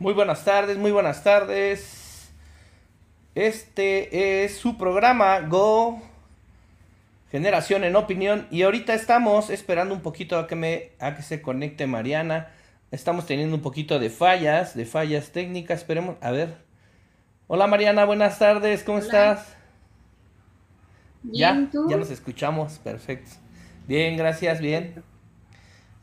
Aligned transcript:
Muy 0.00 0.14
buenas 0.14 0.44
tardes, 0.44 0.78
muy 0.78 0.92
buenas 0.92 1.24
tardes. 1.24 2.30
Este 3.34 4.44
es 4.44 4.56
su 4.56 4.78
programa 4.78 5.40
Go 5.40 6.00
Generación 7.32 7.82
en 7.82 7.96
Opinión 7.96 8.46
y 8.52 8.62
ahorita 8.62 8.94
estamos 8.94 9.50
esperando 9.50 9.92
un 9.96 10.00
poquito 10.00 10.38
a 10.38 10.46
que 10.46 10.54
me 10.54 10.92
a 11.00 11.16
que 11.16 11.22
se 11.22 11.42
conecte 11.42 11.88
Mariana. 11.88 12.52
Estamos 12.92 13.26
teniendo 13.26 13.56
un 13.56 13.62
poquito 13.62 13.98
de 13.98 14.08
fallas, 14.08 14.76
de 14.76 14.86
fallas 14.86 15.32
técnicas. 15.32 15.80
Esperemos, 15.80 16.16
a 16.20 16.30
ver. 16.30 16.58
Hola 17.48 17.66
Mariana, 17.66 18.04
buenas 18.04 18.38
tardes, 18.38 18.84
¿cómo 18.84 18.98
estás? 18.98 19.56
Bien, 21.24 21.64
ya, 21.66 21.70
¿tú? 21.72 21.90
ya 21.90 21.96
nos 21.96 22.12
escuchamos, 22.12 22.78
perfecto. 22.78 23.32
Bien, 23.88 24.16
gracias, 24.16 24.60
bien. 24.60 25.02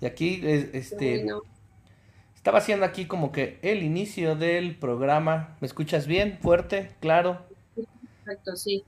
Y 0.02 0.06
aquí 0.06 0.42
este 0.44 1.24
Bueno, 1.24 1.44
Estaba 2.46 2.60
haciendo 2.60 2.86
aquí 2.86 3.06
como 3.06 3.32
que 3.32 3.58
el 3.64 3.82
inicio 3.82 4.36
del 4.36 4.76
programa. 4.76 5.58
¿Me 5.62 5.66
escuchas 5.66 6.06
bien? 6.06 6.38
¿Fuerte? 6.44 6.92
¿Claro? 7.00 7.42
perfecto, 7.76 8.56
sí. 8.56 8.84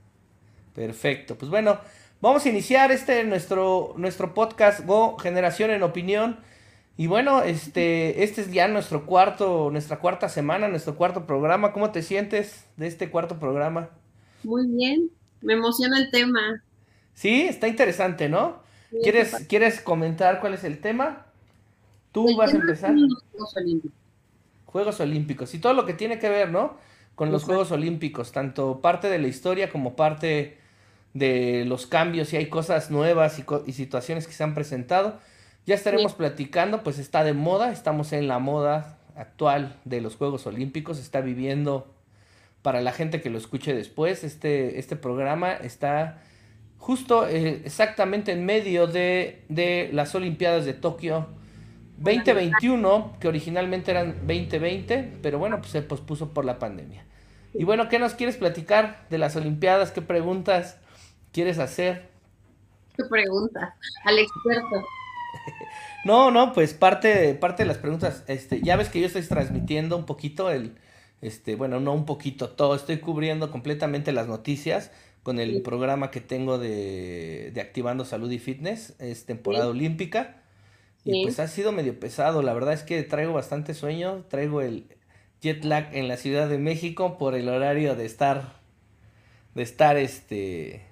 Perfecto. 0.76 1.36
Pues 1.36 1.50
bueno, 1.50 1.80
vamos 2.20 2.46
a 2.46 2.50
iniciar 2.50 2.92
este 2.92 3.24
nuestro, 3.24 3.94
nuestro 3.96 4.32
podcast 4.32 4.86
Go 4.86 5.18
Generación 5.18 5.72
en 5.72 5.82
Opinión. 5.82 6.38
Y 6.96 7.08
bueno, 7.08 7.42
este, 7.42 8.22
este 8.22 8.42
es 8.42 8.52
ya 8.52 8.68
nuestro 8.68 9.06
cuarto, 9.06 9.70
nuestra 9.72 9.98
cuarta 9.98 10.28
semana, 10.28 10.68
nuestro 10.68 10.94
cuarto 10.94 11.26
programa. 11.26 11.72
¿Cómo 11.72 11.90
te 11.90 12.02
sientes 12.02 12.64
de 12.76 12.86
este 12.86 13.10
cuarto 13.10 13.40
programa? 13.40 13.90
Muy 14.44 14.68
bien. 14.68 15.10
Me 15.40 15.54
emociona 15.54 15.98
el 15.98 16.12
tema. 16.12 16.62
Sí, 17.12 17.42
está 17.42 17.66
interesante, 17.66 18.28
¿no? 18.28 18.62
Sí, 18.90 18.98
¿Quieres, 19.02 19.34
¿quieres 19.48 19.80
comentar 19.80 20.38
cuál 20.38 20.54
es 20.54 20.62
el 20.62 20.80
tema? 20.80 21.26
Tú 22.22 22.28
El 22.28 22.36
vas 22.36 22.52
a 22.52 22.56
empezar. 22.56 22.94
Juegos 23.32 23.56
Olímpicos. 23.56 23.92
Juegos 24.66 25.00
Olímpicos 25.00 25.54
y 25.54 25.58
todo 25.58 25.72
lo 25.72 25.86
que 25.86 25.94
tiene 25.94 26.18
que 26.18 26.28
ver, 26.28 26.50
¿no? 26.50 26.76
Con 27.14 27.32
los. 27.32 27.44
Juegos 27.44 27.72
Olímpicos, 27.72 28.32
tanto 28.32 28.80
parte 28.80 29.08
de 29.08 29.18
la 29.18 29.28
historia 29.28 29.70
como 29.70 29.96
parte 29.96 30.58
de 31.14 31.64
los 31.66 31.86
cambios, 31.86 32.32
y 32.32 32.36
hay 32.36 32.46
cosas 32.46 32.90
nuevas 32.90 33.38
y, 33.38 33.42
co- 33.42 33.64
y 33.66 33.72
situaciones 33.72 34.26
que 34.26 34.32
se 34.32 34.44
han 34.44 34.54
presentado. 34.54 35.18
Ya 35.66 35.74
estaremos 35.74 36.14
platicando, 36.14 36.82
pues 36.82 36.98
está 36.98 37.24
de 37.24 37.32
moda, 37.32 37.72
estamos 37.72 38.12
en 38.12 38.28
la 38.28 38.38
moda 38.38 38.98
actual 39.16 39.76
de 39.84 40.00
los 40.00 40.16
Juegos 40.16 40.46
Olímpicos, 40.46 40.98
está 40.98 41.20
viviendo, 41.20 41.92
para 42.62 42.80
la 42.80 42.92
gente 42.92 43.20
que 43.20 43.30
lo 43.30 43.38
escuche 43.38 43.74
después, 43.74 44.22
este, 44.24 44.78
este 44.78 44.96
programa 44.96 45.52
está 45.52 46.22
justo 46.78 47.26
eh, 47.26 47.62
exactamente 47.64 48.32
en 48.32 48.44
medio 48.46 48.86
de, 48.86 49.42
de 49.48 49.90
las 49.92 50.14
Olimpiadas 50.14 50.64
de 50.64 50.74
Tokio 50.74 51.26
2021, 51.98 53.16
que 53.20 53.28
originalmente 53.28 53.90
eran 53.90 54.14
2020, 54.26 55.18
pero 55.22 55.38
bueno, 55.38 55.58
pues 55.58 55.70
se 55.72 55.82
pospuso 55.82 56.32
por 56.32 56.44
la 56.44 56.58
pandemia. 56.58 57.04
Y 57.54 57.64
bueno, 57.64 57.88
¿qué 57.88 57.98
nos 57.98 58.14
quieres 58.14 58.36
platicar 58.36 59.06
de 59.10 59.18
las 59.18 59.36
Olimpiadas? 59.36 59.90
¿Qué 59.90 60.02
preguntas 60.02 60.78
quieres 61.32 61.58
hacer? 61.58 62.08
¿Qué 62.96 63.04
pregunta? 63.04 63.74
Al 64.04 64.18
experto. 64.18 64.86
No, 66.04 66.30
no, 66.30 66.52
pues 66.52 66.74
parte, 66.74 67.34
parte 67.34 67.64
de 67.64 67.66
las 67.66 67.76
preguntas, 67.78 68.24
este, 68.28 68.62
ya 68.62 68.76
ves 68.76 68.88
que 68.88 69.00
yo 69.00 69.06
estoy 69.06 69.22
transmitiendo 69.22 69.96
un 69.96 70.06
poquito 70.06 70.48
el, 70.50 70.78
este, 71.20 71.56
bueno, 71.56 71.80
no 71.80 71.92
un 71.92 72.06
poquito, 72.06 72.50
todo, 72.50 72.74
estoy 72.74 72.98
cubriendo 72.98 73.50
completamente 73.50 74.12
las 74.12 74.28
noticias 74.28 74.90
con 75.22 75.38
el 75.40 75.56
Sí. 75.56 75.60
programa 75.60 76.10
que 76.10 76.20
tengo 76.20 76.58
de, 76.58 77.50
de 77.52 77.60
Activando 77.60 78.04
Salud 78.04 78.30
y 78.30 78.38
Fitness, 78.38 78.94
es 79.00 79.26
temporada 79.26 79.64
Sí. 79.64 79.70
olímpica, 79.70 80.36
y 81.08 81.22
pues 81.22 81.40
ha 81.40 81.48
sido 81.48 81.72
medio 81.72 81.98
pesado, 81.98 82.42
la 82.42 82.52
verdad 82.52 82.74
es 82.74 82.82
que 82.82 83.02
traigo 83.02 83.32
bastante 83.32 83.74
sueño, 83.74 84.24
traigo 84.28 84.60
el 84.60 84.86
jet 85.40 85.64
lag 85.64 85.88
en 85.94 86.08
la 86.08 86.16
Ciudad 86.16 86.48
de 86.48 86.58
México 86.58 87.18
por 87.18 87.34
el 87.34 87.48
horario 87.48 87.94
de 87.94 88.04
estar, 88.04 88.54
de 89.54 89.62
estar, 89.62 89.96
este, 89.96 90.82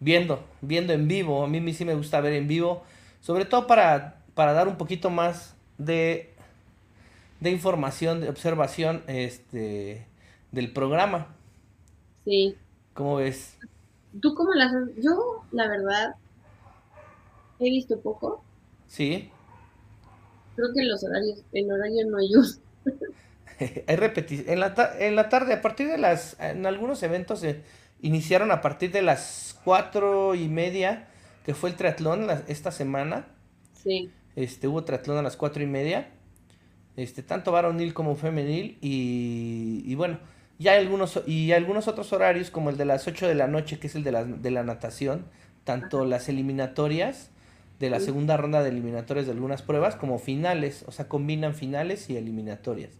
viendo, 0.00 0.44
viendo 0.60 0.92
en 0.92 1.08
vivo. 1.08 1.44
A 1.44 1.48
mí 1.48 1.72
sí 1.72 1.84
me 1.84 1.94
gusta 1.94 2.20
ver 2.20 2.34
en 2.34 2.48
vivo, 2.48 2.82
sobre 3.20 3.44
todo 3.46 3.66
para, 3.66 4.22
para 4.34 4.52
dar 4.52 4.68
un 4.68 4.76
poquito 4.76 5.10
más 5.10 5.54
de, 5.78 6.34
de 7.40 7.50
información, 7.50 8.20
de 8.20 8.28
observación, 8.28 9.02
este, 9.06 10.06
del 10.52 10.72
programa. 10.72 11.34
Sí. 12.24 12.56
¿Cómo 12.92 13.16
ves? 13.16 13.56
¿Tú 14.20 14.34
cómo 14.34 14.52
las 14.54 14.72
has? 14.72 14.88
Yo, 15.02 15.42
la 15.50 15.66
verdad, 15.68 16.14
he 17.58 17.70
visto 17.70 18.00
poco. 18.00 18.43
Sí, 18.94 19.30
Creo 20.54 20.68
que 20.72 20.84
los 20.84 21.02
horarios, 21.02 21.42
el 21.52 21.70
horario 21.72 22.06
no 22.06 22.18
ayuda. 22.18 22.48
hay 23.88 23.96
repetición. 23.96 24.48
En 24.48 24.60
la, 24.60 24.74
ta- 24.74 24.94
en 24.98 25.16
la 25.16 25.28
tarde, 25.28 25.52
a 25.54 25.60
partir 25.62 25.88
de 25.88 25.98
las, 25.98 26.36
en 26.38 26.64
algunos 26.64 27.02
eventos 27.02 27.40
se 27.40 27.62
iniciaron 28.02 28.52
a 28.52 28.60
partir 28.60 28.92
de 28.92 29.02
las 29.02 29.58
cuatro 29.64 30.36
y 30.36 30.48
media, 30.48 31.08
que 31.44 31.54
fue 31.54 31.70
el 31.70 31.76
triatlón 31.76 32.28
la- 32.28 32.44
esta 32.46 32.70
semana. 32.70 33.26
Sí. 33.72 34.10
Este, 34.36 34.68
hubo 34.68 34.84
triatlón 34.84 35.18
a 35.18 35.22
las 35.22 35.36
cuatro 35.36 35.60
y 35.62 35.66
media. 35.66 36.10
Este, 36.96 37.24
tanto 37.24 37.50
varonil 37.50 37.94
como 37.94 38.14
femenil. 38.14 38.78
Y, 38.80 39.82
y 39.84 39.94
bueno, 39.96 40.20
ya 40.60 40.72
hay 40.72 40.78
algunos, 40.78 41.20
y 41.26 41.50
algunos 41.50 41.88
otros 41.88 42.12
horarios, 42.12 42.50
como 42.52 42.70
el 42.70 42.76
de 42.76 42.84
las 42.84 43.08
8 43.08 43.26
de 43.26 43.34
la 43.34 43.48
noche, 43.48 43.80
que 43.80 43.88
es 43.88 43.96
el 43.96 44.04
de 44.04 44.12
la, 44.12 44.22
de 44.24 44.50
la 44.52 44.62
natación. 44.62 45.26
Tanto 45.64 46.04
las 46.04 46.28
eliminatorias 46.28 47.30
de 47.84 47.90
la 47.90 48.00
segunda 48.00 48.36
ronda 48.36 48.62
de 48.62 48.70
eliminatorias 48.70 49.26
de 49.26 49.32
algunas 49.32 49.62
pruebas, 49.62 49.96
como 49.96 50.18
finales. 50.18 50.84
O 50.86 50.92
sea, 50.92 51.08
combinan 51.08 51.54
finales 51.54 52.08
y 52.10 52.16
eliminatorias. 52.16 52.92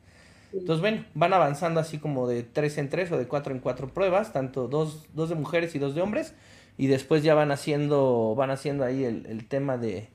Entonces, 0.53 0.81
bueno, 0.81 1.05
van 1.15 1.33
avanzando 1.33 1.81
así 1.81 1.99
como 1.99 2.29
de 2.29 2.43
3 2.45 2.79
en 2.79 2.89
3 2.89 3.13
o 3.13 3.19
de 3.19 3.27
4 3.27 3.55
en 3.55 3.61
4 3.61 3.89
pruebas, 3.89 4.33
tanto 4.33 4.69
dos, 4.69 5.07
dos 5.15 5.29
de 5.29 5.35
mujeres 5.35 5.75
y 5.75 5.81
dos 5.81 5.95
de 5.95 6.03
hombres, 6.03 6.35
y 6.79 6.87
después 6.87 7.25
ya 7.25 7.35
van 7.35 7.51
haciendo, 7.51 8.35
van 8.37 8.51
haciendo 8.51 8.85
ahí 8.85 9.03
el, 9.03 9.27
el 9.27 9.47
tema 9.49 9.79
de, 9.79 10.09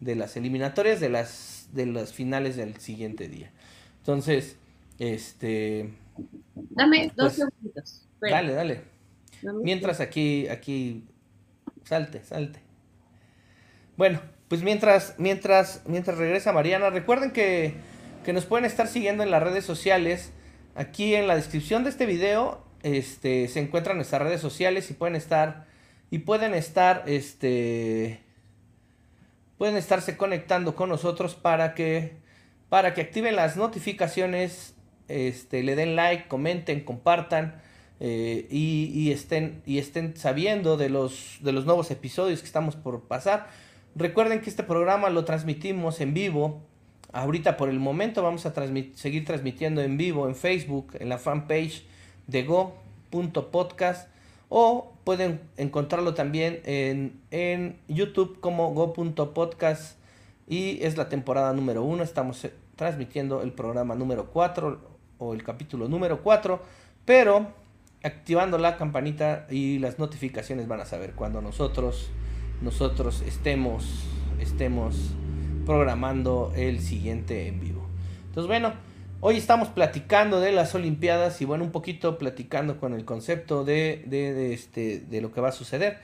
de 0.00 0.14
las 0.14 0.36
eliminatorias 0.36 0.98
de 0.98 1.10
las, 1.10 1.68
de 1.72 1.86
las 1.86 2.14
finales 2.14 2.56
del 2.56 2.76
siguiente 2.78 3.28
día. 3.28 3.50
Entonces, 3.98 4.56
este, 4.98 5.90
Dame 6.54 7.12
dos 7.14 7.14
pues, 7.16 7.34
segunditos. 7.34 8.08
Dale, 8.20 8.52
dale. 8.54 8.80
Mientras 9.62 10.00
aquí, 10.00 10.48
aquí, 10.48 11.04
salte, 11.84 12.22
salte. 12.24 12.60
Bueno, 13.96 14.20
pues 14.48 14.62
mientras, 14.62 15.14
mientras, 15.18 15.82
mientras 15.86 16.18
regresa 16.18 16.52
Mariana, 16.52 16.90
recuerden 16.90 17.30
que, 17.30 17.74
que 18.24 18.32
nos 18.32 18.44
pueden 18.44 18.66
estar 18.66 18.88
siguiendo 18.88 19.22
en 19.22 19.30
las 19.30 19.42
redes 19.42 19.64
sociales. 19.64 20.32
Aquí 20.74 21.14
en 21.14 21.26
la 21.26 21.36
descripción 21.36 21.82
de 21.84 21.90
este 21.90 22.04
video, 22.04 22.62
este, 22.82 23.48
se 23.48 23.60
encuentran 23.60 23.96
nuestras 23.96 24.20
redes 24.20 24.42
sociales 24.42 24.90
y 24.90 24.94
pueden 24.94 25.16
estar, 25.16 25.66
y 26.10 26.18
pueden 26.18 26.52
estar, 26.52 27.04
este, 27.06 28.20
pueden 29.56 29.76
estarse 29.76 30.18
conectando 30.18 30.76
con 30.76 30.90
nosotros 30.90 31.34
para 31.34 31.72
que, 31.72 32.12
para 32.68 32.92
que 32.92 33.00
activen 33.00 33.34
las 33.34 33.56
notificaciones, 33.56 34.74
este, 35.08 35.62
le 35.62 35.74
den 35.74 35.96
like, 35.96 36.28
comenten, 36.28 36.84
compartan 36.84 37.62
eh, 38.00 38.46
y, 38.50 38.90
y 38.92 39.10
estén, 39.12 39.62
y 39.64 39.78
estén 39.78 40.14
sabiendo 40.18 40.76
de 40.76 40.90
los, 40.90 41.38
de 41.40 41.52
los 41.52 41.64
nuevos 41.64 41.90
episodios 41.90 42.40
que 42.40 42.46
estamos 42.46 42.76
por 42.76 43.04
pasar. 43.04 43.48
Recuerden 43.98 44.42
que 44.42 44.50
este 44.50 44.62
programa 44.62 45.08
lo 45.08 45.24
transmitimos 45.24 46.02
en 46.02 46.12
vivo. 46.12 46.60
Ahorita 47.14 47.56
por 47.56 47.70
el 47.70 47.80
momento 47.80 48.22
vamos 48.22 48.44
a 48.44 48.52
seguir 48.94 49.24
transmitiendo 49.24 49.80
en 49.80 49.96
vivo 49.96 50.28
en 50.28 50.34
Facebook, 50.34 50.92
en 51.00 51.08
la 51.08 51.16
fanpage 51.16 51.86
de 52.26 52.42
go.podcast 52.42 54.10
o 54.50 54.92
pueden 55.02 55.40
encontrarlo 55.56 56.12
también 56.12 56.60
en, 56.66 57.18
en 57.30 57.78
YouTube 57.88 58.38
como 58.40 58.74
go.podcast 58.74 59.98
y 60.46 60.84
es 60.84 60.98
la 60.98 61.08
temporada 61.08 61.54
número 61.54 61.82
uno. 61.82 62.02
Estamos 62.02 62.44
eh, 62.44 62.52
transmitiendo 62.76 63.40
el 63.40 63.52
programa 63.52 63.94
número 63.94 64.26
4 64.26 64.78
o 65.16 65.32
el 65.32 65.42
capítulo 65.42 65.88
número 65.88 66.22
4, 66.22 66.60
pero 67.06 67.46
activando 68.02 68.58
la 68.58 68.76
campanita 68.76 69.46
y 69.48 69.78
las 69.78 69.98
notificaciones 69.98 70.68
van 70.68 70.80
a 70.80 70.84
saber 70.84 71.14
cuando 71.14 71.40
nosotros 71.40 72.10
nosotros 72.60 73.22
estemos 73.22 74.04
estemos 74.40 74.96
programando 75.64 76.52
el 76.56 76.80
siguiente 76.80 77.48
en 77.48 77.60
vivo. 77.60 77.86
Entonces, 78.28 78.46
bueno, 78.46 78.74
hoy 79.20 79.36
estamos 79.36 79.68
platicando 79.68 80.40
de 80.40 80.52
las 80.52 80.74
Olimpiadas 80.74 81.40
y 81.40 81.44
bueno, 81.44 81.64
un 81.64 81.72
poquito 81.72 82.18
platicando 82.18 82.78
con 82.78 82.92
el 82.94 83.04
concepto 83.04 83.64
de, 83.64 84.04
de, 84.06 84.32
de 84.34 84.52
este, 84.54 85.00
de 85.00 85.20
lo 85.20 85.32
que 85.32 85.40
va 85.40 85.48
a 85.48 85.52
suceder, 85.52 85.98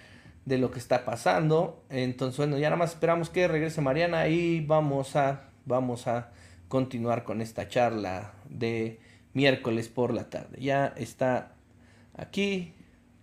de 0.45 0.59
lo 0.59 0.71
que 0.71 0.79
está 0.79 1.05
pasando. 1.05 1.83
Entonces, 1.91 2.39
bueno, 2.39 2.59
ya 2.59 2.69
nada 2.71 2.79
más 2.79 2.93
esperamos 2.93 3.31
que 3.31 3.47
regrese 3.49 3.81
Mariana 3.81 4.29
y 4.29 4.61
vamos 4.65 5.15
a, 5.17 5.51
vamos 5.67 6.07
a 6.09 6.33
continuar 6.69 7.25
con 7.25 7.41
esta 7.41 7.69
charla 7.69 8.33
de 8.49 8.99
miércoles 9.35 9.89
por 9.89 10.13
la 10.13 10.29
tarde. 10.31 10.59
Ya 10.61 10.87
está 10.97 11.55
aquí. 12.15 12.73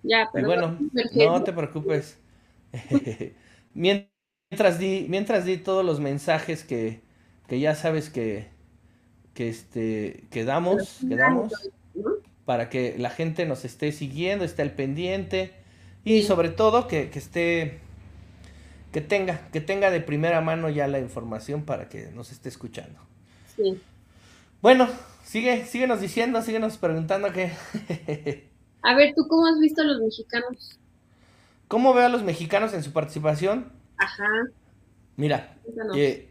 Ya, 0.03 0.29
Y 0.33 0.33
pero 0.33 0.47
bueno, 0.47 0.77
no 1.13 1.43
te 1.43 1.51
preocupes. 1.53 2.19
Mientras 3.73 4.79
di, 4.79 5.05
mientras 5.09 5.45
di 5.45 5.57
todos 5.57 5.85
los 5.85 5.99
mensajes 5.99 6.63
que, 6.63 7.01
que 7.47 7.59
ya 7.59 7.75
sabes 7.75 8.09
que, 8.09 8.47
que, 9.33 9.49
este, 9.49 10.25
que 10.31 10.43
damos, 10.43 10.99
que 11.07 11.15
damos 11.15 11.53
para 12.45 12.69
que 12.69 12.95
la 12.97 13.11
gente 13.11 13.45
nos 13.45 13.63
esté 13.63 13.91
siguiendo, 13.91 14.43
esté 14.43 14.63
al 14.63 14.71
pendiente 14.71 15.53
y 16.03 16.23
sobre 16.23 16.49
todo 16.49 16.87
que, 16.87 17.11
que 17.11 17.19
esté 17.19 17.79
que 18.91 19.01
tenga, 19.01 19.49
que 19.51 19.61
tenga 19.61 19.91
de 19.91 20.01
primera 20.01 20.41
mano 20.41 20.69
ya 20.69 20.87
la 20.87 20.99
información 20.99 21.63
para 21.63 21.89
que 21.89 22.07
nos 22.11 22.31
esté 22.31 22.49
escuchando. 22.49 22.99
Sí. 23.55 23.79
Bueno, 24.61 24.89
sigue, 25.23 25.65
síguenos 25.65 26.01
diciendo, 26.01 26.41
síguenos 26.41 26.77
preguntando 26.77 27.31
qué. 27.31 27.51
a 28.81 28.95
ver, 28.95 29.13
¿tú 29.15 29.27
cómo 29.27 29.45
has 29.45 29.59
visto 29.59 29.81
a 29.81 29.85
los 29.85 30.01
mexicanos? 30.01 30.79
¿Cómo 31.69 31.93
veo 31.93 32.07
a 32.07 32.09
los 32.09 32.23
mexicanos 32.23 32.73
en 32.73 32.81
su 32.81 32.91
participación? 32.91 33.71
Ajá. 33.97 34.27
Mira, 35.17 35.55
eh, 35.95 36.27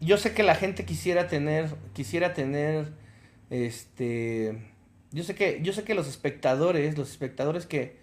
yo 0.00 0.16
sé 0.16 0.32
que 0.32 0.44
la 0.44 0.54
gente 0.54 0.84
quisiera 0.84 1.26
tener, 1.26 1.74
quisiera 1.92 2.32
tener, 2.32 2.92
este, 3.50 4.62
yo 5.10 5.24
sé 5.24 5.34
que, 5.34 5.60
yo 5.60 5.72
sé 5.72 5.82
que 5.82 5.94
los 5.94 6.06
espectadores, 6.06 6.96
los 6.96 7.10
espectadores 7.10 7.66
que, 7.66 7.96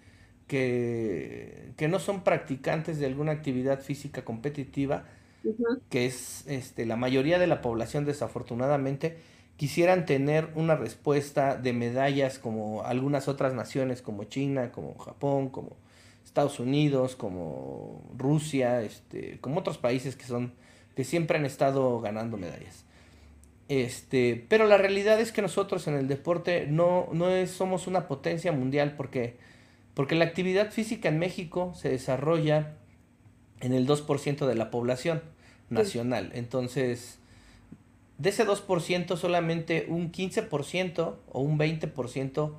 que, 0.46 1.72
que 1.78 1.88
no 1.88 1.98
son 1.98 2.22
practicantes 2.22 2.98
de 2.98 3.06
alguna 3.06 3.32
actividad 3.32 3.80
física 3.80 4.26
competitiva, 4.26 5.04
que 5.88 6.04
es 6.04 6.46
este, 6.48 6.84
la 6.84 6.96
mayoría 6.96 7.38
de 7.38 7.46
la 7.46 7.62
población 7.62 8.04
desafortunadamente, 8.04 9.16
quisieran 9.56 10.04
tener 10.04 10.50
una 10.54 10.76
respuesta 10.76 11.56
de 11.56 11.72
medallas 11.72 12.38
como 12.38 12.82
algunas 12.84 13.26
otras 13.26 13.54
naciones, 13.54 14.02
como 14.02 14.24
China, 14.24 14.70
como 14.70 14.98
Japón, 14.98 15.48
como 15.48 15.82
Estados 16.34 16.58
Unidos, 16.58 17.14
como 17.14 18.02
Rusia, 18.18 18.82
este, 18.82 19.38
como 19.40 19.60
otros 19.60 19.78
países 19.78 20.16
que 20.16 20.24
son, 20.24 20.52
que 20.96 21.04
siempre 21.04 21.38
han 21.38 21.44
estado 21.44 22.00
ganando 22.00 22.36
medallas. 22.36 22.84
Este, 23.68 24.44
pero 24.48 24.66
la 24.66 24.76
realidad 24.76 25.20
es 25.20 25.30
que 25.30 25.42
nosotros 25.42 25.86
en 25.86 25.94
el 25.94 26.08
deporte 26.08 26.66
no, 26.66 27.08
no 27.12 27.28
es, 27.28 27.52
somos 27.52 27.86
una 27.86 28.08
potencia 28.08 28.50
mundial 28.50 28.94
porque, 28.96 29.36
porque 29.94 30.16
la 30.16 30.24
actividad 30.24 30.72
física 30.72 31.08
en 31.08 31.20
México 31.20 31.72
se 31.76 31.88
desarrolla 31.88 32.72
en 33.60 33.72
el 33.72 33.86
2% 33.86 34.44
de 34.44 34.54
la 34.56 34.72
población 34.72 35.22
nacional. 35.70 36.32
Entonces, 36.34 37.20
de 38.18 38.30
ese 38.30 38.44
2%, 38.44 39.16
solamente 39.16 39.86
un 39.88 40.10
15% 40.10 41.14
o 41.30 41.40
un 41.40 41.60
20% 41.60 42.54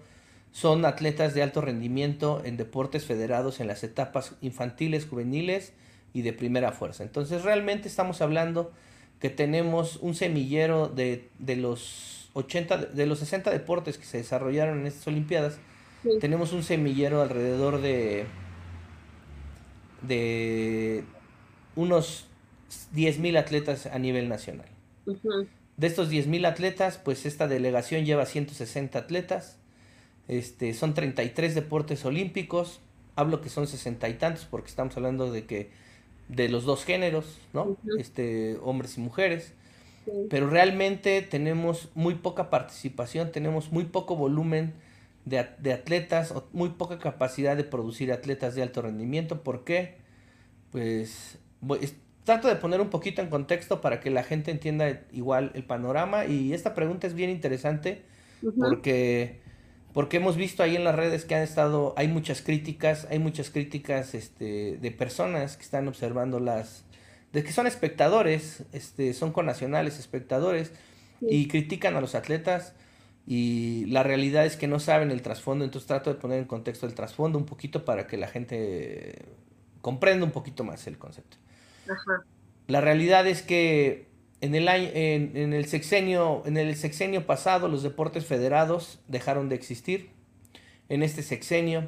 son 0.56 0.86
atletas 0.86 1.34
de 1.34 1.44
alto 1.44 1.60
rendimiento 1.60 2.42
en 2.46 2.56
deportes 2.56 3.04
federados 3.04 3.60
en 3.60 3.68
las 3.68 3.84
etapas 3.84 4.36
infantiles, 4.40 5.06
juveniles 5.06 5.74
y 6.13 6.22
de 6.22 6.31
primera 6.31 6.72
fuerza. 6.72 7.04
Entonces, 7.04 7.44
realmente 7.44 7.90
estamos 7.90 8.22
hablando 8.22 8.72
que 9.19 9.30
tenemos 9.30 9.98
un 9.98 10.16
semillero 10.16 10.88
de, 10.88 11.28
de 11.40 11.57
los 11.57 12.30
80, 12.31 12.78
de 12.78 13.06
los 13.06 13.19
60 13.19 13.52
deportes 13.52 13.98
que 13.98 14.06
se 14.06 14.19
desarrollaron 14.19 14.80
en 14.80 14.88
estas 14.88 15.06
Olimpiadas. 15.07 15.57
Tenemos 16.22 16.54
un 16.54 16.63
semillero 16.63 17.22
alrededor 17.22 17.81
de 17.81 18.25
de 20.08 21.04
unos 21.75 22.28
10.000 22.96 23.38
atletas 23.38 23.88
a 23.88 24.00
nivel 24.00 24.30
nacional. 24.30 24.69
De 25.75 25.88
estos 25.88 26.10
10.000 26.10 26.48
atletas, 26.48 26.98
pues 26.98 27.25
esta 27.25 27.50
delegación 27.50 28.06
lleva 28.06 28.25
160 28.25 28.98
atletas. 28.98 29.60
Este, 30.27 30.74
son 30.74 30.94
33 30.94 31.56
deportes 31.56 32.06
olímpicos. 32.06 32.81
Hablo 33.16 33.42
que 33.42 33.50
son 33.50 33.68
60 33.68 34.10
y 34.10 34.13
tantos 34.16 34.45
porque 34.45 34.68
estamos 34.68 34.95
hablando 34.98 35.31
de 35.31 35.45
que 35.45 35.69
de 36.27 36.50
los 36.50 36.66
dos 36.66 36.83
géneros, 36.83 37.38
¿no? 37.54 37.77
Este, 38.00 38.57
hombres 38.63 38.98
y 38.98 39.01
mujeres. 39.01 39.54
Pero 40.30 40.50
realmente 40.50 41.22
tenemos 41.24 41.89
muy 41.95 42.16
poca 42.16 42.50
participación, 42.50 43.31
tenemos 43.31 43.72
muy 43.72 43.86
poco 43.86 44.16
volumen 44.16 44.74
de, 45.25 45.48
de, 45.57 45.74
atletas, 45.74 46.31
o 46.31 46.48
muy 46.54 46.69
poca 46.69 47.00
capacidad 47.00 47.57
de 47.57 47.63
producir 47.63 48.12
atletas 48.12 48.54
de 48.54 48.62
alto 48.62 48.83
rendimiento. 48.83 49.42
¿Por 49.42 49.63
qué? 49.63 49.95
Pues 50.72 51.39
trato 52.25 52.48
de 52.48 52.56
poner 52.56 52.81
un 52.81 52.89
poquito 52.89 53.22
en 53.22 53.30
contexto 53.30 53.81
para 53.81 54.00
que 54.01 54.10
la 54.10 54.24
gente 54.24 54.51
entienda 54.51 55.01
igual 55.13 55.51
el 55.54 55.63
panorama 55.63 56.25
y 56.25 56.54
esta 56.54 56.74
pregunta 56.74 57.07
es 57.07 57.13
bien 57.13 57.30
interesante 57.30 58.04
porque 58.57 59.39
porque 59.96 60.18
hemos 60.18 60.36
visto 60.36 60.62
ahí 60.62 60.76
en 60.76 60.84
las 60.84 60.94
redes 60.94 61.24
que 61.24 61.36
han 61.36 61.42
estado 61.42 61.94
hay 61.96 62.10
muchas 62.10 62.42
críticas 62.42 63.08
hay 63.10 63.18
muchas 63.18 63.50
críticas 63.50 64.14
este 64.14 64.78
de 64.78 64.92
personas 64.92 65.56
que 65.56 65.64
están 65.64 65.88
observando 65.88 66.42
las 66.42 66.84
de 67.32 67.44
que 67.44 67.54
son 67.54 67.66
espectadores 67.66 68.64
este 68.74 69.14
son 69.14 69.32
connacionales 69.32 69.98
espectadores 69.98 70.74
y 71.22 71.48
critican 71.48 71.96
a 71.96 72.02
los 72.02 72.14
atletas 72.14 72.74
y 73.26 73.86
la 73.86 74.04
realidad 74.04 74.46
es 74.46 74.58
que 74.58 74.68
no 74.68 74.82
saben 74.82 75.12
el 75.12 75.22
trasfondo 75.22 75.64
entonces 75.64 75.88
trato 75.88 76.14
de 76.14 76.20
poner 76.20 76.40
en 76.40 76.46
contexto 76.46 76.86
el 76.86 76.94
trasfondo 76.94 77.40
un 77.40 77.46
poquito 77.46 77.86
para 77.86 78.06
que 78.06 78.18
la 78.18 78.28
gente 78.28 79.26
comprenda 79.80 80.26
un 80.26 80.32
poquito 80.32 80.64
más 80.64 80.88
el 80.88 80.98
concepto. 80.98 81.38
La 82.68 82.82
realidad 82.82 83.28
es 83.28 83.44
que 83.44 84.08
en 84.54 85.54
el, 85.54 85.66
sexenio, 85.66 87.26
pasado 87.26 87.68
los 87.68 87.84
deportes 87.84 88.26
federados 88.26 89.00
dejaron 89.08 89.50
de 89.50 89.56
existir. 89.56 90.10
En 90.90 91.02
este 91.02 91.24
sexenio 91.24 91.88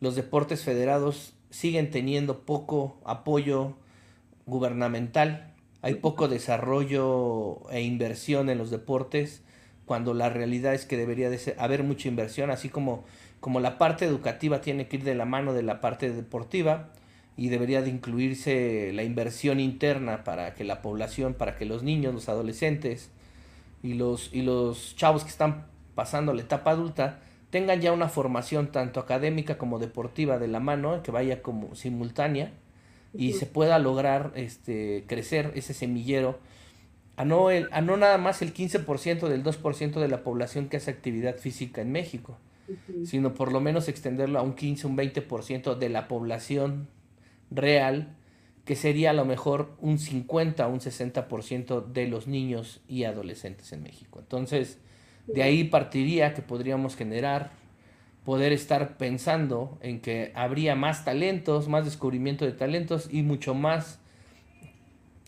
los 0.00 0.16
deportes 0.16 0.64
federados 0.64 1.34
siguen 1.50 1.90
teniendo 1.90 2.40
poco 2.46 3.00
apoyo 3.04 3.76
gubernamental. 4.46 5.52
Hay 5.82 5.94
poco 5.96 6.28
desarrollo 6.28 7.70
e 7.70 7.82
inversión 7.82 8.48
en 8.48 8.58
los 8.58 8.70
deportes 8.70 9.42
cuando 9.84 10.14
la 10.14 10.30
realidad 10.30 10.72
es 10.74 10.86
que 10.86 10.96
debería 10.96 11.30
de 11.30 11.54
haber 11.58 11.82
mucha 11.82 12.08
inversión, 12.08 12.50
así 12.50 12.68
como, 12.68 13.04
como 13.40 13.60
la 13.60 13.76
parte 13.76 14.04
educativa 14.04 14.60
tiene 14.60 14.86
que 14.86 14.98
ir 14.98 15.04
de 15.04 15.16
la 15.16 15.24
mano 15.24 15.52
de 15.52 15.62
la 15.62 15.80
parte 15.80 16.10
deportiva, 16.12 16.92
y 17.40 17.48
debería 17.48 17.80
de 17.80 17.88
incluirse 17.88 18.92
la 18.92 19.02
inversión 19.02 19.60
interna 19.60 20.24
para 20.24 20.52
que 20.52 20.62
la 20.62 20.82
población, 20.82 21.32
para 21.32 21.56
que 21.56 21.64
los 21.64 21.82
niños, 21.82 22.12
los 22.12 22.28
adolescentes 22.28 23.08
y 23.82 23.94
los, 23.94 24.28
y 24.34 24.42
los 24.42 24.94
chavos 24.94 25.22
que 25.24 25.30
están 25.30 25.64
pasando 25.94 26.34
la 26.34 26.42
etapa 26.42 26.72
adulta 26.72 27.20
tengan 27.48 27.80
ya 27.80 27.92
una 27.92 28.10
formación 28.10 28.70
tanto 28.72 29.00
académica 29.00 29.56
como 29.56 29.78
deportiva 29.78 30.38
de 30.38 30.48
la 30.48 30.60
mano, 30.60 31.02
que 31.02 31.12
vaya 31.12 31.40
como 31.40 31.74
simultánea 31.74 32.52
y 33.14 33.32
se 33.32 33.46
pueda 33.46 33.78
lograr 33.78 34.32
este, 34.34 35.04
crecer 35.06 35.50
ese 35.54 35.72
semillero 35.72 36.38
a 37.16 37.24
no, 37.24 37.50
el, 37.50 37.70
a 37.72 37.80
no 37.80 37.96
nada 37.96 38.18
más 38.18 38.42
el 38.42 38.52
15% 38.52 39.28
del 39.28 39.42
2% 39.42 39.98
de 39.98 40.08
la 40.08 40.22
población 40.22 40.68
que 40.68 40.76
hace 40.76 40.90
actividad 40.90 41.38
física 41.38 41.80
en 41.80 41.90
México, 41.90 42.36
sino 43.06 43.32
por 43.32 43.50
lo 43.50 43.62
menos 43.62 43.88
extenderlo 43.88 44.38
a 44.38 44.42
un 44.42 44.52
15, 44.52 44.86
un 44.86 44.98
20% 44.98 45.78
de 45.78 45.88
la 45.88 46.06
población 46.06 46.99
real, 47.50 48.16
que 48.64 48.76
sería 48.76 49.10
a 49.10 49.14
lo 49.14 49.24
mejor 49.24 49.76
un 49.80 49.98
50 49.98 50.66
o 50.66 50.70
un 50.70 50.80
60% 50.80 51.86
de 51.86 52.06
los 52.06 52.26
niños 52.26 52.80
y 52.86 53.04
adolescentes 53.04 53.72
en 53.72 53.82
México. 53.82 54.20
Entonces, 54.20 54.78
de 55.26 55.42
ahí 55.42 55.64
partiría 55.64 56.34
que 56.34 56.42
podríamos 56.42 56.96
generar, 56.96 57.52
poder 58.24 58.52
estar 58.52 58.96
pensando 58.96 59.78
en 59.80 60.00
que 60.00 60.32
habría 60.34 60.74
más 60.74 61.04
talentos, 61.04 61.68
más 61.68 61.84
descubrimiento 61.84 62.44
de 62.44 62.52
talentos 62.52 63.08
y 63.10 63.22
mucho 63.22 63.54
más, 63.54 63.98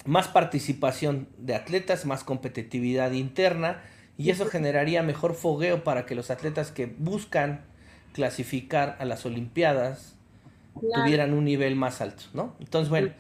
más 0.05 0.29
participación 0.29 1.29
de 1.39 1.55
atletas, 1.55 2.05
más 2.07 2.25
competitividad 2.25 3.13
interna 3.13 3.83
y 4.19 4.31
eso 4.31 4.47
generaría 4.47 5.03
mejor 5.03 5.35
fogueo 5.35 5.85
para 5.85 6.07
que 6.07 6.15
los 6.15 6.31
atletas 6.31 6.71
que 6.71 6.87
buscan 6.87 7.63
clasificar 8.13 8.97
a 8.99 9.05
las 9.05 9.25
Olimpiadas 9.25 10.17
tuvieran 10.81 11.35
un 11.35 11.45
nivel 11.45 11.77
más 11.77 12.01
alto, 12.01 12.25
¿no? 12.35 12.57
Entonces, 12.61 12.89
bueno, 12.89 13.11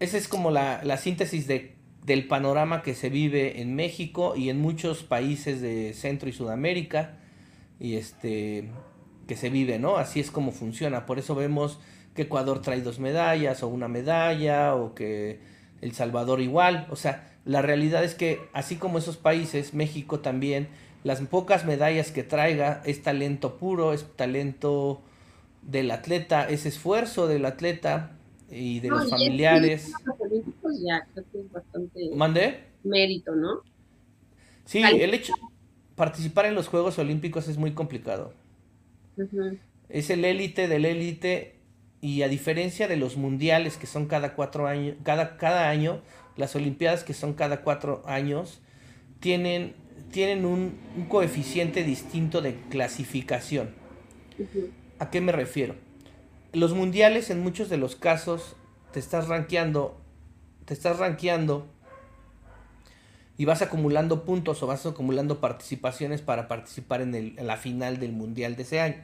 esa 0.00 0.16
es 0.16 0.28
como 0.28 0.50
la, 0.50 0.80
la 0.84 0.96
síntesis 0.96 1.46
de, 1.46 1.76
del 2.04 2.26
panorama 2.26 2.82
que 2.82 2.94
se 2.94 3.10
vive 3.10 3.60
en 3.60 3.74
México 3.74 4.34
y 4.36 4.50
en 4.50 4.60
muchos 4.60 5.02
países 5.02 5.60
de 5.60 5.94
Centro 5.94 6.28
y 6.28 6.32
Sudamérica, 6.32 7.18
y 7.78 7.96
este, 7.96 8.68
que 9.26 9.36
se 9.36 9.50
vive, 9.50 9.78
¿no? 9.78 9.96
Así 9.96 10.20
es 10.20 10.30
como 10.30 10.52
funciona. 10.52 11.06
Por 11.06 11.18
eso 11.18 11.34
vemos 11.34 11.78
que 12.14 12.22
Ecuador 12.22 12.60
trae 12.60 12.80
dos 12.80 12.98
medallas 12.98 13.62
o 13.62 13.68
una 13.68 13.88
medalla, 13.88 14.74
o 14.74 14.94
que 14.94 15.40
El 15.80 15.92
Salvador 15.92 16.40
igual. 16.40 16.86
O 16.90 16.96
sea, 16.96 17.32
la 17.44 17.62
realidad 17.62 18.04
es 18.04 18.14
que 18.14 18.40
así 18.52 18.76
como 18.76 18.98
esos 18.98 19.16
países, 19.16 19.74
México 19.74 20.20
también, 20.20 20.68
las 21.04 21.20
pocas 21.20 21.64
medallas 21.64 22.12
que 22.12 22.22
traiga 22.22 22.82
es 22.84 23.02
talento 23.02 23.56
puro, 23.58 23.92
es 23.92 24.06
talento 24.16 25.02
del 25.62 25.90
atleta, 25.90 26.48
ese 26.48 26.68
esfuerzo 26.68 27.26
del 27.26 27.44
atleta 27.44 28.12
y 28.50 28.80
de 28.80 28.90
los 28.90 29.08
familiares. 29.08 29.92
ya 30.84 31.06
creo 31.12 31.24
que 31.32 31.40
es 31.40 31.52
bastante 31.52 32.10
¿Mandé? 32.14 32.64
mérito, 32.84 33.34
¿no? 33.34 33.62
Sí, 34.64 34.82
el 34.82 35.14
hecho 35.14 35.32
participar 35.94 36.46
en 36.46 36.54
los 36.54 36.68
Juegos 36.68 36.98
Olímpicos 36.98 37.48
es 37.48 37.58
muy 37.58 37.72
complicado. 37.72 38.32
Es 39.88 40.10
el 40.10 40.24
élite 40.24 40.68
del 40.68 40.84
élite 40.84 41.56
y 42.00 42.22
a 42.22 42.28
diferencia 42.28 42.88
de 42.88 42.96
los 42.96 43.16
mundiales 43.16 43.76
que 43.76 43.86
son 43.86 44.06
cada 44.06 44.34
cuatro 44.34 44.66
años, 44.66 44.96
cada, 45.04 45.36
cada 45.36 45.68
año, 45.68 46.00
las 46.36 46.56
Olimpiadas 46.56 47.04
que 47.04 47.14
son 47.14 47.34
cada 47.34 47.62
cuatro 47.62 48.02
años, 48.06 48.60
tienen, 49.20 49.74
tienen 50.10 50.44
un, 50.44 50.76
coeficiente 51.08 51.84
distinto 51.84 52.42
de 52.42 52.56
clasificación. 52.70 53.70
¿A 55.02 55.10
qué 55.10 55.20
me 55.20 55.32
refiero? 55.32 55.74
Los 56.52 56.74
mundiales 56.74 57.30
en 57.30 57.42
muchos 57.42 57.68
de 57.68 57.76
los 57.76 57.96
casos 57.96 58.54
te 58.92 59.00
estás 59.00 59.26
rankeando, 59.26 60.00
te 60.64 60.74
estás 60.74 61.00
rankeando 61.00 61.66
y 63.36 63.44
vas 63.44 63.62
acumulando 63.62 64.24
puntos 64.24 64.62
o 64.62 64.68
vas 64.68 64.86
acumulando 64.86 65.40
participaciones 65.40 66.22
para 66.22 66.46
participar 66.46 67.00
en, 67.00 67.16
el, 67.16 67.34
la 67.34 67.56
final 67.56 67.98
del 67.98 68.12
mundial 68.12 68.54
de 68.54 68.62
ese 68.62 68.78
año. 68.78 69.02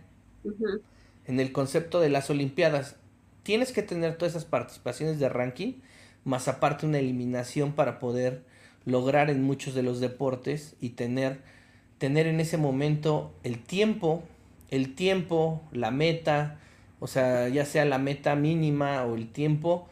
En 1.26 1.40
el 1.40 1.50
concepto 1.50 1.99
de 1.99 2.11
las 2.11 2.31
Olimpiadas, 2.31 2.95
tienes 3.43 3.73
que 3.73 3.83
tener 3.83 4.17
todas 4.17 4.35
esas 4.35 4.45
participaciones 4.45 5.19
de 5.19 5.28
ranking, 5.28 5.81
más 6.23 6.47
aparte 6.47 6.87
una 6.87 7.00
eliminación 7.00 7.73
para 7.73 7.99
poder 7.99 8.45
lograr 8.85 9.31
en 9.31 9.43
muchos 9.43 9.75
de 9.75 9.83
los 9.83 9.99
deportes 9.99 10.76
y 10.81 10.90
tener, 10.90 11.40
tener 11.99 12.28
en 12.28 12.38
ese 12.38 12.57
momento 12.57 13.35
el 13.43 13.59
tiempo, 13.59 14.23
el 14.71 14.95
tiempo, 14.95 15.63
la 15.73 15.91
meta, 15.91 16.59
o 17.01 17.07
sea, 17.07 17.49
ya 17.49 17.65
sea 17.65 17.85
la 17.85 17.99
meta 17.99 18.35
mínima 18.35 19.05
o 19.05 19.15
el 19.15 19.31
tiempo. 19.31 19.89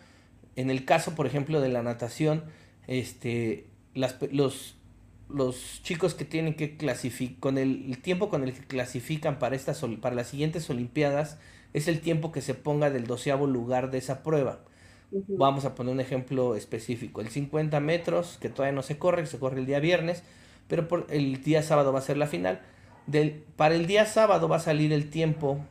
En 0.56 0.70
el 0.70 0.84
caso, 0.84 1.14
por 1.14 1.26
ejemplo, 1.26 1.60
de 1.60 1.68
la 1.68 1.82
natación, 1.82 2.44
este, 2.86 3.66
las, 3.94 4.16
los, 4.32 4.76
los 5.28 5.82
chicos 5.82 6.14
que 6.14 6.24
tienen 6.24 6.54
que 6.54 6.76
clasificar, 6.76 7.40
con 7.40 7.58
el, 7.58 8.00
tiempo 8.02 8.28
con 8.28 8.42
el 8.44 8.52
que 8.52 8.64
clasifican 8.66 9.38
para, 9.38 9.56
estas, 9.56 9.84
para 10.00 10.14
las 10.14 10.28
siguientes 10.28 10.68
Olimpiadas, 10.70 11.38
es 11.72 11.88
el 11.88 12.00
tiempo 12.00 12.32
que 12.32 12.40
se 12.40 12.54
ponga 12.54 12.90
del 12.90 13.06
doceavo 13.06 13.46
lugar 13.46 13.90
de 13.90 13.98
esa 13.98 14.22
prueba. 14.22 14.60
Vamos 15.10 15.64
a 15.64 15.74
poner 15.74 15.92
un 15.94 16.00
ejemplo 16.00 16.56
específico. 16.56 17.20
El 17.20 17.28
50 17.28 17.78
metros, 17.80 18.38
que 18.40 18.48
todavía 18.48 18.74
no 18.74 18.82
se 18.82 18.98
corre, 18.98 19.26
se 19.26 19.38
corre 19.38 19.60
el 19.60 19.66
día 19.66 19.78
viernes, 19.78 20.22
pero 20.68 20.88
por 20.88 21.06
el 21.10 21.42
día 21.42 21.62
sábado 21.62 21.92
va 21.92 22.00
a 22.00 22.02
ser 22.02 22.16
la 22.16 22.26
final. 22.26 22.60
Del, 23.06 23.44
para 23.56 23.74
el 23.74 23.86
día 23.86 24.06
sábado 24.06 24.48
va 24.48 24.56
a 24.56 24.60
salir 24.60 24.92
el 24.92 25.10
tiempo 25.10 25.64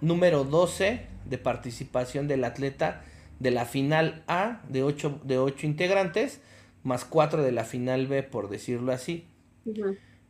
número 0.00 0.44
12 0.44 1.00
de 1.24 1.38
participación 1.38 2.28
del 2.28 2.44
atleta 2.44 3.02
de 3.38 3.50
la 3.50 3.64
final 3.64 4.22
A 4.26 4.62
de 4.68 4.82
8, 4.82 5.20
de 5.24 5.38
8 5.38 5.66
integrantes, 5.66 6.40
más 6.82 7.04
4 7.04 7.42
de 7.42 7.52
la 7.52 7.64
final 7.64 8.06
B, 8.06 8.22
por 8.22 8.48
decirlo 8.48 8.92
así. 8.92 9.24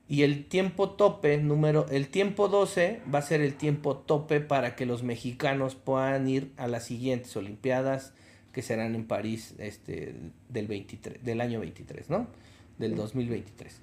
Y 0.08 0.22
el 0.22 0.46
tiempo 0.46 0.90
tope, 0.90 1.38
número, 1.38 1.86
el 1.90 2.08
tiempo 2.08 2.48
12 2.48 3.00
va 3.12 3.20
a 3.20 3.22
ser 3.22 3.40
el 3.40 3.54
tiempo 3.54 3.96
tope 3.96 4.40
para 4.40 4.76
que 4.76 4.84
los 4.84 5.02
mexicanos 5.02 5.74
puedan 5.74 6.28
ir 6.28 6.52
a 6.56 6.68
las 6.68 6.84
siguientes 6.84 7.34
Olimpiadas 7.36 8.12
que 8.52 8.62
serán 8.62 8.94
en 8.94 9.06
París 9.06 9.54
este, 9.58 10.14
del, 10.50 10.66
23, 10.66 11.24
del 11.24 11.40
año 11.40 11.60
23, 11.60 12.10
¿no? 12.10 12.26
Del 12.78 12.94
2023. 12.94 13.80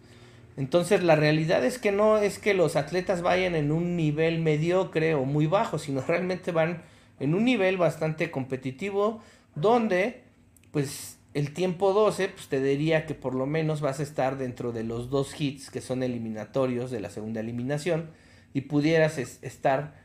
Entonces 0.60 1.04
la 1.04 1.16
realidad 1.16 1.64
es 1.64 1.80
que 1.80 1.94
no 1.94 2.18
es 2.18 2.38
que 2.38 2.54
los 2.54 2.76
atletas 2.76 3.22
vayan 3.22 3.56
en 3.56 3.72
un 3.72 3.96
nivel 3.96 4.42
mediocre 4.42 5.16
o 5.16 5.24
muy 5.24 5.48
bajo, 5.48 5.80
sino 5.80 6.02
realmente 6.08 6.52
van 6.52 6.84
en 7.22 7.34
un 7.34 7.46
nivel 7.46 7.78
bastante 7.78 8.30
competitivo 8.30 9.22
donde 9.56 10.24
pues 10.72 11.18
el 11.34 11.54
tiempo 11.54 11.94
12 11.94 12.28
pues 12.28 12.50
te 12.50 12.62
diría 12.62 13.06
que 13.06 13.16
por 13.16 13.36
lo 13.36 13.46
menos 13.46 13.80
vas 13.80 14.02
a 14.02 14.04
estar 14.04 14.38
dentro 14.38 14.74
de 14.74 14.84
los 14.84 15.10
dos 15.10 15.40
hits 15.40 15.72
que 15.72 15.80
son 15.80 16.04
eliminatorios 16.04 16.92
de 16.92 17.00
la 17.00 17.10
segunda 17.10 17.40
eliminación 17.40 18.10
y 18.54 18.62
pudieras 18.62 19.18
estar 19.18 19.96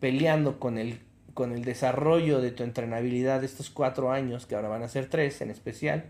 peleando 0.00 0.58
con 0.58 0.78
el 0.78 0.98
con 1.34 1.52
el 1.52 1.62
desarrollo 1.62 2.40
de 2.40 2.52
tu 2.52 2.62
entrenabilidad 2.62 3.40
de 3.40 3.46
estos 3.46 3.68
cuatro 3.68 4.10
años, 4.10 4.46
que 4.46 4.54
ahora 4.54 4.68
van 4.68 4.82
a 4.82 4.88
ser 4.88 5.10
tres 5.10 5.40
en 5.42 5.50
especial, 5.50 6.06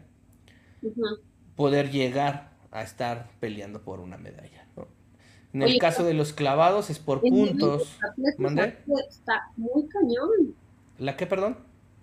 poder 1.56 1.90
llegar 1.90 2.50
a 2.71 2.83
estar 2.83 3.31
peleando 3.41 3.83
por 3.83 4.00
una 4.00 4.17
medalla. 4.17 4.67
En 5.53 5.62
el 5.62 5.79
caso 5.79 6.05
de 6.05 6.15
los 6.15 6.33
clavados 6.33 6.91
es 6.91 6.99
por 6.99 7.21
puntos. 7.21 7.99
¿Mandé? 8.39 8.79
Está 9.09 9.50
muy 9.57 9.89
cañón. 9.89 10.55
¿La 10.99 11.17
qué, 11.17 11.27
perdón? 11.27 11.57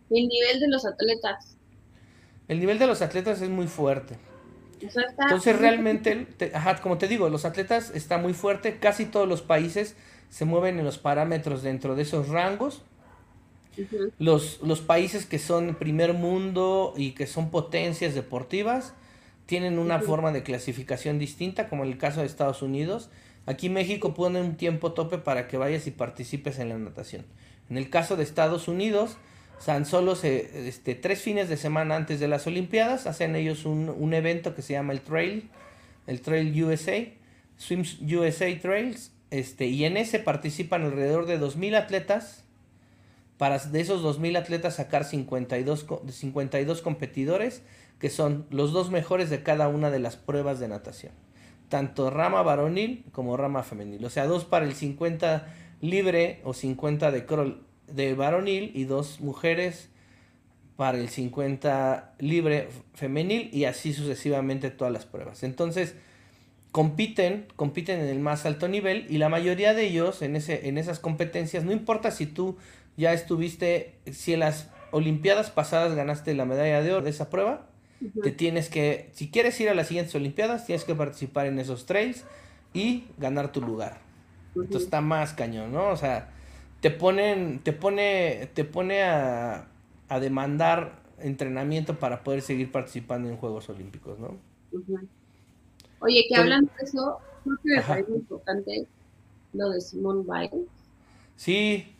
El 0.09 0.27
nivel 0.27 0.59
de 0.59 0.67
los 0.67 0.85
atletas. 0.85 1.57
El 2.47 2.59
nivel 2.59 2.79
de 2.79 2.87
los 2.87 3.01
atletas 3.01 3.41
es 3.41 3.49
muy 3.49 3.67
fuerte. 3.67 4.17
Entonces 4.81 5.57
realmente, 5.57 6.27
ajá, 6.53 6.81
como 6.81 6.97
te 6.97 7.07
digo, 7.07 7.29
los 7.29 7.45
atletas 7.45 7.89
está 7.95 8.17
muy 8.17 8.33
fuerte, 8.33 8.77
casi 8.79 9.05
todos 9.05 9.27
los 9.27 9.41
países 9.41 9.95
se 10.29 10.45
mueven 10.45 10.77
en 10.77 10.85
los 10.85 10.97
parámetros 10.97 11.63
dentro 11.63 11.95
de 11.95 12.03
esos 12.03 12.29
rangos 12.29 12.83
los, 14.17 14.59
los 14.61 14.81
países 14.81 15.25
que 15.25 15.39
son 15.39 15.75
primer 15.75 16.13
mundo 16.13 16.93
y 16.97 17.11
que 17.11 17.27
son 17.27 17.51
potencias 17.51 18.15
deportivas 18.15 18.93
tienen 19.47 19.79
una 19.79 19.99
forma 19.99 20.31
de 20.31 20.43
clasificación 20.43 21.17
distinta, 21.17 21.67
como 21.69 21.83
en 21.83 21.89
el 21.89 21.97
caso 21.97 22.19
de 22.19 22.27
Estados 22.27 22.61
Unidos. 22.61 23.09
Aquí 23.47 23.69
México 23.69 24.13
pone 24.13 24.39
un 24.41 24.57
tiempo 24.57 24.91
tope 24.91 25.17
para 25.17 25.47
que 25.47 25.57
vayas 25.57 25.87
y 25.87 25.91
participes 25.91 26.59
en 26.59 26.69
la 26.69 26.77
natación. 26.77 27.25
En 27.69 27.77
el 27.77 27.89
caso 27.89 28.15
de 28.15 28.23
Estados 28.23 28.67
Unidos, 28.67 29.17
San 29.59 29.85
solo 29.85 30.15
se, 30.15 30.67
este, 30.67 30.95
tres 30.95 31.21
fines 31.21 31.49
de 31.49 31.57
semana 31.57 31.95
antes 31.95 32.19
de 32.19 32.27
las 32.27 32.45
Olimpiadas 32.45 33.07
hacen 33.07 33.35
ellos 33.35 33.65
un, 33.65 33.89
un 33.89 34.13
evento 34.13 34.53
que 34.53 34.61
se 34.61 34.73
llama 34.73 34.93
el 34.93 35.01
Trail, 35.01 35.49
el 36.05 36.21
Trail 36.21 36.63
USA, 36.63 37.05
Swims 37.57 37.99
USA 38.01 38.59
Trails, 38.59 39.11
este, 39.31 39.65
y 39.65 39.85
en 39.85 39.97
ese 39.97 40.19
participan 40.19 40.83
alrededor 40.83 41.25
de 41.25 41.39
2.000 41.39 41.75
atletas 41.75 42.43
para 43.37 43.59
de 43.59 43.79
esos 43.81 44.03
2.000 44.03 44.37
atletas 44.37 44.75
sacar 44.75 45.05
52, 45.05 45.85
52 46.09 46.81
competidores, 46.81 47.61
que 47.99 48.09
son 48.09 48.45
los 48.49 48.71
dos 48.71 48.91
mejores 48.91 49.29
de 49.29 49.43
cada 49.43 49.67
una 49.67 49.89
de 49.89 49.99
las 49.99 50.15
pruebas 50.15 50.59
de 50.59 50.67
natación. 50.67 51.13
Tanto 51.69 52.09
rama 52.09 52.43
varonil 52.43 53.05
como 53.11 53.37
rama 53.37 53.63
femenil. 53.63 54.03
O 54.05 54.09
sea, 54.09 54.25
dos 54.25 54.45
para 54.45 54.65
el 54.65 54.73
50 54.73 55.53
libre 55.81 56.41
o 56.43 56.53
50 56.53 57.11
de 57.11 57.25
crawl 57.25 57.63
de 57.87 58.13
varonil 58.13 58.71
y 58.73 58.83
dos 58.83 59.21
mujeres 59.21 59.89
para 60.75 60.97
el 60.97 61.09
50 61.09 62.15
libre 62.19 62.69
femenil 62.93 63.49
y 63.51 63.65
así 63.65 63.93
sucesivamente 63.93 64.69
todas 64.69 64.93
las 64.93 65.05
pruebas. 65.05 65.43
Entonces, 65.43 65.95
compiten, 66.71 67.47
compiten 67.55 67.99
en 67.99 68.07
el 68.07 68.19
más 68.19 68.45
alto 68.45 68.67
nivel 68.67 69.07
y 69.09 69.17
la 69.17 69.29
mayoría 69.29 69.73
de 69.73 69.85
ellos 69.85 70.21
en, 70.21 70.35
ese, 70.35 70.67
en 70.67 70.77
esas 70.77 70.99
competencias, 70.99 71.63
no 71.63 71.71
importa 71.71 72.11
si 72.11 72.27
tú 72.27 72.57
ya 72.95 73.13
estuviste, 73.13 73.95
si 74.11 74.33
en 74.33 74.41
las 74.41 74.69
Olimpiadas 74.91 75.51
pasadas 75.51 75.95
ganaste 75.95 76.33
la 76.33 76.45
medalla 76.45 76.81
de 76.81 76.93
oro 76.93 77.03
de 77.03 77.09
esa 77.09 77.29
prueba, 77.29 77.67
te 78.21 78.31
tienes 78.31 78.69
que, 78.69 79.09
si 79.13 79.29
quieres 79.29 79.59
ir 79.59 79.69
a 79.69 79.73
las 79.73 79.87
siguientes 79.87 80.13
Olimpiadas, 80.15 80.65
tienes 80.65 80.83
que 80.83 80.95
participar 80.95 81.47
en 81.47 81.59
esos 81.59 81.85
trails 81.85 82.23
y 82.73 83.05
ganar 83.17 83.51
tu 83.51 83.61
lugar. 83.61 83.99
Entonces 84.55 84.83
está 84.83 85.01
más 85.01 85.33
cañón, 85.33 85.71
¿no? 85.71 85.89
O 85.89 85.97
sea, 85.97 86.31
te 86.81 86.91
ponen, 86.91 87.59
te 87.59 87.73
pone, 87.73 88.49
te 88.53 88.63
pone 88.63 89.03
a, 89.03 89.67
a 90.09 90.19
demandar 90.19 91.01
entrenamiento 91.19 91.99
para 91.99 92.23
poder 92.23 92.41
seguir 92.41 92.71
participando 92.71 93.29
en 93.29 93.37
Juegos 93.37 93.69
Olímpicos, 93.69 94.19
¿no? 94.19 94.37
Oye, 95.99 96.25
que 96.29 96.35
hablan 96.35 96.65
de 96.65 96.85
eso, 96.85 97.19
creo 97.43 97.57
que 97.63 97.75
me 97.75 97.81
parece 97.81 98.11
importante 98.11 98.87
lo 99.53 99.69
de 99.69 99.81
Simone 99.81 100.23
Biles. 100.23 100.67
Sí, 101.35 101.93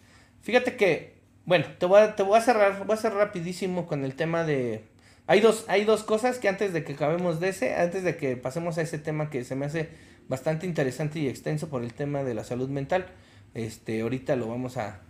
Fíjate 0.48 0.78
que, 0.78 1.14
bueno, 1.46 1.66
te 1.78 1.86
voy 1.86 2.00
a, 2.00 2.16
te 2.16 2.24
voy 2.24 2.38
a 2.38 2.42
cerrar, 2.42 2.86
voy 2.86 2.94
a 2.94 2.98
cerrar 2.98 3.18
rapidísimo 3.18 3.86
con 3.86 4.06
el 4.06 4.16
tema 4.16 4.46
de... 4.46 4.86
Hay 5.28 5.42
dos, 5.42 5.66
hay 5.68 5.84
dos 5.84 6.04
cosas 6.04 6.40
que 6.40 6.48
antes 6.48 6.72
de 6.72 6.84
que 6.84 6.94
acabemos 6.94 7.40
de 7.40 7.50
ese, 7.50 7.76
antes 7.76 8.04
de 8.04 8.16
que 8.16 8.38
pasemos 8.38 8.78
a 8.78 8.82
ese 8.82 8.98
tema 8.98 9.30
que 9.30 9.44
se 9.44 9.56
me 9.56 9.66
hace 9.66 9.90
bastante 10.30 10.66
interesante 10.66 11.20
y 11.20 11.28
extenso 11.28 11.68
por 11.68 11.84
el 11.84 11.94
tema 11.94 12.24
de 12.24 12.34
la 12.34 12.46
salud 12.46 12.70
mental, 12.70 13.08
este, 13.54 14.02
ahorita 14.02 14.38
lo 14.38 14.48
vamos 14.48 14.78
a, 14.78 15.02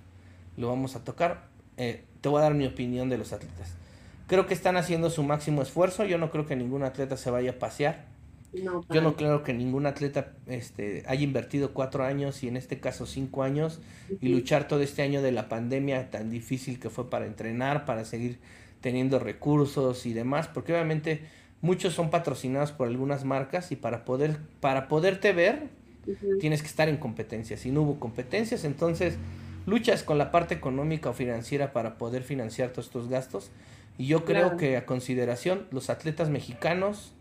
lo 0.57 0.69
vamos 0.69 0.95
a 0.95 1.03
tocar. 1.03 1.47
Eh, 1.77 2.03
te 2.21 2.29
voy 2.29 2.39
a 2.39 2.43
dar 2.43 2.55
mi 2.55 2.65
opinión 2.65 3.09
de 3.09 3.19
los 3.19 3.31
atletas. 3.31 3.75
Creo 4.25 4.47
que 4.47 4.55
están 4.55 4.75
haciendo 4.75 5.09
su 5.09 5.21
máximo 5.23 5.61
esfuerzo. 5.61 6.03
Yo 6.03 6.17
no 6.17 6.31
creo 6.31 6.47
que 6.47 6.55
ningún 6.55 6.83
atleta 6.83 7.15
se 7.15 7.29
vaya 7.29 7.51
a 7.51 7.59
pasear. 7.59 8.05
Yo 8.53 9.01
no 9.01 9.15
creo 9.15 9.43
que 9.43 9.53
ningún 9.53 9.85
atleta 9.85 10.33
este, 10.47 11.03
haya 11.05 11.21
invertido 11.21 11.73
cuatro 11.73 12.03
años 12.03 12.43
y 12.43 12.47
en 12.47 12.57
este 12.57 12.79
caso 12.79 13.05
cinco 13.05 13.43
años 13.43 13.79
y 14.21 14.29
luchar 14.29 14.67
todo 14.67 14.81
este 14.81 15.01
año 15.03 15.21
de 15.21 15.31
la 15.31 15.47
pandemia 15.47 16.09
tan 16.09 16.31
difícil 16.31 16.79
que 16.79 16.89
fue 16.89 17.09
para 17.09 17.25
entrenar, 17.25 17.85
para 17.85 18.03
seguir 18.05 18.39
teniendo 18.87 19.19
recursos 19.19 20.05
y 20.05 20.13
demás, 20.13 20.47
porque 20.47 20.71
obviamente 20.71 21.19
muchos 21.59 21.93
son 21.93 22.09
patrocinados 22.09 22.71
por 22.71 22.87
algunas 22.87 23.25
marcas 23.25 23.73
y 23.73 23.75
para 23.75 24.05
poder 24.05 24.37
para 24.61 24.87
poderte 24.87 25.33
ver 25.33 25.67
tienes 26.39 26.61
que 26.61 26.69
estar 26.69 26.87
en 26.87 26.95
competencias. 26.95 27.59
Si 27.59 27.69
no 27.69 27.81
hubo 27.81 27.99
competencias, 27.99 28.63
entonces 28.63 29.17
luchas 29.65 30.03
con 30.03 30.17
la 30.17 30.31
parte 30.31 30.55
económica 30.55 31.09
o 31.09 31.13
financiera 31.13 31.73
para 31.73 31.97
poder 31.97 32.23
financiar 32.23 32.69
todos 32.69 32.85
estos 32.85 33.09
gastos. 33.09 33.51
Y 33.97 34.07
yo 34.07 34.23
creo 34.23 34.55
que 34.55 34.77
a 34.77 34.85
consideración 34.85 35.67
los 35.71 35.89
atletas 35.89 36.29
mexicanos 36.29 37.11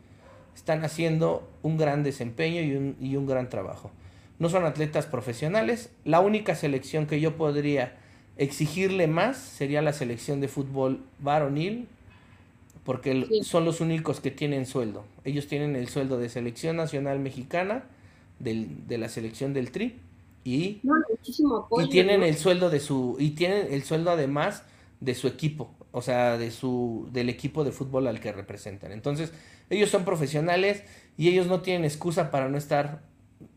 están 0.55 0.85
haciendo 0.85 1.51
un 1.63 1.79
gran 1.79 2.05
desempeño 2.05 2.63
y 2.63 2.77
un, 2.77 2.97
y 3.01 3.17
un 3.17 3.27
gran 3.27 3.49
trabajo. 3.49 3.91
No 4.39 4.51
son 4.51 4.65
atletas 4.65 5.07
profesionales. 5.07 5.91
La 6.05 6.21
única 6.21 6.55
selección 6.55 7.07
que 7.09 7.21
yo 7.21 7.37
podría 7.37 7.97
exigirle 8.37 9.07
más 9.07 9.37
sería 9.37 9.83
la 9.83 9.93
selección 9.93 10.41
de 10.41 10.49
fútbol 10.49 11.01
varonil, 11.19 11.89
porque 12.85 13.27
son 13.43 13.65
los 13.65 13.81
únicos 13.81 14.21
que 14.21 14.31
tienen 14.31 14.67
sueldo. 14.67 15.05
Ellos 15.25 15.49
tienen 15.49 15.75
el 15.75 15.89
sueldo 15.89 16.19
de 16.19 16.29
selección 16.29 16.77
nacional 16.77 17.19
mexicana, 17.19 17.85
del, 18.39 18.87
de 18.87 18.99
la 18.99 19.09
selección 19.09 19.53
del 19.55 19.71
Tri, 19.73 19.97
y, 20.45 20.81
y 21.79 21.89
tienen 21.89 22.23
el 22.23 22.37
sueldo 22.37 22.71
de 22.71 22.79
su, 22.79 23.17
y 23.19 23.31
tienen 23.31 23.67
el 23.73 23.83
sueldo 23.83 24.11
además 24.13 24.63
de 25.01 25.15
su 25.15 25.27
equipo, 25.27 25.75
o 25.91 26.01
sea, 26.01 26.39
de 26.39 26.51
su, 26.51 27.09
del 27.13 27.29
equipo 27.29 27.65
de 27.65 27.73
fútbol 27.73 28.07
al 28.07 28.21
que 28.21 28.33
representan. 28.33 28.93
Entonces, 28.93 29.33
ellos 29.69 29.91
son 29.91 30.05
profesionales 30.05 30.85
y 31.19 31.29
ellos 31.29 31.49
no 31.49 31.63
tienen 31.63 31.85
excusa 31.85 32.31
para 32.31 32.49
no 32.49 32.57
estar 32.57 33.03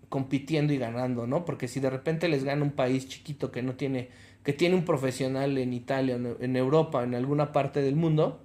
compitiendo 0.10 0.74
y 0.74 0.78
ganando, 0.80 1.28
¿no? 1.28 1.46
Porque 1.46 1.68
si 1.68 1.80
de 1.80 1.92
repente 1.92 2.28
les 2.28 2.44
gana 2.44 2.64
un 2.64 2.72
país 2.72 3.08
chiquito 3.08 3.52
que 3.52 3.62
no 3.62 3.76
tiene, 3.76 4.10
que 4.44 4.54
tiene 4.54 4.76
un 4.76 4.86
profesional 4.86 5.58
en 5.58 5.74
Italia, 5.74 6.18
en 6.40 6.56
Europa, 6.56 7.04
en 7.04 7.16
alguna 7.16 7.52
parte 7.52 7.82
del 7.82 7.96
mundo, 7.96 8.42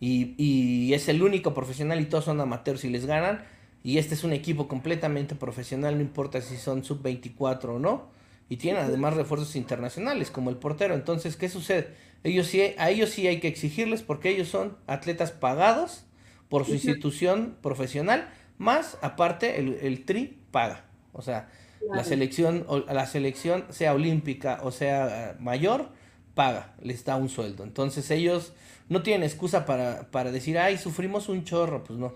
y, 0.00 0.34
y, 0.36 0.92
es 0.94 1.08
el 1.08 1.22
único 1.22 1.54
profesional 1.54 2.00
y 2.00 2.04
todos 2.04 2.24
son 2.24 2.40
amateurs 2.40 2.84
y 2.84 2.90
les 2.90 3.06
ganan. 3.06 3.44
Y 3.82 3.98
este 3.98 4.14
es 4.14 4.24
un 4.24 4.32
equipo 4.32 4.68
completamente 4.68 5.34
profesional, 5.34 5.96
no 5.96 6.02
importa 6.02 6.40
si 6.40 6.56
son 6.56 6.84
sub-24 6.84 7.64
o 7.66 7.78
no. 7.78 8.10
Y 8.48 8.58
tienen 8.58 8.82
además 8.82 9.14
refuerzos 9.14 9.56
internacionales 9.56 10.30
como 10.30 10.50
el 10.50 10.56
portero. 10.56 10.94
Entonces, 10.94 11.36
¿qué 11.36 11.48
sucede? 11.48 11.94
Ellos 12.24 12.46
sí, 12.46 12.60
a 12.78 12.90
ellos 12.90 13.10
sí 13.10 13.26
hay 13.26 13.40
que 13.40 13.48
exigirles 13.48 14.02
porque 14.02 14.30
ellos 14.30 14.48
son 14.48 14.76
atletas 14.86 15.32
pagados 15.32 16.04
por 16.48 16.64
su 16.64 16.74
institución 16.74 17.56
profesional, 17.60 18.28
más 18.58 18.98
aparte 19.02 19.58
el, 19.58 19.78
el 19.82 20.04
TRI 20.04 20.38
paga. 20.50 20.84
O 21.12 21.22
sea, 21.22 21.48
la 21.92 22.04
selección, 22.04 22.66
la 22.88 23.06
selección 23.06 23.64
sea 23.70 23.94
olímpica 23.94 24.60
o 24.62 24.70
sea 24.70 25.36
mayor, 25.38 25.90
paga, 26.34 26.74
les 26.82 27.04
da 27.04 27.16
un 27.16 27.28
sueldo. 27.28 27.64
Entonces 27.64 28.10
ellos 28.10 28.52
no 28.88 29.02
tienen 29.02 29.24
excusa 29.24 29.66
para, 29.66 30.10
para 30.10 30.30
decir, 30.30 30.58
ay, 30.58 30.78
sufrimos 30.78 31.28
un 31.28 31.44
chorro, 31.44 31.84
pues 31.84 31.98
no. 31.98 32.14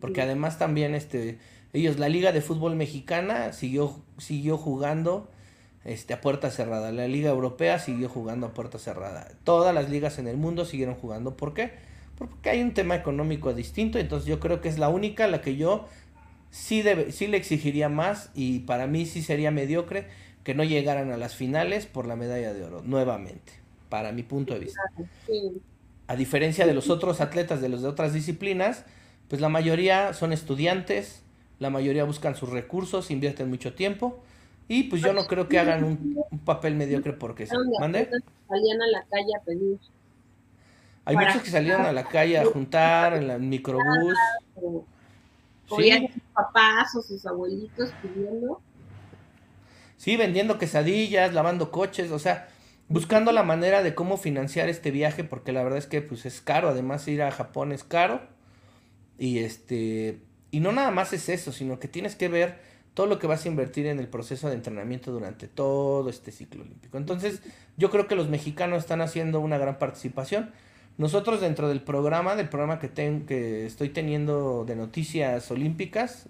Porque 0.00 0.22
además 0.22 0.58
también 0.58 0.94
este, 0.94 1.38
ellos, 1.72 1.98
la 1.98 2.08
Liga 2.08 2.32
de 2.32 2.40
Fútbol 2.40 2.74
Mexicana 2.74 3.52
siguió, 3.52 4.00
siguió 4.18 4.56
jugando 4.56 5.30
este, 5.84 6.14
a 6.14 6.20
puerta 6.20 6.50
cerrada. 6.50 6.90
La 6.92 7.06
Liga 7.06 7.30
Europea 7.30 7.78
siguió 7.78 8.08
jugando 8.08 8.46
a 8.46 8.54
puerta 8.54 8.78
cerrada. 8.78 9.28
Todas 9.44 9.74
las 9.74 9.90
ligas 9.90 10.18
en 10.18 10.26
el 10.26 10.36
mundo 10.36 10.64
siguieron 10.64 10.94
jugando. 10.94 11.36
¿Por 11.36 11.54
qué? 11.54 11.72
Porque 12.16 12.50
hay 12.50 12.62
un 12.62 12.72
tema 12.72 12.96
económico 12.96 13.52
distinto. 13.54 13.98
Entonces 13.98 14.26
yo 14.26 14.40
creo 14.40 14.60
que 14.60 14.68
es 14.68 14.78
la 14.78 14.88
única 14.88 15.28
la 15.28 15.42
que 15.42 15.56
yo 15.56 15.86
sí, 16.56 16.82
debe, 16.82 17.12
sí 17.12 17.26
le 17.26 17.36
exigiría 17.36 17.88
más 17.88 18.30
y 18.34 18.60
para 18.60 18.86
mí 18.86 19.06
sí 19.06 19.22
sería 19.22 19.50
mediocre 19.50 20.06
que 20.44 20.54
no 20.54 20.64
llegaran 20.64 21.10
a 21.10 21.16
las 21.16 21.34
finales 21.34 21.86
por 21.86 22.06
la 22.06 22.16
medalla 22.16 22.52
de 22.52 22.64
oro, 22.64 22.82
nuevamente, 22.82 23.52
para 23.88 24.12
mi 24.12 24.22
punto 24.22 24.54
de 24.54 24.60
vista 24.60 24.80
a 26.08 26.16
diferencia 26.16 26.66
de 26.66 26.74
los 26.74 26.90
otros 26.90 27.20
atletas 27.20 27.60
de 27.60 27.68
los 27.68 27.82
de 27.82 27.88
otras 27.88 28.12
disciplinas, 28.12 28.84
pues 29.28 29.40
la 29.40 29.48
mayoría 29.48 30.12
son 30.14 30.32
estudiantes, 30.32 31.22
la 31.58 31.70
mayoría 31.70 32.04
buscan 32.04 32.36
sus 32.36 32.50
recursos, 32.50 33.10
invierten 33.10 33.50
mucho 33.50 33.74
tiempo 33.74 34.18
y 34.68 34.84
pues 34.84 35.02
yo 35.02 35.12
no 35.12 35.26
creo 35.26 35.48
que 35.48 35.58
hagan 35.58 35.84
un, 35.84 36.24
papel 36.44 36.74
mediocre 36.74 37.12
porque 37.12 37.46
se 37.46 37.56
mande. 37.80 38.08
Salían 38.48 38.82
a 38.82 38.86
la 38.86 39.04
calle 39.10 39.32
a 39.40 39.44
pedir. 39.44 39.78
Hay 41.04 41.16
muchos 41.16 41.42
que 41.42 41.50
salían 41.50 41.82
a 41.82 41.92
la 41.92 42.04
calle 42.04 42.38
a 42.38 42.44
juntar 42.44 43.14
en 43.14 43.30
el 43.30 43.40
microbús. 43.40 44.14
O, 45.68 45.80
sí. 45.80 45.90
sus 46.12 46.22
papás 46.32 46.94
o 46.94 47.02
sus 47.02 47.26
abuelitos 47.26 47.90
pidiendo. 48.02 48.60
Sí, 49.96 50.16
vendiendo 50.16 50.58
quesadillas, 50.58 51.32
lavando 51.32 51.70
coches, 51.70 52.10
o 52.10 52.18
sea, 52.18 52.48
buscando 52.88 53.32
la 53.32 53.42
manera 53.42 53.82
de 53.82 53.94
cómo 53.94 54.16
financiar 54.16 54.68
este 54.68 54.90
viaje, 54.90 55.24
porque 55.24 55.52
la 55.52 55.62
verdad 55.62 55.78
es 55.78 55.86
que 55.86 56.02
pues 56.02 56.26
es 56.26 56.40
caro, 56.40 56.68
además 56.68 57.08
ir 57.08 57.22
a 57.22 57.30
Japón 57.30 57.72
es 57.72 57.84
caro. 57.84 58.20
Y 59.18 59.38
este 59.38 60.20
y 60.50 60.60
no 60.60 60.72
nada 60.72 60.90
más 60.90 61.12
es 61.12 61.28
eso, 61.28 61.52
sino 61.52 61.78
que 61.78 61.88
tienes 61.88 62.14
que 62.14 62.28
ver 62.28 62.58
todo 62.94 63.06
lo 63.06 63.18
que 63.18 63.26
vas 63.26 63.44
a 63.44 63.48
invertir 63.48 63.86
en 63.86 63.98
el 63.98 64.08
proceso 64.08 64.48
de 64.48 64.54
entrenamiento 64.54 65.12
durante 65.12 65.48
todo 65.48 66.08
este 66.08 66.32
ciclo 66.32 66.62
olímpico. 66.62 66.96
Entonces, 66.96 67.42
yo 67.76 67.90
creo 67.90 68.08
que 68.08 68.14
los 68.14 68.30
mexicanos 68.30 68.78
están 68.78 69.02
haciendo 69.02 69.40
una 69.40 69.58
gran 69.58 69.78
participación. 69.78 70.50
Nosotros 70.98 71.40
dentro 71.40 71.68
del 71.68 71.82
programa, 71.82 72.36
del 72.36 72.48
programa 72.48 72.78
que, 72.78 72.88
ten, 72.88 73.26
que 73.26 73.66
estoy 73.66 73.90
teniendo 73.90 74.64
de 74.64 74.76
noticias 74.76 75.50
olímpicas, 75.50 76.26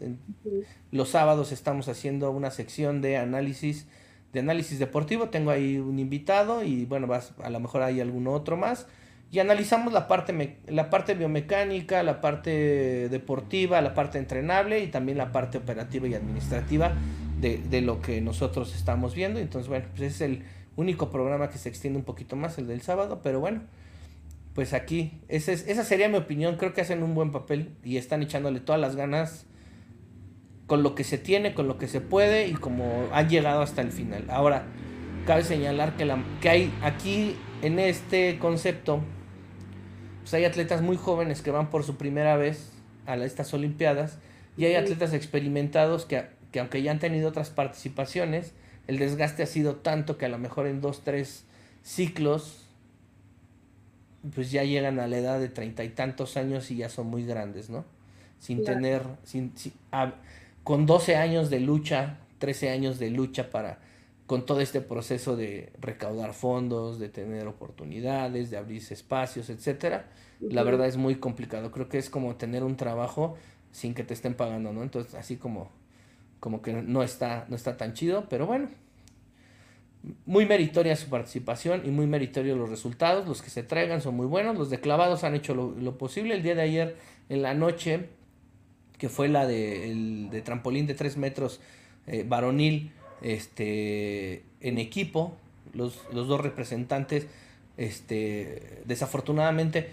los 0.91 1.11
sábados 1.11 1.53
estamos 1.53 1.89
haciendo 1.89 2.31
una 2.33 2.51
sección 2.51 3.01
de 3.01 3.17
análisis 3.17 3.87
de 4.33 4.41
análisis 4.41 4.79
deportivo. 4.79 5.29
Tengo 5.31 5.51
ahí 5.51 5.79
un 5.79 5.99
invitado 5.99 6.63
y 6.63 6.85
bueno, 6.85 7.07
vas, 7.07 7.33
a 7.43 7.51
lo 7.51 7.61
mejor 7.61 7.83
hay 7.83 8.01
algún 8.01 8.27
otro 8.27 8.57
más. 8.57 8.87
Y 9.33 9.41
analizamos 9.41 9.93
la 9.93 10.07
parte, 10.07 10.59
la 10.69 10.89
parte 10.89 11.15
biomecánica, 11.15 12.03
la 12.03 12.21
parte 12.21 13.09
deportiva, 13.09 13.81
la 13.81 13.95
parte 13.95 14.19
entrenable 14.19 14.81
y 14.81 14.87
también 14.89 15.19
la 15.19 15.33
parte 15.33 15.59
operativa 15.59 16.07
y 16.07 16.15
administrativa 16.15 16.93
de, 17.41 17.59
de 17.59 17.81
lo 17.81 18.01
que 18.01 18.21
nosotros 18.21 18.75
estamos 18.77 19.15
viendo. 19.15 19.41
Entonces, 19.41 19.69
bueno, 19.69 19.87
pues 19.91 20.15
es 20.15 20.21
el 20.21 20.45
único 20.77 21.11
programa 21.11 21.49
que 21.49 21.59
se 21.59 21.69
extiende 21.69 21.99
un 21.99 22.05
poquito 22.05 22.37
más, 22.37 22.59
el 22.59 22.67
del 22.67 22.83
sábado, 22.83 23.21
pero 23.23 23.41
bueno, 23.41 23.63
pues 24.57 24.73
aquí, 24.73 25.21
esa, 25.29 25.53
es, 25.53 25.69
esa 25.69 25.85
sería 25.85 26.09
mi 26.09 26.17
opinión. 26.17 26.57
Creo 26.57 26.73
que 26.73 26.81
hacen 26.81 27.03
un 27.03 27.15
buen 27.15 27.31
papel 27.31 27.77
y 27.85 27.99
están 27.99 28.23
echándole 28.23 28.59
todas 28.59 28.81
las 28.81 28.97
ganas 28.97 29.45
con 30.67 30.83
lo 30.83 30.95
que 30.95 31.05
se 31.05 31.19
tiene, 31.19 31.53
con 31.53 31.69
lo 31.69 31.77
que 31.77 31.87
se 31.89 32.01
puede 32.01 32.49
y 32.49 32.55
como 32.55 33.07
han 33.13 33.29
llegado 33.29 33.61
hasta 33.61 33.83
el 33.83 33.93
final. 33.93 34.25
Ahora, 34.31 34.65
cabe 35.27 35.45
señalar 35.45 35.95
que, 35.99 36.07
la, 36.07 36.25
que 36.41 36.49
hay 36.49 36.75
aquí 36.83 37.37
en 37.61 37.79
este 37.79 38.39
concepto, 38.39 39.03
pues 40.23 40.33
hay 40.33 40.47
atletas 40.47 40.81
muy 40.81 40.97
jóvenes 40.97 41.43
que 41.43 41.51
van 41.51 41.69
por 41.69 41.85
su 41.85 41.99
primera 41.99 42.39
vez 42.39 42.73
a 43.05 43.15
estas 43.17 43.53
Olimpiadas 43.53 44.19
y 44.57 44.65
hay 44.65 44.77
atletas 44.77 45.13
experimentados 45.13 46.07
que, 46.07 46.25
que 46.51 46.61
aunque 46.61 46.81
ya 46.81 46.93
han 46.93 46.99
tenido 46.99 47.29
otras 47.29 47.51
participaciones, 47.51 48.55
el 48.87 48.99
desgaste 48.99 49.43
ha 49.43 49.47
sido 49.47 49.77
tanto 49.77 50.17
que 50.17 50.25
a 50.25 50.31
lo 50.31 50.39
mejor 50.39 50.67
en 50.67 50.81
dos, 50.81 51.05
tres 51.05 51.45
ciclos 51.83 52.66
pues 54.35 54.51
ya 54.51 54.65
llegan 54.65 54.99
a 55.01 55.07
la 55.07 55.19
edad 55.19 55.41
de 55.41 55.49
treinta 55.49 55.85
y 55.85 55.91
tantos 55.91 56.37
años 56.37 56.71
y 56.71 56.77
ya 56.77 56.89
son 56.89 57.09
muy 57.09 57.25
grandes, 57.25 57.71
¿no? 57.71 57.85
Sin 58.39 58.65
tener, 58.65 59.03
sin, 59.25 59.53
con 60.63 60.87
12 60.87 61.17
años 61.17 61.51
de 61.51 61.61
lucha, 61.61 62.19
13 62.39 62.71
años 62.71 62.99
de 62.99 63.11
lucha 63.11 63.51
para 63.51 63.79
con 64.27 64.45
todo 64.45 64.61
este 64.61 64.81
proceso 64.81 65.37
de 65.37 65.73
recaudar 65.81 66.33
fondos, 66.33 66.99
de 66.99 67.09
tener 67.09 67.47
oportunidades, 67.47 68.51
de 68.51 68.57
abrirse 68.57 68.93
espacios, 68.93 69.51
etcétera, 69.51 70.09
la 70.41 70.65
verdad 70.65 70.89
es 70.89 70.97
muy 70.97 71.17
complicado. 71.17 71.71
Creo 71.71 71.89
que 71.89 71.99
es 71.99 72.11
como 72.11 72.35
tener 72.35 72.65
un 72.65 72.77
trabajo 72.77 73.37
sin 73.71 73.95
que 73.95 74.03
te 74.03 74.15
estén 74.15 74.35
pagando, 74.35 74.73
¿no? 74.73 74.83
Entonces, 74.83 75.15
así 75.15 75.37
como 75.37 75.71
como 76.41 76.61
que 76.63 76.73
no 76.73 77.03
está 77.03 77.47
no 77.49 77.57
está 77.57 77.77
tan 77.77 77.95
chido, 77.95 78.29
pero 78.29 78.47
bueno. 78.47 78.69
Muy 80.25 80.47
meritoria 80.47 80.95
su 80.97 81.09
participación 81.09 81.83
y 81.85 81.91
muy 81.91 82.07
meritorio 82.07 82.57
los 82.57 82.71
resultados, 82.71 83.27
los 83.27 83.43
que 83.43 83.51
se 83.51 83.63
traigan 83.63 84.01
son 84.01 84.17
muy 84.17 84.27
buenos, 84.27 84.57
los 84.57 84.71
de 84.71 84.81
clavados 84.81 85.25
han 85.25 85.35
hecho 85.35 85.55
lo, 85.55 85.73
lo 85.73 85.99
posible. 85.99 86.35
El 86.35 86.43
día 86.43 86.55
de 86.55 86.63
ayer 86.63 86.97
en 87.29 87.43
la 87.43 87.55
noche 87.55 88.09
que 88.99 89.09
fue 89.09 89.29
la 89.29 89.47
de, 89.47 89.91
el, 89.91 90.31
de 90.31 90.43
trampolín 90.43 90.87
de 90.87 90.95
3 90.95 91.17
metros 91.17 91.61
eh, 92.07 92.25
varonil 92.27 92.93
este, 93.23 94.45
en 94.61 94.79
equipo. 94.79 95.37
Los, 95.75 96.01
los, 96.13 96.27
dos 96.27 96.41
representantes, 96.41 97.27
este, 97.77 98.83
desafortunadamente, 98.87 99.91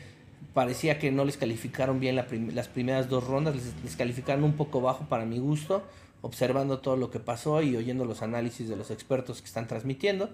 parecía 0.54 0.98
que 0.98 1.12
no 1.12 1.26
les 1.26 1.36
calificaron 1.36 2.00
bien 2.00 2.16
las 2.16 2.68
primeras 2.70 3.10
dos 3.10 3.28
rondas, 3.28 3.56
les, 3.84 3.96
calificaron 3.98 4.46
un 4.46 4.54
poco 4.54 4.80
bajo 4.80 5.06
para 5.10 5.26
mi 5.26 5.40
gusto, 5.40 5.84
observando 6.24 6.80
todo 6.80 6.98
lo 6.98 7.12
que 7.12 7.20
pasó 7.20 7.62
y 7.62 7.76
oyendo 7.76 8.06
los 8.06 8.24
análisis 8.24 8.68
de 8.68 8.76
los 8.76 8.90
expertos 8.90 9.42
que 9.42 9.48
están 9.48 9.68
transmitiendo. 9.68 10.32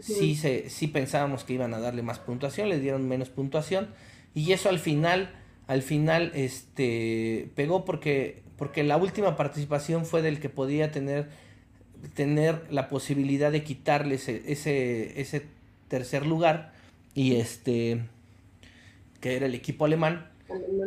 Sí, 0.00 0.36
se, 0.36 0.70
sí 0.70 0.86
pensábamos 0.86 1.42
que 1.42 1.54
iban 1.54 1.74
a 1.74 1.80
darle 1.80 2.02
más 2.02 2.20
puntuación, 2.20 2.68
les 2.68 2.80
dieron 2.80 3.08
menos 3.08 3.28
puntuación 3.28 3.88
y 4.34 4.52
eso 4.52 4.68
al 4.68 4.78
final 4.78 5.30
al 5.70 5.82
final 5.82 6.32
este, 6.34 7.48
pegó 7.54 7.84
porque, 7.84 8.42
porque 8.56 8.82
la 8.82 8.96
última 8.96 9.36
participación 9.36 10.04
fue 10.04 10.20
del 10.20 10.40
que 10.40 10.48
podía 10.48 10.90
tener, 10.90 11.28
tener 12.14 12.66
la 12.72 12.88
posibilidad 12.88 13.52
de 13.52 13.62
quitarle 13.62 14.16
ese, 14.16 14.42
ese, 14.50 15.46
tercer 15.86 16.26
lugar 16.26 16.72
y 17.14 17.36
este 17.36 18.02
que 19.20 19.36
era 19.36 19.46
el 19.46 19.54
equipo 19.54 19.84
alemán 19.84 20.28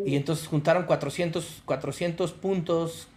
y 0.05 0.17
entonces 0.17 0.47
juntaron 0.47 0.83
400, 0.83 1.61
400 1.63 2.33
puntos 2.33 3.07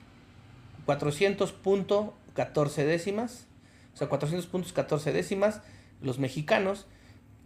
400 0.87 1.53
puntos 1.53 2.11
14 2.35 2.85
décimas 2.85 3.47
o 3.95 3.97
sea 3.97 4.09
400 4.09 4.47
puntos 4.47 4.73
14 4.73 5.13
décimas 5.13 5.61
los 6.01 6.19
mexicanos 6.19 6.87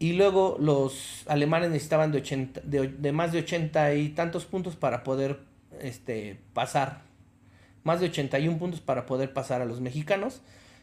y 0.01 0.15
luego 0.15 0.57
los 0.59 1.25
alemanes 1.27 1.69
necesitaban 1.69 2.11
de, 2.11 2.19
80, 2.19 2.63
de, 2.65 3.13
más 3.13 3.33
de 3.33 3.41
80 3.41 3.95
y 3.97 4.09
tantos 4.09 4.47
puntos 4.47 4.75
para 4.75 5.05
poder 5.05 5.41
este, 5.79 6.41
pasar. 6.55 7.03
Más 7.85 8.01
de 8.01 8.07
81 8.07 8.59
puntos 8.59 8.81
para 8.81 9.05
poder 9.05 9.35
pasar 9.35 9.61
a 9.61 9.67
los 9.67 9.83
mexicanos. 9.83 10.41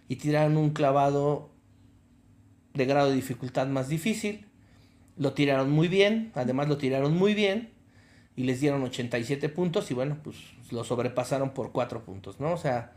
Y 0.07 0.17
tiraron 0.17 0.55
un 0.55 0.69
clavado 0.69 1.49
de 2.75 2.85
grado 2.85 3.09
de 3.09 3.15
dificultad 3.15 3.65
más 3.65 3.89
difícil. 3.89 4.45
lo 5.17 5.33
tiraron 5.33 5.71
muy 5.71 5.87
bien, 5.87 6.31
además 6.35 6.67
lo 6.67 6.77
tiraron 6.77 7.17
muy 7.17 7.33
bien 7.33 7.71
y 8.35 8.43
les 8.43 8.61
dieron 8.61 8.83
87 8.83 9.49
puntos 9.49 9.89
y 9.89 9.95
bueno, 9.95 10.19
pues 10.23 10.37
lo 10.71 10.83
sobrepasaron 10.83 11.51
por 11.51 11.71
4 11.71 12.03
puntos, 12.03 12.39
¿no? 12.39 12.53
O 12.53 12.57
sea, 12.57 12.93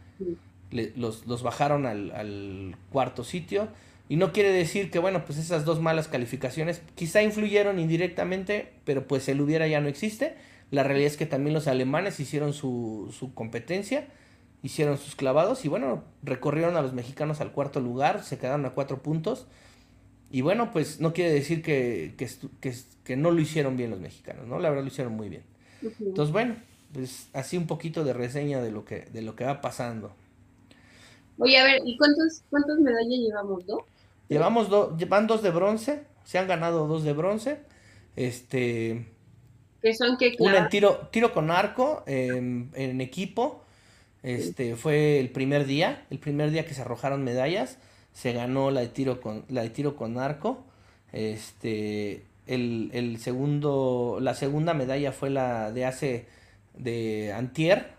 los, 0.70 1.26
los, 1.26 1.42
bajaron 1.42 1.86
al, 1.86 2.10
al, 2.12 2.76
cuarto 2.90 3.24
sitio 3.24 3.68
y 4.08 4.16
no 4.16 4.32
quiere 4.32 4.50
decir 4.50 4.90
que, 4.90 4.98
bueno, 4.98 5.24
pues 5.24 5.38
esas 5.38 5.64
dos 5.64 5.80
malas 5.80 6.08
calificaciones 6.08 6.82
quizá 6.94 7.22
influyeron 7.22 7.78
indirectamente, 7.78 8.72
pero 8.84 9.06
pues 9.06 9.28
el 9.28 9.40
hubiera 9.40 9.66
ya 9.68 9.80
no 9.80 9.88
existe. 9.88 10.34
La 10.70 10.82
realidad 10.82 11.08
es 11.08 11.16
que 11.16 11.26
también 11.26 11.54
los 11.54 11.68
alemanes 11.68 12.20
hicieron 12.20 12.52
su, 12.52 13.14
su 13.16 13.34
competencia, 13.34 14.08
hicieron 14.62 14.98
sus 14.98 15.16
clavados 15.16 15.64
y 15.64 15.68
bueno, 15.68 16.04
recorrieron 16.22 16.76
a 16.76 16.82
los 16.82 16.92
mexicanos 16.92 17.40
al 17.40 17.52
cuarto 17.52 17.80
lugar, 17.80 18.22
se 18.22 18.38
quedaron 18.38 18.64
a 18.66 18.70
cuatro 18.70 19.02
puntos. 19.02 19.46
Y 20.32 20.42
bueno, 20.42 20.70
pues 20.72 21.00
no 21.00 21.12
quiere 21.12 21.32
decir 21.32 21.62
que, 21.62 22.14
que, 22.16 22.28
que, 23.04 23.16
no 23.16 23.32
lo 23.32 23.40
hicieron 23.40 23.76
bien 23.76 23.90
los 23.90 23.98
mexicanos, 23.98 24.46
¿no? 24.46 24.60
La 24.60 24.70
verdad 24.70 24.84
lo 24.84 24.88
hicieron 24.88 25.14
muy 25.14 25.28
bien. 25.28 25.42
Entonces, 25.82 26.32
bueno, 26.32 26.54
pues 26.92 27.28
así 27.32 27.56
un 27.56 27.66
poquito 27.66 28.04
de 28.04 28.12
reseña 28.12 28.60
de 28.60 28.70
lo 28.70 28.84
que, 28.84 29.06
de 29.12 29.22
lo 29.22 29.36
que 29.36 29.44
va 29.44 29.60
pasando. 29.60 30.12
Oye, 31.38 31.58
a 31.58 31.64
ver, 31.64 31.82
¿y 31.84 31.96
cuántos, 31.96 32.42
cuántas 32.50 32.78
medallas 32.78 33.18
llevamos? 33.18 33.66
¿Dos? 33.66 33.82
Llevamos 34.28 34.68
dos, 34.68 34.96
llevan 34.98 35.26
dos 35.26 35.42
de 35.42 35.50
bronce, 35.50 36.04
se 36.24 36.38
han 36.38 36.46
ganado 36.46 36.86
dos 36.86 37.02
de 37.02 37.12
bronce. 37.12 37.60
Este. 38.16 39.06
¿Qué 39.80 39.94
son 39.94 40.18
qué 40.18 40.36
Una 40.38 40.58
en 40.58 40.68
tiro, 40.68 41.08
tiro 41.10 41.32
con 41.32 41.50
arco 41.50 42.04
en, 42.06 42.70
en 42.74 43.00
equipo. 43.00 43.64
Este 44.22 44.76
fue 44.76 45.18
el 45.18 45.30
primer 45.30 45.64
día, 45.64 46.04
el 46.10 46.18
primer 46.18 46.50
día 46.50 46.66
que 46.66 46.74
se 46.74 46.82
arrojaron 46.82 47.24
medallas 47.24 47.78
se 48.12 48.32
ganó 48.32 48.70
la 48.70 48.80
de 48.80 48.88
tiro 48.88 49.20
con, 49.20 49.44
la 49.48 49.62
de 49.62 49.70
tiro 49.70 49.96
con 49.96 50.18
arco. 50.18 50.64
Este, 51.12 52.24
el, 52.46 53.18
segundo, 53.18 54.18
la 54.20 54.34
segunda 54.34 54.74
medalla 54.74 55.12
fue 55.12 55.30
la 55.30 55.72
de 55.72 55.84
hace 55.86 56.26
de 56.82 57.32
Antier, 57.32 57.92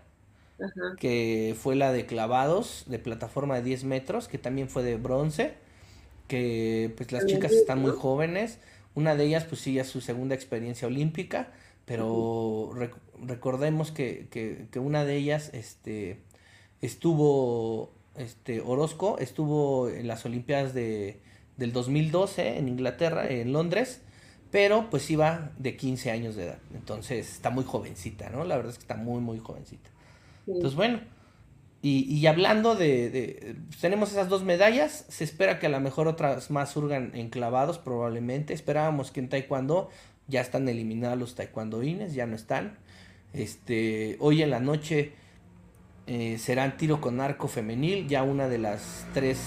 que 0.98 1.56
fue 1.58 1.74
la 1.74 1.92
de 1.92 2.06
clavados 2.06 2.84
de 2.86 2.98
plataforma 2.98 3.56
de 3.56 3.62
10 3.62 3.84
metros, 3.84 4.28
que 4.28 4.38
también 4.38 4.68
fue 4.68 4.82
de 4.82 4.96
bronce, 4.96 5.54
que 6.28 6.92
pues 6.96 7.10
las 7.12 7.26
chicas 7.26 7.52
están 7.52 7.80
muy 7.80 7.92
jóvenes. 7.92 8.58
Una 8.94 9.16
de 9.16 9.24
ellas 9.24 9.44
pues 9.44 9.60
sí 9.60 9.74
ya 9.74 9.84
su 9.84 10.00
segunda 10.00 10.34
experiencia 10.34 10.86
olímpica, 10.86 11.48
pero 11.84 12.72
recordemos 13.20 13.90
que, 13.90 14.28
que, 14.30 14.66
que, 14.70 14.78
una 14.78 15.04
de 15.04 15.16
ellas 15.16 15.50
este, 15.52 16.18
estuvo 16.80 17.90
este, 18.16 18.60
Orozco 18.60 19.18
estuvo 19.18 19.88
en 19.88 20.06
las 20.06 20.24
Olimpiadas 20.26 20.74
de, 20.74 21.20
del 21.56 21.72
2012 21.72 22.58
en 22.58 22.68
Inglaterra, 22.68 23.26
en 23.28 23.52
Londres, 23.52 24.02
pero 24.52 24.90
pues 24.90 25.10
iba 25.10 25.50
de 25.58 25.76
15 25.76 26.12
años 26.12 26.36
de 26.36 26.44
edad. 26.44 26.58
Entonces 26.74 27.28
está 27.32 27.50
muy 27.50 27.64
jovencita, 27.64 28.30
¿no? 28.30 28.44
La 28.44 28.56
verdad 28.56 28.70
es 28.70 28.78
que 28.78 28.82
está 28.82 28.96
muy, 28.96 29.20
muy 29.20 29.38
jovencita. 29.38 29.90
Entonces, 30.46 30.76
bueno, 30.76 31.00
y, 31.80 32.04
y 32.04 32.26
hablando 32.26 32.76
de, 32.76 33.10
de, 33.10 33.56
pues, 33.68 33.80
tenemos 33.80 34.12
esas 34.12 34.28
dos 34.28 34.44
medallas, 34.44 35.06
se 35.08 35.24
espera 35.24 35.58
que 35.58 35.66
a 35.66 35.70
lo 35.70 35.80
mejor 35.80 36.06
otras 36.06 36.50
más 36.50 36.70
surgan 36.70 37.10
en 37.14 37.30
clavados 37.30 37.78
probablemente. 37.78 38.52
Esperábamos 38.52 39.10
que 39.10 39.20
en 39.20 39.30
taekwondo 39.30 39.88
ya 40.28 40.42
están 40.42 40.68
eliminados 40.68 41.18
los 41.18 41.34
taekwondoines, 41.34 42.14
ya 42.14 42.26
no 42.26 42.36
están. 42.36 42.78
Este, 43.32 44.16
hoy 44.20 44.42
en 44.42 44.50
la 44.50 44.60
noche 44.60 45.12
eh, 46.06 46.36
serán 46.38 46.76
tiro 46.76 47.00
con 47.00 47.20
arco 47.20 47.48
femenil, 47.48 48.06
ya 48.06 48.22
una 48.22 48.48
de 48.48 48.58
las 48.58 49.06
tres 49.14 49.38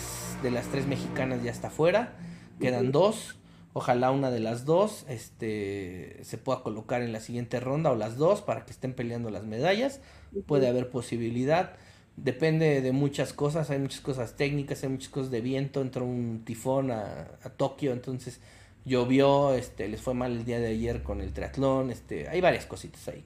de 0.41 0.51
las 0.51 0.65
tres 0.67 0.87
mexicanas 0.87 1.43
ya 1.43 1.51
está 1.51 1.69
fuera, 1.69 2.17
quedan 2.59 2.91
dos, 2.91 3.37
ojalá 3.77 4.11
una 4.11 4.31
de 4.31 4.39
las 4.39 4.63
dos 4.63 5.05
este, 5.09 6.19
se 6.23 6.37
pueda 6.37 6.63
colocar 6.63 7.01
en 7.01 7.11
la 7.11 7.19
siguiente 7.19 7.59
ronda 7.59 7.91
o 7.91 7.95
las 7.95 8.15
dos 8.15 8.41
para 8.41 8.65
que 8.65 8.71
estén 8.71 8.93
peleando 8.93 9.29
las 9.29 9.43
medallas, 9.43 9.99
puede 10.47 10.69
haber 10.69 10.89
posibilidad, 10.89 11.73
depende 12.15 12.81
de 12.81 12.91
muchas 12.93 13.33
cosas, 13.33 13.69
hay 13.69 13.79
muchas 13.79 13.99
cosas 13.99 14.37
técnicas, 14.37 14.81
hay 14.83 14.89
muchas 14.89 15.09
cosas 15.09 15.29
de 15.29 15.41
viento, 15.41 15.81
entró 15.81 16.05
un 16.05 16.43
tifón 16.45 16.89
a, 16.89 17.27
a 17.43 17.49
Tokio, 17.49 17.91
entonces 17.91 18.39
llovió, 18.85 19.53
este, 19.53 19.89
les 19.89 20.01
fue 20.01 20.13
mal 20.13 20.31
el 20.31 20.45
día 20.45 20.59
de 20.59 20.67
ayer 20.67 21.03
con 21.03 21.19
el 21.19 21.33
triatlón, 21.33 21.91
este, 21.91 22.29
hay 22.29 22.39
varias 22.39 22.65
cositas 22.65 23.05
ahí 23.09 23.25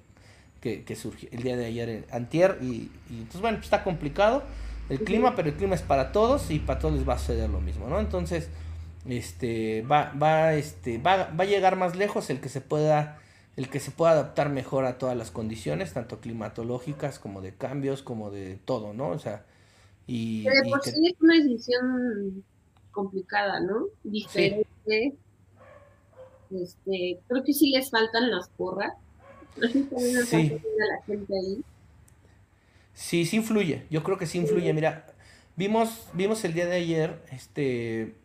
que, 0.62 0.84
que 0.84 0.96
surgió 0.96 1.30
el 1.32 1.44
día 1.44 1.58
de 1.58 1.66
ayer 1.66 1.90
en 1.90 2.06
Antier. 2.12 2.58
Y, 2.62 2.90
entonces, 3.10 3.42
bueno, 3.42 3.58
pues 3.58 3.68
está 3.68 3.84
complicado 3.84 4.44
el 4.90 5.02
clima, 5.02 5.36
pero 5.36 5.50
el 5.50 5.56
clima 5.56 5.76
es 5.76 5.82
para 5.82 6.12
todos 6.12 6.50
y 6.50 6.60
para 6.60 6.80
todos 6.80 6.96
les 6.96 7.08
va 7.08 7.14
a 7.14 7.20
suceder 7.20 7.50
lo 7.50 7.62
mismo, 7.62 7.88
¿no? 7.88 8.00
Entonces, 8.00 8.50
este, 9.08 9.82
va, 9.84 10.14
va, 10.22 10.54
este, 10.56 10.98
va, 10.98 11.32
va 11.32 11.44
a 11.44 11.48
llegar 11.48 11.76
más 11.76 11.96
lejos 11.96 12.30
el 12.30 12.42
que 12.42 12.50
se 12.50 12.62
pueda 12.62 13.20
el 13.56 13.70
que 13.70 13.82
se 13.82 13.92
pueda 13.92 14.12
adaptar 14.12 14.50
mejor 14.50 14.86
a 14.86 14.98
todas 14.98 15.18
las 15.18 15.32
condiciones, 15.32 15.92
tanto 15.92 16.22
climatológicas 16.22 17.20
como 17.20 17.42
de 17.42 17.54
cambios, 17.54 18.02
como 18.02 18.32
de 18.32 18.56
todo, 18.64 18.94
¿no? 18.94 19.10
O 19.10 19.20
sea, 19.20 19.44
y... 20.08 20.46
Pero 20.46 20.70
por 20.70 20.82
sí 20.82 20.92
es 21.06 21.22
una 21.22 21.36
decisión 21.36 22.46
complicada, 22.92 23.60
¿no? 23.60 23.88
Diferente. 24.06 25.14
Este, 26.52 27.20
creo 27.28 27.44
que 27.44 27.54
sí 27.54 27.72
les 27.72 27.90
faltan 27.90 28.32
las 28.32 28.48
porras, 28.50 28.94
Sí. 30.26 30.62
Sí, 32.94 33.26
sí 33.26 33.36
influye. 33.38 33.86
Yo 33.90 34.04
creo 34.04 34.18
que 34.18 34.26
sí 34.26 34.38
influye. 34.38 34.74
Mira, 34.74 35.06
vimos, 35.56 36.08
vimos 36.14 36.44
el 36.44 36.54
día 36.54 36.66
de 36.66 36.76
ayer 36.76 37.22
este, 37.32 38.16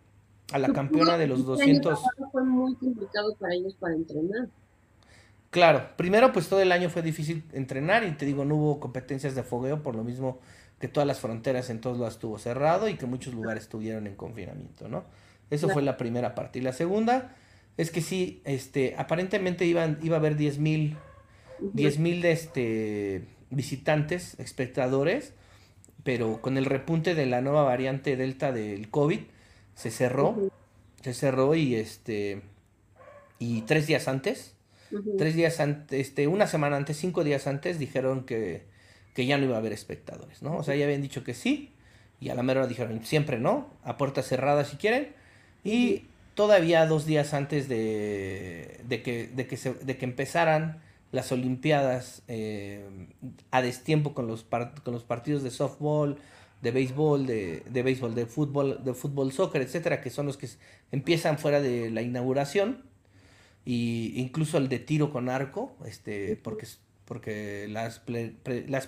a 0.52 0.58
la 0.58 0.68
campeona 0.68 1.16
de 1.18 1.26
los 1.26 1.44
200. 1.44 2.00
Fue 2.32 2.44
muy 2.44 2.74
complicado 2.76 3.34
para 3.36 3.54
ellos 3.54 3.74
para 3.74 3.94
entrenar. 3.94 4.48
Claro, 5.50 5.88
primero 5.96 6.32
pues 6.32 6.48
todo 6.48 6.60
el 6.60 6.72
año 6.72 6.90
fue 6.90 7.02
difícil 7.02 7.44
entrenar 7.52 8.04
y 8.04 8.12
te 8.12 8.26
digo, 8.26 8.44
no 8.44 8.56
hubo 8.56 8.80
competencias 8.80 9.34
de 9.34 9.42
fogueo 9.44 9.82
por 9.82 9.94
lo 9.94 10.02
mismo 10.02 10.40
que 10.80 10.88
todas 10.88 11.06
las 11.06 11.20
fronteras 11.20 11.70
en 11.70 11.80
todos 11.80 11.98
lados 11.98 12.14
estuvo 12.14 12.38
cerrado 12.38 12.88
y 12.88 12.94
que 12.94 13.06
muchos 13.06 13.34
lugares 13.34 13.62
estuvieron 13.64 14.06
en 14.06 14.16
confinamiento, 14.16 14.88
¿no? 14.88 15.04
Eso 15.50 15.68
fue 15.68 15.82
la 15.82 15.96
primera 15.96 16.34
parte. 16.34 16.58
Y 16.58 16.62
la 16.62 16.72
segunda 16.72 17.36
es 17.76 17.90
que 17.90 18.00
sí, 18.00 18.42
este, 18.44 18.96
aparentemente 18.98 19.64
iban, 19.64 19.98
iba 20.02 20.16
a 20.16 20.18
haber 20.18 20.36
10 20.36 20.58
mil 20.58 20.96
10 21.60 21.98
mil 21.98 22.24
este, 22.24 23.24
visitantes, 23.50 24.38
espectadores, 24.38 25.32
pero 26.02 26.40
con 26.40 26.58
el 26.58 26.64
repunte 26.66 27.14
de 27.14 27.26
la 27.26 27.40
nueva 27.40 27.62
variante 27.62 28.16
Delta 28.16 28.52
del 28.52 28.90
COVID, 28.90 29.20
se 29.74 29.90
cerró, 29.90 30.50
se 31.02 31.14
cerró 31.14 31.54
y 31.54 31.74
este, 31.74 32.42
y 33.38 33.62
tres 33.62 33.86
días 33.86 34.08
antes, 34.08 34.54
tres 35.18 35.34
días 35.34 35.60
antes, 35.60 36.00
este, 36.00 36.26
una 36.28 36.46
semana 36.46 36.76
antes, 36.76 36.96
cinco 36.96 37.24
días 37.24 37.46
antes, 37.46 37.78
dijeron 37.78 38.24
que, 38.24 38.64
que 39.14 39.26
ya 39.26 39.38
no 39.38 39.44
iba 39.44 39.56
a 39.56 39.58
haber 39.58 39.72
espectadores, 39.72 40.42
¿no? 40.42 40.56
O 40.56 40.62
sea, 40.62 40.76
ya 40.76 40.84
habían 40.84 41.02
dicho 41.02 41.24
que 41.24 41.34
sí, 41.34 41.72
y 42.20 42.28
a 42.30 42.34
la 42.34 42.42
mera 42.42 42.66
dijeron 42.66 43.04
siempre 43.04 43.38
no, 43.38 43.68
a 43.82 43.96
puertas 43.96 44.26
cerradas 44.26 44.68
si 44.68 44.76
quieren, 44.76 45.14
y 45.64 46.04
todavía 46.34 46.86
dos 46.86 47.06
días 47.06 47.34
antes 47.34 47.68
de, 47.68 48.80
de, 48.84 49.02
que, 49.02 49.28
de, 49.28 49.46
que, 49.46 49.56
se, 49.56 49.74
de 49.74 49.96
que 49.96 50.04
empezaran 50.04 50.80
las 51.12 51.30
Olimpiadas 51.30 52.22
eh, 52.28 52.84
a 53.50 53.62
destiempo 53.62 54.14
con 54.14 54.26
los, 54.26 54.44
con 54.44 54.92
los 54.92 55.04
partidos 55.04 55.42
de 55.42 55.50
softball, 55.50 56.18
de 56.64 56.70
béisbol, 56.70 57.26
de, 57.26 57.62
de 57.68 57.82
béisbol, 57.82 58.14
de 58.14 58.24
fútbol, 58.24 58.82
de 58.82 58.94
fútbol, 58.94 59.30
soccer, 59.32 59.60
etcétera, 59.60 60.00
que 60.00 60.08
son 60.08 60.24
los 60.24 60.38
que 60.38 60.48
empiezan 60.90 61.38
fuera 61.38 61.60
de 61.60 61.90
la 61.90 62.00
inauguración, 62.00 62.82
y 63.66 64.14
incluso 64.16 64.56
el 64.56 64.68
de 64.68 64.78
tiro 64.78 65.12
con 65.12 65.28
arco, 65.28 65.76
este, 65.86 66.36
porque, 66.42 66.66
porque 67.04 67.66
las, 67.68 68.02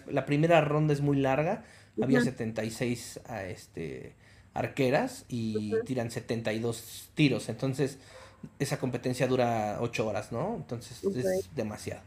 la 0.09 0.25
primera 0.25 0.61
ronda 0.63 0.95
es 0.95 1.03
muy 1.03 1.19
larga, 1.19 1.65
había 2.03 2.23
76 2.23 3.21
a, 3.27 3.45
este, 3.45 4.15
arqueras 4.55 5.27
y 5.29 5.73
tiran 5.85 6.11
72 6.11 7.11
tiros, 7.15 7.51
entonces 7.51 7.99
esa 8.59 8.79
competencia 8.79 9.27
dura 9.27 9.79
8 9.81 10.07
horas, 10.07 10.33
¿no? 10.33 10.57
Entonces 10.57 11.05
es 11.05 11.55
demasiado 11.55 12.03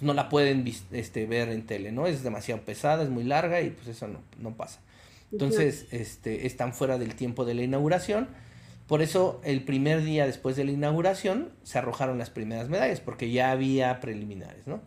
no 0.00 0.12
la 0.12 0.28
pueden 0.28 0.64
este, 0.92 1.26
ver 1.26 1.48
en 1.48 1.66
tele, 1.66 1.92
¿no? 1.92 2.06
Es 2.06 2.22
demasiado 2.22 2.60
pesada, 2.62 3.02
es 3.02 3.10
muy 3.10 3.24
larga 3.24 3.60
y 3.62 3.70
pues 3.70 3.88
eso 3.88 4.08
no, 4.08 4.20
no 4.38 4.54
pasa. 4.56 4.80
Entonces, 5.34 5.88
este, 5.90 6.46
están 6.46 6.74
fuera 6.74 6.96
del 6.96 7.16
tiempo 7.16 7.44
de 7.44 7.54
la 7.54 7.62
inauguración. 7.62 8.28
Por 8.86 9.02
eso, 9.02 9.40
el 9.42 9.64
primer 9.64 10.04
día 10.04 10.26
después 10.26 10.54
de 10.54 10.62
la 10.64 10.70
inauguración, 10.70 11.50
se 11.64 11.78
arrojaron 11.78 12.18
las 12.18 12.30
primeras 12.30 12.68
medallas, 12.68 13.00
porque 13.00 13.32
ya 13.32 13.50
había 13.50 13.98
preliminares, 13.98 14.68
¿no? 14.68 14.80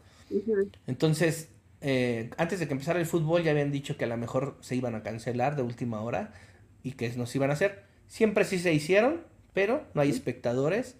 Entonces, 0.88 1.50
eh, 1.82 2.30
antes 2.38 2.62
de 2.62 2.68
que 2.68 2.74
empezara 2.74 2.98
el 2.98 3.06
fútbol, 3.06 3.44
ya 3.44 3.52
habían 3.52 3.74
dicho 3.74 3.98
que 3.98 4.06
a 4.06 4.08
lo 4.08 4.16
mejor 4.16 4.58
se 4.62 4.78
iban 4.78 4.96
a 4.96 5.04
cancelar 5.04 5.58
de 5.58 5.64
última 5.64 6.02
hora 6.02 6.34
y 6.82 6.94
que 6.94 7.10
nos 7.18 7.36
iban 7.36 7.50
a 7.50 7.54
hacer. 7.54 7.84
Siempre 8.08 8.46
sí 8.46 8.58
se 8.58 8.74
hicieron, 8.74 9.24
pero 9.54 9.84
no 9.94 10.02
hay 10.02 10.10
espectadores 10.10 10.96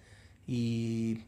y, 0.46 1.22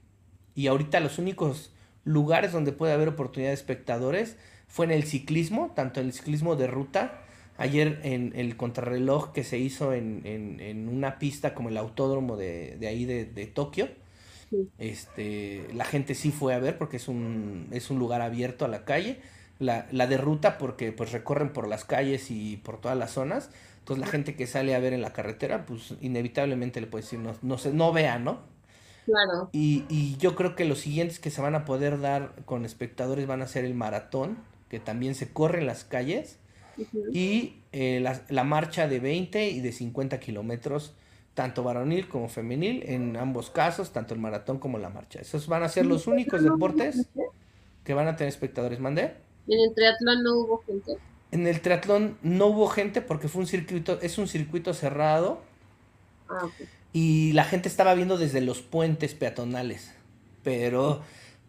y 0.55 0.67
ahorita 0.67 1.01
los 1.01 1.19
únicos 1.19 1.73
lugares 2.05 2.53
donde 2.53 2.73
puede 2.73 2.93
haber 2.93 3.09
oportunidad 3.09 3.51
de 3.51 3.55
espectadores 3.55 4.37
fue 4.69 4.87
en 4.87 4.93
el 4.93 5.05
ciclismo, 5.05 5.73
tanto 5.75 6.01
en 6.01 6.07
el 6.07 6.13
ciclismo 6.13 6.57
de 6.57 6.67
ruta, 6.67 7.23
ayer 7.61 8.01
en 8.05 8.33
el 8.37 8.57
contrarreloj 8.57 9.33
que 9.33 9.45
se 9.45 9.59
hizo 9.59 9.93
en, 9.93 10.23
en, 10.25 10.89
una 10.89 11.19
pista 11.19 11.55
como 11.55 11.69
el 11.69 11.77
autódromo 11.77 12.39
de, 12.39 12.79
ahí 12.89 13.05
de, 13.05 13.47
Tokio, 13.47 13.89
Este, 14.79 15.69
la 15.75 15.85
gente 15.85 16.15
sí 16.15 16.31
fue 16.31 16.55
a 16.55 16.59
ver 16.59 16.79
porque 16.79 16.97
es 16.97 17.07
un, 17.07 17.69
es 17.71 17.91
un 17.91 17.99
lugar 17.99 18.23
abierto 18.23 18.65
a 18.65 18.69
la 18.69 18.85
calle. 18.87 19.21
La, 19.59 19.87
la 19.93 20.07
de 20.07 20.17
ruta 20.17 20.57
porque 20.57 20.91
pues 20.91 21.13
recorren 21.13 21.53
por 21.53 21.69
las 21.69 21.85
calles 21.85 22.31
y 22.31 22.57
por 22.57 22.81
todas 22.81 22.97
las 22.97 23.11
zonas. 23.11 23.51
Entonces 23.81 24.01
la 24.07 24.11
gente 24.11 24.35
que 24.35 24.47
sale 24.47 24.75
a 24.75 24.79
ver 24.79 24.95
en 24.95 25.03
la 25.03 25.13
carretera, 25.13 25.67
pues 25.67 25.95
inevitablemente 26.01 26.81
le 26.81 26.87
puede 26.87 27.05
decir, 27.05 27.19
no, 27.19 27.35
no, 27.43 27.59
se, 27.59 27.75
no 27.75 27.93
vea, 27.93 28.19
¿no? 28.19 28.41
Claro. 29.05 29.51
Y, 29.53 29.85
y 29.91 30.17
yo 30.17 30.35
creo 30.35 30.57
que 30.57 30.65
los 30.65 30.79
siguientes 30.79 31.19
que 31.19 31.31
se 31.31 31.43
van 31.43 31.55
a 31.55 31.67
poder 31.67 32.01
dar 32.01 32.33
con 32.47 32.65
espectadores 32.65 33.27
van 33.27 33.43
a 33.43 33.47
ser 33.47 33.67
el 33.67 33.75
maratón, 33.75 34.39
que 34.71 34.81
también 34.81 35.15
se 35.15 35.31
corre 35.31 35.59
en 35.59 35.67
las 35.67 35.85
calles, 35.85 36.39
y 37.13 37.55
eh, 37.73 38.01
la, 38.01 38.21
la, 38.29 38.45
marcha 38.45 38.89
de 38.89 39.01
20 39.01 39.51
y 39.51 39.61
de 39.61 39.73
50 39.73 40.19
kilómetros 40.21 40.95
tanto 41.35 41.63
varonil 41.63 42.09
como 42.09 42.29
femenil, 42.29 42.83
en 42.87 43.17
ambos 43.17 43.51
casos, 43.51 43.93
tanto 43.93 44.15
el 44.15 44.21
maratón 44.21 44.59
como 44.59 44.79
la 44.79 44.91
marcha. 44.91 45.21
Esos 45.21 45.47
van 45.47 45.63
a 45.63 45.69
ser 45.69 45.87
los 45.87 46.07
únicos 46.07 46.43
deportes 46.43 47.07
que 47.85 47.95
van 47.95 48.09
a 48.09 48.17
tener 48.17 48.29
espectadores. 48.29 48.81
¿Mandé? 48.81 49.15
¿En 49.49 49.61
el 49.61 49.75
triatlón 49.75 50.23
no 50.23 50.35
hubo 50.35 50.63
gente? 50.67 50.99
En 51.31 51.47
el 51.47 51.61
triatlón 51.61 52.19
no 52.23 52.49
hubo 52.49 52.67
gente 52.69 53.01
porque 53.01 53.29
fue 53.29 53.41
un 53.41 53.47
circuito, 53.47 53.99
es 54.03 54.19
un 54.19 54.29
circuito 54.29 54.75
cerrado. 54.75 55.41
Ah, 56.29 56.47
y 56.93 57.33
la 57.33 57.45
gente 57.45 57.69
estaba 57.69 57.95
viendo 57.95 58.19
desde 58.19 58.41
los 58.41 58.61
puentes 58.61 59.15
peatonales. 59.15 59.93
Pero, 60.43 61.03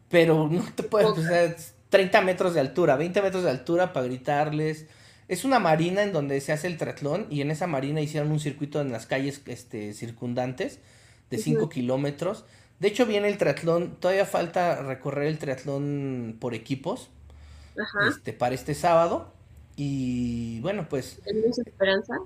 pero 0.10 0.48
no 0.48 0.63
te 0.74 0.84
puedes, 0.84 1.10
o 1.10 1.22
sea, 1.22 1.56
30 1.89 2.22
metros 2.22 2.54
de 2.54 2.60
altura, 2.60 2.96
20 2.96 3.22
metros 3.22 3.44
de 3.44 3.50
altura 3.50 3.91
para 3.91 4.06
gritarles. 4.06 4.88
Es 5.32 5.46
una 5.46 5.60
marina 5.60 6.04
en 6.04 6.12
donde 6.12 6.41
se 6.41 6.52
hace 6.52 6.67
el 6.67 6.78
triatlón 6.78 7.26
y 7.30 7.39
en 7.39 7.52
esa 7.52 7.65
marina 7.65 8.02
hicieron 8.02 8.34
un 8.34 8.41
circuito 8.41 8.82
en 8.82 8.91
las 8.91 9.06
calles 9.06 9.41
este, 9.46 9.94
circundantes 9.94 10.80
de 11.30 11.38
5 11.38 11.70
kilómetros. 11.70 12.44
De 12.82 12.89
hecho, 12.89 13.06
viene 13.06 13.30
el 13.30 13.38
triatlón, 13.38 13.96
todavía 13.96 14.26
falta 14.26 14.84
recorrer 14.84 15.28
el 15.28 15.38
triatlón 15.38 16.36
por 16.38 16.54
equipos 16.54 17.10
Este, 18.10 18.34
para 18.34 18.54
este 18.54 18.74
sábado. 18.74 19.32
Y 19.78 20.60
bueno, 20.60 20.89
pues 20.89 21.22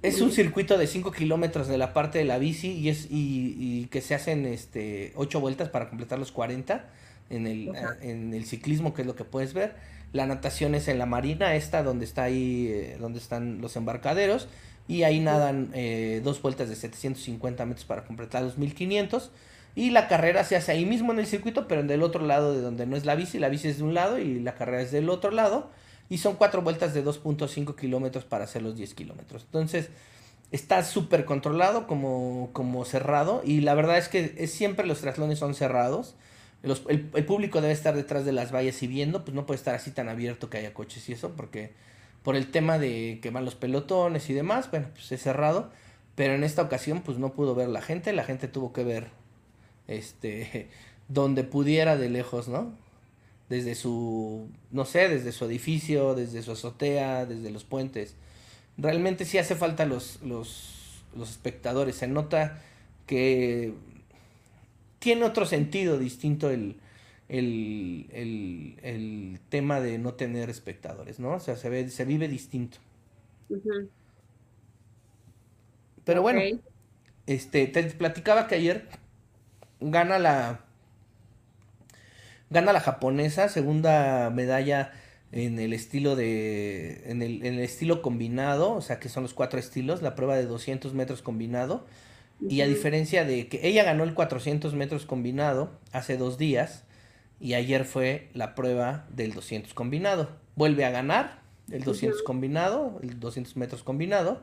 es 0.02 0.22
un 0.22 0.32
circuito 0.32 0.76
de 0.80 0.88
5 0.88 1.12
kilómetros 1.12 1.68
de 1.68 1.78
la 1.78 1.94
parte 1.94 2.18
de 2.18 2.26
la 2.26 2.40
bici 2.40 2.72
y, 2.72 2.90
es, 2.90 3.06
y, 3.12 3.86
que 3.92 4.02
se 4.02 4.16
hacen 4.16 4.48
este, 4.48 5.14
8 5.16 5.40
vueltas 5.40 5.70
para 5.70 5.90
completar 5.90 6.18
los 6.18 6.32
40 6.32 6.90
en 7.30 7.46
el, 7.46 7.72
en 8.02 8.34
el 8.34 8.46
ciclismo, 8.46 8.96
que 8.96 9.04
es 9.04 9.08
lo 9.08 9.16
que 9.16 9.26
puedes 9.26 9.54
ver. 9.54 9.76
La 10.14 10.26
natación 10.26 10.76
es 10.76 10.88
en 10.88 10.98
la 10.98 11.06
marina, 11.06 11.56
esta 11.56 11.84
donde 11.84 12.06
está 12.06 12.24
ahí, 12.24 12.68
eh, 12.70 12.98
donde 13.00 13.20
están 13.20 13.62
los 13.62 13.76
embarcaderos. 13.76 14.48
Y 14.88 15.04
ahí 15.04 15.20
nadan 15.20 15.72
eh, 15.74 16.22
dos 16.24 16.42
vueltas 16.42 16.70
de 16.70 16.76
750 16.76 17.66
metros 17.66 17.86
para 17.86 18.06
completar 18.06 18.44
los 18.44 18.58
1500. 18.58 19.32
Y 19.76 19.90
la 19.90 20.08
carrera 20.08 20.44
se 20.44 20.56
hace 20.56 20.72
ahí 20.72 20.86
mismo 20.86 21.12
en 21.12 21.20
el 21.20 21.26
circuito, 21.26 21.68
pero 21.68 21.82
en 21.82 21.88
del 21.88 22.02
otro 22.02 22.26
lado 22.26 22.54
de 22.54 22.62
donde 22.62 22.86
no 22.86 22.96
es 22.96 23.06
la 23.06 23.16
bici. 23.16 23.40
La 23.40 23.50
bici 23.50 23.68
es 23.68 23.78
de 23.78 23.84
un 23.84 23.94
lado 23.94 24.20
y 24.20 24.40
la 24.40 24.56
carrera 24.56 24.82
es 24.82 24.92
del 24.92 25.10
otro 25.10 25.32
lado. 25.32 25.70
Y 26.08 26.20
son 26.20 26.36
cuatro 26.36 26.62
vueltas 26.62 26.94
de 26.94 27.04
2.5 27.04 27.76
kilómetros 27.76 28.24
para 28.24 28.46
hacer 28.46 28.62
los 28.62 28.78
10 28.78 28.94
kilómetros. 28.94 29.44
Entonces, 29.44 29.90
está 30.52 30.84
súper 30.84 31.26
controlado 31.26 31.88
como, 31.88 32.50
como 32.54 32.86
cerrado. 32.86 33.42
Y 33.44 33.62
la 33.62 33.74
verdad 33.74 33.98
es 33.98 34.08
que 34.08 34.36
es, 34.38 34.52
siempre 34.52 34.86
los 34.86 35.00
triatlones 35.00 35.40
son 35.40 35.56
cerrados 35.56 36.16
el, 36.66 37.26
público 37.26 37.62
debe 37.62 37.74
estar 37.74 37.96
detrás 37.96 38.26
de 38.26 38.32
las 38.32 38.54
vallas 38.54 38.82
y 38.82 38.88
viendo, 38.88 39.24
pues 39.24 39.36
no 39.36 39.46
puede 39.46 39.58
estar 39.58 39.76
así 39.76 39.92
tan 39.92 40.10
abierto 40.10 40.50
que 40.50 40.58
haya 40.58 40.74
coches 40.74 41.08
y 41.10 41.14
eso, 41.14 41.34
porque 41.36 41.74
por 42.24 42.36
el 42.36 42.50
tema 42.50 42.80
de 42.80 43.20
que 43.22 43.30
van 43.30 43.46
los 43.46 43.56
pelotones 43.56 44.30
y 44.30 44.34
demás, 44.34 44.70
bueno, 44.72 44.88
pues 44.94 45.12
es 45.12 45.22
cerrado, 45.22 45.72
pero 46.16 46.34
en 46.34 46.44
esta 46.44 46.64
ocasión 46.64 47.02
pues 47.02 47.20
no 47.20 47.34
pudo 47.34 47.54
ver 47.56 47.70
la 47.70 47.82
gente, 47.82 48.14
la 48.14 48.24
gente 48.24 48.48
tuvo 48.48 48.74
que 48.74 48.84
ver 48.84 49.10
este 49.88 50.70
donde 51.08 51.44
pudiera 51.44 51.98
de 51.98 52.10
lejos, 52.10 52.48
¿no? 52.48 52.74
Desde 53.50 53.76
su, 53.76 54.50
no 54.72 54.86
sé, 54.86 55.08
desde 55.08 55.32
su 55.32 55.46
edificio, 55.46 56.16
desde 56.16 56.42
su 56.42 56.54
azotea, 56.54 57.28
desde 57.28 57.52
los 57.52 57.64
puentes. 57.64 58.16
Realmente 58.76 59.24
sí 59.24 59.38
hace 59.38 59.56
falta 59.56 59.86
los, 59.86 60.20
los, 60.24 61.04
los 61.16 61.30
espectadores, 61.30 61.96
se 61.96 62.08
nota 62.08 62.60
que 63.06 63.74
tiene 65.06 65.24
otro 65.24 65.46
sentido 65.46 66.00
distinto 66.00 66.50
el, 66.50 66.78
el, 67.30 68.10
tema 69.50 69.80
de 69.80 70.00
no 70.00 70.16
tener 70.16 70.50
espectadores, 70.50 71.20
¿no? 71.20 71.34
O 71.34 71.40
sea, 71.40 71.56
se, 71.56 71.70
ve, 71.70 71.90
se 71.90 72.06
vive 72.06 72.28
distinto. 72.28 72.80
Pero 76.04 76.24
bueno, 76.24 76.42
este, 77.28 77.68
te 77.68 77.84
platicaba 77.84 78.48
que 78.48 78.56
ayer 78.56 78.88
gana 79.80 80.18
la 80.18 80.62
gana 82.50 82.74
la 82.74 82.80
japonesa, 82.80 83.48
segunda 83.48 84.32
medalla 84.32 84.92
en 85.32 85.60
el 85.60 85.74
estilo 85.74 86.16
de 86.16 87.12
en 87.12 87.22
el, 87.22 87.46
en 87.46 87.54
el 87.54 87.60
estilo 87.60 88.02
combinado, 88.02 88.74
o 88.74 88.82
sea 88.82 89.00
que 89.00 89.10
son 89.10 89.22
los 89.22 89.36
cuatro 89.36 89.60
estilos, 89.60 90.02
la 90.02 90.16
prueba 90.16 90.36
de 90.36 90.48
200 90.48 90.96
metros 90.96 91.22
combinado 91.22 91.86
y 92.42 92.62
a 92.62 92.68
diferencia 92.68 93.26
de 93.26 93.48
que 93.48 93.68
ella 93.68 93.84
ganó 93.84 94.04
el 94.04 94.14
400 94.14 94.74
metros 94.74 95.06
combinado 95.06 95.72
hace 95.92 96.18
dos 96.18 96.38
días 96.38 96.84
y 97.40 97.54
ayer 97.54 97.86
fue 97.86 98.30
la 98.34 98.56
prueba 98.56 99.06
del 99.10 99.34
200 99.34 99.74
combinado. 99.74 100.30
Vuelve 100.56 100.86
a 100.86 100.92
ganar 100.92 101.40
el 101.72 101.84
200 101.84 102.24
combinado, 102.24 103.00
el 103.02 103.20
200 103.20 103.58
metros 103.58 103.84
combinado, 103.84 104.42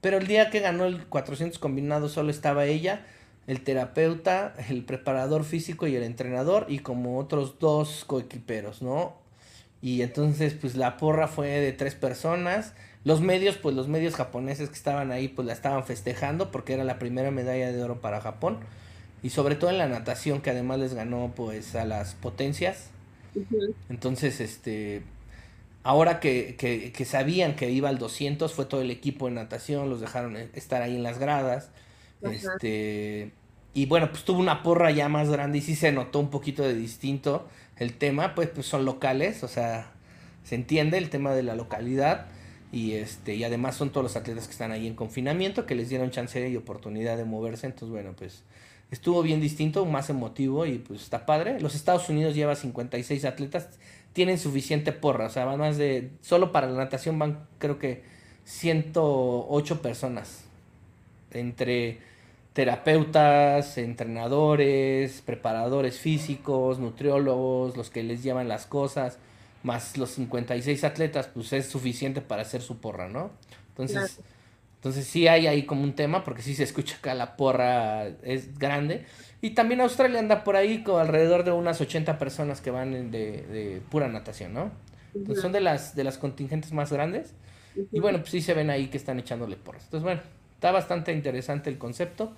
pero 0.00 0.18
el 0.18 0.26
día 0.26 0.50
que 0.50 0.60
ganó 0.60 0.84
el 0.84 1.06
400 1.06 1.58
combinado 1.58 2.08
solo 2.08 2.30
estaba 2.30 2.66
ella, 2.66 3.06
el 3.46 3.62
terapeuta, 3.62 4.54
el 4.68 4.84
preparador 4.84 5.44
físico 5.44 5.86
y 5.86 5.96
el 5.96 6.02
entrenador 6.02 6.66
y 6.68 6.80
como 6.80 7.18
otros 7.18 7.58
dos 7.58 8.04
coequiperos, 8.06 8.82
¿no? 8.82 9.16
Y 9.82 10.02
entonces 10.02 10.54
pues 10.54 10.76
la 10.76 10.96
porra 10.96 11.28
fue 11.28 11.48
de 11.48 11.72
tres 11.72 11.94
personas 11.94 12.74
los 13.04 13.20
medios, 13.20 13.56
pues 13.56 13.76
los 13.76 13.86
medios 13.86 14.14
japoneses 14.14 14.70
que 14.70 14.74
estaban 14.74 15.12
ahí, 15.12 15.28
pues 15.28 15.46
la 15.46 15.52
estaban 15.52 15.84
festejando 15.84 16.50
porque 16.50 16.72
era 16.72 16.84
la 16.84 16.98
primera 16.98 17.30
medalla 17.30 17.70
de 17.70 17.82
oro 17.82 18.00
para 18.00 18.20
Japón. 18.20 18.58
Y 19.22 19.30
sobre 19.30 19.56
todo 19.56 19.70
en 19.70 19.78
la 19.78 19.88
natación, 19.88 20.40
que 20.40 20.50
además 20.50 20.78
les 20.78 20.94
ganó 20.94 21.32
pues 21.34 21.74
a 21.74 21.84
las 21.84 22.14
potencias. 22.14 22.90
Entonces, 23.90 24.40
este, 24.40 25.02
ahora 25.82 26.20
que, 26.20 26.56
que, 26.56 26.92
que, 26.92 27.04
sabían 27.04 27.56
que 27.56 27.70
iba 27.70 27.88
al 27.88 27.98
200, 27.98 28.52
fue 28.52 28.64
todo 28.64 28.80
el 28.80 28.90
equipo 28.90 29.26
de 29.26 29.32
natación, 29.32 29.90
los 29.90 30.00
dejaron 30.00 30.36
estar 30.36 30.82
ahí 30.82 30.96
en 30.96 31.02
las 31.02 31.18
gradas. 31.18 31.70
Este, 32.22 33.32
y 33.74 33.86
bueno, 33.86 34.10
pues 34.10 34.24
tuvo 34.24 34.40
una 34.40 34.62
porra 34.62 34.90
ya 34.92 35.08
más 35.08 35.28
grande 35.28 35.58
y 35.58 35.60
sí 35.60 35.74
se 35.74 35.92
notó 35.92 36.20
un 36.20 36.30
poquito 36.30 36.62
de 36.62 36.74
distinto 36.74 37.48
el 37.76 37.94
tema, 37.94 38.34
pues, 38.34 38.48
pues 38.48 38.66
son 38.66 38.84
locales, 38.84 39.42
o 39.42 39.48
sea, 39.48 39.90
se 40.44 40.54
entiende 40.54 40.96
el 40.96 41.10
tema 41.10 41.34
de 41.34 41.42
la 41.42 41.54
localidad 41.54 42.28
y 42.72 42.92
este 42.92 43.34
y 43.34 43.44
además 43.44 43.76
son 43.76 43.90
todos 43.90 44.04
los 44.04 44.16
atletas 44.16 44.46
que 44.46 44.52
están 44.52 44.72
ahí 44.72 44.86
en 44.86 44.94
confinamiento 44.94 45.66
que 45.66 45.74
les 45.74 45.88
dieron 45.88 46.10
chance 46.10 46.48
y 46.48 46.56
oportunidad 46.56 47.16
de 47.16 47.24
moverse. 47.24 47.66
Entonces 47.66 47.90
bueno 47.90 48.14
pues 48.16 48.42
estuvo 48.90 49.22
bien 49.22 49.40
distinto 49.40 49.84
más 49.86 50.10
emotivo 50.10 50.66
y 50.66 50.78
pues 50.78 51.02
está 51.02 51.26
padre. 51.26 51.60
Los 51.60 51.74
Estados 51.74 52.08
Unidos 52.08 52.34
lleva 52.34 52.54
56 52.56 53.24
atletas 53.24 53.68
tienen 54.12 54.38
suficiente 54.38 54.92
porra 54.92 55.26
o 55.26 55.30
sea 55.30 55.44
van 55.44 55.58
más 55.58 55.76
de 55.76 56.10
solo 56.20 56.52
para 56.52 56.68
la 56.68 56.76
natación 56.76 57.18
van 57.18 57.46
creo 57.58 57.78
que 57.78 58.02
108 58.44 59.82
personas. 59.82 60.44
Entre 61.32 61.98
terapeutas, 62.52 63.78
entrenadores, 63.78 65.22
preparadores 65.22 65.98
físicos, 65.98 66.78
nutriólogos, 66.78 67.76
los 67.76 67.90
que 67.90 68.04
les 68.04 68.22
llevan 68.22 68.48
las 68.48 68.66
cosas 68.66 69.18
más 69.64 69.96
los 69.96 70.10
56 70.10 70.84
atletas, 70.84 71.28
pues 71.28 71.52
es 71.52 71.66
suficiente 71.66 72.20
para 72.20 72.42
hacer 72.42 72.62
su 72.62 72.78
porra, 72.78 73.08
¿no? 73.08 73.32
Entonces, 73.70 74.20
entonces 74.76 75.06
sí 75.06 75.26
hay 75.26 75.46
ahí 75.46 75.64
como 75.64 75.82
un 75.82 75.94
tema, 75.94 76.22
porque 76.22 76.42
sí 76.42 76.54
se 76.54 76.62
escucha 76.62 76.96
acá 76.96 77.14
la 77.14 77.36
porra 77.36 78.06
es 78.22 78.56
grande. 78.58 79.06
Y 79.40 79.50
también 79.50 79.80
Australia 79.80 80.20
anda 80.20 80.44
por 80.44 80.54
ahí 80.56 80.84
con 80.84 81.00
alrededor 81.00 81.44
de 81.44 81.52
unas 81.52 81.80
80 81.80 82.18
personas 82.18 82.60
que 82.60 82.70
van 82.70 83.10
de, 83.10 83.42
de 83.42 83.82
pura 83.90 84.08
natación, 84.08 84.54
¿no? 84.54 84.70
Entonces 85.14 85.42
son 85.42 85.52
de 85.52 85.60
las, 85.60 85.94
de 85.94 86.04
las 86.04 86.18
contingentes 86.18 86.72
más 86.72 86.92
grandes. 86.92 87.34
Y 87.92 88.00
bueno, 88.00 88.18
pues 88.18 88.30
sí 88.30 88.40
se 88.40 88.54
ven 88.54 88.70
ahí 88.70 88.88
que 88.88 88.96
están 88.96 89.18
echándole 89.18 89.56
porras. 89.56 89.84
Entonces, 89.84 90.04
bueno, 90.04 90.20
está 90.54 90.70
bastante 90.70 91.12
interesante 91.12 91.70
el 91.70 91.78
concepto, 91.78 92.32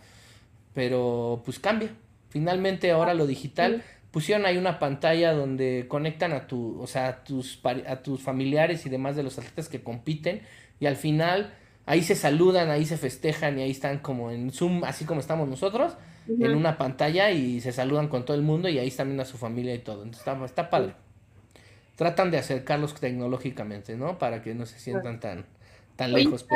pero 0.74 1.42
pues 1.44 1.58
cambia. 1.58 1.90
Finalmente 2.30 2.90
ahora 2.90 3.14
lo 3.14 3.26
digital 3.26 3.82
pusieron 4.16 4.46
ahí 4.46 4.56
una 4.56 4.78
pantalla 4.78 5.34
donde 5.34 5.84
conectan 5.88 6.32
a 6.32 6.46
tu, 6.46 6.80
o 6.80 6.86
sea, 6.86 7.08
a 7.08 7.22
tus, 7.22 7.60
a 7.62 7.96
tus 7.96 8.22
familiares 8.22 8.86
y 8.86 8.88
demás 8.88 9.14
de 9.14 9.22
los 9.22 9.36
atletas 9.36 9.68
que 9.68 9.82
compiten 9.82 10.40
y 10.80 10.86
al 10.86 10.96
final 10.96 11.52
ahí 11.84 12.02
se 12.02 12.14
saludan, 12.14 12.70
ahí 12.70 12.86
se 12.86 12.96
festejan 12.96 13.58
y 13.58 13.62
ahí 13.62 13.72
están 13.72 13.98
como 13.98 14.30
en 14.30 14.50
Zoom, 14.52 14.84
así 14.84 15.04
como 15.04 15.20
estamos 15.20 15.46
nosotros, 15.50 15.98
en 16.26 16.56
una 16.56 16.78
pantalla 16.78 17.30
y 17.30 17.60
se 17.60 17.72
saludan 17.72 18.08
con 18.08 18.24
todo 18.24 18.38
el 18.38 18.42
mundo 18.42 18.70
y 18.70 18.78
ahí 18.78 18.88
están 18.88 19.08
viendo 19.08 19.22
a 19.22 19.26
su 19.26 19.36
familia 19.36 19.74
y 19.74 19.80
todo. 19.80 20.02
Entonces 20.02 20.20
está, 20.26 20.42
está 20.46 20.70
padre. 20.70 20.94
Tratan 21.96 22.30
de 22.30 22.38
acercarlos 22.38 22.94
tecnológicamente, 22.94 23.98
¿no? 23.98 24.16
Para 24.16 24.40
que 24.40 24.54
no 24.54 24.64
se 24.64 24.78
sientan 24.78 25.20
tan, 25.20 25.44
tan 25.94 26.14
lejos. 26.14 26.46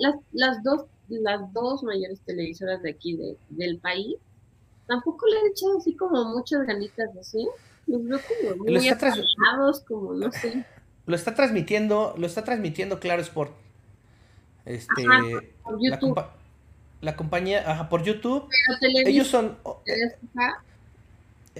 las, 0.00 0.16
las, 0.32 0.64
dos, 0.64 0.86
las 1.08 1.52
dos 1.52 1.84
mayores 1.84 2.20
televisoras 2.22 2.82
de 2.82 2.90
aquí 2.90 3.16
de, 3.16 3.36
del 3.50 3.78
país 3.78 4.16
tampoco 4.86 5.26
le 5.26 5.38
han 5.38 5.46
echado 5.46 5.78
así 5.78 5.94
como 5.96 6.24
muchas 6.36 6.66
ganitas 6.66 7.10
así. 7.20 7.46
Los 7.86 8.04
veo 8.04 8.18
como 8.42 8.56
muy 8.56 8.72
Lo 8.72 8.78
está 8.80 8.94
atrasados, 8.94 9.80
como 9.86 10.14
no 10.14 10.32
sé. 10.32 10.64
Lo 11.06 11.14
está 11.14 11.34
transmitiendo, 11.34 12.14
lo 12.16 12.26
está 12.26 12.44
transmitiendo 12.44 12.98
Claro 12.98 13.20
Sport. 13.22 13.52
Este, 14.64 15.04
Ajá, 15.06 15.22
por 15.62 15.82
la, 15.82 15.90
YouTube. 15.90 16.14
compa- 16.16 16.30
la 17.02 17.16
compañía, 17.16 17.70
ajá, 17.70 17.88
por 17.90 18.02
YouTube. 18.02 18.48
Pero 18.80 19.08
Ellos 19.08 19.26
son, 19.28 19.58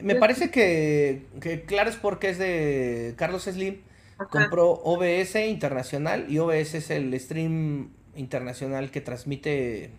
me 0.02 0.16
parece 0.16 0.50
que, 0.50 1.26
que 1.40 1.62
Claro 1.64 1.90
Sport, 1.90 2.18
que 2.20 2.30
es 2.30 2.38
de 2.38 3.14
Carlos 3.16 3.42
Slim, 3.44 3.80
ajá, 4.18 4.28
compró 4.30 4.70
OBS 4.70 5.36
Internacional 5.46 6.26
y 6.30 6.38
OBS 6.38 6.74
es 6.74 6.90
el 6.90 7.18
stream 7.20 7.90
internacional 8.16 8.90
que 8.90 9.00
transmite 9.00 9.90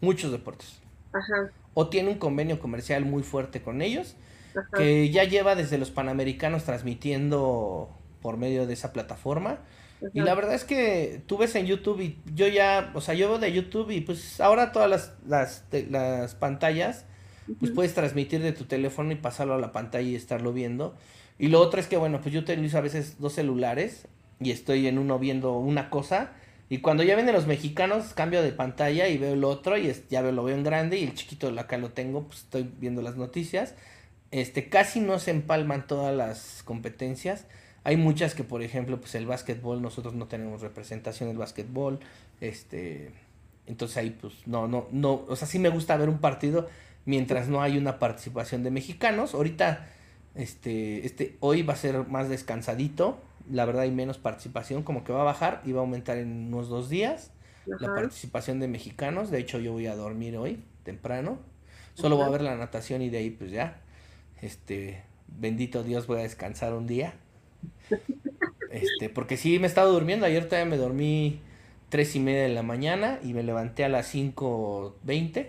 muchos 0.00 0.30
deportes. 0.30 0.78
ajá, 1.12 1.50
O 1.78 1.88
tiene 1.90 2.08
un 2.10 2.18
convenio 2.18 2.58
comercial 2.58 3.04
muy 3.04 3.22
fuerte 3.22 3.60
con 3.62 3.82
ellos, 3.82 4.16
ajá. 4.54 4.68
que 4.72 5.10
ya 5.10 5.24
lleva 5.24 5.54
desde 5.54 5.76
los 5.78 5.90
Panamericanos 5.90 6.64
transmitiendo 6.64 7.90
por 8.22 8.36
medio 8.38 8.66
de 8.66 8.72
esa 8.72 8.92
plataforma. 8.92 9.58
Y 10.14 10.20
la 10.22 10.34
verdad 10.34 10.54
es 10.54 10.64
que 10.64 11.22
tú 11.26 11.38
ves 11.38 11.54
en 11.54 11.66
YouTube 11.66 12.00
y 12.00 12.18
yo 12.34 12.48
ya, 12.48 12.90
o 12.94 13.00
sea, 13.00 13.14
yo 13.14 13.28
veo 13.28 13.38
de 13.38 13.52
YouTube 13.52 13.90
y 13.90 14.00
pues 14.00 14.40
ahora 14.40 14.72
todas 14.72 14.88
las, 14.90 15.12
las, 15.26 15.64
te- 15.70 15.86
las 15.86 16.34
pantallas, 16.34 17.04
pues 17.58 17.72
puedes 17.72 17.94
transmitir 17.94 18.42
de 18.42 18.52
tu 18.52 18.64
teléfono 18.64 19.12
y 19.12 19.16
pasarlo 19.16 19.54
a 19.54 19.58
la 19.58 19.72
pantalla 19.72 20.08
y 20.08 20.14
estarlo 20.14 20.52
viendo. 20.52 20.96
Y 21.38 21.48
lo 21.48 21.60
otro 21.60 21.80
es 21.80 21.86
que, 21.88 21.96
bueno, 21.98 22.20
pues 22.22 22.32
yo 22.34 22.40
utilizo 22.40 22.78
a 22.78 22.82
veces 22.82 23.18
dos 23.20 23.34
celulares 23.34 24.08
y 24.40 24.50
estoy 24.50 24.86
en 24.86 24.98
uno 24.98 25.18
viendo 25.18 25.58
una 25.58 25.90
cosa. 25.90 26.32
Y 26.68 26.78
cuando 26.78 27.02
ya 27.04 27.14
vienen 27.14 27.34
los 27.34 27.46
mexicanos, 27.46 28.12
cambio 28.14 28.42
de 28.42 28.52
pantalla 28.52 29.08
y 29.08 29.18
veo 29.18 29.34
el 29.34 29.44
otro 29.44 29.76
y 29.78 29.86
es- 29.88 30.08
ya 30.08 30.22
lo 30.22 30.42
veo 30.44 30.56
en 30.56 30.64
grande 30.64 30.98
y 30.98 31.04
el 31.04 31.14
chiquito 31.14 31.48
acá 31.58 31.78
lo 31.78 31.90
tengo, 31.90 32.24
pues 32.24 32.40
estoy 32.40 32.68
viendo 32.80 33.02
las 33.02 33.16
noticias. 33.16 33.74
Este, 34.32 34.68
casi 34.68 35.00
no 35.00 35.18
se 35.18 35.30
empalman 35.30 35.86
todas 35.86 36.14
las 36.16 36.62
competencias. 36.64 37.46
Hay 37.84 37.96
muchas 37.96 38.34
que, 38.34 38.42
por 38.44 38.62
ejemplo, 38.62 39.00
pues 39.00 39.14
el 39.14 39.26
básquetbol, 39.26 39.80
nosotros 39.80 40.14
no 40.14 40.26
tenemos 40.26 40.60
representación 40.60 41.28
del 41.28 41.38
básquetbol. 41.38 42.00
Este, 42.40 43.10
entonces 43.66 43.96
ahí 43.98 44.10
pues 44.10 44.34
no, 44.46 44.66
no, 44.68 44.88
no, 44.92 45.24
o 45.28 45.36
sea, 45.36 45.46
sí 45.48 45.58
me 45.58 45.68
gusta 45.68 45.96
ver 45.96 46.08
un 46.08 46.18
partido 46.18 46.68
mientras 47.04 47.48
no 47.48 47.62
hay 47.62 47.78
una 47.78 47.98
participación 48.00 48.64
de 48.64 48.70
mexicanos. 48.72 49.34
Ahorita, 49.34 49.86
este, 50.34 51.06
este, 51.06 51.36
hoy 51.40 51.62
va 51.62 51.74
a 51.74 51.76
ser 51.76 52.06
más 52.08 52.28
descansadito. 52.28 53.18
La 53.50 53.64
verdad 53.64 53.82
hay 53.82 53.90
menos 53.90 54.18
participación, 54.18 54.82
como 54.82 55.04
que 55.04 55.12
va 55.12 55.20
a 55.20 55.24
bajar 55.24 55.62
y 55.64 55.72
va 55.72 55.78
a 55.78 55.82
aumentar 55.82 56.18
en 56.18 56.52
unos 56.52 56.68
dos 56.68 56.88
días 56.88 57.32
la 57.66 57.94
participación 57.94 58.60
de 58.60 58.68
mexicanos. 58.68 59.30
De 59.30 59.38
hecho, 59.38 59.58
yo 59.58 59.72
voy 59.72 59.86
a 59.86 59.96
dormir 59.96 60.36
hoy 60.36 60.62
temprano. 60.84 61.38
Solo 61.94 62.16
voy 62.16 62.26
a 62.26 62.30
ver 62.30 62.42
la 62.42 62.56
natación 62.56 63.02
y 63.02 63.10
de 63.10 63.18
ahí 63.18 63.30
pues 63.30 63.50
ya. 63.50 63.80
Este, 64.40 65.02
bendito 65.28 65.82
Dios, 65.82 66.06
voy 66.06 66.20
a 66.20 66.22
descansar 66.22 66.74
un 66.74 66.86
día. 66.86 67.14
Este, 68.70 69.08
porque 69.08 69.36
sí 69.36 69.58
me 69.58 69.64
he 69.64 69.68
estado 69.68 69.92
durmiendo. 69.92 70.26
Ayer 70.26 70.44
todavía 70.44 70.68
me 70.68 70.76
dormí 70.76 71.40
tres 71.88 72.14
y 72.16 72.20
media 72.20 72.42
de 72.42 72.48
la 72.50 72.62
mañana 72.62 73.18
y 73.22 73.32
me 73.32 73.42
levanté 73.42 73.84
a 73.84 73.88
las 73.88 74.14
5.20 74.14 75.48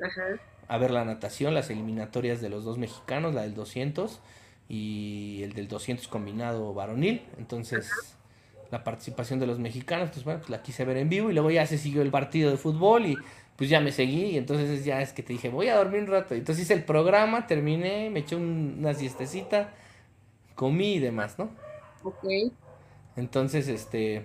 Ajá. 0.00 0.22
a 0.68 0.78
ver 0.78 0.90
la 0.90 1.04
natación, 1.04 1.54
las 1.54 1.70
eliminatorias 1.70 2.40
de 2.40 2.48
los 2.48 2.64
dos 2.64 2.78
mexicanos, 2.78 3.34
la 3.34 3.42
del 3.42 3.54
200 3.54 4.20
y 4.72 5.42
el 5.44 5.54
del 5.54 5.68
200 5.68 6.08
combinado 6.08 6.74
varonil. 6.74 7.22
Entonces, 7.38 8.16
la 8.72 8.84
participación 8.84 9.40
de 9.40 9.46
los 9.48 9.60
mexicanos, 9.60 10.10
pues 10.12 10.24
bueno, 10.24 10.40
pues 10.40 10.50
la 10.50 10.62
quise 10.62 10.84
ver 10.86 10.98
en 10.98 11.10
vivo 11.10 11.30
y 11.30 11.34
luego 11.34 11.52
ya 11.52 11.66
se 11.66 11.78
siguió 11.78 12.02
el 12.02 12.10
partido 12.12 12.50
de 12.50 12.58
fútbol 12.58 13.06
y 13.06 13.24
pues 13.56 13.70
ya 13.70 13.80
me 13.80 13.92
seguí 13.92 14.26
y 14.26 14.38
entonces 14.38 14.84
ya 14.84 15.02
es 15.02 15.14
que 15.14 15.22
te 15.24 15.34
dije, 15.34 15.50
voy 15.50 15.68
a 15.68 15.76
dormir 15.76 16.02
un 16.02 16.08
rato. 16.08 16.34
Entonces 16.34 16.64
hice 16.64 16.74
el 16.74 16.84
programa, 16.84 17.46
terminé, 17.48 18.10
me 18.10 18.20
eché 18.22 18.36
un- 18.36 18.76
una 18.80 18.94
siestecita, 18.94 19.74
comí 20.56 20.94
y 20.96 21.00
demás, 21.00 21.38
¿no? 21.38 21.50
Ok. 22.02 22.22
Entonces, 23.16 23.68
este, 23.68 24.22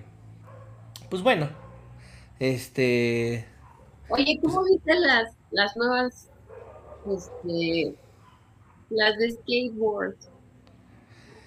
pues 1.09 1.21
bueno, 1.23 1.49
este, 2.39 3.45
Oye, 4.07 4.39
¿cómo 4.41 4.63
viste 4.65 4.95
las, 4.99 5.37
las 5.49 5.75
nuevas, 5.77 6.29
este, 7.05 7.97
las 8.89 9.17
de 9.17 9.31
skateboard? 9.31 10.17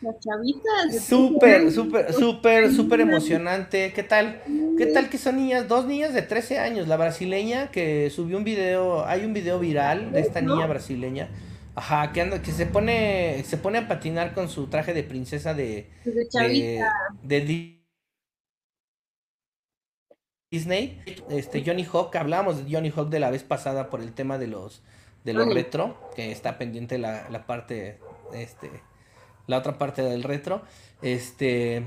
Las 0.00 0.18
chavitas. 0.20 1.04
Súper, 1.04 1.60
13 1.62 1.74
súper, 1.74 2.12
súper, 2.12 2.72
súper 2.72 3.00
emocionante. 3.00 3.92
¿Qué 3.92 4.02
tal? 4.02 4.42
¿Qué 4.78 4.86
tal 4.86 5.10
que 5.10 5.18
son 5.18 5.36
niñas? 5.36 5.68
Dos 5.68 5.86
niñas 5.86 6.14
de 6.14 6.22
13 6.22 6.58
años. 6.58 6.88
La 6.88 6.96
brasileña 6.96 7.70
que 7.70 8.08
subió 8.10 8.38
un 8.38 8.44
video, 8.44 9.04
hay 9.06 9.24
un 9.24 9.32
video 9.34 9.58
viral 9.58 10.12
de 10.12 10.20
esta 10.20 10.40
niña 10.40 10.66
brasileña. 10.66 11.28
Ajá, 11.74 12.12
que 12.12 12.20
anda, 12.22 12.42
que 12.42 12.52
se 12.52 12.66
pone, 12.66 13.42
se 13.44 13.56
pone 13.56 13.78
a 13.78 13.88
patinar 13.88 14.34
con 14.34 14.48
su 14.48 14.66
traje 14.68 14.92
de 14.94 15.02
princesa 15.04 15.54
de, 15.54 15.88
Desde 16.04 16.20
de, 16.20 16.28
chavita. 16.28 16.92
de 17.22 17.40
Di- 17.42 17.80
Disney. 20.50 21.00
Este, 21.28 21.62
Johnny 21.64 21.84
Hawk, 21.84 22.14
hablábamos 22.16 22.64
de 22.64 22.72
Johnny 22.74 22.90
Hawk 22.94 23.08
de 23.10 23.20
la 23.20 23.30
vez 23.30 23.44
pasada 23.44 23.88
por 23.90 24.00
el 24.00 24.12
tema 24.12 24.38
de 24.38 24.46
los, 24.48 24.82
de 25.24 25.32
los 25.32 25.46
Ujú. 25.46 25.54
retro, 25.54 26.10
que 26.16 26.32
está 26.32 26.58
pendiente 26.58 26.98
la, 26.98 27.28
la 27.30 27.46
parte, 27.46 27.98
este, 28.34 28.70
la 29.50 29.58
otra 29.58 29.78
parte 29.78 30.02
del 30.02 30.22
retro. 30.22 30.62
Este, 31.02 31.84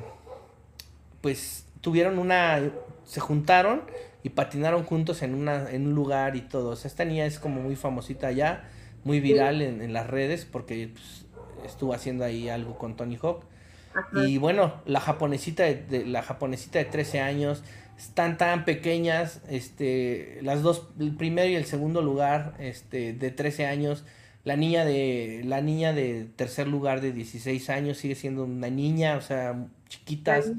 pues 1.22 1.66
tuvieron 1.82 2.20
una, 2.20 2.62
se 3.06 3.20
juntaron 3.20 3.84
y 4.24 4.30
patinaron 4.30 4.84
juntos 4.84 5.22
en 5.22 5.36
una, 5.36 5.70
en 5.72 5.88
un 5.88 5.96
lugar 5.96 6.36
y 6.36 6.42
todo. 6.42 6.70
O 6.72 6.76
sea, 6.76 6.88
esta 6.90 7.06
niña 7.06 7.26
es 7.26 7.40
como 7.40 7.62
muy 7.62 7.76
famosita 7.76 8.28
allá, 8.28 8.70
muy 9.04 9.20
viral 9.20 9.62
en, 9.62 9.82
en 9.82 9.94
las 9.94 10.08
redes 10.08 10.46
porque 10.46 10.90
pues, 10.94 11.26
estuvo 11.66 11.94
haciendo 11.94 12.24
ahí 12.24 12.50
algo 12.50 12.78
con 12.78 12.96
Tony 12.96 13.18
Hawk. 13.22 13.46
Ajá. 13.94 14.28
Y 14.28 14.38
bueno, 14.38 14.82
la 14.86 15.00
japonesita 15.00 15.64
de, 15.64 15.76
de- 15.76 16.06
la 16.06 16.24
japonesita 16.24 16.80
de 16.80 16.86
13 16.86 17.20
años 17.20 17.64
están 17.98 18.38
tan 18.38 18.66
pequeñas, 18.66 19.42
este, 19.50 20.40
las 20.42 20.64
dos, 20.64 20.88
el 21.00 21.16
primero 21.16 21.48
y 21.48 21.56
el 21.56 21.66
segundo 21.66 22.02
lugar, 22.02 22.56
este, 22.60 23.14
de 23.14 23.30
13 23.30 23.68
años, 23.68 24.04
la 24.44 24.56
niña 24.58 24.84
de, 24.86 25.42
la 25.46 25.62
niña 25.62 25.94
de 25.94 26.26
tercer 26.36 26.68
lugar 26.68 27.02
de 27.02 27.12
16 27.14 27.70
años 27.70 27.98
sigue 27.98 28.16
siendo 28.16 28.44
una 28.44 28.70
niña, 28.70 29.16
o 29.18 29.22
sea, 29.22 29.68
chiquitas, 29.90 30.52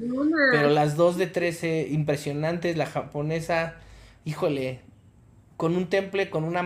pero 0.51 0.69
las 0.69 0.95
dos 0.95 1.17
de 1.17 1.27
13 1.27 1.87
impresionantes, 1.91 2.77
la 2.77 2.85
japonesa, 2.87 3.75
híjole, 4.25 4.79
con 5.57 5.75
un 5.75 5.87
temple, 5.89 6.29
con 6.29 6.43
una 6.43 6.63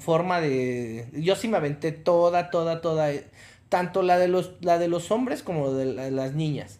forma 0.00 0.40
de, 0.40 1.06
yo 1.14 1.34
sí 1.36 1.48
me 1.48 1.56
aventé 1.56 1.92
toda, 1.92 2.50
toda, 2.50 2.80
toda, 2.80 3.12
eh, 3.12 3.24
tanto 3.68 4.02
la 4.02 4.18
de 4.18 4.28
los, 4.28 4.52
la 4.60 4.78
de 4.78 4.88
los 4.88 5.10
hombres 5.10 5.42
como 5.42 5.72
de 5.72 5.86
la- 5.86 6.10
las 6.10 6.34
niñas. 6.34 6.78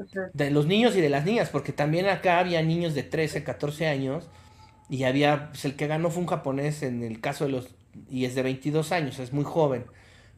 Ajá. 0.00 0.30
de 0.32 0.50
los 0.52 0.66
niños 0.66 0.94
y 0.96 1.00
de 1.00 1.08
las 1.10 1.24
niñas, 1.24 1.50
porque 1.50 1.72
también 1.72 2.06
acá 2.06 2.38
había 2.38 2.62
niños 2.62 2.94
de 2.94 3.02
13, 3.02 3.42
14 3.44 3.86
años 3.88 4.28
y 4.88 5.02
había, 5.02 5.48
pues 5.50 5.64
el 5.64 5.74
que 5.76 5.88
ganó 5.88 6.10
fue 6.10 6.22
un 6.22 6.28
japonés 6.28 6.82
en 6.84 7.02
el 7.02 7.20
caso 7.20 7.44
de 7.44 7.50
los, 7.50 7.68
y 8.08 8.24
es 8.24 8.34
de 8.34 8.42
22 8.42 8.92
años, 8.92 9.18
es 9.18 9.32
muy 9.32 9.44
joven, 9.44 9.84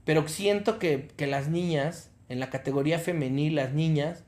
pero 0.05 0.27
siento 0.29 0.79
que, 0.79 1.09
que 1.17 1.27
las 1.27 1.49
niñas, 1.49 2.11
en 2.29 2.41
la 2.41 2.51
categoría 2.51 2.99
femenil, 2.99 3.57
las 3.57 3.73
niñas 3.73 4.25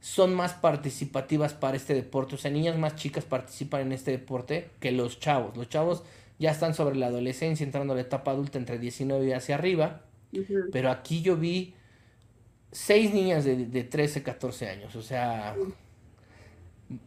son 0.00 0.34
más 0.34 0.52
participativas 0.52 1.54
para 1.54 1.76
este 1.76 1.94
deporte, 1.94 2.34
o 2.34 2.38
sea, 2.38 2.50
niñas 2.50 2.76
más 2.76 2.96
chicas 2.96 3.24
participan 3.24 3.82
en 3.82 3.92
este 3.92 4.10
deporte 4.10 4.70
que 4.80 4.92
los 4.92 5.18
chavos, 5.20 5.56
los 5.56 5.68
chavos 5.68 6.04
ya 6.38 6.50
están 6.50 6.74
sobre 6.74 6.96
la 6.96 7.06
adolescencia, 7.06 7.64
entrando 7.64 7.92
a 7.92 7.96
la 7.96 8.02
etapa 8.02 8.32
adulta 8.32 8.58
entre 8.58 8.78
19 8.78 9.26
y 9.26 9.32
hacia 9.32 9.54
arriba, 9.54 10.02
pero 10.72 10.90
aquí 10.90 11.22
yo 11.22 11.36
vi 11.36 11.74
seis 12.74 13.14
niñas 13.14 13.44
de, 13.44 13.66
de 13.66 13.84
13, 13.84 14.22
14 14.22 14.68
años. 14.68 14.96
O 14.96 15.02
sea, 15.02 15.54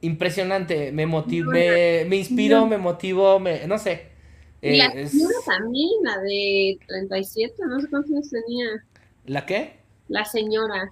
impresionante. 0.01 0.91
Me 0.91 1.05
motivé, 1.05 2.05
me 2.07 2.15
inspiró, 2.15 2.65
me 2.65 2.77
motivó, 2.77 3.39
me, 3.39 3.67
no 3.67 3.77
sé. 3.77 4.16
Y 4.61 4.77
la 4.77 4.85
Eh, 4.87 5.01
es- 5.03 5.11
señora 5.11 5.35
también, 5.45 5.89
la 6.03 6.17
de 6.19 6.79
37, 6.87 7.53
no 7.67 7.79
sé 7.79 7.87
cuántos 7.89 8.11
años 8.11 8.29
tenía. 8.29 8.67
¿La 9.25 9.45
qué? 9.45 9.77
La 10.07 10.25
señora. 10.25 10.91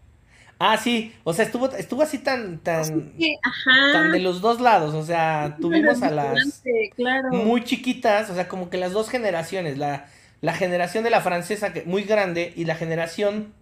Ah, 0.60 0.78
sí. 0.78 1.14
O 1.26 1.34
sea, 1.34 1.44
estuvo, 1.46 1.70
estuvo 1.72 2.02
así 2.02 2.20
tan, 2.20 2.60
tan, 2.60 3.12
Que, 3.18 3.36
ajá. 3.44 3.92
tan 3.94 4.12
de 4.12 4.20
los 4.20 4.40
dos 4.42 4.62
lados. 4.62 4.94
O 4.94 5.04
sea, 5.04 5.58
tuvimos 5.60 6.02
a 6.02 6.12
las 6.12 6.64
Claro. 6.96 7.30
muy 7.32 7.64
chiquitas, 7.64 8.30
o 8.30 8.36
sea, 8.36 8.48
como 8.48 8.70
que 8.70 8.78
las 8.78 8.94
dos 8.94 9.10
generaciones, 9.10 9.78
la, 9.78 10.08
la 10.42 10.54
generación 10.54 11.04
de 11.04 11.10
la 11.10 11.22
francesa, 11.22 11.74
que 11.74 11.84
muy 11.84 12.04
grande, 12.04 12.54
y 12.56 12.66
la 12.66 12.76
generación 12.76 13.54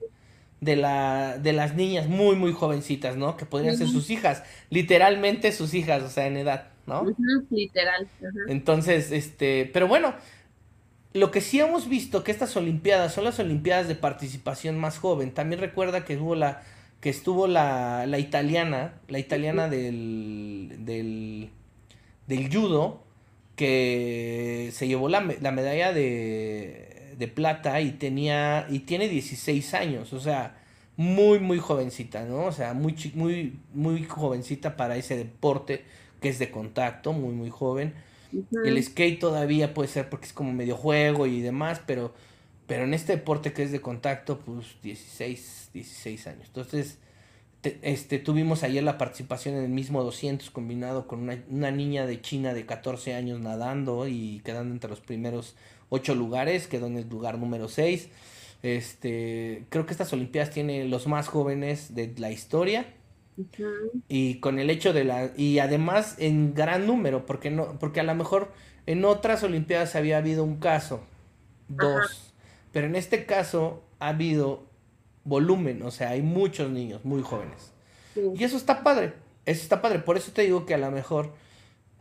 de, 0.64 0.76
la, 0.76 1.38
de 1.38 1.54
las 1.54 1.76
niñas 1.76 2.08
muy, 2.08 2.36
muy 2.36 2.54
jovencitas, 2.54 3.18
¿no? 3.18 3.38
Que 3.38 3.46
podrían 3.46 3.78
ser 3.78 3.88
sus 3.88 4.10
hijas, 4.10 4.44
literalmente 4.70 5.52
sus 5.52 5.74
hijas, 5.74 6.04
o 6.04 6.10
sea, 6.10 6.28
en 6.28 6.38
edad, 6.38 6.70
¿no? 6.86 7.16
Literal. 7.50 8.08
Entonces, 8.48 9.12
este, 9.12 9.70
pero 9.74 9.88
bueno, 9.88 10.14
lo 11.14 11.32
que 11.32 11.42
sí 11.42 11.60
hemos 11.60 11.88
visto 11.90 12.24
que 12.24 12.32
estas 12.32 12.56
Olimpiadas 12.58 13.14
son 13.14 13.24
las 13.26 13.40
Olimpiadas 13.40 13.88
de 13.88 13.96
participación 13.96 14.80
más 14.80 14.98
joven. 14.98 15.34
También 15.34 15.62
recuerda 15.62 16.06
que 16.06 16.18
hubo 16.18 16.36
la, 16.36 16.64
que 17.02 17.10
estuvo 17.10 17.48
la, 17.48 18.06
la 18.08 18.20
italiana, 18.20 18.96
la 19.08 19.20
italiana 19.20 19.70
del, 19.70 20.78
del, 20.80 21.50
del 22.28 22.54
judo, 22.54 23.04
que 23.56 24.70
se 24.74 24.88
llevó 24.88 25.10
la, 25.10 25.22
la 25.42 25.52
medalla 25.52 25.94
de, 25.94 26.93
de, 27.18 27.28
plata 27.28 27.82
y 27.82 27.92
tenía 27.92 28.68
y 28.70 28.80
tiene 28.80 29.08
16 29.08 29.74
años, 29.74 30.14
o 30.14 30.20
sea, 30.20 30.58
muy 30.98 31.40
muy 31.40 31.60
jovencita, 31.60 32.26
¿no? 32.26 32.46
O 32.46 32.52
sea, 32.52 32.74
muy 32.74 32.96
muy 33.16 33.60
muy 33.74 34.04
jovencita 34.04 34.76
para 34.78 34.96
ese 34.96 35.18
deporte 35.18 35.84
que 36.22 36.30
es 36.30 36.40
de 36.40 36.52
contacto, 36.52 37.14
muy 37.14 37.34
muy 37.34 37.50
joven. 37.50 37.94
El 38.66 38.84
skate 38.84 39.20
todavía 39.20 39.76
puede 39.76 39.90
ser 39.90 40.10
porque 40.10 40.26
es 40.26 40.34
como 40.34 40.54
medio 40.54 40.76
juego 40.76 41.28
y 41.28 41.42
demás, 41.42 41.82
pero 41.86 42.14
pero 42.68 42.86
en 42.86 42.94
este 42.94 43.14
deporte 43.18 43.54
que 43.54 43.64
es 43.64 43.72
de 43.72 43.82
contacto, 43.82 44.40
pues 44.40 44.78
16, 44.82 45.70
16 45.74 46.28
años. 46.28 46.48
Entonces, 46.48 46.98
este, 47.82 48.20
tuvimos 48.20 48.64
ayer 48.64 48.84
la 48.84 48.98
participación 48.98 49.56
en 49.56 49.64
el 49.64 49.70
mismo 49.70 50.04
200 50.04 50.50
combinado 50.50 51.08
con 51.08 51.30
una, 51.50 51.72
niña 51.72 52.06
de 52.06 52.22
China 52.22 52.54
de 52.54 52.66
14 52.66 53.16
años 53.16 53.40
nadando 53.40 54.08
y 54.08 54.42
quedando 54.44 54.74
entre 54.74 54.90
los 54.90 55.00
primeros 55.00 55.56
8 55.94 56.16
lugares, 56.16 56.68
quedó 56.68 56.88
en 56.88 56.98
el 56.98 57.08
lugar 57.08 57.38
número 57.38 57.68
6. 57.68 58.10
Este, 58.64 59.66
creo 59.70 59.86
que 59.86 59.92
estas 59.92 60.12
Olimpiadas 60.12 60.50
tienen 60.50 60.90
los 60.90 61.06
más 61.06 61.28
jóvenes 61.28 61.94
de 61.94 62.14
la 62.18 62.32
historia. 62.32 62.88
Y 64.08 64.40
con 64.40 64.60
el 64.60 64.70
hecho 64.70 64.94
de 64.94 65.06
la 65.06 65.32
y 65.36 65.58
además 65.58 66.16
en 66.20 66.54
gran 66.54 66.86
número, 66.86 67.26
porque 67.26 67.50
no 67.50 67.80
porque 67.80 68.00
a 68.00 68.04
lo 68.04 68.14
mejor 68.14 68.52
en 68.86 69.06
otras 69.06 69.42
olimpiadas 69.42 69.96
había 69.96 70.18
habido 70.18 70.44
un 70.44 70.58
caso, 70.58 71.02
dos, 71.68 72.32
pero 72.72 72.86
en 72.86 72.96
este 72.96 73.26
caso 73.26 73.82
ha 73.98 74.10
habido 74.10 74.66
volumen, 75.24 75.82
o 75.82 75.90
sea, 75.90 76.12
hay 76.12 76.22
muchos 76.22 76.70
niños 76.70 77.04
muy 77.06 77.24
jóvenes. 77.24 77.72
Y 78.16 78.44
eso 78.44 78.56
está 78.56 78.84
padre, 78.84 79.14
eso 79.48 79.64
está 79.64 79.82
padre. 79.82 79.98
Por 79.98 80.16
eso 80.16 80.32
te 80.32 80.44
digo 80.44 80.68
que 80.68 80.76
a 80.76 80.78
lo 80.78 80.92
mejor 80.92 81.34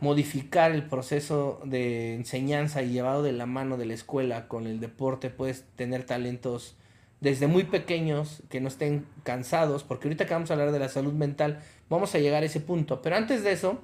modificar 0.03 0.73
el 0.73 0.83
proceso 0.83 1.61
de 1.65 2.15
enseñanza 2.15 2.83
y 2.83 2.91
llevado 2.91 3.23
de 3.23 3.31
la 3.31 3.47
mano 3.47 3.77
de 3.77 3.87
la 3.87 3.95
escuela 3.95 4.49
con 4.49 4.67
el 4.67 4.81
deporte, 4.81 5.31
puedes 5.31 5.63
tener 5.77 6.03
talentos 6.03 6.75
desde 7.21 7.47
muy 7.47 7.63
pequeños 7.63 8.43
que 8.51 8.61
no 8.61 8.67
estén 8.67 9.07
cansados, 9.23 9.85
porque 9.85 10.09
ahorita 10.09 10.27
que 10.27 10.35
vamos 10.35 10.51
a 10.51 10.55
hablar 10.55 10.73
de 10.73 10.81
la 10.81 10.89
salud 10.89 11.13
mental, 11.13 11.61
vamos 11.89 12.17
a 12.17 12.19
llegar 12.19 12.43
a 12.43 12.47
ese 12.47 12.59
punto. 12.59 13.01
Pero 13.01 13.15
antes 13.15 13.45
de 13.45 13.53
eso, 13.53 13.81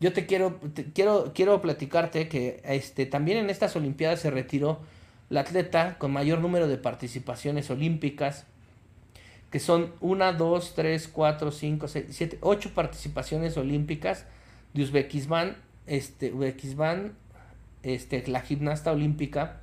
yo 0.00 0.14
te 0.14 0.24
quiero, 0.24 0.58
quiero, 0.94 1.32
quiero 1.34 1.60
platicarte 1.60 2.28
que 2.28 2.62
este, 2.64 3.04
también 3.04 3.36
en 3.36 3.50
estas 3.50 3.76
Olimpiadas 3.76 4.20
se 4.20 4.30
retiró 4.30 4.80
la 5.28 5.40
atleta 5.40 5.98
con 5.98 6.12
mayor 6.12 6.38
número 6.38 6.66
de 6.66 6.78
participaciones 6.78 7.68
olímpicas 7.68 8.46
que 9.50 9.60
son 9.60 9.92
1, 10.00 10.32
2, 10.32 10.74
3, 10.74 11.08
4, 11.08 11.52
5, 11.52 11.88
6, 11.88 12.06
7, 12.08 12.38
8 12.40 12.70
participaciones 12.74 13.58
olímpicas 13.58 14.24
de 14.74 14.82
Uzbekistán, 14.82 15.56
este, 15.86 16.32
Uzbekistán, 16.32 17.14
este, 17.82 18.26
la 18.28 18.40
gimnasta 18.40 18.92
olímpica, 18.92 19.60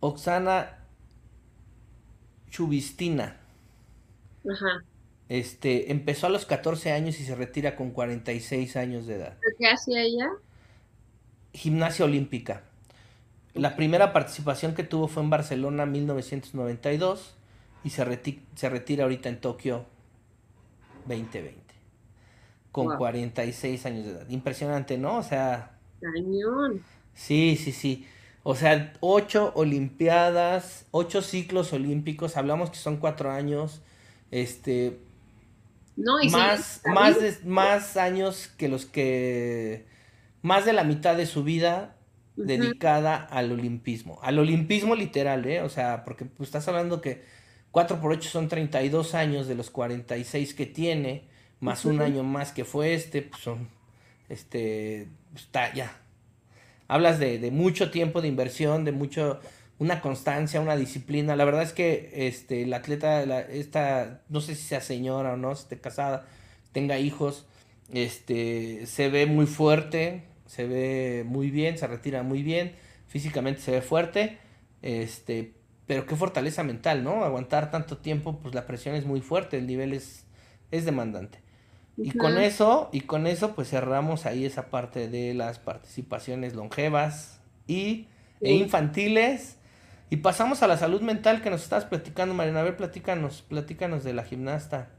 Oksana 0.00 0.78
Chubistina. 2.50 3.36
Ajá. 4.50 4.84
Este, 5.28 5.92
empezó 5.92 6.26
a 6.26 6.30
los 6.30 6.46
14 6.46 6.92
años 6.92 7.20
y 7.20 7.24
se 7.24 7.34
retira 7.34 7.76
con 7.76 7.90
46 7.90 8.76
años 8.76 9.06
de 9.06 9.16
edad. 9.16 9.36
¿Qué 9.58 9.66
hacía 9.66 10.02
ella? 10.02 10.30
Gimnasia 11.52 12.04
olímpica. 12.04 12.62
La 13.54 13.76
primera 13.76 14.12
participación 14.12 14.74
que 14.74 14.84
tuvo 14.84 15.08
fue 15.08 15.22
en 15.22 15.30
Barcelona 15.30 15.84
1992 15.84 17.34
y 17.84 17.90
se, 17.90 18.42
se 18.54 18.68
retira 18.68 19.04
ahorita 19.04 19.28
en 19.28 19.40
Tokio 19.40 19.84
2020 21.06 21.67
con 22.84 22.96
46 22.96 23.86
años 23.86 24.06
de 24.06 24.12
edad. 24.12 24.28
Impresionante, 24.28 24.98
¿no? 24.98 25.18
O 25.18 25.22
sea... 25.22 25.78
Cañón. 26.00 26.82
Sí, 27.14 27.58
sí, 27.62 27.72
sí. 27.72 28.06
O 28.42 28.54
sea, 28.54 28.92
ocho 29.00 29.52
olimpiadas, 29.54 30.86
ocho 30.90 31.22
ciclos 31.22 31.72
olímpicos, 31.72 32.36
hablamos 32.36 32.70
que 32.70 32.76
son 32.76 32.98
cuatro 32.98 33.30
años, 33.30 33.82
este... 34.30 35.00
No, 35.96 36.22
y 36.22 36.30
más, 36.30 36.82
más, 36.86 37.20
de, 37.20 37.36
más 37.44 37.96
años 37.96 38.48
que 38.56 38.68
los 38.68 38.86
que... 38.86 39.86
Más 40.42 40.64
de 40.64 40.72
la 40.72 40.84
mitad 40.84 41.16
de 41.16 41.26
su 41.26 41.42
vida 41.42 41.96
dedicada 42.36 43.16
al 43.16 43.50
olimpismo. 43.50 44.20
Al 44.22 44.38
olimpismo 44.38 44.94
literal, 44.94 45.44
¿eh? 45.46 45.62
O 45.62 45.68
sea, 45.68 46.04
porque 46.04 46.24
pues, 46.24 46.48
estás 46.48 46.68
hablando 46.68 47.00
que 47.00 47.24
4 47.72 48.00
por 48.00 48.12
8 48.12 48.30
son 48.30 48.48
32 48.48 49.14
años 49.14 49.48
de 49.48 49.54
los 49.56 49.70
46 49.70 50.54
que 50.54 50.66
tiene, 50.66 51.28
más 51.60 51.84
un 51.84 52.00
año 52.00 52.22
más 52.22 52.52
que 52.52 52.64
fue 52.64 52.94
este, 52.94 53.22
pues 53.22 53.42
son, 53.42 53.68
este, 54.28 55.08
está 55.34 55.72
ya. 55.74 55.96
Hablas 56.86 57.18
de, 57.18 57.38
de, 57.38 57.50
mucho 57.50 57.90
tiempo 57.90 58.22
de 58.22 58.28
inversión, 58.28 58.84
de 58.84 58.92
mucho, 58.92 59.40
una 59.78 60.00
constancia, 60.00 60.60
una 60.60 60.76
disciplina. 60.76 61.36
La 61.36 61.44
verdad 61.44 61.62
es 61.62 61.72
que 61.72 62.10
este, 62.14 62.66
la 62.66 62.78
atleta, 62.78 63.26
la, 63.26 63.40
esta, 63.40 64.22
no 64.28 64.40
sé 64.40 64.54
si 64.54 64.62
sea 64.62 64.80
señora 64.80 65.34
o 65.34 65.36
no, 65.36 65.54
si 65.54 65.62
esté 65.62 65.80
casada, 65.80 66.26
tenga 66.72 66.98
hijos, 66.98 67.46
este, 67.92 68.86
se 68.86 69.08
ve 69.10 69.26
muy 69.26 69.46
fuerte, 69.46 70.24
se 70.46 70.66
ve 70.66 71.24
muy 71.26 71.50
bien, 71.50 71.78
se 71.78 71.86
retira 71.86 72.22
muy 72.22 72.42
bien, 72.42 72.74
físicamente 73.06 73.60
se 73.60 73.72
ve 73.72 73.82
fuerte, 73.82 74.38
este, 74.82 75.54
pero 75.86 76.06
qué 76.06 76.16
fortaleza 76.16 76.62
mental, 76.62 77.04
¿no? 77.04 77.24
Aguantar 77.24 77.70
tanto 77.70 77.98
tiempo, 77.98 78.38
pues 78.40 78.54
la 78.54 78.66
presión 78.66 78.94
es 78.94 79.04
muy 79.04 79.20
fuerte, 79.20 79.58
el 79.58 79.66
nivel 79.66 79.92
es, 79.92 80.24
es 80.70 80.84
demandante. 80.84 81.40
Y 81.98 82.16
con 82.16 82.38
eso, 82.38 82.88
y 82.92 83.00
con 83.02 83.26
eso, 83.26 83.54
pues 83.54 83.70
cerramos 83.70 84.24
ahí 84.24 84.44
esa 84.44 84.70
parte 84.70 85.08
de 85.08 85.34
las 85.34 85.58
participaciones 85.58 86.54
longevas 86.54 87.40
y 87.66 88.06
e 88.40 88.54
infantiles. 88.54 89.56
Y 90.10 90.18
pasamos 90.18 90.62
a 90.62 90.68
la 90.68 90.78
salud 90.78 91.02
mental 91.02 91.42
que 91.42 91.50
nos 91.50 91.62
estás 91.62 91.84
platicando, 91.84 92.34
Mariana. 92.34 92.60
A 92.60 92.62
ver, 92.62 92.76
platícanos, 92.76 93.42
platícanos 93.42 94.04
de 94.04 94.14
la 94.14 94.24
gimnasta. 94.24 94.90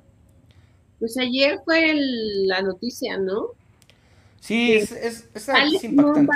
Pues 1.00 1.18
ayer 1.18 1.60
fue 1.64 1.94
la 1.96 2.62
noticia, 2.62 3.18
¿no? 3.18 3.48
Sí, 4.42 4.74
es, 4.74 4.92
es, 4.92 5.30
es, 5.34 5.84
impactante. 5.84 6.32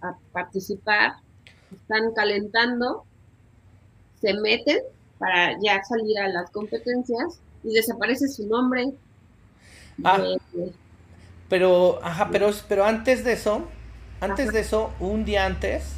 a 0.00 0.16
participar, 0.32 1.12
están 1.72 2.12
calentando 2.14 3.04
se 4.20 4.34
meten 4.34 4.78
para 5.18 5.58
ya 5.60 5.82
salir 5.84 6.18
a 6.18 6.28
las 6.28 6.50
competencias 6.50 7.40
y 7.64 7.72
desaparece 7.72 8.28
su 8.28 8.46
nombre. 8.46 8.92
Ah, 10.04 10.22
pero, 11.48 11.98
ajá, 12.02 12.28
pero, 12.30 12.50
pero 12.68 12.84
antes 12.84 13.24
de 13.24 13.32
eso, 13.32 13.66
antes 14.20 14.52
de 14.52 14.60
eso, 14.60 14.92
un 15.00 15.24
día 15.24 15.46
antes, 15.46 15.94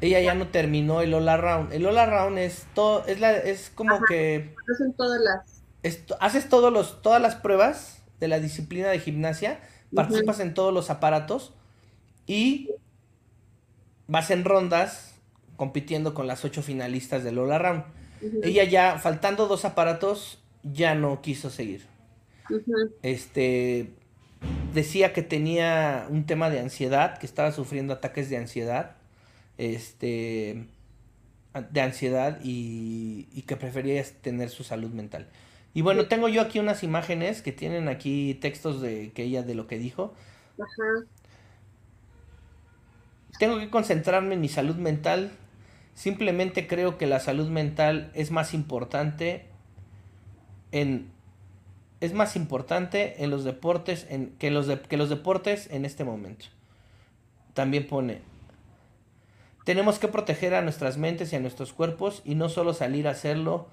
ella 0.00 0.20
ya 0.20 0.34
no 0.34 0.48
terminó 0.48 1.00
el 1.00 1.14
All 1.14 1.26
Round. 1.40 1.72
El 1.72 1.86
All 1.86 2.10
Round 2.10 2.38
es 2.38 2.66
todo, 2.74 3.04
es 3.06 3.20
la, 3.20 3.32
es 3.32 3.70
como 3.74 4.00
que 4.02 4.54
hacen 4.72 4.92
todas 4.94 5.20
las 5.20 5.60
haces 6.20 6.48
todos 6.48 6.72
los, 6.72 7.02
todas 7.02 7.22
las 7.22 7.36
pruebas 7.36 8.02
de 8.18 8.28
la 8.28 8.40
disciplina 8.40 8.88
de 8.88 8.98
gimnasia, 8.98 9.60
participas 9.94 10.40
en 10.40 10.54
todos 10.54 10.74
los 10.74 10.90
aparatos 10.90 11.54
y 12.26 12.70
vas 14.06 14.30
en 14.30 14.44
rondas 14.44 15.14
compitiendo 15.56 16.14
con 16.14 16.26
las 16.26 16.44
ocho 16.44 16.62
finalistas 16.62 17.24
de 17.24 17.32
Lola 17.32 17.58
Round. 17.58 17.84
Ella 18.42 18.64
ya, 18.64 18.98
faltando 18.98 19.46
dos 19.46 19.64
aparatos, 19.64 20.38
ya 20.62 20.94
no 20.94 21.22
quiso 21.22 21.48
seguir. 21.48 21.86
Este 23.02 23.90
decía 24.74 25.12
que 25.12 25.22
tenía 25.22 26.06
un 26.08 26.26
tema 26.26 26.50
de 26.50 26.60
ansiedad, 26.60 27.18
que 27.18 27.26
estaba 27.26 27.52
sufriendo 27.52 27.94
ataques 27.94 28.30
de 28.30 28.36
ansiedad. 28.36 28.96
Este 29.58 30.66
de 31.70 31.80
ansiedad 31.80 32.38
y, 32.42 33.28
y 33.32 33.42
que 33.42 33.56
prefería 33.56 34.02
tener 34.22 34.50
su 34.50 34.62
salud 34.62 34.90
mental. 34.90 35.28
Y 35.74 35.82
bueno, 35.82 36.06
tengo 36.06 36.28
yo 36.28 36.42
aquí 36.42 36.58
unas 36.58 36.82
imágenes 36.82 37.42
que 37.42 37.52
tienen 37.52 37.88
aquí 37.88 38.34
textos 38.34 38.80
de 38.80 39.12
que 39.12 39.24
ella 39.24 39.42
de 39.42 39.54
lo 39.54 39.66
que 39.66 39.78
dijo. 39.78 40.14
Tengo 43.38 43.58
que 43.58 43.70
concentrarme 43.70 44.34
en 44.34 44.40
mi 44.40 44.48
salud 44.48 44.76
mental, 44.76 45.32
Simplemente 46.00 46.66
creo 46.66 46.96
que 46.96 47.06
la 47.06 47.20
salud 47.20 47.48
mental 47.48 48.10
es 48.14 48.30
más 48.30 48.54
importante 48.54 49.44
en 50.72 51.10
es 52.00 52.12
más 52.14 52.36
importante 52.36 53.22
en 53.22 53.30
los 53.30 53.44
deportes 53.44 54.06
en, 54.08 54.30
que, 54.38 54.50
los 54.50 54.66
que 54.66 54.96
los 54.96 55.08
deportes 55.08 55.68
en 55.70 55.84
este 55.84 56.04
momento. 56.04 56.46
También 57.54 57.86
pone 57.86 58.22
tenemos 59.64 59.98
que 59.98 60.08
proteger 60.08 60.54
a 60.54 60.62
nuestras 60.62 60.96
mentes 60.96 61.32
y 61.32 61.36
a 61.36 61.40
nuestros 61.40 61.72
cuerpos 61.72 62.22
y 62.24 62.34
no 62.34 62.48
solo 62.48 62.74
salir 62.74 63.06
a 63.06 63.12
hacerlo, 63.12 63.68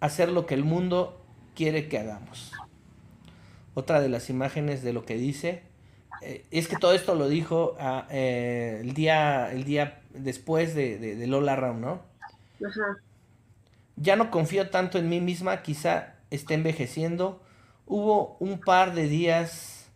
hacer 0.00 0.28
lo 0.30 0.46
que 0.46 0.54
el 0.54 0.64
mundo 0.64 1.20
quiere 1.54 1.88
que 1.88 1.98
hagamos. 1.98 2.52
Otra 3.74 4.00
de 4.00 4.08
las 4.08 4.30
imágenes 4.30 4.82
de 4.82 4.92
lo 4.92 5.04
que 5.04 5.16
dice 5.16 5.62
eh, 6.22 6.44
es 6.50 6.66
que 6.68 6.76
todo 6.76 6.92
esto 6.94 7.14
lo 7.14 7.28
dijo 7.28 7.76
ah, 7.78 8.06
eh, 8.10 8.78
el, 8.80 8.94
día, 8.94 9.52
el 9.52 9.64
día 9.64 10.00
después 10.14 10.74
de, 10.74 10.98
de, 10.98 11.26
Lola 11.26 11.54
Round, 11.54 11.80
¿no? 11.80 12.02
Ajá. 12.66 12.98
Ya 13.96 14.16
no 14.16 14.30
confío 14.30 14.70
tanto 14.70 14.98
en 14.98 15.08
mí 15.08 15.20
misma, 15.20 15.62
quizá 15.62 16.14
esté 16.30 16.54
envejeciendo. 16.54 17.42
Hubo 17.86 18.36
un 18.40 18.60
par 18.60 18.94
de 18.94 19.08
días 19.08 19.88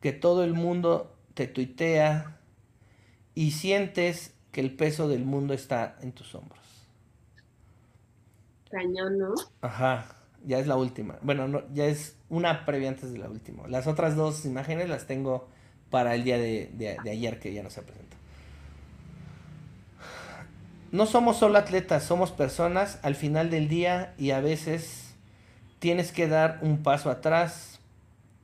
que 0.00 0.12
todo 0.12 0.44
el 0.44 0.52
mundo 0.52 1.16
te 1.34 1.46
tuitea 1.46 2.38
y 3.34 3.52
sientes 3.52 4.34
que 4.50 4.60
el 4.60 4.74
peso 4.74 5.08
del 5.08 5.24
mundo 5.24 5.54
está 5.54 5.96
en 6.00 6.12
tus 6.12 6.34
hombros. 6.34 6.60
Cañón, 8.70 9.18
¿no? 9.18 9.34
Ajá, 9.60 10.16
ya 10.44 10.58
es 10.58 10.66
la 10.66 10.76
última. 10.76 11.18
Bueno, 11.22 11.46
no, 11.46 11.62
ya 11.72 11.86
es 11.86 12.16
una 12.28 12.64
previa 12.64 12.88
antes 12.88 13.12
de 13.12 13.18
la 13.18 13.28
última. 13.28 13.68
Las 13.68 13.86
otras 13.86 14.16
dos 14.16 14.44
imágenes 14.44 14.88
las 14.88 15.06
tengo 15.06 15.48
para 15.90 16.14
el 16.14 16.24
día 16.24 16.38
de, 16.38 16.70
de 16.74 17.10
ayer 17.10 17.38
que 17.38 17.52
ya 17.52 17.62
no 17.62 17.70
se 17.70 17.82
presentó. 17.82 18.16
No 20.92 21.06
somos 21.06 21.36
solo 21.36 21.58
atletas, 21.58 22.04
somos 22.04 22.32
personas 22.32 22.98
al 23.02 23.14
final 23.14 23.50
del 23.50 23.68
día 23.68 24.14
y 24.18 24.30
a 24.30 24.40
veces 24.40 25.05
tienes 25.78 26.12
que 26.12 26.28
dar 26.28 26.58
un 26.62 26.82
paso 26.82 27.10
atrás. 27.10 27.80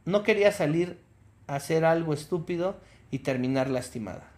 No 0.05 0.22
quería 0.22 0.53
salir 0.53 0.99
a 1.47 1.57
hacer 1.57 1.85
algo 1.85 2.14
estúpido 2.14 2.76
y 3.11 3.20
terminar 3.20 3.68
lastimada. 3.68 4.30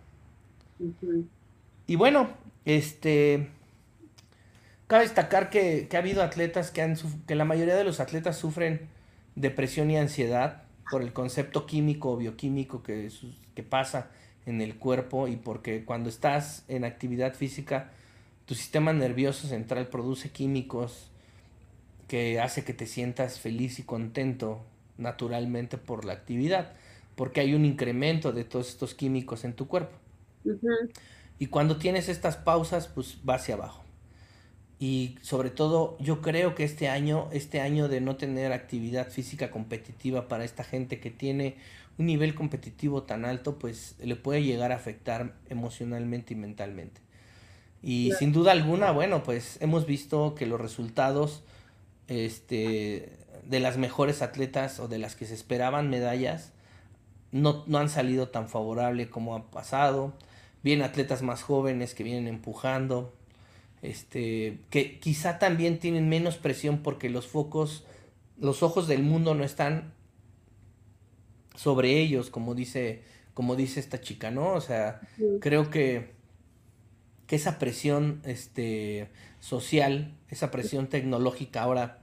Y 1.86 1.97
bueno, 1.97 2.28
este 2.64 3.49
cabe 4.86 5.05
destacar 5.05 5.51
que, 5.51 5.88
ha 5.92 5.97
habido 5.97 6.22
atletas 6.22 6.70
que 6.70 6.82
han 6.82 6.97
que 7.26 7.34
la 7.34 7.45
mayoría 7.45 7.76
de 7.76 7.84
los 7.84 8.01
atletas 8.01 8.36
sufren 8.36 8.88
depresión 9.34 9.90
y 9.90 9.97
ansiedad 9.97 10.62
por 10.90 11.03
el 11.03 11.12
concepto 11.12 11.66
químico 11.66 12.12
o 12.12 12.16
bioquímico 12.16 12.82
que, 12.82 13.11
que 13.55 13.62
pasa 13.62 14.11
en 14.47 14.61
el 14.61 14.76
cuerpo 14.76 15.26
y 15.28 15.36
porque 15.36 15.84
cuando 15.84 16.09
estás 16.09 16.64
en 16.68 16.84
actividad 16.84 17.34
física 17.34 17.90
tu 18.45 18.55
sistema 18.55 18.92
nervioso 18.92 19.49
central 19.49 19.88
produce 19.88 20.30
químicos 20.30 21.11
que 22.15 22.39
hace 22.39 22.62
que 22.62 22.73
te 22.73 22.87
sientas 22.87 23.41
feliz 23.41 23.81
y 23.81 23.83
contento 23.83 24.61
naturalmente 24.99 25.79
por 25.79 26.05
la 26.05 26.12
actividad, 26.12 26.71
porque 27.17 27.41
hay 27.41 27.55
un 27.55 27.65
incremento 27.65 28.31
de 28.31 28.45
todos 28.45 28.69
estos 28.69 28.95
químicos 28.95 29.43
en 29.43 29.53
tu 29.53 29.67
cuerpo. 29.67 29.97
Y 31.41 31.47
cuando 31.47 31.77
tienes 31.77 32.09
estas 32.09 32.37
pausas, 32.37 32.87
pues 32.87 33.19
va 33.29 33.35
hacia 33.35 33.57
abajo. 33.57 33.83
Y 34.79 35.19
sobre 35.23 35.51
todo, 35.51 35.97
yo 35.99 36.23
creo 36.23 36.55
que 36.55 36.62
este 36.62 36.89
año, 36.89 37.29
este 37.33 37.61
año 37.61 37.89
de 37.89 38.01
no 38.01 38.15
tener 38.15 38.53
actividad 38.53 39.09
física 39.09 39.51
competitiva 39.51 40.29
para 40.29 40.45
esta 40.45 40.62
gente 40.62 41.01
que 41.01 41.11
tiene 41.11 41.57
un 41.99 42.07
nivel 42.07 42.37
competitivo 42.37 43.03
tan 43.03 43.25
alto, 43.25 43.59
pues 43.59 43.97
le 44.01 44.15
puede 44.15 44.45
llegar 44.45 44.71
a 44.71 44.77
afectar 44.77 45.35
emocionalmente 45.51 46.35
y 46.35 46.37
mentalmente. 46.37 47.01
Y 47.83 48.12
sin 48.21 48.31
duda 48.31 48.53
alguna, 48.53 48.93
bueno, 48.93 49.25
pues 49.25 49.59
hemos 49.61 49.85
visto 49.85 50.37
que 50.37 50.47
los 50.47 50.61
resultados 50.61 51.43
este, 52.09 53.18
de 53.44 53.61
las 53.61 53.76
mejores 53.78 54.22
atletas 54.22 54.80
o 54.80 54.88
de 54.88 54.98
las 54.98 55.16
que 55.16 55.26
se 55.26 55.34
esperaban 55.34 55.90
medallas 55.90 56.52
no, 57.34 57.64
no 57.66 57.78
han 57.78 57.88
salido 57.88 58.28
tan 58.28 58.48
favorable 58.48 59.11
como 59.11 59.34
ha 59.34 59.50
pasado. 59.50 60.14
Vienen 60.62 60.84
atletas 60.84 61.22
más 61.22 61.42
jóvenes 61.42 61.94
que 61.94 62.05
vienen 62.05 62.28
empujando, 62.28 63.12
este, 63.82 64.61
que 64.70 65.00
quizá 65.00 65.38
también 65.38 65.80
tienen 65.80 66.09
menos 66.09 66.36
presión 66.36 66.78
porque 66.78 67.11
los 67.11 67.26
focos, 67.26 67.84
los 68.38 68.62
ojos 68.62 68.86
del 68.86 69.02
mundo 69.02 69.34
no 69.34 69.42
están 69.42 69.92
sobre 71.57 71.98
ellos, 72.00 72.30
como 72.30 72.55
dice, 72.55 73.02
como 73.34 73.57
dice 73.57 73.80
esta 73.80 74.00
chica, 74.00 74.30
¿no? 74.30 74.52
O 74.52 74.61
sea, 74.61 75.00
creo 75.40 75.70
que 75.70 76.14
que 77.27 77.37
esa 77.37 77.59
presión 77.59 78.20
este, 78.25 79.09
social, 79.41 80.14
esa 80.29 80.51
presión 80.51 80.89
tecnológica 80.89 81.62
ahora, 81.62 82.01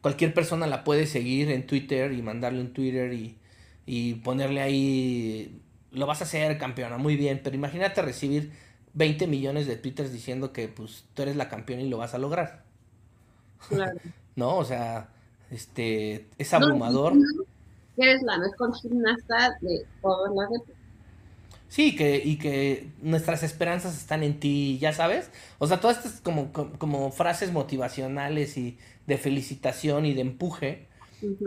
cualquier 0.00 0.34
persona 0.34 0.66
la 0.66 0.84
puede 0.84 1.06
seguir 1.06 1.50
en 1.50 1.66
Twitter 1.66 2.12
y 2.12 2.22
mandarle 2.22 2.60
un 2.60 2.72
Twitter 2.72 3.12
y, 3.12 3.36
y 3.86 4.14
ponerle 4.14 4.60
ahí, 4.60 5.60
lo 5.92 6.06
vas 6.06 6.20
a 6.20 6.24
hacer 6.24 6.58
campeona, 6.58 6.98
muy 6.98 7.16
bien, 7.16 7.40
pero 7.42 7.56
imagínate 7.56 8.02
recibir 8.02 8.52
20 8.94 9.26
millones 9.26 9.66
de 9.66 9.76
twitters 9.76 10.12
diciendo 10.12 10.52
que 10.52 10.68
pues 10.68 11.04
tú 11.14 11.22
eres 11.22 11.36
la 11.36 11.48
campeona 11.48 11.82
y 11.82 11.88
lo 11.88 11.98
vas 11.98 12.14
a 12.14 12.18
lograr. 12.18 12.64
Claro. 13.68 13.98
no, 14.36 14.56
o 14.56 14.64
sea, 14.64 15.08
este, 15.50 16.26
es 16.38 16.54
abrumador. 16.54 17.14
eres 17.96 18.22
la 18.22 18.38
mejor 18.38 18.74
gimnasta 18.80 19.56
de 19.60 19.84
todas 20.02 20.34
las 20.34 20.77
Sí, 21.68 21.94
que, 21.94 22.22
y 22.24 22.36
que 22.36 22.88
nuestras 23.02 23.42
esperanzas 23.42 23.96
están 23.96 24.22
en 24.22 24.40
ti, 24.40 24.78
ya 24.80 24.92
sabes. 24.92 25.30
O 25.58 25.66
sea, 25.66 25.80
todas 25.80 25.98
estas 25.98 26.20
como, 26.20 26.50
como, 26.52 27.12
frases 27.12 27.52
motivacionales 27.52 28.56
y 28.56 28.78
de 29.06 29.18
felicitación 29.18 30.06
y 30.06 30.14
de 30.14 30.22
empuje, 30.22 30.86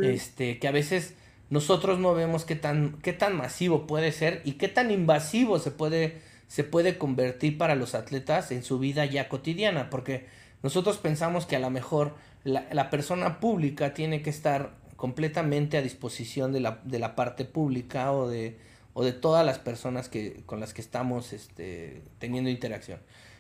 este, 0.02 0.60
que 0.60 0.68
a 0.68 0.72
veces 0.72 1.16
nosotros 1.50 2.00
no 2.00 2.14
vemos 2.14 2.46
qué 2.46 2.56
tan, 2.56 3.00
qué 3.02 3.14
tan 3.14 3.36
masivo 3.36 3.88
puede 3.88 4.12
ser 4.12 4.42
y 4.46 4.54
qué 4.54 4.68
tan 4.68 4.92
invasivo 4.92 5.58
se 5.60 5.72
puede, 5.72 6.22
se 6.48 6.64
puede 6.64 6.98
convertir 6.98 7.58
para 7.58 7.76
los 7.76 7.96
atletas 7.96 8.52
en 8.52 8.64
su 8.64 8.78
vida 8.78 9.06
ya 9.06 9.28
cotidiana, 9.28 9.90
porque 9.90 10.28
nosotros 10.62 10.98
pensamos 10.98 11.48
que 11.48 11.56
a 11.56 11.60
lo 11.60 11.72
mejor 11.72 12.16
la, 12.44 12.68
la 12.72 12.92
persona 12.92 13.40
pública 13.40 13.96
tiene 13.96 14.22
que 14.22 14.30
estar 14.30 14.76
completamente 14.98 15.78
a 15.78 15.82
disposición 15.82 16.54
de 16.54 16.60
la, 16.60 16.80
de 16.84 17.00
la 17.00 17.16
parte 17.16 17.44
pública 17.44 18.12
o 18.12 18.30
de 18.30 18.60
o 18.94 19.04
de 19.04 19.14
todas 19.14 19.46
las 19.46 19.60
personas 19.60 20.10
que, 20.10 20.44
con 20.46 20.60
las 20.60 20.74
que 20.74 20.82
estamos 20.82 21.34
este, 21.34 22.04
teniendo 22.20 22.50
interacción. 22.50 23.00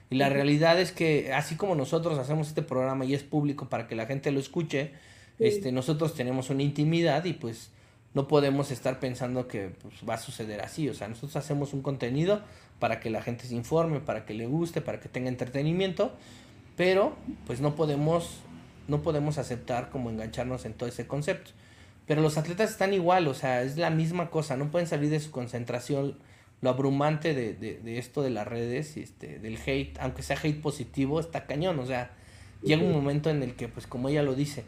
Y 0.10 0.16
la 0.16 0.30
realidad 0.30 0.80
es 0.80 0.91
que 0.91 1.34
así 1.34 1.56
como 1.56 1.76
nosotros 1.76 2.20
hacemos 2.20 2.49
este 2.49 2.62
programa 2.62 3.06
y 3.06 3.14
es 3.14 3.24
público 3.24 3.70
para 3.70 3.88
que 3.88 3.95
la 3.95 4.06
gente 4.06 4.32
lo 4.32 4.39
escuche, 4.39 4.91
este, 5.39 5.72
nosotros 5.72 6.14
tenemos 6.14 6.49
una 6.49 6.64
intimidad 6.64 7.24
y 7.26 7.34
pues 7.34 7.72
no 8.14 8.28
podemos 8.28 8.72
estar 8.72 8.99
pensando 8.99 9.47
que 9.47 9.72
pues, 9.82 9.95
va 10.08 10.16
a 10.16 10.18
suceder 10.18 10.62
así. 10.62 10.89
O 10.89 10.93
sea, 10.93 11.08
nosotros 11.08 11.36
hacemos 11.38 11.74
un 11.74 11.82
contenido 11.82 12.41
para 12.80 12.99
que 12.99 13.10
la 13.10 13.22
gente 13.22 13.45
se 13.45 13.56
informe, 13.56 13.99
para 13.99 14.26
que 14.26 14.34
le 14.34 14.47
guste, 14.47 14.82
para 14.82 14.99
que 14.99 15.08
tenga 15.08 15.30
entretenimiento, 15.30 16.12
pero 16.76 17.16
pues 17.45 17.62
no 17.62 17.76
podemos, 17.76 18.39
no 18.88 19.02
podemos 19.02 19.38
aceptar 19.38 19.89
como 19.89 20.10
engancharnos 20.10 20.66
en 20.66 20.74
todo 20.74 20.89
ese 20.89 21.08
concepto. 21.08 21.52
Pero 22.12 22.22
los 22.22 22.38
atletas 22.38 22.72
están 22.72 22.93
igual, 22.93 23.26
o 23.30 23.34
sea, 23.34 23.62
es 23.62 23.78
la 23.78 23.89
misma 23.89 24.30
cosa, 24.30 24.57
no 24.57 24.70
pueden 24.70 24.86
salir 24.86 25.09
de 25.09 25.22
su 25.22 25.32
concentración. 25.32 26.18
Lo 26.59 26.70
abrumante 26.70 27.34
de, 27.34 27.53
de, 27.53 27.97
esto 27.97 28.22
de 28.22 28.30
las 28.30 28.45
redes, 28.45 28.97
este, 28.97 29.39
del 29.39 29.57
hate, 29.66 29.97
aunque 29.97 30.22
sea 30.22 30.36
hate 30.36 30.62
positivo, 30.62 31.22
está 31.22 31.45
cañón, 31.45 31.80
o 31.80 31.86
sea, 31.86 32.12
llega 32.64 32.84
un 32.84 32.91
momento 32.91 33.30
en 33.30 33.41
el 33.43 33.55
que, 33.55 33.70
pues 33.70 33.88
como 33.88 34.09
ella 34.09 34.24
lo 34.24 34.36
dice, 34.36 34.66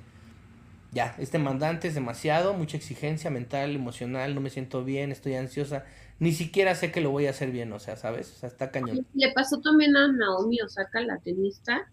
ya, 0.94 1.18
este 1.20 1.38
mandante 1.38 1.90
es 1.90 1.96
demasiado, 1.96 2.54
mucha 2.54 2.78
exigencia 2.78 3.30
mental, 3.30 3.76
emocional, 3.76 4.36
no 4.36 4.40
me 4.40 4.50
siento 4.50 4.86
bien, 4.86 5.12
estoy 5.12 5.36
ansiosa, 5.36 5.84
ni 6.20 6.32
siquiera 6.32 6.76
sé 6.76 6.94
que 6.94 7.02
lo 7.02 7.12
voy 7.12 7.28
a 7.28 7.32
hacer 7.32 7.52
bien, 7.52 7.74
o 7.74 7.80
sea, 7.80 7.98
¿sabes? 7.98 8.32
O 8.32 8.40
sea, 8.40 8.48
está 8.48 8.72
cañón. 8.72 9.06
Le 9.16 9.34
pasó 9.34 9.60
también 9.60 9.98
a 9.98 10.10
Naomi 10.10 10.62
Osaka, 10.62 11.02
la 11.02 11.18
tenista. 11.18 11.92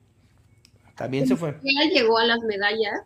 También 0.95 1.27
se 1.27 1.35
fue. 1.35 1.57
Ella 1.65 1.93
llegó 1.93 2.19
a 2.19 2.25
las 2.25 2.39
medallas 2.43 3.01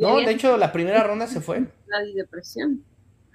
no, 0.00 0.20
de 0.20 0.30
hecho, 0.30 0.56
la 0.56 0.72
primera 0.72 1.02
ronda 1.02 1.26
se 1.26 1.40
fue. 1.40 1.64
La 1.86 2.00
depresión. 2.14 2.82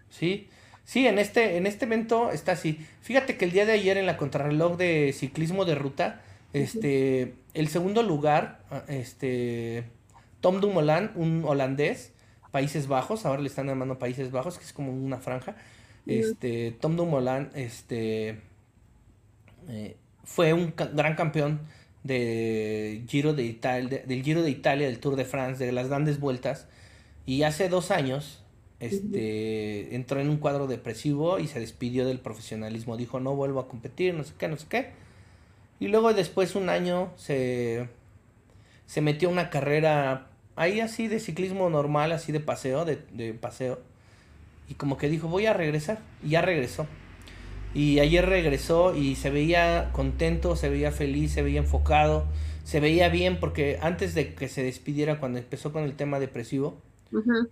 Sí, 0.10 0.48
sí, 0.84 1.08
en 1.08 1.20
este, 1.20 1.58
en 1.58 1.66
este 1.66 1.86
evento 1.86 2.32
está 2.32 2.54
así. 2.54 2.86
Fíjate 3.02 3.38
que 3.38 3.46
el 3.46 3.52
día 3.52 3.66
de 3.66 3.74
ayer 3.74 3.98
en 3.98 4.06
la 4.06 4.18
contrarreloj 4.18 4.78
de 4.78 5.14
ciclismo 5.14 5.66
de 5.66 5.76
ruta, 5.76 6.22
este, 6.54 7.34
el 7.54 7.68
segundo 7.68 8.04
lugar, 8.04 8.60
ah, 8.70 8.84
este, 8.88 9.86
Tom 10.42 10.60
Dumoulin, 10.60 11.12
un 11.16 11.44
holandés, 11.46 12.12
Países 12.52 12.88
Bajos, 12.88 13.26
ahora 13.26 13.42
le 13.42 13.48
están 13.48 13.68
llamando 13.68 13.98
Países 13.98 14.32
Bajos, 14.32 14.58
que 14.58 14.66
es 14.66 14.74
como 14.74 14.92
una 14.92 15.18
franja. 15.18 15.56
Este, 16.06 16.72
Tom 16.72 16.98
Dumoulin, 16.98 17.50
este, 17.54 18.39
eh, 19.70 19.96
fue 20.24 20.54
un 20.54 20.74
gran 20.76 21.16
campeón 21.16 21.62
de 22.04 23.04
Giro 23.08 23.34
de 23.34 23.43
Italia, 23.43 24.02
del 24.06 24.24
Giro 24.24 24.41
de 24.41 24.49
Italia, 24.49 24.88
del 24.88 24.99
Tour 24.99 25.16
de 25.16 25.26
France, 25.26 25.66
de 25.66 25.72
las 25.72 25.88
grandes 25.88 26.20
vueltas. 26.20 26.68
Y 27.26 27.43
hace 27.43 27.70
dos 27.70 27.91
años 27.91 28.43
este, 28.80 29.95
entró 29.95 30.20
en 30.20 30.30
un 30.30 30.38
cuadro 30.38 30.68
depresivo 30.68 31.39
y 31.39 31.47
se 31.47 31.60
despidió 31.60 32.06
del 32.06 32.20
profesionalismo. 32.20 32.97
Dijo, 32.97 33.20
no 33.20 33.36
vuelvo 33.36 33.60
a 33.60 33.68
competir, 33.68 34.14
no 34.14 34.24
sé 34.24 34.34
qué, 34.38 34.47
no 34.47 34.58
sé 34.58 34.66
qué. 34.68 34.89
Y 35.80 35.88
luego 35.88 36.14
después 36.14 36.56
un 36.56 36.70
año 36.70 37.12
se, 37.16 37.88
se 38.88 39.02
metió 39.02 39.30
a 39.30 39.32
una 39.32 39.49
carrera 39.49 40.28
ahí 40.56 40.80
así 40.80 41.08
de 41.08 41.20
ciclismo 41.20 41.70
normal, 41.70 42.12
así 42.12 42.32
de 42.32 42.39
paseo, 42.39 42.86
de, 42.86 42.99
de 43.12 43.34
paseo. 43.34 43.80
Y 44.68 44.76
como 44.76 44.97
que 44.97 45.10
dijo, 45.10 45.28
voy 45.28 45.45
a 45.45 45.54
regresar. 45.54 45.99
Y 46.24 46.30
ya 46.30 46.41
regresó. 46.41 46.88
Y 47.74 47.99
ayer 47.99 48.26
regresó 48.28 48.95
y 48.95 49.15
se 49.15 49.30
veía 49.30 49.91
contento, 49.93 50.55
se 50.55 50.69
veía 50.69 50.91
feliz, 50.91 51.32
se 51.34 51.41
veía 51.41 51.59
enfocado, 51.61 52.28
se 52.63 52.80
veía 52.80 53.09
bien 53.09 53.39
porque 53.39 53.80
antes 53.82 54.13
de 54.13 54.34
que 54.36 54.49
se 54.49 54.63
despidiera 54.63 55.19
cuando 55.19 55.39
empezó 55.39 55.72
con 55.72 55.84
el 55.84 55.95
tema 55.95 56.19
depresivo, 56.19 56.82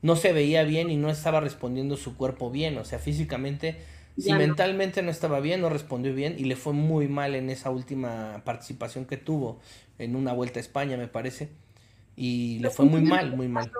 no 0.01 0.15
se 0.15 0.33
veía 0.33 0.63
bien 0.63 0.89
y 0.89 0.97
no 0.97 1.09
estaba 1.09 1.39
respondiendo 1.41 1.97
su 1.97 2.17
cuerpo 2.17 2.51
bien, 2.51 2.77
o 2.77 2.85
sea, 2.85 2.99
físicamente, 2.99 3.83
si 4.17 4.33
mentalmente 4.35 5.01
no 5.01 5.11
estaba 5.11 5.39
bien, 5.41 5.61
no 5.61 5.69
respondió 5.69 6.13
bien 6.15 6.35
y 6.37 6.45
le 6.45 6.55
fue 6.55 6.73
muy 6.73 7.07
mal 7.07 7.35
en 7.35 7.49
esa 7.49 7.69
última 7.71 8.41
participación 8.45 9.05
que 9.05 9.17
tuvo 9.17 9.61
en 9.97 10.15
una 10.15 10.33
vuelta 10.33 10.59
a 10.59 10.61
España, 10.61 10.97
me 10.97 11.07
parece. 11.07 11.49
y 12.15 12.59
le 12.59 12.69
fue 12.69 12.85
muy 12.85 13.01
mal, 13.01 13.33
muy 13.33 13.47
mal. 13.47 13.71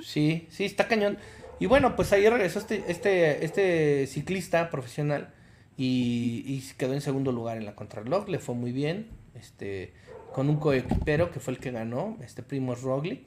Sí, 0.00 0.46
sí, 0.50 0.64
está 0.64 0.88
cañón. 0.88 1.18
Y 1.58 1.66
bueno, 1.66 1.94
pues 1.96 2.12
ahí 2.12 2.28
regresó 2.28 2.58
este, 2.58 2.84
este, 2.88 3.44
este 3.44 4.06
ciclista 4.06 4.70
profesional 4.70 5.32
y, 5.76 6.44
y 6.46 6.74
quedó 6.76 6.92
en 6.92 7.00
segundo 7.00 7.32
lugar 7.32 7.56
en 7.56 7.64
la 7.64 7.74
contrarreloj, 7.74 8.28
le 8.28 8.38
fue 8.38 8.54
muy 8.54 8.72
bien, 8.72 9.10
este, 9.34 9.94
con 10.32 10.48
un 10.48 10.56
coequipero 10.56 11.30
que 11.30 11.40
fue 11.40 11.54
el 11.54 11.60
que 11.60 11.70
ganó, 11.70 12.16
este 12.22 12.42
primo 12.42 12.74
Roglic, 12.74 13.26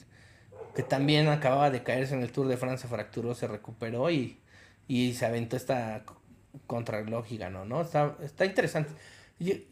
que 0.76 0.84
también 0.84 1.28
acababa 1.30 1.72
de 1.72 1.84
caerse 1.84 2.16
en 2.16 2.22
el 2.22 2.32
Tour 2.32 2.48
de 2.48 2.58
Francia, 2.58 2.90
fracturó, 2.90 3.34
se 3.34 3.48
recuperó 3.48 4.10
y, 4.10 4.40
y 4.88 5.14
se 5.14 5.26
aventó 5.26 5.56
esta 5.56 6.04
contrarreloj 6.68 7.26
y 7.32 7.38
ganó, 7.38 7.66
¿no? 7.66 7.82
Está, 7.82 8.18
está 8.24 8.46
interesante. 8.46 8.92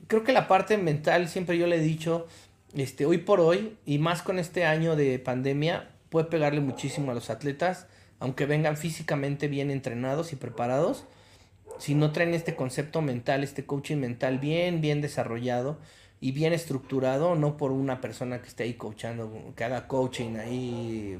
creo 0.07 0.23
que 0.23 0.31
la 0.31 0.47
parte 0.47 0.77
mental, 0.77 1.27
siempre 1.27 1.57
yo 1.57 1.67
le 1.67 1.77
he 1.77 1.81
dicho, 1.81 2.27
este, 2.73 3.05
hoy 3.05 3.19
por 3.19 3.39
hoy, 3.39 3.77
y 3.85 3.99
más 3.99 4.21
con 4.21 4.39
este 4.39 4.65
año 4.65 4.95
de 4.95 5.19
pandemia, 5.19 5.89
puede 6.09 6.25
pegarle 6.27 6.61
muchísimo 6.61 7.11
a 7.11 7.15
los 7.15 7.29
atletas, 7.29 7.87
aunque 8.19 8.45
vengan 8.45 8.77
físicamente 8.77 9.47
bien 9.47 9.71
entrenados 9.71 10.33
y 10.33 10.35
preparados, 10.35 11.05
si 11.77 11.95
no 11.95 12.11
traen 12.11 12.33
este 12.33 12.55
concepto 12.55 13.01
mental, 13.01 13.43
este 13.43 13.65
coaching 13.65 13.97
mental 13.97 14.39
bien, 14.39 14.81
bien 14.81 15.01
desarrollado 15.01 15.77
y 16.21 16.31
bien 16.31 16.53
estructurado, 16.53 17.35
no 17.35 17.57
por 17.57 17.71
una 17.71 17.99
persona 17.99 18.41
que 18.41 18.47
esté 18.47 18.63
ahí 18.63 18.75
coachando, 18.75 19.53
que 19.55 19.63
haga 19.63 19.87
coaching 19.87 20.37
ahí 20.37 21.19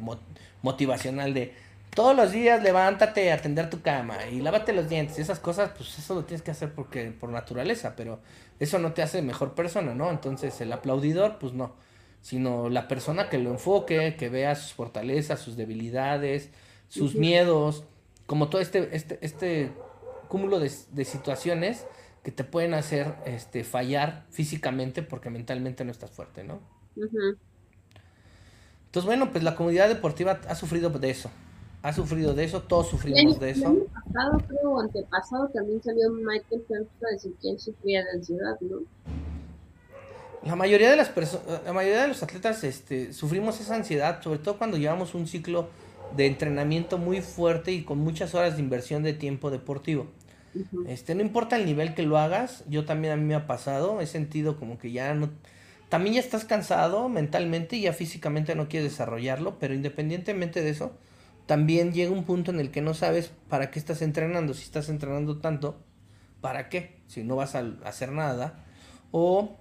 motivacional 0.62 1.34
de 1.34 1.54
todos 1.94 2.16
los 2.16 2.32
días 2.32 2.64
levántate 2.64 3.32
a 3.32 3.36
atender 3.36 3.70
tu 3.70 3.82
cama 3.82 4.26
y 4.32 4.42
lávate 4.42 4.74
los 4.74 4.90
dientes 4.90 5.20
esas 5.20 5.40
cosas, 5.40 5.72
pues 5.78 6.00
eso 6.00 6.16
lo 6.16 6.26
tienes 6.26 6.42
que 6.42 6.52
hacer 6.52 6.74
porque 6.74 7.12
por 7.12 7.30
naturaleza, 7.30 7.96
pero 7.96 8.20
eso 8.60 8.80
no 8.80 8.94
te 8.94 9.04
hace 9.04 9.22
mejor 9.22 9.54
persona, 9.54 9.94
¿no? 9.94 10.10
Entonces 10.10 10.60
el 10.62 10.74
aplaudidor, 10.74 11.38
pues 11.38 11.54
no, 11.54 11.74
sino 12.22 12.70
la 12.70 12.88
persona 12.88 13.30
que 13.30 13.38
lo 13.38 13.52
enfoque, 13.52 14.16
que 14.18 14.30
vea 14.30 14.56
sus 14.56 14.74
fortalezas, 14.74 15.40
sus 15.40 15.56
debilidades, 15.56 16.50
sus 16.94 17.16
miedos, 17.16 17.86
como 18.26 18.50
todo 18.50 18.62
este, 18.62 18.96
este, 18.96 19.18
este 19.22 19.72
cúmulo 20.28 20.60
de, 20.60 20.70
situaciones 20.70 21.86
que 22.24 22.32
te 22.32 22.44
pueden 22.44 22.74
hacer 22.74 23.16
este, 23.26 23.64
fallar 23.64 24.26
físicamente 24.30 25.02
porque 25.02 25.30
mentalmente 25.30 25.84
no 25.84 25.92
estás 25.92 26.12
fuerte, 26.12 26.44
¿no? 26.44 26.60
Entonces, 28.86 29.06
bueno, 29.06 29.32
pues 29.32 29.44
la 29.44 29.56
comunidad 29.56 29.90
deportiva 29.90 30.40
ha 30.48 30.56
sufrido 30.56 30.90
de 30.90 31.10
eso 31.10 31.30
ha 31.84 31.92
sufrido 31.92 32.34
de 32.34 32.46
eso, 32.46 32.62
todos 32.62 32.88
sufrimos 32.88 33.38
de 33.42 33.50
eso. 33.50 33.66
El 33.66 33.72
año 33.72 33.86
pasado, 33.88 34.42
creo, 34.48 34.80
antepasado, 34.80 35.50
también 35.50 35.84
salió 35.84 36.10
Michael 36.12 36.64
Phelps 36.66 37.04
a 37.04 37.12
decir 37.12 37.34
que 37.42 37.50
él 37.50 37.60
sufría 37.60 38.06
de 38.06 38.12
ansiedad, 38.12 38.58
¿no? 38.62 38.78
La 40.46 40.56
mayoría 40.56 40.90
de 40.90 40.96
las 40.96 41.10
personas, 41.10 41.62
la 41.66 41.74
mayoría 41.74 42.04
de 42.04 42.08
los 42.08 42.24
atletas 42.24 42.64
este, 42.64 43.12
sufrimos 43.12 43.60
esa 43.60 43.76
ansiedad, 43.76 44.22
sobre 44.22 44.40
todo 44.40 44.58
cuando 44.58 44.78
llevamos 44.78 45.14
un 45.14 45.28
ciclo 45.28 45.68
de 46.16 46.28
entrenamiento 46.28 46.98
muy 46.98 47.22
fuerte 47.22 47.72
y 47.72 47.84
con 47.84 48.00
muchas 48.00 48.36
horas 48.36 48.56
de 48.56 48.62
inversión 48.62 49.04
de 49.04 49.14
tiempo 49.14 49.52
deportivo. 49.52 50.08
Este, 50.88 51.16
no 51.16 51.22
importa 51.22 51.56
el 51.56 51.66
nivel 51.66 51.96
que 51.96 52.04
lo 52.04 52.18
hagas, 52.18 52.64
yo 52.70 52.86
también 52.86 53.14
a 53.14 53.18
mí 53.18 53.24
me 53.24 53.36
ha 53.36 53.48
pasado, 53.48 54.02
he 54.02 54.08
sentido 54.08 54.58
como 54.58 54.78
que 54.78 54.92
ya 54.92 55.14
no, 55.16 55.32
también 55.90 56.16
ya 56.16 56.22
estás 56.22 56.46
cansado 56.46 57.10
mentalmente 57.10 57.76
y 57.76 57.82
ya 57.82 57.94
físicamente 57.94 58.56
no 58.56 58.68
quieres 58.68 58.92
desarrollarlo, 58.92 59.60
pero 59.60 59.74
independientemente 59.74 60.64
de 60.64 60.72
eso, 60.72 60.98
también 61.46 61.94
llega 61.94 62.12
un 62.12 62.24
punto 62.24 62.52
en 62.52 62.60
el 62.60 62.72
que 62.72 62.82
no 62.82 62.94
sabes 62.94 63.32
para 63.50 63.70
qué 63.70 63.80
estás 63.80 64.02
entrenando. 64.02 64.54
Si 64.54 64.64
estás 64.64 64.90
entrenando 64.90 65.40
tanto, 65.40 65.84
¿para 66.42 66.70
qué? 66.70 67.02
Si 67.08 67.24
no 67.24 67.36
vas 67.36 67.56
a 67.56 67.64
hacer 67.84 68.12
nada. 68.12 68.66
O 69.12 69.60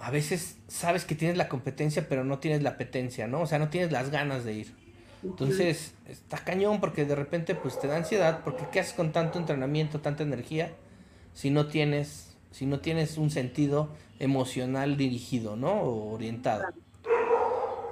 a 0.00 0.10
veces 0.10 0.58
sabes 0.68 1.04
que 1.04 1.14
tienes 1.14 1.36
la 1.36 1.48
competencia, 1.48 2.08
pero 2.08 2.24
no 2.24 2.38
tienes 2.38 2.62
la 2.62 2.70
apetencia, 2.70 3.26
¿no? 3.26 3.42
O 3.42 3.46
sea, 3.46 3.58
no 3.58 3.68
tienes 3.68 3.92
las 3.92 4.10
ganas 4.10 4.44
de 4.44 4.54
ir. 4.54 4.77
Entonces, 5.22 5.94
está 6.06 6.38
cañón 6.38 6.80
porque 6.80 7.04
de 7.04 7.14
repente 7.14 7.54
pues 7.54 7.78
te 7.80 7.88
da 7.88 7.96
ansiedad, 7.96 8.40
porque 8.44 8.64
¿qué 8.70 8.80
haces 8.80 8.92
con 8.92 9.12
tanto 9.12 9.38
entrenamiento, 9.38 10.00
tanta 10.00 10.22
energía 10.22 10.72
si 11.34 11.50
no 11.50 11.66
tienes 11.66 12.36
si 12.50 12.66
no 12.66 12.80
tienes 12.80 13.18
un 13.18 13.30
sentido 13.30 13.90
emocional 14.18 14.96
dirigido, 14.96 15.56
¿no? 15.56 15.72
O 15.72 16.14
orientado. 16.14 16.64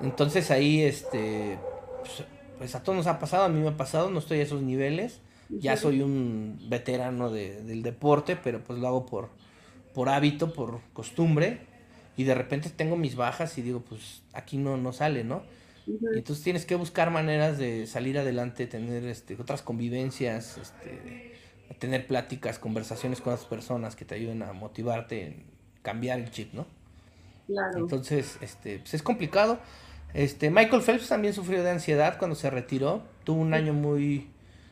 Entonces 0.00 0.50
ahí 0.50 0.82
este 0.82 1.58
pues, 2.00 2.24
pues 2.58 2.74
a 2.74 2.82
todos 2.82 2.96
nos 2.96 3.06
ha 3.06 3.18
pasado, 3.18 3.44
a 3.44 3.48
mí 3.48 3.60
me 3.60 3.68
ha 3.68 3.76
pasado, 3.76 4.10
no 4.10 4.18
estoy 4.18 4.40
a 4.40 4.42
esos 4.42 4.62
niveles, 4.62 5.20
ya 5.48 5.76
soy 5.76 6.00
un 6.00 6.58
veterano 6.68 7.30
de, 7.30 7.62
del 7.62 7.82
deporte, 7.82 8.36
pero 8.36 8.62
pues 8.64 8.78
lo 8.78 8.88
hago 8.88 9.06
por, 9.06 9.30
por 9.94 10.08
hábito, 10.08 10.52
por 10.52 10.80
costumbre, 10.92 11.60
y 12.16 12.24
de 12.24 12.34
repente 12.34 12.70
tengo 12.70 12.96
mis 12.96 13.14
bajas 13.14 13.58
y 13.58 13.62
digo, 13.62 13.80
pues 13.80 14.22
aquí 14.32 14.56
no, 14.56 14.76
no 14.76 14.92
sale, 14.92 15.22
¿no? 15.22 15.42
Entonces 15.87 16.43
tienes 16.43 16.66
que 16.66 16.74
buscar 16.74 17.11
maneras 17.11 17.59
de 17.59 17.87
salir 17.87 18.18
adelante, 18.18 18.66
tener 18.66 19.05
este, 19.05 19.37
otras 19.41 19.62
convivencias, 19.62 20.59
este, 20.59 21.34
tener 21.78 22.07
pláticas, 22.07 22.59
conversaciones 22.59 23.20
con 23.20 23.32
otras 23.32 23.49
personas 23.49 23.95
que 23.97 24.05
te 24.05 24.16
ayuden 24.16 24.43
a 24.43 24.53
motivarte, 24.53 25.26
en 25.26 25.45
cambiar 25.82 26.18
el 26.18 26.30
chip, 26.30 26.53
¿no? 26.55 26.66
Claro. 27.47 27.78
Entonces, 27.78 28.39
este, 28.41 28.80
pues 28.80 28.95
es 28.95 29.03
complicado. 29.03 29.61
Este, 30.14 30.51
Michael 30.51 30.82
Phelps 30.82 31.09
también 31.09 31.34
sufrió 31.34 31.62
de 31.62 31.70
ansiedad 31.70 32.18
cuando 32.18 32.34
se 32.34 32.51
retiró. 32.51 33.03
Tuvo 33.24 33.41
un 33.41 33.55
año 33.55 33.72
muy... 33.72 34.30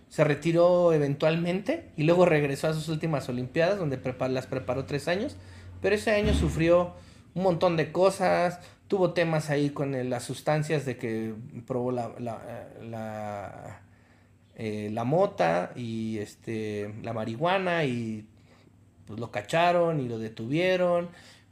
Se 0.08 0.24
retiró 0.24 0.92
eventualmente 0.92 1.90
y 1.96 2.04
luego 2.04 2.24
regresó 2.24 2.68
a 2.68 2.72
sus 2.72 2.88
últimas 2.88 3.28
Olimpiadas, 3.28 3.78
donde 3.78 4.00
las 4.30 4.46
preparó 4.46 4.84
tres 4.84 5.08
años. 5.08 5.36
Pero 5.82 5.96
ese 5.96 6.12
año 6.12 6.34
sufrió 6.34 6.94
un 7.34 7.42
montón 7.42 7.76
de 7.76 7.92
cosas. 7.92 8.60
Tuvo 8.94 9.12
temas 9.12 9.50
ahí 9.50 9.70
con 9.70 10.08
las 10.08 10.22
sustancias 10.22 10.84
de 10.84 10.96
que 10.96 11.34
probó 11.66 11.90
la, 11.90 12.12
la, 12.20 13.80
eh, 14.54 14.88
la, 14.92 15.02
mota 15.02 15.72
y 15.74 16.18
este, 16.18 16.94
la 17.02 17.12
marihuana 17.12 17.84
y 17.86 18.24
pues 19.08 19.18
lo 19.18 19.32
cacharon 19.32 19.98
y 19.98 20.08
lo 20.08 20.20
detuvieron 20.20 21.08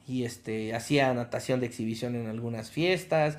y 0.06 0.22
este 0.22 0.72
hacía 0.72 1.12
natación 1.14 1.58
de 1.58 1.66
exhibición 1.66 2.14
en 2.14 2.28
algunas 2.28 2.70
fiestas 2.70 3.38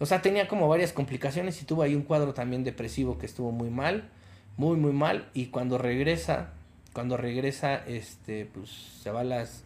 o 0.00 0.06
sea, 0.06 0.20
tenía 0.20 0.48
como 0.48 0.68
varias 0.68 0.92
complicaciones 0.92 1.62
y 1.62 1.64
tuvo 1.64 1.82
ahí 1.82 1.94
un 1.94 2.02
cuadro 2.02 2.34
también 2.34 2.64
depresivo 2.64 3.18
que 3.18 3.26
estuvo 3.26 3.52
muy 3.52 3.70
mal, 3.70 4.10
muy, 4.56 4.76
muy 4.76 4.92
mal. 4.92 5.30
Y 5.34 5.46
cuando 5.46 5.78
regresa, 5.78 6.50
cuando 6.92 7.16
regresa, 7.16 7.76
este, 7.86 8.46
pues 8.46 8.70
se 9.02 9.10
va 9.10 9.20
a 9.20 9.24
las 9.24 9.62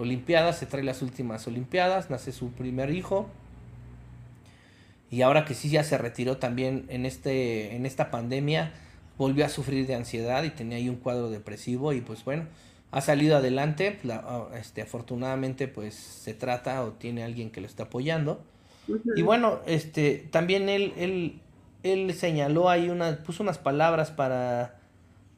Olimpiadas, 0.00 0.58
se 0.58 0.64
trae 0.64 0.82
las 0.82 1.02
últimas 1.02 1.46
Olimpiadas, 1.46 2.08
nace 2.08 2.32
su 2.32 2.50
primer 2.52 2.90
hijo. 2.90 3.28
Y 5.10 5.22
ahora 5.22 5.44
que 5.44 5.54
sí 5.54 5.68
ya 5.68 5.84
se 5.84 5.98
retiró 5.98 6.38
también 6.38 6.86
en, 6.88 7.04
este, 7.04 7.76
en 7.76 7.84
esta 7.84 8.10
pandemia, 8.10 8.72
volvió 9.18 9.44
a 9.44 9.50
sufrir 9.50 9.86
de 9.86 9.94
ansiedad 9.94 10.42
y 10.44 10.50
tenía 10.50 10.78
ahí 10.78 10.88
un 10.88 10.96
cuadro 10.96 11.28
depresivo 11.28 11.92
y 11.92 12.00
pues 12.00 12.24
bueno, 12.24 12.44
ha 12.92 13.00
salido 13.02 13.36
adelante, 13.36 13.98
este, 14.58 14.82
afortunadamente 14.82 15.68
pues 15.68 15.94
se 15.94 16.32
trata 16.32 16.82
o 16.82 16.92
tiene 16.92 17.22
alguien 17.22 17.50
que 17.50 17.60
lo 17.60 17.66
está 17.66 17.84
apoyando. 17.84 18.40
Y 19.14 19.22
bueno, 19.22 19.60
este, 19.66 20.28
también 20.30 20.68
él, 20.68 20.94
él, 20.96 21.40
él 21.82 22.14
señaló 22.14 22.70
ahí 22.70 22.88
una, 22.88 23.18
puso 23.18 23.42
unas 23.42 23.58
palabras 23.58 24.10
para 24.10 24.76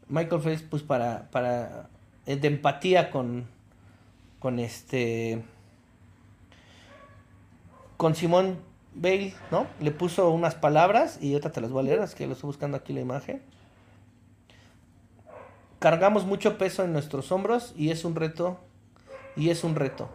Michael 0.09 0.41
Phelps, 0.41 0.63
pues 0.63 0.83
para, 0.83 1.31
para, 1.31 1.89
eh, 2.27 2.37
de 2.37 2.49
empatía 2.49 3.11
con, 3.11 3.47
con 4.43 4.59
este, 4.59 5.43
con 7.97 8.15
Simón 8.15 8.59
Bale, 8.95 9.33
¿no? 9.51 9.67
Le 9.81 9.93
puso 9.93 10.29
unas 10.31 10.55
palabras 10.55 11.19
y 11.23 11.33
ahorita 11.33 11.53
te 11.53 11.63
las 11.63 11.71
voy 11.71 11.81
a 11.81 11.85
leer, 11.85 12.01
es 12.01 12.15
que 12.15 12.27
lo 12.27 12.35
estoy 12.35 12.49
buscando 12.49 12.77
aquí 12.77 12.93
la 12.93 13.01
imagen. 13.01 13.41
Cargamos 15.79 16.27
mucho 16.27 16.59
peso 16.59 16.85
en 16.85 16.93
nuestros 16.93 17.33
hombros 17.33 17.73
y 17.77 17.91
es 17.91 18.05
un 18.05 18.15
reto, 18.15 18.59
y 19.37 19.49
es 19.49 19.65
un 19.65 19.77
reto 19.77 20.11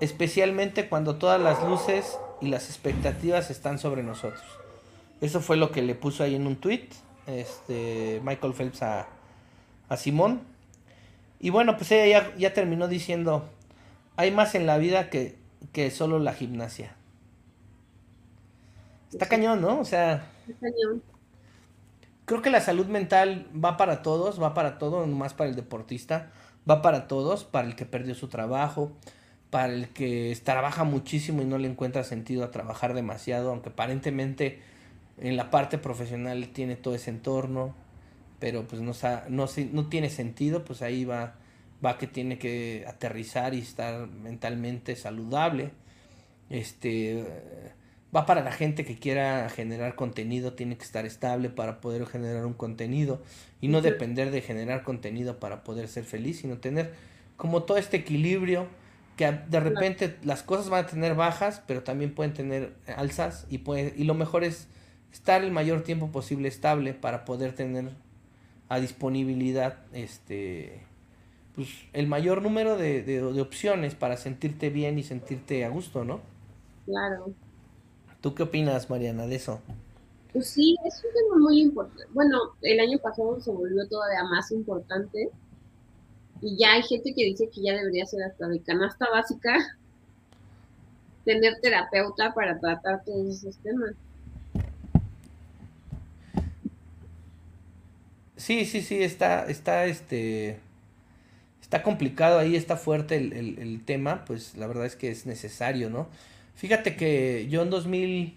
especialmente 0.00 0.88
cuando 0.88 1.16
todas 1.16 1.40
las 1.40 1.62
luces 1.62 2.18
y 2.40 2.48
las 2.48 2.68
expectativas 2.68 3.50
están 3.50 3.78
sobre 3.78 4.02
nosotros. 4.02 4.42
Eso 5.20 5.40
fue 5.40 5.56
lo 5.56 5.70
que 5.70 5.82
le 5.82 5.94
puso 5.94 6.22
ahí 6.22 6.34
en 6.34 6.46
un 6.46 6.56
tweet 6.56 6.88
este, 7.26 8.20
Michael 8.22 8.52
Phelps 8.52 8.82
a, 8.82 9.08
Simón. 9.96 10.42
Y 11.44 11.50
bueno, 11.50 11.76
pues 11.76 11.92
ella 11.92 12.34
ya, 12.38 12.54
terminó 12.54 12.88
diciendo, 12.88 13.44
hay 14.16 14.30
más 14.30 14.54
en 14.54 14.64
la 14.64 14.78
vida 14.78 15.10
que, 15.10 15.36
que 15.72 15.90
solo 15.90 16.18
la 16.18 16.32
gimnasia. 16.32 16.96
Está 19.12 19.26
cañón, 19.26 19.60
¿no? 19.60 19.78
O 19.78 19.84
sea... 19.84 20.26
Creo 22.24 22.40
que 22.40 22.48
la 22.48 22.62
salud 22.62 22.86
mental 22.86 23.46
va 23.62 23.76
para 23.76 24.00
todos, 24.00 24.42
va 24.42 24.54
para 24.54 24.78
todo, 24.78 25.06
no 25.06 25.14
más 25.14 25.34
para 25.34 25.50
el 25.50 25.54
deportista, 25.54 26.30
va 26.68 26.80
para 26.80 27.08
todos, 27.08 27.44
para 27.44 27.68
el 27.68 27.76
que 27.76 27.84
perdió 27.84 28.14
su 28.14 28.28
trabajo, 28.28 28.92
para 29.50 29.70
el 29.74 29.90
que 29.90 30.34
trabaja 30.44 30.84
muchísimo 30.84 31.42
y 31.42 31.44
no 31.44 31.58
le 31.58 31.68
encuentra 31.68 32.04
sentido 32.04 32.42
a 32.44 32.52
trabajar 32.52 32.94
demasiado, 32.94 33.50
aunque 33.50 33.68
aparentemente 33.68 34.62
en 35.18 35.36
la 35.36 35.50
parte 35.50 35.76
profesional 35.76 36.48
tiene 36.54 36.76
todo 36.76 36.94
ese 36.94 37.10
entorno, 37.10 37.74
pero 38.44 38.68
pues 38.68 38.82
no, 38.82 38.92
no, 39.30 39.46
no 39.72 39.88
tiene 39.88 40.10
sentido, 40.10 40.66
pues 40.66 40.82
ahí 40.82 41.06
va, 41.06 41.36
va 41.82 41.96
que 41.96 42.06
tiene 42.06 42.36
que 42.36 42.84
aterrizar 42.86 43.54
y 43.54 43.60
estar 43.60 44.06
mentalmente 44.06 44.96
saludable. 44.96 45.70
Este 46.50 47.24
va 48.14 48.26
para 48.26 48.44
la 48.44 48.52
gente 48.52 48.84
que 48.84 48.98
quiera 48.98 49.48
generar 49.48 49.94
contenido, 49.94 50.52
tiene 50.52 50.76
que 50.76 50.84
estar 50.84 51.06
estable 51.06 51.48
para 51.48 51.80
poder 51.80 52.04
generar 52.04 52.44
un 52.44 52.52
contenido 52.52 53.22
y 53.62 53.68
no 53.68 53.80
depender 53.80 54.30
de 54.30 54.42
generar 54.42 54.82
contenido 54.82 55.40
para 55.40 55.64
poder 55.64 55.88
ser 55.88 56.04
feliz, 56.04 56.40
sino 56.40 56.58
tener 56.58 56.92
como 57.38 57.62
todo 57.62 57.78
este 57.78 57.96
equilibrio 57.96 58.66
que 59.16 59.32
de 59.32 59.60
repente 59.60 60.18
las 60.22 60.42
cosas 60.42 60.68
van 60.68 60.84
a 60.84 60.86
tener 60.86 61.14
bajas, 61.14 61.62
pero 61.66 61.82
también 61.82 62.14
pueden 62.14 62.34
tener 62.34 62.74
alzas 62.94 63.46
y 63.48 63.56
puede, 63.56 63.94
y 63.96 64.04
lo 64.04 64.12
mejor 64.12 64.44
es 64.44 64.68
estar 65.14 65.42
el 65.42 65.50
mayor 65.50 65.82
tiempo 65.82 66.12
posible 66.12 66.48
estable 66.48 66.92
para 66.92 67.24
poder 67.24 67.54
tener 67.54 68.03
a 68.68 68.80
disponibilidad 68.80 69.78
este 69.92 70.82
pues 71.54 71.68
el 71.92 72.06
mayor 72.08 72.42
número 72.42 72.76
de, 72.76 73.02
de, 73.02 73.20
de 73.20 73.40
opciones 73.40 73.94
para 73.94 74.16
sentirte 74.16 74.70
bien 74.70 74.98
y 74.98 75.04
sentirte 75.04 75.64
a 75.64 75.68
gusto, 75.68 76.04
¿no? 76.04 76.20
Claro. 76.84 77.32
¿Tú 78.20 78.34
qué 78.34 78.42
opinas, 78.42 78.90
Mariana, 78.90 79.26
de 79.26 79.36
eso? 79.36 79.60
Pues 80.32 80.48
sí, 80.48 80.76
es 80.84 80.96
un 81.04 81.12
tema 81.12 81.38
muy 81.38 81.60
importante. 81.60 82.02
Bueno, 82.12 82.38
el 82.62 82.80
año 82.80 82.98
pasado 82.98 83.40
se 83.40 83.52
volvió 83.52 83.86
todavía 83.88 84.24
más 84.24 84.50
importante 84.50 85.30
y 86.40 86.56
ya 86.58 86.72
hay 86.72 86.82
gente 86.82 87.14
que 87.14 87.24
dice 87.24 87.48
que 87.48 87.62
ya 87.62 87.74
debería 87.74 88.04
ser 88.04 88.24
hasta 88.24 88.48
de 88.48 88.60
canasta 88.60 89.06
básica 89.12 89.54
tener 91.24 91.60
terapeuta 91.60 92.34
para 92.34 92.58
tratar 92.58 93.04
todos 93.04 93.28
esos 93.28 93.56
temas. 93.58 93.92
Sí, 98.36 98.64
sí, 98.64 98.82
sí, 98.82 99.02
está, 99.02 99.46
está, 99.46 99.86
este, 99.86 100.58
está 101.62 101.82
complicado 101.82 102.38
ahí, 102.38 102.56
está 102.56 102.76
fuerte 102.76 103.16
el, 103.16 103.32
el, 103.32 103.58
el 103.58 103.84
tema, 103.84 104.24
pues 104.24 104.56
la 104.56 104.66
verdad 104.66 104.86
es 104.86 104.96
que 104.96 105.10
es 105.10 105.26
necesario, 105.26 105.90
¿no? 105.90 106.08
Fíjate 106.56 106.96
que 106.96 107.46
yo 107.48 107.62
en 107.62 107.70
2000, 107.70 108.34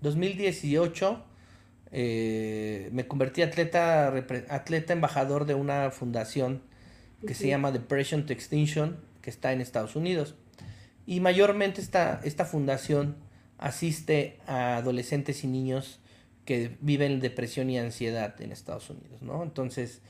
2018 0.00 1.24
eh, 1.96 2.88
me 2.92 3.06
convertí 3.06 3.42
atleta, 3.42 4.12
atleta 4.48 4.92
embajador 4.92 5.46
de 5.46 5.54
una 5.54 5.90
fundación 5.92 6.60
que 7.24 7.34
se 7.34 7.48
llama 7.48 7.70
Depression 7.70 8.26
to 8.26 8.32
Extinction, 8.32 8.98
que 9.22 9.30
está 9.30 9.52
en 9.52 9.60
Estados 9.60 9.94
Unidos. 9.94 10.34
Y 11.06 11.20
mayormente 11.20 11.80
esta, 11.80 12.20
esta 12.24 12.44
fundación 12.44 13.14
asiste 13.58 14.38
a 14.46 14.76
adolescentes 14.76 15.44
y 15.44 15.46
niños 15.46 16.00
que 16.44 16.76
viven 16.80 17.20
depresión 17.20 17.70
y 17.70 17.78
ansiedad 17.78 18.40
en 18.40 18.52
Estados 18.52 18.90
Unidos, 18.90 19.22
¿no? 19.22 19.42
Entonces, 19.42 20.00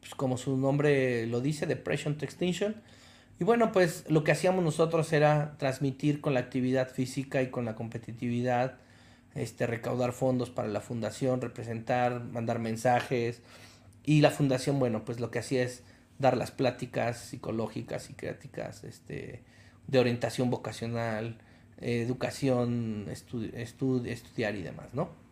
pues 0.00 0.14
como 0.14 0.36
su 0.38 0.56
nombre 0.56 1.26
lo 1.26 1.40
dice, 1.40 1.66
Depression 1.66 2.16
to 2.16 2.24
Extinction, 2.24 2.76
y 3.40 3.44
bueno, 3.44 3.72
pues 3.72 4.04
lo 4.08 4.22
que 4.22 4.32
hacíamos 4.32 4.64
nosotros 4.64 5.12
era 5.12 5.56
transmitir 5.58 6.20
con 6.20 6.34
la 6.34 6.40
actividad 6.40 6.88
física 6.88 7.42
y 7.42 7.50
con 7.50 7.64
la 7.64 7.74
competitividad, 7.74 8.78
este, 9.34 9.66
recaudar 9.66 10.12
fondos 10.12 10.50
para 10.50 10.68
la 10.68 10.80
fundación, 10.80 11.40
representar, 11.40 12.22
mandar 12.22 12.60
mensajes. 12.60 13.42
Y 14.04 14.20
la 14.20 14.30
fundación, 14.30 14.78
bueno, 14.78 15.04
pues 15.04 15.18
lo 15.18 15.30
que 15.32 15.40
hacía 15.40 15.64
es 15.64 15.82
dar 16.18 16.36
las 16.36 16.52
pláticas 16.52 17.18
psicológicas 17.18 18.08
creativas 18.16 18.84
este, 18.84 19.42
de 19.88 19.98
orientación 19.98 20.50
vocacional, 20.50 21.38
educación, 21.80 23.06
estu 23.10 23.44
estudiar 24.04 24.54
y 24.54 24.62
demás, 24.62 24.94
¿no? 24.94 25.23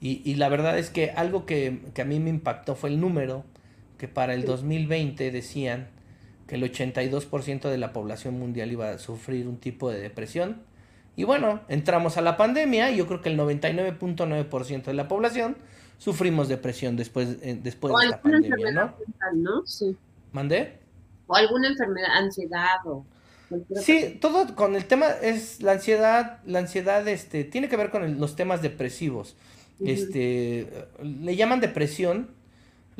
Y, 0.00 0.22
y, 0.24 0.34
la 0.34 0.48
verdad 0.48 0.78
es 0.78 0.90
que 0.90 1.10
algo 1.10 1.46
que, 1.46 1.80
que, 1.94 2.02
a 2.02 2.04
mí 2.04 2.20
me 2.20 2.30
impactó 2.30 2.74
fue 2.74 2.90
el 2.90 3.00
número 3.00 3.44
que 3.98 4.08
para 4.08 4.34
el 4.34 4.44
2020 4.44 5.30
decían 5.30 5.88
que 6.46 6.56
el 6.56 6.62
82% 6.62 7.68
de 7.68 7.78
la 7.78 7.92
población 7.92 8.38
mundial 8.38 8.72
iba 8.72 8.90
a 8.90 8.98
sufrir 8.98 9.46
un 9.46 9.58
tipo 9.58 9.90
de 9.90 10.00
depresión. 10.00 10.62
Y 11.14 11.24
bueno, 11.24 11.60
entramos 11.68 12.16
a 12.16 12.22
la 12.22 12.36
pandemia 12.36 12.90
y 12.90 12.96
yo 12.96 13.06
creo 13.06 13.20
que 13.20 13.28
el 13.28 13.38
99.9% 13.38 14.84
de 14.84 14.94
la 14.94 15.06
población 15.06 15.56
sufrimos 15.98 16.48
depresión 16.48 16.96
después, 16.96 17.36
eh, 17.42 17.60
después 17.62 17.92
de 18.00 18.08
la 18.08 18.22
pandemia, 18.22 18.72
¿no? 18.72 18.94
¿no? 19.34 19.66
Sí. 19.66 19.96
¿Mandé? 20.32 20.78
O 21.26 21.36
alguna 21.36 21.68
enfermedad, 21.68 22.10
ansiedad 22.16 22.86
o... 22.86 23.04
Sí, 23.80 24.18
todo 24.20 24.54
con 24.54 24.76
el 24.76 24.84
tema 24.84 25.08
es 25.22 25.62
la 25.62 25.72
ansiedad, 25.72 26.38
la 26.46 26.60
ansiedad 26.60 27.06
este 27.08 27.44
tiene 27.44 27.68
que 27.68 27.76
ver 27.76 27.90
con 27.90 28.04
el, 28.04 28.18
los 28.18 28.36
temas 28.36 28.62
depresivos. 28.62 29.36
Este 29.84 30.68
le 31.02 31.36
llaman 31.36 31.60
depresión 31.60 32.28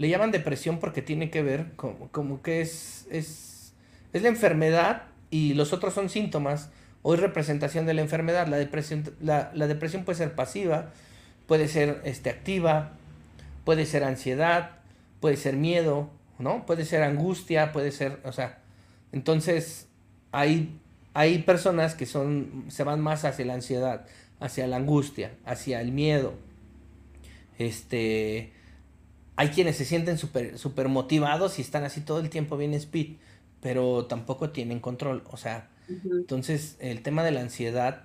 le 0.01 0.09
llaman 0.09 0.31
depresión 0.31 0.79
porque 0.79 1.03
tiene 1.03 1.29
que 1.29 1.43
ver 1.43 1.73
como, 1.77 2.09
como 2.09 2.41
que 2.41 2.63
es, 2.63 3.07
es, 3.11 3.75
es, 4.15 4.23
la 4.23 4.29
enfermedad 4.29 5.03
y 5.31 5.53
los 5.53 5.75
otros 5.75 5.93
son 5.93 6.09
síntomas 6.09 6.71
o 7.03 7.13
es 7.13 7.21
representación 7.21 7.85
de 7.85 7.93
la 7.93 8.01
enfermedad. 8.01 8.47
La 8.47 8.57
depresión, 8.57 9.05
la, 9.21 9.51
la 9.55 9.67
depresión 9.67 10.05
puede 10.05 10.17
ser 10.17 10.35
pasiva, 10.35 10.95
puede 11.47 11.69
ser 11.69 12.01
este, 12.05 12.31
activa, 12.31 12.93
puede 13.67 13.85
ser 13.85 14.03
ansiedad, 14.03 14.71
puede 15.21 15.37
ser 15.37 15.57
miedo, 15.57 16.09
¿no? 16.39 16.65
Puede 16.65 16.87
ser 16.87 17.03
angustia, 17.03 17.71
puede 17.71 17.93
ser, 17.93 18.21
o 18.25 18.33
sea, 18.33 18.59
entonces 19.13 19.87
hay, 20.33 20.79
hay 21.15 21.39
personas 21.43 21.95
que 21.95 22.07
son, 22.07 22.65
se 22.69 22.85
van 22.85 23.01
más 23.01 23.25
hacia 23.25 23.45
la 23.45 23.55
ansiedad, 23.55 24.07
hacia 24.41 24.67
la 24.67 24.77
angustia, 24.77 25.33
hacia 25.45 25.81
el 25.81 25.93
miedo, 25.93 26.35
este, 27.61 28.53
hay 29.37 29.49
quienes 29.49 29.77
se 29.77 29.85
sienten 29.85 30.17
súper 30.17 30.59
super 30.59 30.89
motivados 30.89 31.59
y 31.59 31.63
están 31.63 31.85
así 31.85 32.01
todo 32.01 32.21
el 32.21 32.31
tiempo 32.31 32.57
bien 32.57 32.73
speed, 32.73 33.17
pero 33.61 34.07
tampoco 34.07 34.49
tienen 34.51 34.81
control. 34.81 35.23
O 35.31 35.37
sea, 35.37 35.69
entonces 35.89 36.77
el 36.81 37.03
tema 37.03 37.23
de 37.23 37.33
la 37.33 37.43
ansiedad, 37.43 38.05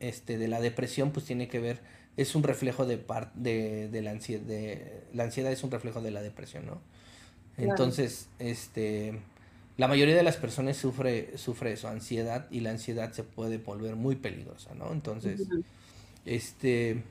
este, 0.00 0.36
de 0.36 0.48
la 0.48 0.60
depresión, 0.60 1.12
pues 1.12 1.24
tiene 1.24 1.48
que 1.48 1.60
ver, 1.60 1.80
es 2.18 2.34
un 2.34 2.42
reflejo 2.42 2.84
de, 2.84 3.02
de, 3.34 3.88
de 3.88 4.02
la 4.02 4.10
ansiedad, 4.10 4.42
de, 4.42 5.04
la 5.14 5.24
ansiedad 5.24 5.50
es 5.50 5.64
un 5.64 5.70
reflejo 5.70 6.02
de 6.02 6.10
la 6.10 6.20
depresión, 6.20 6.66
¿no? 6.66 6.82
Entonces, 7.56 8.28
este, 8.38 9.18
la 9.78 9.88
mayoría 9.88 10.14
de 10.14 10.22
las 10.22 10.36
personas 10.36 10.76
sufre, 10.76 11.38
sufre 11.38 11.72
eso, 11.72 11.88
ansiedad, 11.88 12.46
y 12.50 12.60
la 12.60 12.70
ansiedad 12.70 13.12
se 13.12 13.24
puede 13.24 13.56
volver 13.58 13.96
muy 13.96 14.16
peligrosa, 14.16 14.74
¿no? 14.74 14.92
Entonces, 14.92 15.48
este 16.26 17.02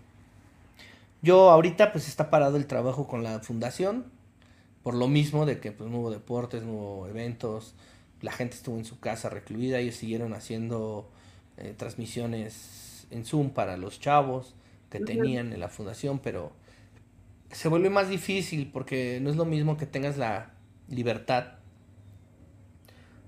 yo 1.21 1.49
ahorita 1.49 1.91
pues 1.91 2.07
está 2.07 2.29
parado 2.29 2.57
el 2.57 2.67
trabajo 2.67 3.07
con 3.07 3.23
la 3.23 3.39
fundación, 3.39 4.05
por 4.83 4.93
lo 4.93 5.07
mismo 5.07 5.45
de 5.45 5.59
que 5.59 5.71
pues 5.71 5.89
no 5.89 5.99
hubo 5.99 6.11
deportes, 6.11 6.63
no 6.63 6.73
hubo 6.73 7.07
eventos, 7.07 7.73
la 8.21 8.31
gente 8.31 8.55
estuvo 8.55 8.77
en 8.77 8.85
su 8.85 8.99
casa 8.99 9.29
recluida, 9.29 9.79
ellos 9.79 9.95
siguieron 9.95 10.33
haciendo 10.33 11.09
eh, 11.57 11.73
transmisiones 11.75 13.07
en 13.11 13.25
Zoom 13.25 13.49
para 13.49 13.77
los 13.77 13.99
chavos 13.99 14.53
que 14.89 14.99
tenían 14.99 15.53
en 15.53 15.59
la 15.59 15.69
fundación, 15.69 16.19
pero 16.19 16.51
se 17.51 17.67
vuelve 17.67 17.89
más 17.89 18.09
difícil 18.09 18.69
porque 18.71 19.19
no 19.21 19.29
es 19.29 19.35
lo 19.35 19.45
mismo 19.45 19.77
que 19.77 19.85
tengas 19.85 20.17
la 20.17 20.51
libertad 20.89 21.56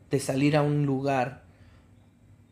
de 0.10 0.20
salir 0.20 0.55
a 0.57 0.62
un 0.62 0.86
lugar, 0.86 1.43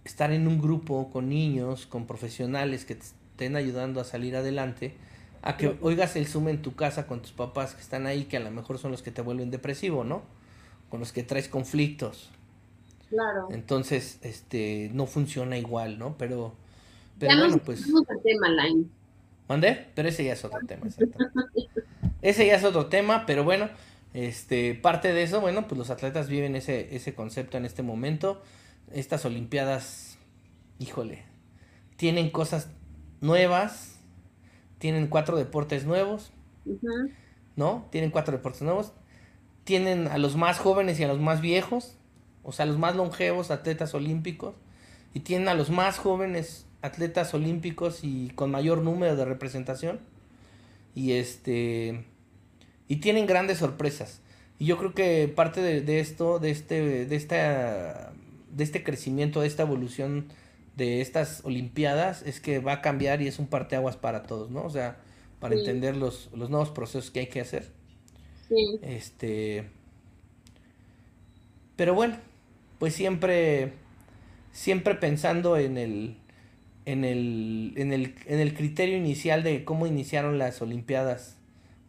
estar 0.04 0.32
en 0.32 0.48
un 0.48 0.62
grupo 0.62 1.10
con 1.12 1.30
niños, 1.30 1.86
con 1.86 2.06
profesionales 2.06 2.86
que 2.86 2.96
te 2.96 3.06
estén 3.06 3.56
ayudando 3.56 4.02
a 4.02 4.04
salir 4.04 4.36
adelante, 4.36 4.96
a 5.42 5.58
que 5.58 5.78
oigas 5.82 6.16
el 6.16 6.28
Zoom 6.28 6.50
en 6.50 6.62
tu 6.62 6.76
casa 6.76 7.08
con 7.08 7.22
tus 7.22 7.32
papás 7.32 7.76
que 7.76 7.82
están 7.82 8.08
ahí, 8.08 8.26
que 8.26 8.38
a 8.38 8.40
lo 8.40 8.52
mejor 8.52 8.80
son 8.80 8.92
los 8.92 9.02
que 9.02 9.12
te 9.12 9.22
vuelven 9.22 9.52
depresivo, 9.52 10.04
¿no? 10.04 10.24
Con 10.90 11.00
los 11.00 11.12
que 11.12 11.24
traes 11.24 11.48
conflictos. 11.48 12.32
Claro. 13.10 13.48
Entonces, 13.52 14.20
este, 14.22 14.90
no 14.94 15.06
funciona 15.06 15.58
igual, 15.58 16.00
¿no? 16.00 16.18
Pero, 16.18 16.54
pero 17.20 17.38
bueno, 17.38 17.58
pues... 17.60 17.86
El 17.88 18.22
tema, 18.24 18.50
Line. 18.50 18.86
¿Mandé? 19.48 19.88
Pero 19.96 20.10
ese 20.10 20.24
ya 20.24 20.34
es 20.34 20.44
otro 20.44 20.60
tema, 20.68 20.88
ese 22.22 22.48
ya 22.48 22.56
es 22.56 22.64
otro 22.64 22.88
tema, 22.88 23.26
pero 23.26 23.44
bueno, 23.44 23.70
este, 24.18 24.74
parte 24.74 25.14
de 25.14 25.22
eso, 25.22 25.42
bueno, 25.42 25.68
pues 25.68 25.78
los 25.78 25.92
atletas 25.92 26.28
viven 26.28 26.56
ese, 26.56 26.96
ese 26.96 27.14
concepto 27.14 27.56
en 27.56 27.66
este 27.66 27.84
momento. 27.84 28.42
Estas 28.92 29.26
Olimpiadas, 29.26 30.18
híjole, 30.80 31.24
tienen 31.98 32.32
cosas 32.32 32.70
nuevas, 33.22 34.00
tienen 34.80 35.06
cuatro 35.06 35.38
deportes 35.38 35.86
nuevos, 35.86 36.32
¿no? 37.56 37.86
Tienen 37.92 38.10
cuatro 38.10 38.36
deportes 38.36 38.64
nuevos. 38.64 38.92
Tienen 39.66 40.08
a 40.08 40.18
los 40.18 40.36
más 40.36 40.58
jóvenes 40.58 41.00
y 41.00 41.04
a 41.04 41.08
los 41.08 41.20
más 41.20 41.40
viejos, 41.40 41.96
o 42.42 42.52
sea, 42.52 42.66
los 42.66 42.80
más 42.80 42.96
longevos 42.96 43.52
atletas 43.52 43.94
olímpicos. 43.94 44.56
Y 45.14 45.20
tienen 45.20 45.48
a 45.48 45.54
los 45.54 45.70
más 45.70 46.00
jóvenes 46.00 46.66
atletas 46.82 47.36
olímpicos 47.36 48.00
y 48.04 48.32
con 48.32 48.50
mayor 48.50 48.82
número 48.82 49.16
de 49.16 49.26
representación. 49.26 50.00
Y 50.96 51.12
este. 51.12 52.04
Y 52.88 52.98
tienen 52.98 53.26
grandes 53.26 53.60
sorpresas. 53.60 54.22
Y 54.60 54.66
yo 54.66 54.78
creo 54.78 54.94
que 54.94 55.28
parte 55.28 55.62
de, 55.62 55.82
de 55.82 56.00
esto, 56.00 56.40
de 56.40 56.52
este, 56.52 57.06
de 57.06 57.16
esta, 57.16 58.14
de 58.52 58.64
este 58.64 58.84
crecimiento, 58.84 59.42
de 59.42 59.48
esta 59.48 59.64
evolución 59.64 60.28
de 60.78 61.02
estas 61.02 61.42
Olimpiadas 61.44 62.22
es 62.22 62.40
que 62.40 62.60
va 62.60 62.74
a 62.74 62.82
cambiar 62.82 63.22
y 63.22 63.28
es 63.28 63.40
un 63.40 63.48
parteaguas 63.48 63.98
para 63.98 64.24
todos, 64.24 64.52
¿no? 64.52 64.64
O 64.64 64.70
sea, 64.70 64.98
para 65.40 65.56
entender 65.56 65.98
los, 65.98 66.30
los 66.34 66.50
nuevos 66.50 66.70
procesos 66.70 67.12
que 67.12 67.22
hay 67.22 67.28
que 67.28 67.42
hacer. 67.42 67.72
Sí. 68.48 68.80
Este. 68.84 69.66
Pero 71.76 71.94
bueno, 71.94 72.18
pues 72.80 72.94
siempre, 72.94 73.74
siempre 74.52 74.96
pensando 74.96 75.58
en 75.58 75.78
el, 75.78 76.18
en 76.86 77.04
el, 77.04 77.74
en 77.76 77.92
el, 77.92 78.16
en 78.28 78.40
el 78.40 78.54
criterio 78.54 78.98
inicial 78.98 79.44
de 79.44 79.66
cómo 79.66 79.88
iniciaron 79.88 80.38
las 80.38 80.62
Olimpiadas 80.62 81.37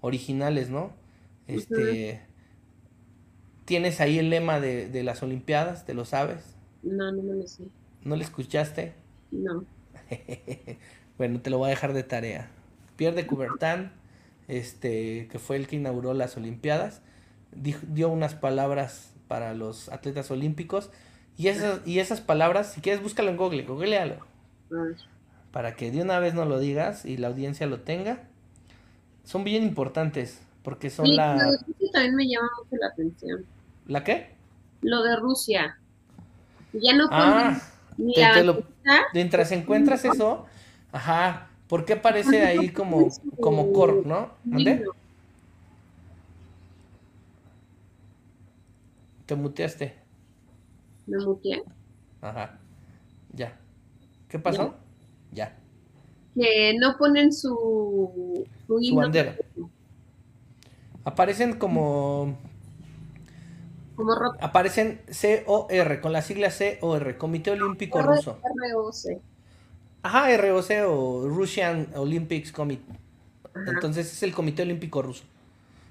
originales, 0.01 0.71
¿no? 0.71 0.93
Este, 1.47 2.21
¿Tienes 3.65 4.01
ahí 4.01 4.19
el 4.19 4.31
lema 4.31 4.61
de, 4.61 4.89
de 4.89 5.03
las 5.03 5.23
Olimpiadas? 5.23 5.85
¿Te 5.85 5.95
lo 5.95 6.05
sabes? 6.05 6.57
No, 6.83 7.13
no 7.13 7.23
me 7.23 7.35
lo 7.35 7.47
sé. 7.47 7.65
¿No 8.03 8.17
lo 8.17 8.23
escuchaste? 8.23 8.95
No. 9.31 9.65
bueno, 11.19 11.41
te 11.41 11.51
lo 11.51 11.59
voy 11.59 11.67
a 11.67 11.71
dejar 11.71 11.93
de 11.93 12.03
tarea. 12.03 12.51
Pierre 12.97 13.17
de 13.17 13.27
Coubertin, 13.27 13.91
este, 14.49 15.29
que 15.29 15.39
fue 15.39 15.57
el 15.57 15.67
que 15.67 15.77
inauguró 15.77 16.15
las 16.15 16.37
Olimpiadas, 16.37 17.03
dio 17.53 18.09
unas 18.09 18.35
palabras 18.35 19.13
para 19.29 19.55
los 19.55 19.89
atletas 19.91 20.31
olímpicos 20.31 20.91
y 21.37 21.49
esas, 21.49 21.87
y 21.87 22.01
esas 22.01 22.21
palabras, 22.21 22.73
si 22.73 22.81
quieres, 22.81 23.03
búscalo 23.03 23.31
en 23.31 23.37
Google, 23.37 23.63
googlealo. 23.63 24.17
Para 25.53 25.77
que 25.77 25.91
de 25.91 26.03
una 26.03 26.19
vez 26.19 26.35
no 26.35 26.45
lo 26.45 26.59
digas 26.59 27.05
y 27.05 27.17
la 27.17 27.29
audiencia 27.29 27.67
lo 27.67 27.81
tenga. 27.81 28.28
Son 29.29 29.45
bien 29.45 29.63
importantes 29.63 30.41
porque 30.63 30.89
son 30.89 31.15
la... 31.15 31.37
Lo 31.37 31.51
de 31.51 31.59
Rusia 31.59 31.91
también 31.93 32.15
me 32.15 32.27
llama 32.27 32.49
mucho 32.57 32.77
la 32.81 32.87
atención. 32.87 33.45
¿La 33.87 34.03
qué? 34.03 34.35
Lo 34.81 35.03
de 35.03 35.17
Rusia. 35.17 35.79
Ya 36.73 36.95
no 36.95 37.09
ah, 37.11 37.61
Mientras 39.13 39.53
encuentras 39.53 40.07
eso, 40.07 40.47
ajá, 40.93 41.51
¿por 41.69 41.85
qué 41.85 41.93
aparece 41.93 42.43
ahí 42.43 42.71
como, 42.71 43.11
como 43.39 43.71
cor, 43.75 44.07
no? 44.07 44.31
¿Dónde? 44.45 44.87
Te 49.27 49.35
muteaste. 49.35 49.95
¿Me 51.07 51.19
muteé? 51.19 51.65
Ajá. 52.23 52.59
Ya. 53.35 53.61
¿Qué 54.31 54.39
pasó? 54.39 54.75
Ya. 55.33 55.55
Que 56.35 56.75
no 56.81 56.97
ponen 56.97 57.31
su, 57.31 58.47
su, 58.69 58.95
bandera. 58.95 59.37
Aparecen 61.05 61.55
como. 61.55 62.39
Como. 63.97 64.13
Aparecen 64.41 65.01
COR, 65.47 66.01
con 66.01 66.13
la 66.13 66.23
sigla 66.23 66.53
COR, 66.81 67.17
Comité 67.17 67.51
Olímpico 67.51 68.03
Ruso. 68.03 68.39
ROC. 68.73 69.21
Ajá, 70.03 70.37
ROC 70.37 70.71
o 70.87 71.29
Russian 71.29 71.89
Olympics 71.97 72.53
Committee. 72.53 72.95
Entonces 73.67 74.13
es 74.13 74.23
el 74.23 74.35
Comité 74.35 74.63
Olímpico 74.63 75.03
Ruso. 75.03 75.25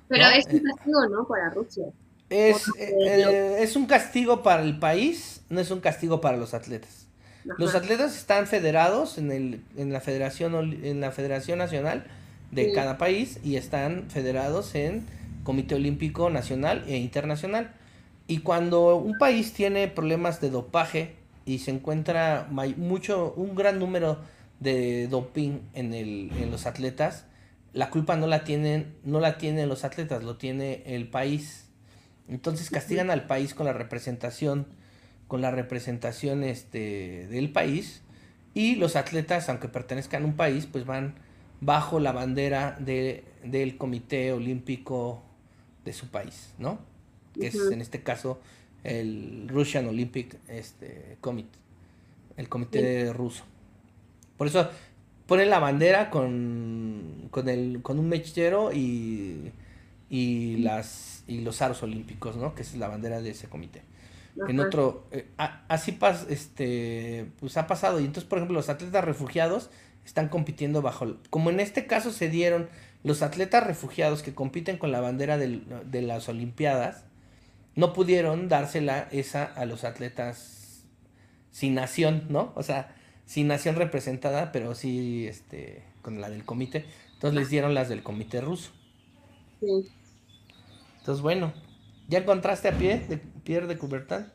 Pero 0.07 0.23
es 0.29 0.45
un 0.45 0.59
castigo, 0.61 1.07
¿no? 1.09 1.27
Para 1.27 1.49
Rusia. 1.49 1.85
Es, 2.29 2.65
eh, 2.77 3.57
es 3.59 3.75
un 3.75 3.85
castigo 3.85 4.43
para 4.43 4.61
el 4.61 4.79
país, 4.79 5.41
no 5.49 5.59
es 5.59 5.71
un 5.71 5.79
castigo 5.79 6.21
para 6.21 6.37
los 6.37 6.53
atletas. 6.53 7.07
Los 7.57 7.75
atletas 7.75 8.17
están 8.17 8.45
federados 8.45 9.17
en, 9.17 9.31
el, 9.31 9.63
en, 9.77 9.93
la 9.93 10.01
federación, 10.01 10.53
en 10.83 10.99
la 10.99 11.11
Federación 11.11 11.57
Nacional 11.59 12.05
de 12.51 12.71
cada 12.71 12.97
país 12.97 13.39
y 13.43 13.55
están 13.55 14.09
federados 14.09 14.73
en 14.75 15.05
Comité 15.43 15.75
Olímpico 15.75 16.29
Nacional 16.29 16.83
e 16.87 16.97
Internacional. 16.97 17.73
Y 18.27 18.39
cuando 18.39 18.95
un 18.95 19.17
país 19.17 19.53
tiene 19.53 19.87
problemas 19.87 20.41
de 20.41 20.49
dopaje 20.49 21.15
y 21.45 21.59
se 21.59 21.71
encuentra 21.71 22.47
mucho, 22.51 23.33
un 23.37 23.55
gran 23.55 23.79
número 23.79 24.19
de 24.59 25.07
doping 25.07 25.59
en, 25.73 25.93
el, 25.93 26.31
en 26.39 26.51
los 26.51 26.65
atletas, 26.65 27.25
la 27.73 27.89
culpa 27.89 28.15
no 28.15 28.27
la 28.27 28.43
tienen, 28.43 28.95
no 29.03 29.19
la 29.19 29.37
tienen 29.37 29.69
los 29.69 29.83
atletas, 29.83 30.23
lo 30.23 30.37
tiene 30.37 30.83
el 30.85 31.07
país 31.07 31.67
entonces 32.27 32.69
castigan 32.69 33.09
al 33.09 33.25
país 33.25 33.53
con 33.53 33.65
la 33.65 33.73
representación, 33.73 34.67
con 35.27 35.41
la 35.41 35.51
representación 35.51 36.43
este, 36.43 37.27
del 37.27 37.51
país. 37.51 38.01
Y 38.53 38.75
los 38.75 38.95
atletas, 38.95 39.49
aunque 39.49 39.67
pertenezcan 39.67 40.23
a 40.23 40.25
un 40.25 40.35
país, 40.35 40.65
pues 40.65 40.85
van 40.85 41.15
bajo 41.61 41.99
la 41.99 42.11
bandera 42.11 42.77
de, 42.79 43.23
del 43.43 43.77
Comité 43.77 44.31
Olímpico 44.31 45.23
de 45.85 45.93
su 45.93 46.07
país, 46.09 46.53
¿no? 46.57 46.79
Que 47.33 47.47
es 47.47 47.55
en 47.55 47.81
este 47.81 48.03
caso 48.03 48.39
el 48.83 49.47
Russian 49.47 49.87
Olympic 49.87 50.37
este, 50.47 51.17
Committee, 51.21 51.59
el 52.37 52.47
comité 52.49 53.11
ruso. 53.13 53.43
Por 54.37 54.47
eso 54.47 54.69
ponen 55.25 55.49
la 55.49 55.59
bandera 55.59 56.09
con, 56.09 57.27
con, 57.31 57.49
el, 57.49 57.81
con 57.81 57.99
un 57.99 58.07
mechero 58.07 58.71
y, 58.73 59.51
y 60.09 60.57
las 60.57 61.23
y 61.27 61.41
los 61.41 61.61
aros 61.61 61.83
olímpicos, 61.83 62.37
¿no? 62.37 62.55
Que 62.55 62.61
es 62.61 62.75
la 62.75 62.87
bandera 62.87 63.21
de 63.21 63.31
ese 63.31 63.47
comité. 63.47 63.81
En 64.47 64.59
otro, 64.59 65.07
eh, 65.11 65.27
así 65.67 65.93
pas, 65.93 66.27
este, 66.29 67.31
pues 67.39 67.57
ha 67.57 67.65
pasado. 67.65 67.99
Y 67.99 68.05
entonces, 68.05 68.29
por 68.29 68.37
ejemplo, 68.37 68.55
los 68.55 68.69
atletas 68.69 69.03
refugiados 69.03 69.69
están 70.07 70.29
compitiendo 70.29 70.81
bajo, 70.81 71.17
como 71.29 71.49
en 71.49 71.59
este 71.59 71.85
caso 71.85 72.11
se 72.11 72.29
dieron 72.29 72.69
los 73.03 73.21
atletas 73.21 73.65
refugiados 73.65 74.23
que 74.23 74.33
compiten 74.33 74.77
con 74.77 74.91
la 74.91 75.01
bandera 75.01 75.37
de 75.37 76.01
las 76.01 76.29
Olimpiadas, 76.29 77.03
no 77.75 77.93
pudieron 77.93 78.47
dársela 78.47 79.07
esa 79.11 79.43
a 79.43 79.65
los 79.65 79.83
atletas 79.83 80.85
sin 81.51 81.75
nación, 81.75 82.25
¿no? 82.29 82.53
O 82.55 82.63
sea, 82.63 82.95
sin 83.25 83.47
nación 83.47 83.75
representada, 83.75 84.51
pero 84.51 84.75
sí, 84.75 85.27
este, 85.27 85.83
con 86.01 86.21
la 86.21 86.29
del 86.29 86.45
comité. 86.45 86.85
Entonces 87.13 87.37
les 87.37 87.49
dieron 87.49 87.73
las 87.73 87.89
del 87.89 88.01
comité 88.01 88.41
ruso. 88.41 88.71
Sí. 89.59 89.89
Entonces, 90.99 91.21
bueno, 91.21 91.53
¿ya 92.07 92.19
encontraste 92.19 92.69
a 92.69 92.77
pie 92.77 92.99
de 93.07 93.17
Pierre 93.17 93.67
de 93.67 93.77
Coubertin? 93.77 94.25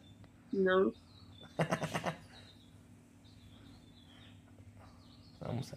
No. 0.52 0.92
Vamos 5.44 5.72
a. 5.72 5.76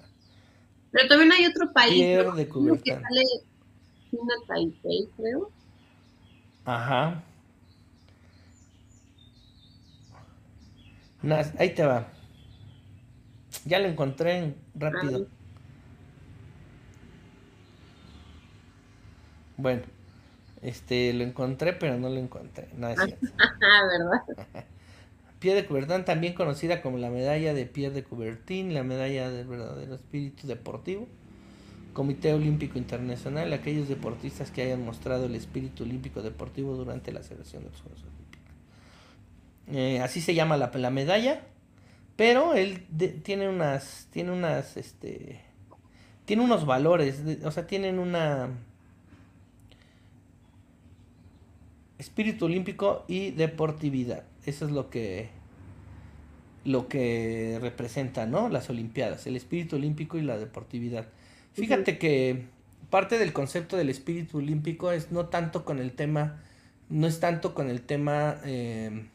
Pero 0.92 1.08
también 1.08 1.32
hay 1.32 1.46
otro 1.46 1.72
país. 1.74 1.94
Pierre 1.94 2.32
de. 2.32 2.48
Que 2.48 2.92
sale 2.94 3.24
China 4.10 4.34
Taipei, 4.48 5.10
creo. 5.18 5.52
Ajá. 6.66 7.24
ahí 11.58 11.74
te 11.74 11.86
va. 11.86 12.08
Ya 13.66 13.80
lo 13.80 13.88
encontré 13.88 14.56
rápido. 14.76 15.28
Bueno. 19.58 19.84
Este, 20.62 21.14
lo 21.14 21.24
encontré, 21.24 21.74
pero 21.74 21.98
no 21.98 22.10
lo 22.10 22.18
encontré. 22.18 22.70
No 22.76 22.90
es 22.90 22.96
cierto. 23.04 23.28
¿verdad? 23.60 24.66
Pierre 25.46 25.62
de 25.62 25.68
Coubertin, 25.68 26.06
también 26.06 26.34
conocida 26.34 26.82
como 26.82 26.98
la 26.98 27.12
medalla 27.12 27.54
de 27.54 27.68
Pierre 27.68 27.94
de 27.94 28.04
Coubertin, 28.04 28.74
la 28.74 28.82
medalla 28.82 29.30
del 29.30 29.46
verdadero 29.46 29.94
espíritu 29.94 30.48
deportivo. 30.48 31.08
Comité 31.94 32.34
Olímpico 32.34 32.80
Internacional, 32.80 33.54
aquellos 33.54 33.88
deportistas 33.88 34.50
que 34.50 34.64
hayan 34.64 34.84
mostrado 34.84 35.28
el 35.28 35.36
espíritu 35.36 35.84
olímpico 35.84 36.24
deportivo 36.24 36.76
durante 36.76 37.12
la 37.12 37.22
celebración 37.22 37.64
de 37.64 37.70
los 37.70 37.80
Juegos 37.80 38.02
Olímpicos. 38.02 38.56
Eh, 39.68 40.00
así 40.00 40.20
se 40.20 40.34
llama 40.34 40.58
la, 40.58 40.72
la 40.74 40.90
medalla, 40.90 41.44
pero 42.16 42.56
él 42.56 42.88
tiene 43.22 43.48
unas, 43.48 44.08
tiene 44.10 44.32
unas, 44.32 44.78
este, 44.78 45.42
tiene 46.26 46.42
unos 46.44 46.66
valores, 46.66 47.22
o 47.44 47.52
sea, 47.52 47.68
tienen 47.68 48.00
una 48.00 48.50
espíritu 52.00 52.46
olímpico 52.46 53.06
y 53.08 53.30
deportividad. 53.30 54.24
Eso 54.46 54.66
es 54.66 54.72
lo 54.72 54.90
que 54.90 55.35
lo 56.66 56.88
que 56.88 57.60
representa, 57.62 58.26
¿no? 58.26 58.50
Las 58.50 58.70
Olimpiadas, 58.70 59.26
el 59.28 59.36
espíritu 59.38 59.78
olímpico 59.78 60.18
y 60.18 60.24
la 60.24 60.38
deportividad. 60.38 61.06
Fíjate 61.54 61.98
que 61.98 62.46
parte 62.90 63.18
del 63.18 63.34
concepto 63.34 63.78
del 63.78 63.90
espíritu 63.90 64.40
olímpico 64.40 64.92
es 64.92 65.12
no 65.12 65.28
tanto 65.28 65.64
con 65.64 65.80
el 65.80 65.94
tema, 65.94 66.42
no 66.90 67.08
es 67.08 67.20
tanto 67.20 67.54
con 67.54 67.70
el 67.70 67.82
tema 67.82 68.38
eh, 68.44 69.06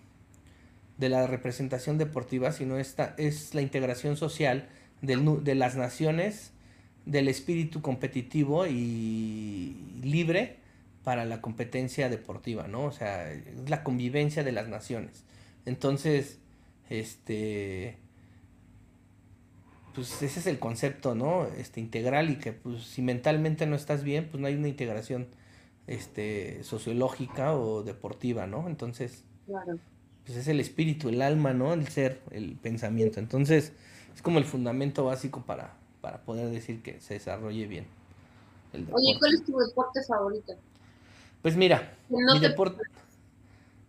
de 0.97 1.09
la 1.09 1.27
representación 1.27 1.99
deportiva, 1.99 2.53
sino 2.53 2.79
esta 2.79 3.15
es 3.19 3.55
la 3.55 3.63
integración 3.63 4.17
social 4.17 4.69
del, 5.03 5.45
de 5.45 5.55
las 5.57 5.77
naciones, 5.77 6.53
del 7.05 7.29
espíritu 7.29 7.83
competitivo 7.83 8.67
y 8.67 9.77
libre 10.03 10.57
para 11.03 11.25
la 11.25 11.41
competencia 11.41 12.09
deportiva, 12.09 12.69
¿no? 12.69 12.85
O 12.85 12.93
sea, 12.93 13.33
es 13.33 13.69
la 13.69 13.83
convivencia 13.83 14.45
de 14.45 14.53
las 14.53 14.69
naciones. 14.69 15.25
Entonces, 15.65 16.40
este, 16.91 17.97
pues 19.95 20.23
ese 20.23 20.41
es 20.41 20.47
el 20.47 20.59
concepto, 20.59 21.15
¿no? 21.15 21.47
Este, 21.47 21.81
integral 21.81 22.31
y 22.31 22.37
que, 22.37 22.53
pues, 22.53 22.83
si 22.83 23.01
mentalmente 23.01 23.67
no 23.67 23.77
estás 23.77 24.03
bien, 24.03 24.29
pues 24.31 24.41
no 24.41 24.47
hay 24.47 24.57
una 24.57 24.69
integración, 24.69 25.29
este, 25.87 26.63
sociológica 26.63 27.55
o 27.55 27.83
deportiva, 27.83 28.47
¿no? 28.47 28.69
Entonces, 28.69 29.25
pues 30.25 30.39
es 30.39 30.47
el 30.49 30.61
espíritu, 30.61 31.09
el 31.09 31.23
alma, 31.23 31.53
¿no? 31.53 31.73
El 31.73 31.89
ser, 31.89 32.21
el 32.31 32.57
pensamiento. 32.57 33.19
Entonces, 33.19 33.73
es 34.15 34.23
como 34.23 34.39
el 34.39 34.45
fundamento 34.45 35.05
básico 35.05 35.43
para, 35.43 35.75
para 36.01 36.23
poder 36.23 36.51
decir 36.51 36.83
que 36.83 37.01
se 37.01 37.15
desarrolle 37.15 37.67
bien. 37.67 37.87
Oye, 38.73 39.17
¿cuál 39.19 39.35
es 39.35 39.45
tu 39.45 39.59
deporte 39.59 40.01
favorito? 40.07 40.55
Pues 41.43 41.57
mira, 41.57 41.95
no 42.09 42.35
mi 42.35 42.41
deporte. 42.41 42.83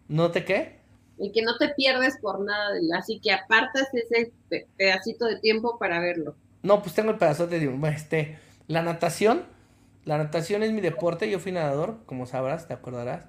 ¿No 0.08 0.32
te 0.32 0.44
qué? 0.44 0.81
Y 1.22 1.32
que 1.32 1.44
no 1.44 1.58
te 1.58 1.70
pierdes 1.70 2.18
por 2.18 2.44
nada, 2.44 2.74
así 2.98 3.20
que 3.20 3.32
apartas 3.32 3.88
ese 3.94 4.32
pedacito 4.76 5.26
de 5.26 5.40
tiempo 5.40 5.78
para 5.78 6.00
verlo. 6.00 6.36
No, 6.64 6.82
pues 6.82 6.96
tengo 6.96 7.12
el 7.12 7.18
pedazo 7.18 7.48
de 7.48 7.60
tiempo. 7.60 7.88
Este, 7.88 8.38
la 8.68 8.82
natación, 8.82 9.44
la 10.04 10.18
natación 10.18 10.64
es 10.64 10.72
mi 10.72 10.82
deporte, 10.82 11.30
yo 11.30 11.40
fui 11.40 11.52
nadador, 11.52 12.00
como 12.06 12.26
sabrás, 12.26 12.68
te 12.68 12.74
acordarás. 12.74 13.26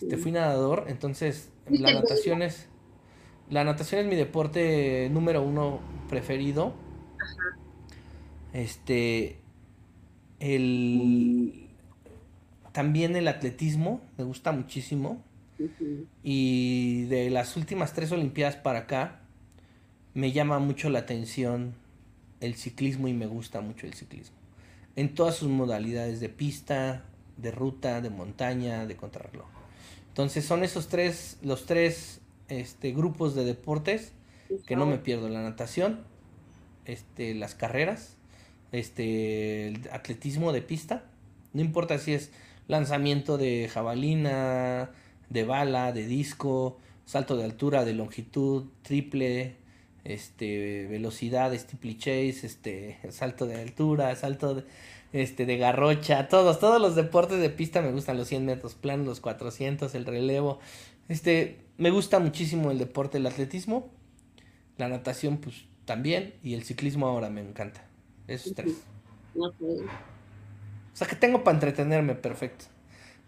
Este, 0.00 0.16
fui 0.16 0.32
nadador, 0.32 0.84
entonces 0.88 1.50
la 1.68 1.92
natación 1.92 2.42
es 2.42 2.68
la 3.50 3.64
natación 3.64 4.02
es 4.02 4.06
mi 4.06 4.14
deporte 4.14 5.08
número 5.10 5.42
uno 5.42 5.80
preferido. 6.08 6.74
Ajá. 7.20 7.58
Este 8.52 9.38
el 10.38 11.68
también 12.72 13.16
el 13.16 13.26
atletismo 13.26 14.00
me 14.16 14.24
gusta 14.24 14.52
muchísimo. 14.52 15.24
Y 16.22 17.04
de 17.04 17.30
las 17.30 17.56
últimas 17.56 17.92
tres 17.92 18.12
Olimpiadas 18.12 18.56
para 18.56 18.80
acá, 18.80 19.20
me 20.14 20.32
llama 20.32 20.58
mucho 20.58 20.90
la 20.90 21.00
atención 21.00 21.74
el 22.40 22.54
ciclismo 22.54 23.08
y 23.08 23.12
me 23.12 23.26
gusta 23.26 23.60
mucho 23.60 23.86
el 23.86 23.94
ciclismo. 23.94 24.36
En 24.96 25.14
todas 25.14 25.36
sus 25.36 25.48
modalidades 25.48 26.20
de 26.20 26.28
pista, 26.28 27.04
de 27.36 27.50
ruta, 27.50 28.00
de 28.00 28.10
montaña, 28.10 28.86
de 28.86 28.96
contrarreloj. 28.96 29.46
Entonces 30.08 30.44
son 30.44 30.64
esos 30.64 30.88
tres, 30.88 31.38
los 31.42 31.66
tres 31.66 32.20
este, 32.48 32.92
grupos 32.92 33.34
de 33.34 33.44
deportes 33.44 34.12
que 34.66 34.76
no 34.76 34.86
me 34.86 34.98
pierdo. 34.98 35.28
La 35.28 35.42
natación, 35.42 36.00
este, 36.84 37.34
las 37.34 37.54
carreras, 37.54 38.16
este, 38.72 39.68
el 39.68 39.88
atletismo 39.92 40.52
de 40.52 40.62
pista. 40.62 41.04
No 41.52 41.60
importa 41.60 41.98
si 41.98 42.14
es 42.14 42.32
lanzamiento 42.66 43.38
de 43.38 43.68
jabalina, 43.72 44.90
de 45.30 45.44
bala, 45.44 45.92
de 45.92 46.06
disco, 46.06 46.78
salto 47.04 47.36
de 47.36 47.44
altura, 47.44 47.84
de 47.84 47.94
longitud, 47.94 48.66
triple, 48.82 49.56
este, 50.04 50.86
velocidad, 50.88 51.52
chase, 51.98 52.28
este, 52.46 52.98
salto 53.10 53.46
de 53.46 53.60
altura, 53.60 54.14
salto 54.16 54.56
de, 54.56 54.64
este, 55.12 55.46
de 55.46 55.56
garrocha, 55.58 56.28
todos, 56.28 56.58
todos 56.58 56.80
los 56.80 56.94
deportes 56.94 57.40
de 57.40 57.50
pista 57.50 57.80
me 57.82 57.92
gustan, 57.92 58.16
los 58.16 58.28
100 58.28 58.44
metros 58.44 58.74
planos, 58.74 59.06
los 59.06 59.20
400, 59.20 59.94
el 59.94 60.04
relevo, 60.04 60.60
este, 61.08 61.60
me 61.78 61.90
gusta 61.90 62.18
muchísimo 62.18 62.70
el 62.70 62.78
deporte, 62.78 63.18
el 63.18 63.26
atletismo, 63.26 63.90
la 64.76 64.88
natación, 64.88 65.38
pues, 65.38 65.64
también, 65.84 66.34
y 66.42 66.54
el 66.54 66.64
ciclismo 66.64 67.06
ahora 67.06 67.30
me 67.30 67.40
encanta, 67.40 67.84
esos 68.26 68.54
tres. 68.54 68.74
O 69.34 69.52
sea, 70.92 71.06
que 71.06 71.16
tengo 71.16 71.44
para 71.44 71.56
entretenerme, 71.56 72.14
perfecto. 72.14 72.66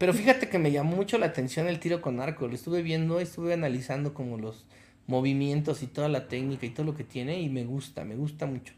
Pero 0.01 0.15
fíjate 0.15 0.49
que 0.49 0.59
me 0.59 0.73
llamó 0.73 0.97
mucho 0.97 1.19
la 1.19 1.27
atención 1.27 1.69
el 1.69 1.79
tiro 1.79 2.01
con 2.01 2.21
arco. 2.21 2.49
Lo 2.49 2.55
estuve 2.55 2.81
viendo, 2.81 3.21
estuve 3.21 3.53
analizando 3.53 4.15
como 4.15 4.39
los 4.39 4.65
movimientos 5.07 5.83
y 5.83 5.89
toda 5.89 6.09
la 6.09 6.27
técnica 6.27 6.65
y 6.65 6.71
todo 6.71 6.87
lo 6.87 6.97
que 6.97 7.05
tiene 7.05 7.43
y 7.43 7.51
me 7.51 7.67
gusta, 7.67 8.03
me 8.07 8.17
gusta 8.17 8.47
mucho. 8.47 8.73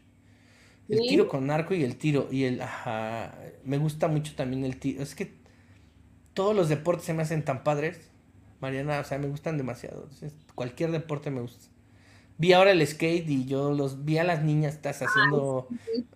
El 0.89 0.99
tiro 0.99 1.29
con 1.29 1.49
arco 1.49 1.73
y 1.75 1.85
el 1.85 1.95
tiro 1.95 2.27
y 2.29 2.43
el 2.43 2.61
ajá, 2.61 3.37
me 3.63 3.77
gusta 3.77 4.09
mucho 4.09 4.35
también 4.35 4.65
el 4.65 4.75
tiro. 4.75 5.01
Es 5.01 5.15
que 5.15 5.31
todos 6.33 6.53
los 6.53 6.67
deportes 6.67 7.05
se 7.05 7.13
me 7.13 7.21
hacen 7.21 7.45
tan 7.45 7.63
padres, 7.63 8.11
Mariana, 8.59 8.99
o 8.99 9.05
sea, 9.05 9.17
me 9.17 9.27
gustan 9.27 9.57
demasiado. 9.57 10.09
cualquier 10.55 10.91
deporte 10.91 11.31
me 11.31 11.39
gusta 11.39 11.72
vi 12.37 12.53
ahora 12.53 12.71
el 12.71 12.85
skate 12.85 13.29
y 13.29 13.45
yo 13.45 13.71
los 13.71 14.05
vi 14.05 14.17
a 14.17 14.23
las 14.23 14.43
niñas 14.43 14.73
estás 14.73 15.01
haciendo 15.01 15.67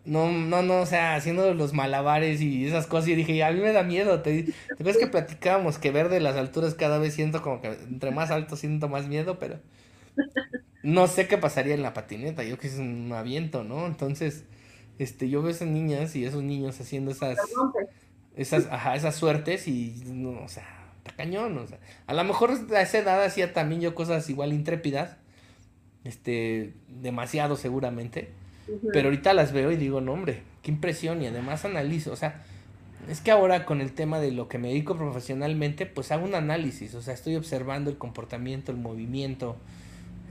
no 0.05 0.31
no 0.31 0.63
no 0.63 0.81
o 0.81 0.85
sea 0.85 1.15
haciendo 1.15 1.53
los 1.53 1.73
malabares 1.73 2.41
y 2.41 2.65
esas 2.65 2.87
cosas 2.87 3.09
y 3.09 3.15
dije 3.15 3.43
a 3.43 3.51
mí 3.51 3.59
me 3.59 3.71
da 3.71 3.83
miedo 3.83 4.21
te, 4.21 4.43
te 4.43 4.83
ves 4.83 4.97
que 4.97 5.07
platicábamos 5.07 5.77
que 5.77 5.91
ver 5.91 6.09
de 6.09 6.19
las 6.19 6.35
alturas 6.35 6.73
cada 6.73 6.97
vez 6.97 7.13
siento 7.13 7.41
como 7.41 7.61
que 7.61 7.67
entre 7.67 8.11
más 8.11 8.31
alto 8.31 8.55
siento 8.55 8.89
más 8.89 9.07
miedo 9.07 9.37
pero 9.39 9.59
no 10.81 11.07
sé 11.07 11.27
qué 11.27 11.37
pasaría 11.37 11.75
en 11.75 11.83
la 11.83 11.93
patineta 11.93 12.43
yo 12.43 12.57
que 12.57 12.67
es 12.67 12.77
un 12.77 13.11
aviento 13.13 13.63
no 13.63 13.85
entonces 13.85 14.45
este 14.97 15.29
yo 15.29 15.41
veo 15.41 15.49
a 15.49 15.51
esas 15.51 15.67
niñas 15.67 16.15
y 16.15 16.25
esos 16.25 16.41
niños 16.41 16.79
haciendo 16.81 17.11
esas 17.11 17.37
esas 18.35 18.65
ajá 18.71 18.95
esas 18.95 19.15
suertes 19.15 19.67
y 19.67 20.03
no 20.07 20.41
o 20.43 20.49
sea 20.49 20.67
está 20.97 21.15
cañón 21.15 21.57
o 21.59 21.67
sea 21.67 21.79
a 22.07 22.13
lo 22.13 22.23
mejor 22.23 22.51
a 22.73 22.81
esa 22.81 22.97
edad 22.97 23.23
hacía 23.23 23.53
también 23.53 23.81
yo 23.81 23.93
cosas 23.93 24.27
igual 24.31 24.51
intrépidas 24.51 25.17
este, 26.07 26.73
demasiado 26.87 27.55
seguramente. 27.57 28.29
Pero 28.91 29.07
ahorita 29.07 29.33
las 29.33 29.53
veo 29.53 29.71
y 29.71 29.77
digo, 29.77 30.01
no, 30.01 30.13
hombre, 30.13 30.41
qué 30.61 30.71
impresión. 30.71 31.21
Y 31.21 31.27
además 31.27 31.63
analizo, 31.63 32.11
o 32.11 32.15
sea, 32.15 32.43
es 33.09 33.21
que 33.21 33.31
ahora 33.31 33.65
con 33.65 33.79
el 33.79 33.93
tema 33.93 34.19
de 34.19 34.31
lo 34.31 34.47
que 34.47 34.57
me 34.57 34.69
dedico 34.69 34.97
profesionalmente, 34.97 35.85
pues 35.85 36.11
hago 36.11 36.25
un 36.25 36.35
análisis, 36.35 36.93
o 36.93 37.01
sea, 37.01 37.13
estoy 37.13 37.35
observando 37.35 37.89
el 37.89 37.97
comportamiento, 37.97 38.71
el 38.71 38.77
movimiento, 38.77 39.55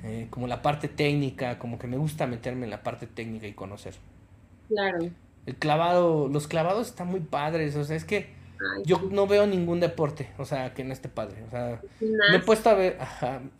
eh, 0.04 0.26
como 0.30 0.46
la 0.46 0.60
parte 0.60 0.88
técnica, 0.88 1.58
como 1.58 1.78
que 1.78 1.86
me 1.86 1.96
gusta 1.96 2.26
meterme 2.26 2.64
en 2.64 2.70
la 2.70 2.82
parte 2.82 3.06
técnica 3.06 3.46
y 3.46 3.52
conocer. 3.52 3.94
Claro. 4.68 5.10
El 5.46 5.56
clavado, 5.56 6.28
los 6.28 6.48
clavados 6.48 6.88
están 6.88 7.08
muy 7.08 7.20
padres, 7.20 7.76
o 7.76 7.84
sea, 7.84 7.96
es 7.96 8.04
que 8.04 8.28
yo 8.84 9.00
no 9.10 9.26
veo 9.26 9.46
ningún 9.46 9.80
deporte, 9.80 10.28
o 10.38 10.44
sea, 10.44 10.74
que 10.74 10.84
no 10.84 10.92
esté 10.92 11.08
padre. 11.08 11.42
O 11.46 11.50
sea, 11.50 11.80
me 12.00 12.36
he 12.36 12.40
puesto 12.40 12.70
a 12.70 12.74
ver, 12.74 12.98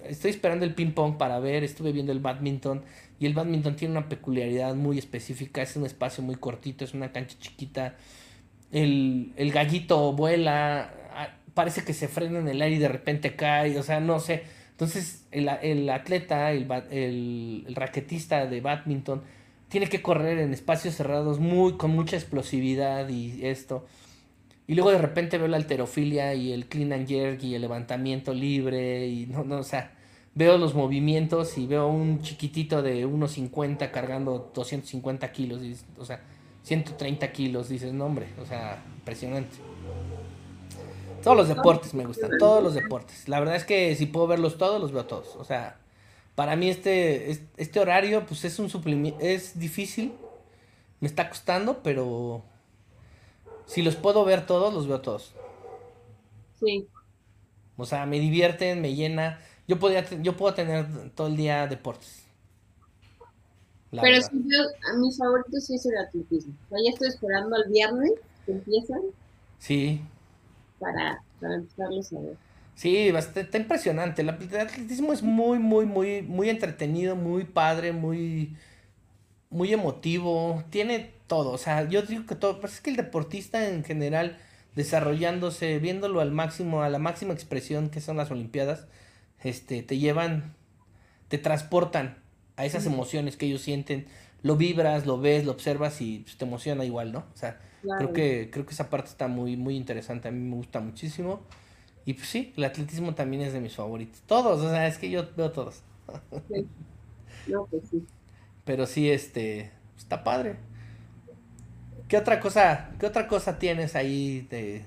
estoy 0.05 0.30
esperando 0.30 0.64
el 0.64 0.74
ping 0.74 0.92
pong 0.92 1.16
para 1.16 1.38
ver, 1.38 1.64
estuve 1.64 1.92
viendo 1.92 2.12
el 2.12 2.20
badminton 2.20 2.82
y 3.18 3.26
el 3.26 3.34
badminton 3.34 3.76
tiene 3.76 3.92
una 3.97 4.09
peculiaridad 4.09 4.74
muy 4.74 4.99
específica, 4.99 5.62
es 5.62 5.76
un 5.76 5.86
espacio 5.86 6.22
muy 6.22 6.36
cortito, 6.36 6.84
es 6.84 6.94
una 6.94 7.12
cancha 7.12 7.36
chiquita. 7.38 7.97
El, 8.72 9.32
el 9.36 9.53
gallito 9.53 10.12
vuela, 10.12 10.92
parece 11.55 11.84
que 11.84 11.94
se 11.94 12.09
frena 12.09 12.38
en 12.38 12.49
el 12.49 12.61
aire 12.61 12.76
y 12.76 12.78
de 12.80 12.88
repente 12.88 13.36
cae, 13.36 13.78
o 13.78 13.82
sea, 13.82 14.01
no 14.01 14.20
sé. 14.20 14.44
Entonces, 14.72 15.24
el, 15.30 15.49
el 15.62 15.88
atleta, 15.88 16.53
el, 16.53 16.70
el, 16.90 17.64
el 17.66 17.74
raquetista 17.74 18.47
de 18.47 18.61
badminton, 18.61 19.22
tiene 19.68 19.88
que 19.88 20.03
correr 20.03 20.38
en 20.38 20.53
espacios 20.53 20.94
cerrados 20.94 21.40
muy 21.40 21.76
con 21.78 21.92
mucha 21.92 22.16
explosividad 22.16 23.09
y 23.09 23.47
esto. 23.47 23.86
Y 24.68 24.74
luego 24.74 24.90
de 24.90 24.98
repente 24.98 25.38
veo 25.38 25.48
la 25.48 25.56
alterofilia 25.56 26.34
y 26.34 26.52
el 26.52 26.66
clean 26.66 26.92
and 26.92 27.06
jerk 27.06 27.42
y 27.42 27.54
el 27.54 27.62
levantamiento 27.62 28.34
libre 28.34 29.06
y 29.06 29.26
no, 29.26 29.44
no, 29.44 29.58
o 29.58 29.62
sea, 29.62 29.92
veo 30.36 30.58
los 30.58 30.74
movimientos 30.74 31.56
y 31.56 31.66
veo 31.66 31.88
un 31.88 32.20
chiquitito 32.20 32.82
de 32.82 33.06
1.50 33.06 33.90
cargando 33.90 34.50
250 34.54 35.32
kilos, 35.32 35.62
y, 35.62 35.76
o 35.98 36.04
sea, 36.04 36.20
130 36.62 37.32
kilos, 37.32 37.68
dices, 37.70 37.92
no 37.92 38.04
hombre, 38.04 38.26
o 38.40 38.44
sea, 38.44 38.82
impresionante. 38.96 39.56
Todos 41.22 41.36
los 41.38 41.48
deportes 41.48 41.94
me 41.94 42.04
gustan, 42.04 42.30
todos 42.38 42.62
los 42.62 42.74
deportes. 42.74 43.28
La 43.28 43.40
verdad 43.40 43.56
es 43.56 43.64
que 43.64 43.94
si 43.96 44.06
puedo 44.06 44.26
verlos 44.26 44.58
todos, 44.58 44.80
los 44.80 44.92
veo 44.92 45.06
todos. 45.06 45.36
O 45.36 45.44
sea, 45.44 45.78
para 46.34 46.54
mí 46.54 46.68
este, 46.68 47.30
este 47.56 47.80
horario, 47.80 48.26
pues 48.26 48.44
es 48.44 48.58
un 48.58 48.68
suplimiento, 48.68 49.18
es 49.20 49.58
difícil, 49.58 50.12
me 51.00 51.08
está 51.08 51.30
costando, 51.30 51.82
pero 51.82 52.42
si 53.66 53.82
los 53.82 53.96
puedo 53.96 54.24
ver 54.24 54.46
todos, 54.46 54.72
los 54.72 54.86
veo 54.86 55.00
todos. 55.00 55.32
Sí. 56.58 56.88
O 57.76 57.84
sea, 57.84 58.06
me 58.06 58.18
divierten, 58.18 58.80
me 58.80 58.94
llena. 58.94 59.38
Yo 59.68 59.78
podía, 59.78 60.08
yo 60.22 60.36
puedo 60.36 60.54
tener 60.54 61.10
todo 61.10 61.26
el 61.26 61.36
día 61.36 61.66
deportes. 61.66 62.24
Pero 63.90 64.20
si 64.20 64.36
yo, 64.36 64.60
a 64.92 64.96
mis 64.98 65.18
favoritos 65.18 65.66
sí 65.66 65.74
es 65.74 65.86
el 65.86 65.98
atletismo. 65.98 66.54
O 66.70 66.76
ya 66.76 66.90
estoy 66.90 67.08
esperando 67.08 67.56
al 67.56 67.70
viernes 67.70 68.12
que 68.44 68.52
empiezan. 68.52 69.00
Sí. 69.58 70.00
Para, 70.78 71.22
para 71.40 71.54
empezarlos 71.56 72.12
a 72.12 72.20
ver. 72.20 72.36
Sí, 72.74 73.08
está 73.08 73.56
impresionante. 73.56 74.22
El 74.22 74.28
atletismo 74.28 75.12
es 75.12 75.22
muy, 75.22 75.58
muy, 75.58 75.86
muy, 75.86 76.22
muy 76.22 76.50
entretenido, 76.50 77.16
muy 77.16 77.44
padre, 77.44 77.92
muy, 77.92 78.54
muy 79.51 79.72
emotivo. 79.72 80.64
Tiene 80.70 81.12
todo. 81.26 81.51
O 81.53 81.59
sea, 81.59 81.88
yo 81.88 82.03
digo 82.03 82.26
que 82.26 82.34
todo. 82.34 82.57
Pero 82.61 82.72
es 82.72 82.80
que 82.80 82.90
el 82.90 82.97
deportista 82.97 83.68
en 83.68 83.84
general, 83.84 84.38
desarrollándose, 84.74 85.78
viéndolo 85.78 86.20
al 86.20 86.32
máximo, 86.32 86.82
a 86.82 86.90
la 86.90 86.99
máxima 86.99 87.34
expresión 87.34 87.90
que 87.90 88.01
son 88.01 88.16
las 88.16 88.30
Olimpiadas, 88.30 88.86
este, 89.42 89.82
te 89.82 89.99
llevan, 89.99 90.55
te 91.28 91.38
transportan 91.38 92.18
a 92.57 92.64
esas 92.64 92.86
emociones 92.86 93.36
que 93.36 93.47
ellos 93.47 93.62
sienten. 93.62 94.07
Lo 94.42 94.57
vibras, 94.57 95.07
lo 95.07 95.18
ves, 95.20 95.44
lo 95.44 95.53
observas 95.53 96.01
y 96.01 96.20
pues, 96.20 96.36
te 96.36 96.44
emociona 96.44 96.84
igual, 96.84 97.12
¿no? 97.12 97.20
O 97.34 97.36
sea, 97.36 97.61
creo 97.99 98.12
que, 98.12 98.51
creo 98.53 98.66
que 98.66 98.74
esa 98.74 98.90
parte 98.90 99.11
está 99.11 99.28
muy, 99.28 99.57
muy 99.57 99.76
interesante. 99.76 100.28
A 100.28 100.30
mí 100.30 100.40
me 100.40 100.57
gusta 100.57 100.80
muchísimo. 100.80 101.40
Y 102.05 102.14
pues 102.14 102.28
sí, 102.28 102.53
el 102.57 102.64
atletismo 102.64 103.14
también 103.14 103.42
es 103.42 103.53
de 103.53 103.61
mis 103.61 103.74
favoritos. 103.74 104.22
Todos, 104.26 104.61
o 104.62 104.70
sea, 104.70 104.86
es 104.86 104.99
que 104.99 105.11
yo 105.11 105.28
veo 105.36 105.51
todos. 105.53 105.82
No, 107.47 107.66
pues 107.66 107.88
sí. 107.90 108.07
Pero 108.66 108.86
sí, 108.86 109.10
este, 109.10 109.72
está 109.96 110.24
padre. 110.24 110.56
¿Qué 112.08 112.16
otra 112.16 112.40
cosa, 112.40 112.90
qué 113.00 113.06
otra 113.06 113.26
cosa 113.28 113.58
tienes 113.58 113.96
ahí 113.96 114.42
de, 114.50 114.84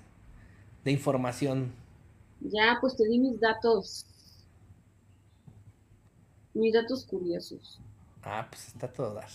de 0.86 0.92
información? 0.92 1.74
Ya, 2.42 2.78
pues 2.82 2.98
te 2.98 3.06
di 3.08 3.18
mis 3.20 3.40
datos. 3.40 4.06
Mis 6.54 6.72
datos 6.74 7.06
curiosos. 7.06 7.80
Ah, 8.24 8.48
pues 8.50 8.68
está 8.70 8.88
todo 8.92 9.14
dar. 9.16 9.28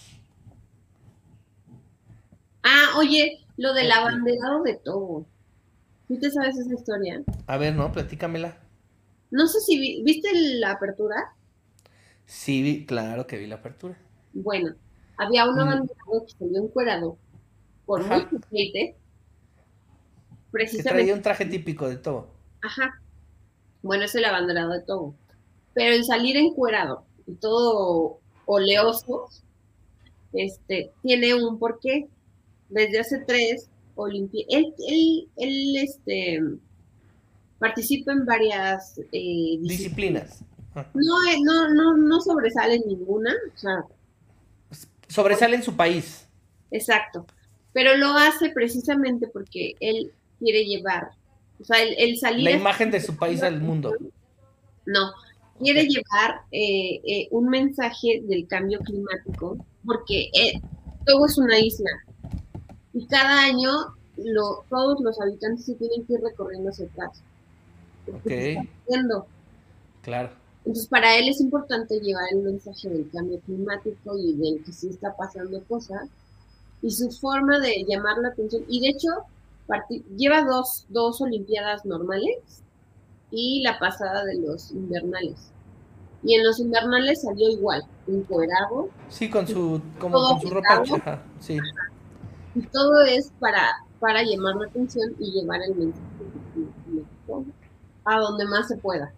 Ah, 2.65 2.95
oye, 2.99 3.47
lo 3.57 3.73
del 3.75 3.93
abanderado 3.93 4.63
de 4.65 4.75
Togo. 4.75 5.27
¿Tú 6.09 6.19
te 6.21 6.31
sabes 6.31 6.59
esa 6.59 6.75
historia? 6.75 7.25
A 7.47 7.57
ver, 7.57 7.75
no, 7.75 7.91
platícamela. 7.93 8.59
No 9.31 9.47
sé 9.49 9.61
si 9.61 9.79
vi- 9.79 10.03
viste 10.03 10.31
la 10.35 10.71
apertura. 10.73 11.37
Sí, 12.27 12.63
vi- 12.63 12.85
claro 12.87 13.27
que 13.27 13.39
vi 13.39 13.47
la 13.47 13.57
apertura. 13.57 13.97
Bueno, 14.35 14.75
había 15.17 15.49
un 15.49 15.57
Mm. 15.57 15.61
abanderado 15.61 16.27
que 16.27 16.33
salió 16.39 16.63
encuerado 16.63 17.17
por 17.87 18.03
Ajá. 18.03 18.19
mucho 18.19 18.37
aceite. 18.45 18.97
Que 18.97 18.97
Precisamente. 20.51 20.91
traía 20.91 21.15
un 21.15 21.23
traje 21.23 21.47
típico 21.47 21.89
de 21.89 21.97
todo. 21.97 22.29
Ajá. 22.63 23.01
Bueno, 23.83 24.05
es 24.05 24.15
el 24.15 24.25
abanderado 24.25 24.73
de 24.73 24.81
Togo. 24.83 25.15
Pero 25.75 25.95
el 25.95 26.05
salir 26.05 26.37
encuerado 26.37 27.05
y 27.27 27.35
todo 27.35 28.19
oleoso, 28.47 29.29
este, 30.33 30.93
tiene 31.03 31.35
un 31.35 31.59
porqué. 31.59 32.09
Desde 32.69 33.01
hace 33.01 33.19
tres 33.27 33.69
Olimpiadas. 33.97 34.49
Él, 34.53 34.75
él, 34.89 35.29
él, 35.37 35.77
este, 35.77 36.41
participa 37.61 38.11
en 38.13 38.25
varias 38.27 38.99
eh, 39.13 39.59
disciplinas. 39.61 40.41
Disciplinas. 40.41 40.45
Ah. 40.75 40.87
No, 40.95 41.23
eh, 41.31 41.37
no, 41.45 41.69
no, 41.73 41.97
no 41.97 42.21
sobresale 42.21 42.81
ninguna, 42.81 43.33
o 43.55 43.59
sea, 43.59 43.85
Sobresale 45.09 45.57
en 45.57 45.63
su 45.63 45.77
país. 45.77 46.27
exacto. 46.71 47.27
Pero 47.73 47.97
lo 47.97 48.17
hace 48.17 48.51
precisamente 48.51 49.27
porque 49.27 49.75
él 49.81 50.13
quiere 50.39 50.65
llevar, 50.65 51.11
o 51.61 51.65
sea, 51.65 51.83
el, 51.83 51.95
el 51.99 52.17
salir 52.19 52.45
La 52.45 52.53
imagen 52.53 52.91
de 52.91 53.01
su 53.01 53.17
país 53.17 53.43
al 53.43 53.61
mundo. 53.61 53.93
No, 54.87 55.13
quiere 55.59 55.87
llevar 55.87 56.43
eh, 56.53 57.01
eh, 57.05 57.29
un 57.31 57.49
mensaje 57.49 58.23
del 58.25 58.47
cambio 58.47 58.79
climático, 58.81 59.59
porque 59.85 60.31
eh, 60.35 60.61
Togo 61.05 61.27
es 61.27 61.39
una 61.39 61.59
isla 61.59 61.91
y 62.93 63.07
cada 63.07 63.43
año 63.43 63.73
lo, 64.17 64.65
todos 64.69 65.01
los 65.01 65.21
habitantes 65.21 65.65
se 65.67 65.75
tienen 65.75 66.07
que 66.07 66.15
ir 66.15 66.21
recorriendo 66.21 66.71
hacia 66.71 66.87
atrás. 66.87 67.23
Ok. 68.09 68.67
Claro. 70.03 70.31
Entonces, 70.65 70.89
para 70.89 71.17
él 71.17 71.29
es 71.29 71.41
importante 71.41 72.01
llevar 72.01 72.25
el 72.33 72.41
mensaje 72.41 72.89
del 72.89 73.11
cambio 73.11 73.39
climático 73.41 74.17
y 74.17 74.35
del 74.35 74.65
que 74.65 74.73
sí 74.73 74.89
está 74.89 75.15
pasando 75.15 75.63
cosas, 75.65 76.09
y 76.81 76.91
su 76.91 77.11
forma 77.11 77.59
de 77.61 77.85
llamar 77.87 78.17
la 78.19 78.29
atención, 78.29 78.65
y 78.69 78.81
de 78.81 78.89
hecho, 78.89 79.09
lleva 80.17 80.43
dos, 80.45 80.87
dos 80.89 81.21
Olimpiadas 81.21 81.85
normales 81.85 82.63
y 83.31 83.63
la 83.63 83.79
pasada 83.79 84.25
de 84.25 84.37
los 84.37 84.71
invernales. 84.71 85.51
Y 86.23 86.35
en 86.35 86.45
los 86.45 86.59
invernales 86.59 87.21
salió 87.23 87.51
igual, 87.51 87.85
encuerado, 88.07 88.89
Sí, 89.11 89.29
con 89.29 89.47
su, 89.47 89.83
como 89.99 90.17
con 90.17 90.41
su 90.41 90.49
ropa. 90.49 90.83
Ajá, 90.97 91.23
sí. 91.41 91.59
y 92.55 92.63
todo 92.69 93.03
es 93.03 93.31
para, 93.39 93.85
para 94.01 94.23
llamar 94.23 94.57
la 94.57 94.67
atención 94.67 95.15
y 95.19 95.31
llevar 95.33 95.61
el 95.63 95.75
mensaje 95.75 96.05
a 98.07 98.19
donde 98.19 98.47
más 98.47 98.69
se 98.69 98.77
pueda. 98.79 99.13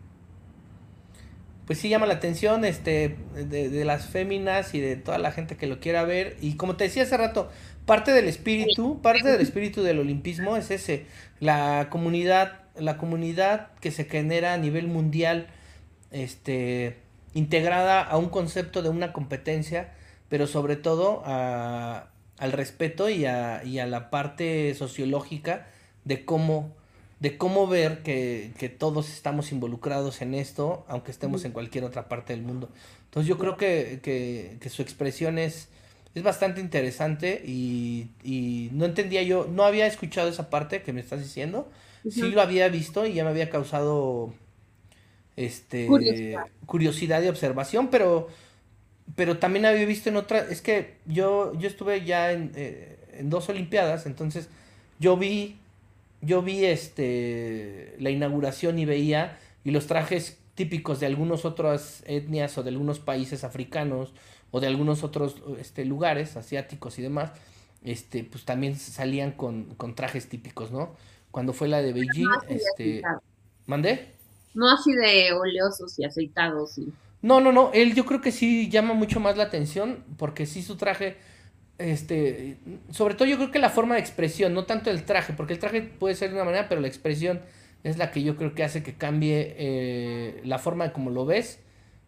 Pues 1.66 1.80
sí 1.80 1.88
llama 1.88 2.06
la 2.06 2.14
atención 2.14 2.64
este 2.64 3.16
de, 3.34 3.68
de 3.70 3.84
las 3.84 4.06
féminas 4.06 4.72
y 4.74 4.80
de 4.80 4.96
toda 4.96 5.18
la 5.18 5.32
gente 5.32 5.56
que 5.56 5.66
lo 5.66 5.80
quiera 5.80 6.04
ver. 6.04 6.36
Y 6.40 6.54
como 6.56 6.76
te 6.76 6.84
decía 6.84 7.02
hace 7.02 7.16
rato, 7.16 7.50
parte 7.86 8.12
del 8.12 8.26
espíritu, 8.28 9.02
parte 9.02 9.28
del 9.28 9.40
espíritu 9.40 9.82
del 9.82 9.98
olimpismo 9.98 10.56
es 10.56 10.70
ese, 10.70 11.06
la 11.40 11.88
comunidad, 11.90 12.60
la 12.78 12.96
comunidad 12.98 13.70
que 13.80 13.90
se 13.90 14.04
genera 14.04 14.54
a 14.54 14.58
nivel 14.58 14.86
mundial, 14.86 15.48
este, 16.12 16.98
integrada 17.34 18.00
a 18.02 18.16
un 18.16 18.28
concepto 18.28 18.82
de 18.82 18.88
una 18.88 19.12
competencia, 19.12 19.92
pero 20.28 20.46
sobre 20.46 20.76
todo 20.76 21.22
a- 21.26 22.10
al 22.38 22.52
respeto 22.52 23.08
y 23.08 23.24
a, 23.26 23.62
y 23.64 23.78
a 23.80 23.86
la 23.86 24.10
parte 24.10 24.74
sociológica 24.74 25.66
de 26.04 26.24
cómo 26.24 26.74
de 27.26 27.38
cómo 27.38 27.66
ver 27.66 28.02
que, 28.02 28.52
que 28.58 28.68
todos 28.68 29.10
estamos 29.10 29.52
involucrados 29.52 30.22
en 30.22 30.34
esto, 30.34 30.84
aunque 30.88 31.10
estemos 31.10 31.44
en 31.44 31.52
cualquier 31.52 31.84
otra 31.84 32.08
parte 32.08 32.32
del 32.34 32.42
mundo. 32.42 32.68
Entonces 33.06 33.28
yo 33.28 33.38
creo 33.38 33.56
que, 33.56 34.00
que, 34.02 34.58
que 34.60 34.68
su 34.70 34.82
expresión 34.82 35.38
es, 35.38 35.68
es 36.14 36.22
bastante 36.22 36.60
interesante 36.60 37.42
y, 37.44 38.10
y 38.22 38.70
no 38.72 38.84
entendía 38.84 39.22
yo, 39.22 39.46
no 39.50 39.64
había 39.64 39.86
escuchado 39.86 40.28
esa 40.28 40.50
parte 40.50 40.82
que 40.82 40.92
me 40.92 41.00
estás 41.00 41.20
diciendo, 41.20 41.68
sí 42.08 42.30
lo 42.30 42.40
había 42.42 42.68
visto 42.68 43.06
y 43.06 43.14
ya 43.14 43.24
me 43.24 43.30
había 43.30 43.50
causado 43.50 44.32
este 45.36 45.86
Curiosidad. 45.86 46.46
curiosidad 46.66 47.22
y 47.22 47.28
observación, 47.28 47.88
pero 47.90 48.28
pero 49.16 49.38
también 49.38 49.66
había 49.66 49.86
visto 49.86 50.08
en 50.10 50.16
otra, 50.16 50.40
es 50.50 50.62
que 50.62 50.96
yo 51.06 51.52
yo 51.58 51.68
estuve 51.68 52.04
ya 52.04 52.32
en, 52.32 52.52
eh, 52.56 52.98
en 53.18 53.30
dos 53.30 53.48
olimpiadas, 53.48 54.06
entonces 54.06 54.48
yo 54.98 55.16
vi 55.16 55.58
yo 56.20 56.42
vi 56.42 56.64
este 56.64 57.94
la 57.98 58.10
inauguración 58.10 58.78
y 58.78 58.84
veía 58.84 59.38
y 59.64 59.70
los 59.70 59.86
trajes 59.86 60.38
típicos 60.54 61.00
de 61.00 61.06
algunas 61.06 61.44
otras 61.44 62.02
etnias 62.06 62.56
o 62.58 62.62
de 62.62 62.70
algunos 62.70 62.98
países 62.98 63.44
africanos 63.44 64.12
o 64.50 64.60
de 64.60 64.66
algunos 64.66 65.04
otros 65.04 65.36
este, 65.60 65.84
lugares 65.84 66.36
asiáticos 66.36 66.98
y 66.98 67.02
demás, 67.02 67.32
este, 67.84 68.24
pues 68.24 68.44
también 68.44 68.76
salían 68.76 69.32
con, 69.32 69.74
con 69.76 69.94
trajes 69.94 70.28
típicos, 70.28 70.70
¿no? 70.70 70.96
Cuando 71.30 71.52
fue 71.52 71.68
la 71.68 71.82
de 71.82 71.92
Beijing, 71.92 72.24
No 72.24 72.40
este. 72.48 73.02
¿mandé? 73.66 74.14
No 74.54 74.70
así 74.70 74.92
de 74.94 75.32
oleosos 75.32 75.98
y 75.98 76.04
aceitados. 76.04 76.78
Y... 76.78 76.90
No, 77.20 77.40
no, 77.40 77.52
no, 77.52 77.70
él 77.74 77.94
yo 77.94 78.06
creo 78.06 78.22
que 78.22 78.32
sí 78.32 78.70
llama 78.70 78.94
mucho 78.94 79.20
más 79.20 79.36
la 79.36 79.44
atención 79.44 80.04
porque 80.16 80.46
sí 80.46 80.62
su 80.62 80.76
traje, 80.76 81.18
este, 81.78 82.58
sobre 82.90 83.14
todo 83.14 83.28
yo 83.28 83.36
creo 83.36 83.50
que 83.50 83.58
la 83.58 83.70
forma 83.70 83.94
de 83.94 84.00
expresión, 84.00 84.54
no 84.54 84.64
tanto 84.64 84.90
el 84.90 85.04
traje, 85.04 85.32
porque 85.32 85.52
el 85.52 85.58
traje 85.58 85.82
puede 85.82 86.14
ser 86.14 86.30
de 86.30 86.36
una 86.36 86.44
manera, 86.44 86.68
pero 86.68 86.80
la 86.80 86.88
expresión 86.88 87.40
es 87.84 87.98
la 87.98 88.10
que 88.10 88.22
yo 88.22 88.36
creo 88.36 88.54
que 88.54 88.64
hace 88.64 88.82
que 88.82 88.94
cambie 88.94 89.54
eh, 89.58 90.40
la 90.44 90.58
forma 90.58 90.84
de 90.86 90.92
cómo 90.92 91.10
lo 91.10 91.26
ves 91.26 91.60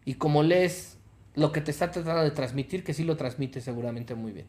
y 0.04 0.14
cómo 0.14 0.42
lees 0.42 0.98
lo 1.34 1.52
que 1.52 1.60
te 1.60 1.70
está 1.70 1.90
tratando 1.90 2.24
de 2.24 2.30
transmitir, 2.30 2.82
que 2.82 2.94
sí 2.94 3.04
lo 3.04 3.16
transmite 3.16 3.60
seguramente 3.60 4.14
muy 4.14 4.32
bien. 4.32 4.46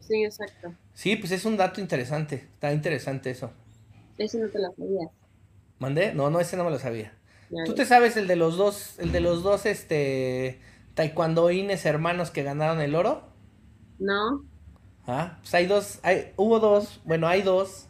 Sí, 0.00 0.24
exacto. 0.24 0.74
Sí, 0.92 1.16
pues 1.16 1.32
es 1.32 1.44
un 1.44 1.56
dato 1.56 1.80
interesante, 1.80 2.34
está 2.36 2.72
interesante 2.72 3.30
eso. 3.30 3.52
Ese 4.18 4.38
no 4.38 4.48
te 4.48 4.58
lo 4.58 4.72
sabías. 4.76 5.10
¿Mandé? 5.78 6.12
No, 6.14 6.30
no, 6.30 6.40
ese 6.40 6.56
no 6.56 6.64
me 6.64 6.70
lo 6.70 6.78
sabía. 6.78 7.12
¿Tú 7.64 7.74
te 7.74 7.84
sabes 7.84 8.16
el 8.16 8.26
de 8.26 8.36
los 8.36 8.56
dos, 8.56 8.98
el 8.98 9.12
de 9.12 9.20
los 9.20 9.42
dos, 9.42 9.66
este, 9.66 10.58
taekwondoines 10.94 11.86
hermanos 11.86 12.30
que 12.30 12.42
ganaron 12.42 12.80
el 12.80 12.94
oro? 12.94 13.35
No. 13.98 14.44
Ah, 15.06 15.38
pues 15.40 15.54
hay 15.54 15.66
dos, 15.66 16.00
hay, 16.02 16.32
hubo 16.36 16.58
dos, 16.58 17.00
bueno, 17.04 17.28
hay 17.28 17.42
dos. 17.42 17.88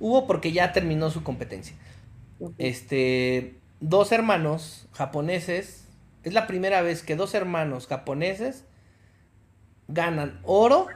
Hubo 0.00 0.26
porque 0.26 0.52
ya 0.52 0.72
terminó 0.72 1.10
su 1.10 1.22
competencia. 1.22 1.76
Este, 2.58 3.58
dos 3.80 4.12
hermanos 4.12 4.88
japoneses. 4.92 5.88
Es 6.22 6.32
la 6.32 6.46
primera 6.46 6.82
vez 6.82 7.02
que 7.02 7.16
dos 7.16 7.34
hermanos 7.34 7.86
japoneses 7.86 8.64
ganan 9.88 10.40
oro 10.42 10.86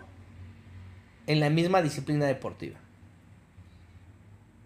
en 1.26 1.40
la 1.40 1.51
misma 1.51 1.83
disciplina 1.83 2.26
deportiva. 2.26 2.79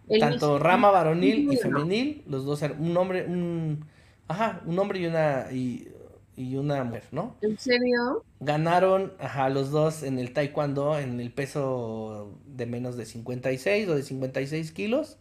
El 0.08 0.20
Tanto 0.20 0.58
rama 0.58 0.90
varonil 0.90 1.52
y 1.52 1.56
femenil, 1.56 2.22
los 2.26 2.44
dos, 2.44 2.62
un 2.78 2.96
hombre, 2.96 3.24
un, 3.26 3.84
ajá, 4.28 4.60
un 4.66 4.78
hombre 4.78 5.00
y 5.00 5.06
una, 5.06 5.50
y, 5.50 5.88
y 6.36 6.56
una 6.56 6.82
mujer, 6.84 7.04
¿no? 7.12 7.36
¿En 7.42 7.58
serio? 7.58 8.24
Ganaron 8.40 9.12
ajá, 9.18 9.48
los 9.50 9.70
dos 9.70 10.02
en 10.02 10.18
el 10.18 10.32
taekwondo 10.32 10.98
en 10.98 11.20
el 11.20 11.30
peso 11.32 12.38
de 12.46 12.66
menos 12.66 12.96
de 12.96 13.04
56 13.04 13.88
o 13.88 13.94
de 13.94 14.02
56 14.02 14.72
kilos. 14.72 15.18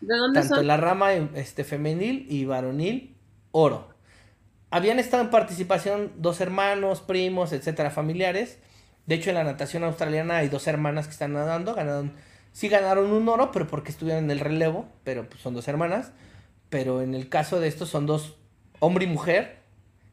¿De 0.00 0.16
dónde 0.16 0.40
Tanto 0.40 0.54
son? 0.54 0.62
en 0.62 0.66
la 0.66 0.76
rama 0.76 1.12
este, 1.12 1.64
femenil 1.64 2.26
y 2.28 2.44
varonil, 2.44 3.16
oro. 3.52 3.88
Habían 4.70 4.98
estado 4.98 5.22
en 5.24 5.30
participación 5.30 6.12
dos 6.16 6.40
hermanos, 6.40 7.00
primos, 7.00 7.52
etcétera, 7.52 7.90
familiares. 7.90 8.58
De 9.06 9.16
hecho, 9.16 9.30
en 9.30 9.36
la 9.36 9.44
natación 9.44 9.82
australiana 9.82 10.38
hay 10.38 10.48
dos 10.48 10.66
hermanas 10.68 11.06
que 11.06 11.12
están 11.12 11.32
nadando. 11.32 11.74
Ganaron, 11.74 12.12
sí 12.52 12.68
ganaron 12.68 13.10
un 13.10 13.28
oro, 13.28 13.50
pero 13.50 13.66
porque 13.66 13.90
estuvieron 13.90 14.24
en 14.24 14.30
el 14.30 14.40
relevo, 14.40 14.86
pero 15.02 15.28
pues, 15.28 15.40
son 15.40 15.54
dos 15.54 15.66
hermanas. 15.66 16.12
Pero 16.68 17.02
en 17.02 17.14
el 17.14 17.28
caso 17.28 17.58
de 17.58 17.66
estos 17.66 17.88
son 17.88 18.06
dos, 18.06 18.36
hombre 18.78 19.06
y 19.06 19.08
mujer, 19.08 19.59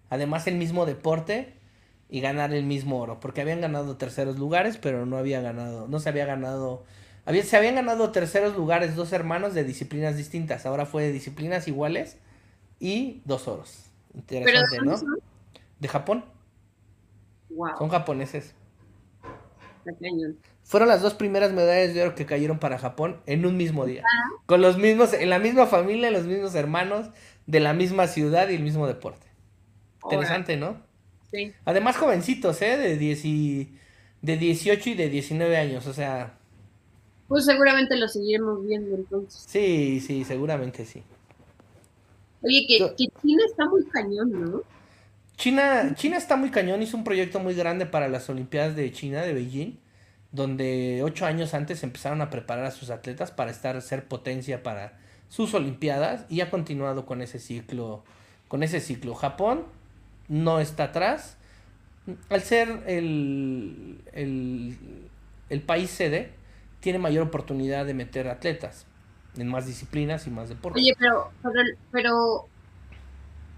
además 0.09 0.47
el 0.47 0.55
mismo 0.55 0.85
deporte 0.85 1.53
y 2.09 2.21
ganar 2.21 2.53
el 2.53 2.63
mismo 2.63 2.99
oro, 2.99 3.19
porque 3.19 3.41
habían 3.41 3.61
ganado 3.61 3.97
terceros 3.97 4.37
lugares, 4.37 4.77
pero 4.77 5.05
no 5.05 5.17
había 5.17 5.41
ganado, 5.41 5.87
no 5.87 5.99
se 5.99 6.09
había 6.09 6.25
ganado, 6.25 6.85
había, 7.25 7.43
se 7.43 7.57
habían 7.57 7.75
ganado 7.75 8.11
terceros 8.11 8.55
lugares 8.55 8.95
dos 8.95 9.11
hermanos 9.11 9.53
de 9.53 9.63
disciplinas 9.63 10.15
distintas, 10.15 10.65
ahora 10.65 10.85
fue 10.85 11.03
de 11.03 11.11
disciplinas 11.11 11.67
iguales 11.67 12.17
y 12.79 13.21
dos 13.25 13.47
oros. 13.47 13.83
¿Pero 14.27 14.39
Interesante, 14.39 14.79
¿no? 14.83 14.97
son? 14.97 15.19
De 15.79 15.87
Japón, 15.87 16.23
Wow, 17.49 17.77
son 17.77 17.89
japoneses. 17.89 18.53
Fueron 20.63 20.89
las 20.89 21.01
dos 21.01 21.13
primeras 21.13 21.53
medallas 21.53 21.93
de 21.93 22.01
oro 22.01 22.15
que 22.15 22.25
cayeron 22.25 22.59
para 22.59 22.77
Japón 22.77 23.21
en 23.25 23.45
un 23.45 23.55
mismo 23.55 23.85
día. 23.85 24.03
Con 24.45 24.61
los 24.61 24.77
mismos, 24.77 25.13
en 25.13 25.29
la 25.29 25.39
misma 25.39 25.65
familia, 25.65 26.11
los 26.11 26.25
mismos 26.25 26.55
hermanos, 26.55 27.09
de 27.45 27.59
la 27.61 27.73
misma 27.73 28.07
ciudad 28.07 28.49
y 28.49 28.55
el 28.55 28.63
mismo 28.63 28.85
deporte. 28.87 29.26
Interesante, 30.03 30.57
¿no? 30.57 30.81
Sí. 31.31 31.55
Además, 31.65 31.97
jovencitos, 31.97 32.61
¿eh? 32.61 32.77
De, 32.77 32.97
10 32.97 33.25
y- 33.25 33.77
de 34.21 34.37
18 34.37 34.89
y 34.91 34.95
de 34.95 35.09
19 35.09 35.57
años, 35.57 35.87
o 35.87 35.93
sea, 35.93 36.39
Pues 37.27 37.45
seguramente 37.45 37.95
lo 37.95 38.07
seguiremos 38.09 38.65
viendo 38.65 38.95
entonces. 38.95 39.47
sí, 39.47 39.99
sí, 39.99 40.23
seguramente 40.25 40.85
sí. 40.85 41.03
Oye, 42.41 42.65
que, 42.67 42.77
que 42.97 43.05
China 43.21 43.43
está 43.45 43.65
muy 43.69 43.85
cañón, 43.89 44.31
¿no? 44.31 44.63
China, 45.37 45.93
China 45.95 46.17
está 46.17 46.35
muy 46.35 46.49
cañón, 46.49 46.81
hizo 46.81 46.97
un 46.97 47.03
proyecto 47.03 47.39
muy 47.39 47.53
grande 47.53 47.85
para 47.85 48.07
las 48.09 48.29
Olimpiadas 48.29 48.75
de 48.75 48.91
China, 48.91 49.21
de 49.21 49.33
Beijing, 49.33 49.79
donde 50.31 51.01
ocho 51.03 51.25
años 51.25 51.53
antes 51.53 51.83
empezaron 51.83 52.21
a 52.21 52.29
preparar 52.29 52.65
a 52.65 52.71
sus 52.71 52.89
atletas 52.89 53.31
para 53.31 53.51
estar, 53.51 53.79
ser 53.81 54.07
potencia 54.07 54.63
para 54.63 54.99
sus 55.29 55.53
Olimpiadas 55.53 56.25
y 56.29 56.41
ha 56.41 56.49
continuado 56.49 57.05
con 57.05 57.21
ese 57.21 57.39
ciclo, 57.39 58.03
con 58.47 58.63
ese 58.63 58.79
ciclo. 58.81 59.13
Japón 59.13 59.65
no 60.27 60.59
está 60.59 60.85
atrás. 60.85 61.37
Al 62.29 62.41
ser 62.41 62.83
el, 62.87 63.99
el, 64.13 64.77
el 65.49 65.61
país 65.61 65.89
sede, 65.89 66.31
tiene 66.79 66.99
mayor 66.99 67.27
oportunidad 67.27 67.85
de 67.85 67.93
meter 67.93 68.27
atletas 68.29 68.85
en 69.37 69.47
más 69.47 69.65
disciplinas 69.65 70.27
y 70.27 70.29
más 70.29 70.49
deportes. 70.49 70.81
Oye, 70.81 70.93
pero, 70.97 71.31
pero, 71.43 71.61
pero 71.91 72.47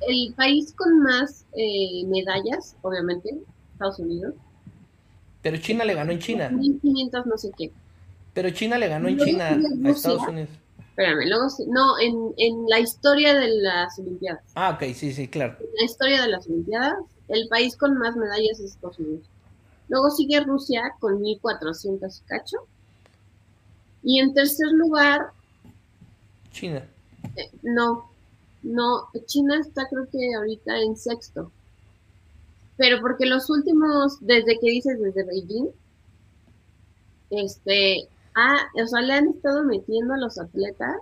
el 0.08 0.34
país 0.34 0.74
con 0.76 1.02
más 1.02 1.46
eh, 1.54 2.06
medallas, 2.08 2.76
obviamente, 2.82 3.38
Estados 3.74 4.00
Unidos. 4.00 4.34
Pero 5.42 5.58
China 5.58 5.86
le 5.86 5.94
ganó 5.94 6.12
en 6.12 6.20
China. 6.20 6.50
1500 6.50 7.26
no 7.26 7.38
sé 7.38 7.52
qué. 7.58 7.72
Pero 8.34 8.50
China 8.52 8.78
le 8.78 8.88
ganó 8.88 9.08
en 9.08 9.18
China 9.18 9.58
a 9.86 9.90
Estados 9.90 10.28
Unidos. 10.28 10.50
Espérame, 11.00 11.30
luego, 11.30 11.48
no, 11.68 11.98
en, 11.98 12.34
en 12.36 12.66
la 12.68 12.82
historia 12.82 13.34
de 13.34 13.48
las 13.62 13.98
Olimpiadas. 14.00 14.44
Ah, 14.54 14.72
ok, 14.72 14.94
sí, 14.94 15.14
sí, 15.14 15.30
claro. 15.30 15.56
En 15.62 15.74
la 15.78 15.86
historia 15.86 16.22
de 16.24 16.28
las 16.28 16.46
Olimpiadas, 16.48 16.98
el 17.30 17.48
país 17.48 17.78
con 17.78 17.98
más 17.98 18.18
medallas 18.18 18.60
es 18.60 18.72
Estados 18.72 19.00
Unidos. 19.00 19.26
Luego 19.88 20.10
sigue 20.10 20.42
Rusia 20.42 20.94
con 21.00 21.22
1400 21.22 22.22
cacho. 22.28 22.58
Y 24.04 24.20
en 24.20 24.34
tercer 24.34 24.74
lugar. 24.74 25.28
China. 26.52 26.86
Eh, 27.38 27.50
no, 27.62 28.12
no, 28.62 29.08
China 29.26 29.58
está 29.58 29.88
creo 29.88 30.06
que 30.12 30.36
ahorita 30.36 30.82
en 30.82 30.98
sexto. 30.98 31.50
Pero 32.76 33.00
porque 33.00 33.26
los 33.26 33.50
últimos, 33.50 34.18
desde 34.20 34.60
que 34.60 34.70
dices, 34.70 35.00
desde 35.00 35.24
Beijing, 35.24 35.70
este, 37.30 38.10
ah, 38.40 38.58
o 38.82 38.88
sea, 38.88 39.02
le 39.02 39.14
han 39.14 39.28
estado 39.28 39.64
metiendo 39.64 40.14
a 40.14 40.18
los 40.18 40.40
atletas 40.40 40.96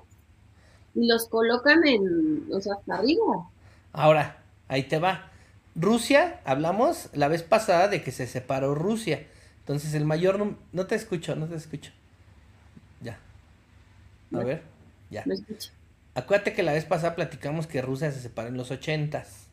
y 0.96 1.08
los 1.08 1.28
colocan 1.30 1.86
en, 1.86 2.48
o 2.52 2.60
sea, 2.60 2.74
hasta 2.74 2.96
arriba. 2.96 3.50
Ahora, 3.94 4.38
ahí 4.68 4.84
te 4.84 5.00
va. 5.00 5.32
Rusia, 5.76 6.42
hablamos 6.44 7.10
la 7.14 7.28
vez 7.28 7.44
pasada 7.44 7.88
de 7.88 8.02
que 8.02 8.12
se 8.12 8.26
separó 8.26 8.74
Rusia. 8.74 9.28
Entonces 9.60 9.94
el 9.94 10.06
mayor 10.06 10.56
no 10.72 10.88
te 10.88 10.96
escucho, 10.96 11.36
no 11.36 11.48
te 11.48 11.56
escucho. 11.56 11.92
Ya. 13.02 13.20
A 14.34 14.44
ver, 14.44 14.64
ya. 15.12 15.24
Me 15.26 15.36
escucho. 15.36 15.72
Acuérdate 16.16 16.54
que 16.54 16.64
la 16.64 16.74
vez 16.74 16.86
pasada 16.86 17.16
platicamos 17.16 17.68
que 17.68 17.82
Rusia 17.82 18.12
se 18.12 18.22
separó 18.22 18.48
en 18.48 18.58
los 18.58 18.72
ochentas. 18.72 19.50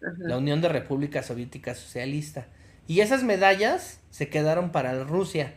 La 0.00 0.36
Unión 0.36 0.60
de 0.60 0.68
República 0.68 1.22
Soviética 1.22 1.74
Socialista. 1.74 2.46
Y 2.88 3.00
esas 3.00 3.22
medallas 3.22 4.00
se 4.10 4.28
quedaron 4.28 4.72
para 4.72 5.04
Rusia. 5.04 5.54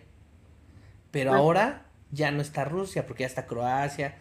Pero 1.12 1.34
ahora 1.34 1.86
ya 2.12 2.32
no 2.32 2.42
está 2.42 2.66
Rusia, 2.66 3.06
porque 3.06 3.22
ya 3.22 3.28
está 3.28 3.46
Croacia, 3.46 4.16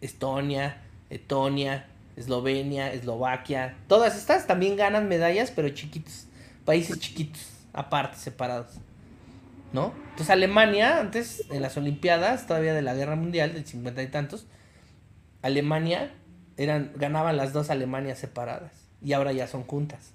Estonia, 0.00 0.82
Etonia, 1.10 1.86
Eslovenia, 2.16 2.92
Eslovaquia. 2.92 3.76
Todas 3.86 4.16
estas 4.16 4.46
también 4.46 4.76
ganan 4.76 5.08
medallas, 5.08 5.50
pero 5.50 5.68
chiquitos. 5.68 6.26
Países 6.64 6.98
chiquitos, 6.98 7.48
aparte, 7.72 8.18
separados. 8.18 8.78
¿No? 9.72 9.92
Entonces 10.10 10.30
Alemania, 10.30 10.98
antes, 10.98 11.44
en 11.50 11.60
las 11.60 11.76
Olimpiadas, 11.76 12.46
todavía 12.46 12.72
de 12.72 12.82
la 12.82 12.94
Guerra 12.94 13.16
Mundial, 13.16 13.52
del 13.52 13.66
cincuenta 13.66 14.02
y 14.02 14.06
tantos, 14.06 14.46
Alemania, 15.42 16.10
eran, 16.56 16.92
ganaban 16.96 17.36
las 17.36 17.52
dos 17.52 17.70
Alemanias 17.70 18.18
separadas. 18.18 18.72
Y 19.02 19.12
ahora 19.12 19.32
ya 19.32 19.46
son 19.46 19.64
juntas. 19.64 20.12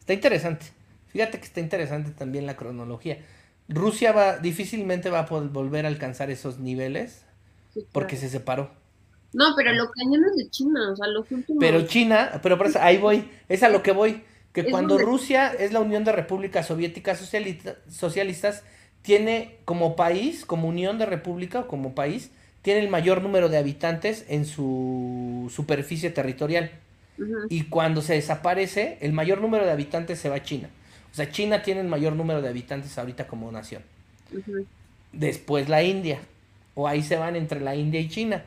Está 0.00 0.12
interesante. 0.12 0.66
Fíjate 1.08 1.38
que 1.38 1.44
está 1.44 1.60
interesante 1.60 2.10
también 2.10 2.46
la 2.46 2.56
cronología. 2.56 3.18
Rusia 3.68 4.12
va, 4.12 4.38
difícilmente 4.38 5.10
va 5.10 5.20
a 5.20 5.26
poder 5.26 5.48
volver 5.48 5.84
a 5.84 5.88
alcanzar 5.88 6.30
esos 6.30 6.58
niveles 6.58 7.24
porque 7.92 8.16
se 8.16 8.28
separó. 8.28 8.70
No, 9.32 9.54
pero 9.56 9.72
lo 9.72 9.90
cañón 9.90 10.24
es 10.30 10.36
de 10.36 10.50
China, 10.50 10.92
o 10.92 10.96
sea, 10.96 11.06
los 11.06 11.30
últimos... 11.30 11.58
Pero 11.58 11.86
China, 11.86 12.40
pero 12.42 12.58
por 12.58 12.66
eso, 12.66 12.78
ahí 12.82 12.98
voy, 12.98 13.30
es 13.48 13.62
a 13.62 13.70
lo 13.70 13.82
que 13.82 13.92
voy, 13.92 14.24
que 14.52 14.70
cuando 14.70 14.98
Rusia 14.98 15.52
es 15.52 15.72
la 15.72 15.80
Unión 15.80 16.04
de 16.04 16.12
Repúblicas 16.12 16.66
Soviéticas 16.66 17.18
Socialistas, 17.88 18.62
tiene 19.00 19.58
como 19.64 19.96
país, 19.96 20.44
como 20.44 20.68
Unión 20.68 20.98
de 20.98 21.06
República 21.06 21.60
o 21.60 21.66
como 21.66 21.94
país, 21.94 22.30
tiene 22.60 22.80
el 22.80 22.88
mayor 22.88 23.22
número 23.22 23.48
de 23.48 23.58
habitantes 23.58 24.24
en 24.28 24.44
su 24.44 25.50
superficie 25.52 26.10
territorial. 26.10 26.70
Y 27.48 27.64
cuando 27.64 28.02
se 28.02 28.14
desaparece, 28.14 28.98
el 29.00 29.12
mayor 29.12 29.40
número 29.40 29.64
de 29.64 29.72
habitantes 29.72 30.18
se 30.18 30.28
va 30.28 30.36
a 30.36 30.42
China. 30.42 30.68
O 31.12 31.14
sea, 31.14 31.30
China 31.30 31.62
tiene 31.62 31.82
el 31.82 31.88
mayor 31.88 32.14
número 32.14 32.40
de 32.40 32.48
habitantes 32.48 32.96
ahorita 32.96 33.26
como 33.26 33.52
nación. 33.52 33.82
Después 35.12 35.68
la 35.68 35.82
India. 35.82 36.20
O 36.74 36.88
ahí 36.88 37.02
se 37.02 37.16
van 37.16 37.36
entre 37.36 37.60
la 37.60 37.76
India 37.76 38.00
y 38.00 38.08
China. 38.08 38.44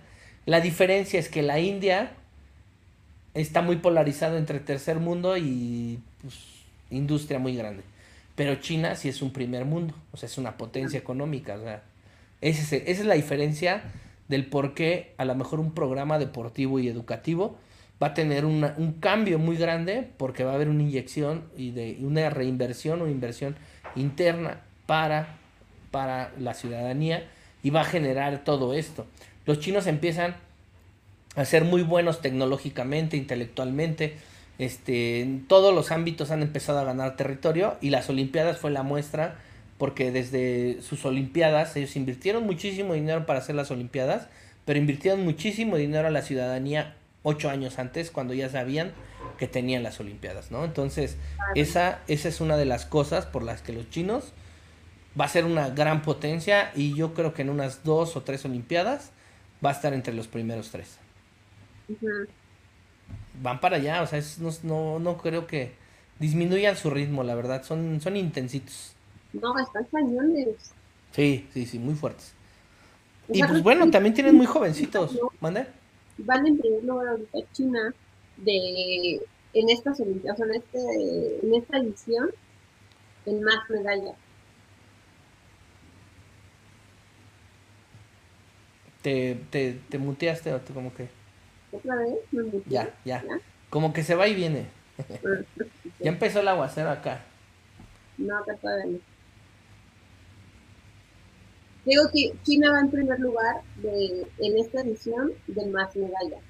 La 0.47 0.61
diferencia 0.61 1.19
es 1.19 1.29
que 1.29 1.43
la 1.43 1.59
India 1.59 2.11
está 3.35 3.61
muy 3.61 3.75
polarizado 3.75 4.37
entre 4.37 4.59
tercer 4.59 4.99
mundo 4.99 5.37
y 5.37 5.99
pues, 6.21 6.35
industria 6.89 7.37
muy 7.37 7.55
grande. 7.55 7.83
Pero 8.35 8.55
China 8.55 8.95
sí 8.95 9.09
es 9.09 9.21
un 9.21 9.31
primer 9.31 9.65
mundo, 9.65 9.93
o 10.11 10.17
sea, 10.17 10.27
es 10.27 10.37
una 10.37 10.57
potencia 10.57 10.99
económica. 10.99 11.55
O 11.55 11.61
sea, 11.61 11.83
esa 12.41 12.75
es 12.75 13.05
la 13.05 13.13
diferencia 13.13 13.83
del 14.27 14.45
por 14.47 14.73
qué 14.73 15.13
a 15.17 15.25
lo 15.25 15.35
mejor 15.35 15.59
un 15.59 15.73
programa 15.73 16.17
deportivo 16.17 16.79
y 16.79 16.87
educativo 16.87 17.57
va 18.01 18.07
a 18.07 18.13
tener 18.13 18.45
un 18.45 18.97
cambio 18.99 19.39
muy 19.39 19.57
grande 19.57 20.09
porque 20.17 20.43
va 20.43 20.51
a 20.51 20.55
haber 20.55 20.69
una 20.69 20.83
inyección 20.83 21.43
y 21.57 21.71
de 21.71 21.97
una 22.01 22.29
reinversión 22.29 23.01
o 23.01 23.07
inversión 23.07 23.55
interna 23.95 24.61
para, 24.85 25.37
para 25.91 26.31
la 26.39 26.53
ciudadanía 26.53 27.23
y 27.63 27.69
va 27.69 27.81
a 27.81 27.85
generar 27.85 28.43
todo 28.43 28.73
esto. 28.73 29.05
Los 29.45 29.59
chinos 29.59 29.87
empiezan 29.87 30.35
a 31.35 31.45
ser 31.45 31.63
muy 31.63 31.83
buenos 31.83 32.21
tecnológicamente, 32.21 33.17
intelectualmente, 33.17 34.17
este, 34.57 35.21
en 35.21 35.47
todos 35.47 35.73
los 35.75 35.91
ámbitos 35.91 36.31
han 36.31 36.41
empezado 36.41 36.79
a 36.79 36.85
ganar 36.85 37.17
territorio 37.17 37.75
y 37.81 37.89
las 37.89 38.09
Olimpiadas 38.09 38.57
fue 38.57 38.71
la 38.71 38.83
muestra 38.83 39.35
porque 39.77 40.11
desde 40.11 40.81
sus 40.81 41.03
Olimpiadas 41.05 41.75
ellos 41.75 41.95
invirtieron 41.95 42.45
muchísimo 42.45 42.93
dinero 42.93 43.25
para 43.25 43.39
hacer 43.39 43.55
las 43.55 43.71
Olimpiadas, 43.71 44.27
pero 44.63 44.79
invirtieron 44.79 45.25
muchísimo 45.25 45.75
dinero 45.75 46.07
a 46.07 46.11
la 46.11 46.21
ciudadanía 46.21 46.95
ocho 47.27 47.49
años 47.49 47.79
antes, 47.79 48.11
cuando 48.11 48.35
ya 48.35 48.49
sabían 48.49 48.93
que 49.39 49.47
tenían 49.47 49.81
las 49.81 49.99
Olimpiadas, 49.99 50.51
¿no? 50.51 50.63
Entonces, 50.63 51.17
esa, 51.55 51.99
esa 52.07 52.29
es 52.29 52.39
una 52.39 52.55
de 52.55 52.65
las 52.65 52.85
cosas 52.85 53.25
por 53.25 53.41
las 53.41 53.63
que 53.63 53.73
los 53.73 53.89
chinos 53.89 54.31
va 55.19 55.25
a 55.25 55.27
ser 55.27 55.43
una 55.43 55.69
gran 55.69 56.03
potencia 56.03 56.71
y 56.75 56.93
yo 56.93 57.15
creo 57.15 57.33
que 57.33 57.41
en 57.41 57.49
unas 57.49 57.83
dos 57.83 58.15
o 58.15 58.21
tres 58.21 58.45
Olimpiadas 58.45 59.09
va 59.65 59.69
a 59.71 59.73
estar 59.73 59.93
entre 59.95 60.13
los 60.13 60.27
primeros 60.27 60.69
tres. 60.69 60.99
Van 63.41 63.59
para 63.59 63.77
allá, 63.77 64.03
o 64.03 64.07
sea, 64.07 64.21
no, 64.39 64.51
no, 64.61 64.99
no 64.99 65.17
creo 65.17 65.47
que 65.47 65.73
disminuyan 66.19 66.77
su 66.77 66.91
ritmo, 66.91 67.23
la 67.23 67.33
verdad, 67.33 67.63
son, 67.63 67.99
son 68.01 68.17
intensitos. 68.17 68.93
No, 69.33 69.57
están 69.57 69.83
cañones. 69.85 70.73
Sí, 71.11 71.49
sí, 71.51 71.65
sí, 71.65 71.79
muy 71.79 71.95
fuertes. 71.95 72.33
y 73.29 73.43
pues 73.43 73.63
bueno, 73.63 73.89
también 73.89 74.13
tienen 74.13 74.35
muy 74.35 74.45
jovencitos. 74.45 75.17
¿Mande? 75.41 75.65
Van 76.17 76.47
en 76.47 76.57
primer 76.57 76.83
lugar 76.83 77.07
ahorita 77.09 77.39
China 77.51 77.93
de 78.37 79.21
en 79.53 79.69
estas 79.69 79.99
Olimpiadas, 80.01 80.39
en, 80.41 80.53
este, 80.53 81.45
en 81.45 81.55
esta 81.55 81.77
edición, 81.77 82.29
en 83.25 83.41
más 83.41 83.69
medallas. 83.69 84.15
¿Te, 89.01 89.39
te, 89.49 89.79
te 89.89 89.97
muteaste 89.97 90.53
o 90.53 90.61
como 90.73 90.93
que? 90.93 91.07
¿Otra 91.71 91.95
vez? 91.95 92.15
Ya, 92.65 92.93
ya, 93.05 93.23
Como 93.69 93.93
que 93.93 94.03
se 94.03 94.15
va 94.15 94.27
y 94.27 94.35
viene. 94.35 94.67
ya 95.99 96.09
empezó 96.09 96.41
el 96.41 96.47
aguacero 96.47 96.89
acá. 96.89 97.21
No, 98.17 98.37
acá 98.37 98.55
todavía 98.55 98.85
no. 98.85 99.14
Digo 101.85 102.03
que 102.11 102.33
China 102.43 102.71
va 102.71 102.79
en 102.79 102.89
primer 102.89 103.19
lugar 103.19 103.61
de, 103.77 104.25
en 104.39 104.57
esta 104.57 104.81
edición 104.81 105.33
de 105.45 105.65
más 105.67 105.95
medallas. 105.95 106.41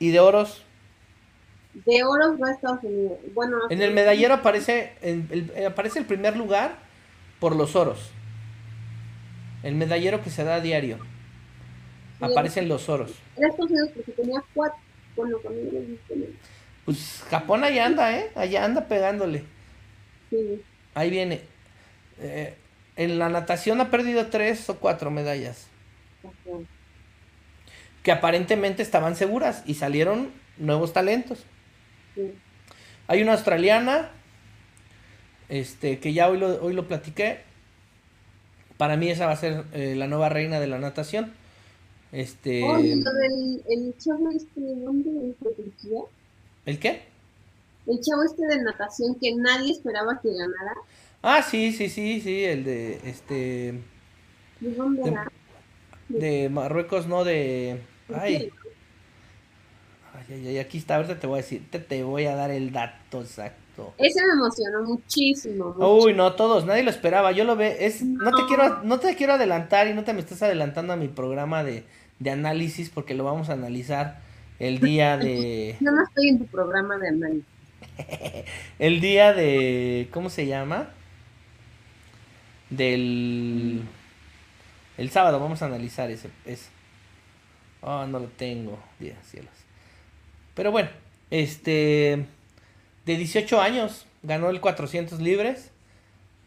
¿Y 0.00 0.10
de 0.10 0.18
oros? 0.18 0.64
De 1.72 2.02
oros 2.02 2.40
va 2.42 2.48
a 2.48 2.52
Estados 2.52 2.82
Unidos. 2.82 3.18
Bueno, 3.32 3.56
en 3.70 3.80
el 3.80 3.92
medallero 3.92 4.34
aparece 4.34 4.92
el, 5.02 5.52
eh, 5.54 5.66
aparece 5.66 6.00
el 6.00 6.06
primer 6.06 6.36
lugar 6.36 6.78
por 7.38 7.54
los 7.54 7.76
oros. 7.76 8.10
El 9.62 9.76
medallero 9.76 10.22
que 10.22 10.30
se 10.30 10.42
da 10.42 10.56
a 10.56 10.60
diario. 10.60 10.98
Aparecen 12.20 12.68
los 12.68 12.88
oros. 12.88 13.12
En 13.36 13.44
Estados 13.44 13.70
Unidos 13.70 13.90
porque 13.94 14.12
tenía 14.12 14.42
cuatro. 14.52 14.78
Bueno, 15.14 15.38
Pues 16.84 17.24
Japón 17.28 17.62
allá 17.62 17.86
anda, 17.86 18.18
¿eh? 18.18 18.30
Allá 18.34 18.64
anda 18.64 18.86
pegándole. 18.88 19.44
Sí. 20.30 20.60
Ahí 20.94 21.10
viene. 21.10 21.42
Eh, 22.20 22.54
en 22.98 23.20
la 23.20 23.28
natación 23.28 23.80
ha 23.80 23.90
perdido 23.90 24.26
tres 24.26 24.68
o 24.68 24.78
cuatro 24.78 25.10
medallas. 25.10 25.68
que 28.02 28.12
aparentemente 28.12 28.82
estaban 28.82 29.16
seguras 29.16 29.62
y 29.66 29.74
salieron 29.74 30.32
nuevos 30.56 30.92
talentos. 30.92 31.44
Hay 33.06 33.22
una 33.22 33.32
australiana, 33.32 34.10
este, 35.48 36.00
que 36.00 36.12
ya 36.12 36.28
hoy 36.28 36.38
lo, 36.38 36.60
hoy 36.62 36.74
lo 36.74 36.88
platiqué. 36.88 37.40
Para 38.76 38.96
mí 38.96 39.08
esa 39.10 39.26
va 39.26 39.32
a 39.32 39.36
ser 39.36 39.64
eh, 39.72 39.94
la 39.96 40.08
nueva 40.08 40.28
reina 40.28 40.58
de 40.58 40.66
la 40.66 40.78
natación. 40.78 41.32
Este. 42.10 42.64
Oh, 42.64 42.78
el 42.78 43.94
chavo 43.98 44.30
este 44.30 44.60
de 44.60 44.74
dónde. 44.74 45.34
¿El 46.66 46.78
qué? 46.78 47.02
El 47.86 48.00
chavo 48.00 48.24
este 48.24 48.46
de 48.46 48.62
natación 48.62 49.14
que 49.20 49.34
nadie 49.36 49.72
esperaba 49.72 50.20
que 50.20 50.30
ganara. 50.30 50.74
Ah, 51.22 51.42
sí, 51.42 51.72
sí, 51.72 51.88
sí, 51.88 52.20
sí, 52.20 52.44
el 52.44 52.64
de 52.64 53.00
este. 53.04 53.80
¿De 56.08 56.48
Marruecos, 56.48 57.06
no 57.06 57.24
de. 57.24 57.80
Ay. 58.14 58.50
Ay, 60.14 60.46
ay, 60.46 60.58
aquí 60.58 60.78
está, 60.78 60.96
ahorita 60.96 61.18
te 61.18 61.26
voy 61.26 61.38
a 61.38 61.42
decir, 61.42 61.62
te, 61.70 61.78
te 61.78 62.02
voy 62.02 62.26
a 62.26 62.34
dar 62.34 62.50
el 62.50 62.72
dato 62.72 63.20
exacto. 63.20 63.94
Ese 63.98 64.20
me 64.26 64.32
emocionó 64.32 64.82
muchísimo, 64.82 65.74
Uy, 65.78 66.12
no, 66.14 66.34
todos, 66.34 66.64
nadie 66.66 66.82
lo 66.82 66.90
esperaba. 66.90 67.32
Yo 67.32 67.44
lo 67.44 67.56
ve, 67.56 67.86
es, 67.86 68.02
no. 68.02 68.32
te 68.32 68.44
quiero, 68.46 68.82
no 68.82 68.98
te 68.98 69.14
quiero 69.14 69.34
adelantar 69.34 69.86
y 69.86 69.94
no 69.94 70.04
te 70.04 70.12
me 70.12 70.20
estás 70.20 70.42
adelantando 70.42 70.92
a 70.92 70.96
mi 70.96 71.08
programa 71.08 71.62
de, 71.62 71.84
de 72.18 72.30
análisis 72.30 72.90
porque 72.90 73.14
lo 73.14 73.24
vamos 73.24 73.48
a 73.50 73.52
analizar 73.52 74.18
el 74.58 74.80
día 74.80 75.16
de. 75.18 75.76
Yo 75.80 75.90
no 75.90 76.02
estoy 76.02 76.28
en 76.28 76.38
tu 76.38 76.46
programa 76.46 76.98
de 76.98 77.08
análisis. 77.08 77.44
el 78.78 79.00
día 79.00 79.32
de. 79.32 80.08
¿Cómo 80.12 80.30
se 80.30 80.46
llama? 80.46 80.90
Del. 82.70 83.82
El 84.96 85.10
sábado 85.10 85.40
vamos 85.40 85.62
a 85.62 85.66
analizar 85.66 86.10
ese. 86.10 86.30
ese. 86.44 86.68
Oh, 87.80 88.06
no 88.06 88.18
lo 88.18 88.26
tengo. 88.26 88.78
Dios 88.98 89.16
cielos. 89.24 89.52
Pero 90.54 90.70
bueno, 90.70 90.90
este. 91.30 92.26
De 93.06 93.16
18 93.16 93.60
años 93.60 94.06
ganó 94.22 94.50
el 94.50 94.60
400 94.60 95.20
libres. 95.20 95.70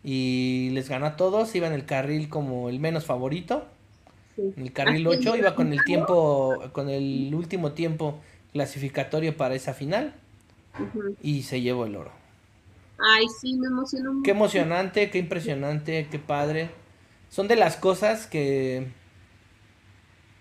Y 0.04 0.70
les 0.74 0.90
ganó 0.90 1.06
a 1.06 1.16
todos. 1.16 1.54
Iba 1.56 1.68
en 1.68 1.74
el 1.74 1.86
carril 1.86 2.30
como 2.30 2.70
el 2.70 2.80
menos 2.80 3.06
favorito. 3.06 3.68
En 4.38 4.64
el 4.64 4.74
carril 4.74 5.08
8 5.08 5.36
iba 5.38 5.56
con 5.56 5.72
el 5.74 5.84
tiempo. 5.86 6.62
Con 6.72 6.90
el 6.90 7.34
último 7.34 7.72
tiempo 7.72 8.20
clasificatorio 8.54 9.36
para 9.38 9.56
esa 9.56 9.74
final. 9.74 10.14
Y 11.22 11.44
se 11.44 11.62
llevó 11.62 11.86
el 11.86 11.96
oro. 11.96 12.21
Ay, 12.98 13.26
sí, 13.40 13.54
me 13.56 13.68
emocionó 13.68 14.14
mucho. 14.14 14.24
Qué 14.24 14.32
emocionante, 14.32 15.10
qué 15.10 15.18
impresionante, 15.18 16.08
qué 16.10 16.20
padre. 16.20 16.70
Son 17.30 17.48
de 17.48 17.56
las 17.56 17.78
cosas 17.78 18.28
que, 18.28 18.88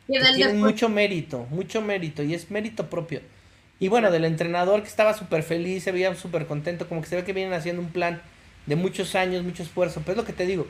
que 0.07 0.21
tienen 0.35 0.61
mucho 0.61 0.89
mérito, 0.89 1.47
mucho 1.51 1.81
mérito, 1.83 2.23
y 2.23 2.35
es 2.35 2.51
mérito 2.51 2.91
propio. 2.91 3.21
Y 3.79 3.89
bueno, 3.89 4.11
del 4.11 4.25
entrenador 4.25 4.83
que 4.83 4.89
estaba 4.89 5.15
súper 5.15 5.43
feliz, 5.43 5.85
se 5.85 5.93
veía 5.93 6.15
súper 6.15 6.47
contento, 6.47 6.89
como 6.89 7.01
que 7.01 7.09
se 7.09 7.17
ve 7.17 7.25
que 7.25 7.33
vienen 7.33 7.55
haciendo 7.55 7.81
un 7.83 7.91
plan 7.93 8.23
de 8.67 8.77
muchos 8.77 9.15
años, 9.15 9.45
mucho 9.45 9.63
esfuerzo. 9.63 10.01
Pero 10.01 10.13
es 10.13 10.17
lo 10.19 10.25
que 10.27 10.33
te 10.35 10.47
digo, 10.47 10.67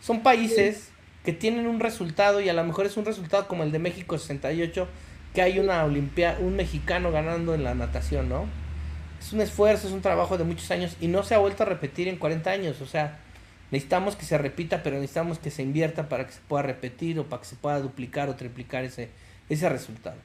son 0.00 0.22
países 0.22 0.92
que 1.24 1.32
tienen 1.32 1.66
un 1.66 1.80
resultado 1.80 2.40
y 2.40 2.48
a 2.48 2.52
lo 2.54 2.64
mejor 2.64 2.86
es 2.86 2.96
un 2.96 3.04
resultado 3.04 3.46
como 3.48 3.62
el 3.62 3.72
de 3.72 3.78
México 3.78 4.18
68, 4.18 4.88
que 5.34 5.42
hay 5.42 5.58
una 5.58 5.84
olimpia, 5.84 6.38
un 6.40 6.56
mexicano 6.56 7.12
ganando 7.12 7.54
en 7.54 7.64
la 7.64 7.74
natación, 7.74 8.28
¿no? 8.28 8.52
Es 9.20 9.32
un 9.32 9.40
esfuerzo, 9.40 9.86
es 9.86 9.92
un 9.92 10.00
trabajo 10.00 10.38
de 10.38 10.44
muchos 10.44 10.70
años 10.70 10.96
y 11.00 11.06
no 11.06 11.22
se 11.22 11.34
ha 11.34 11.38
vuelto 11.38 11.62
a 11.62 11.66
repetir 11.66 12.08
en 12.08 12.16
40 12.16 12.50
años. 12.50 12.80
O 12.80 12.86
sea, 12.86 13.18
necesitamos 13.70 14.16
que 14.16 14.24
se 14.24 14.38
repita, 14.38 14.82
pero 14.82 14.96
necesitamos 14.96 15.38
que 15.38 15.50
se 15.50 15.62
invierta 15.62 16.08
para 16.08 16.26
que 16.26 16.32
se 16.32 16.40
pueda 16.48 16.62
repetir 16.62 17.18
o 17.18 17.24
para 17.24 17.42
que 17.42 17.48
se 17.48 17.56
pueda 17.56 17.80
duplicar 17.80 18.28
o 18.28 18.34
triplicar 18.34 18.84
ese, 18.84 19.10
ese 19.50 19.68
resultado. 19.68 20.16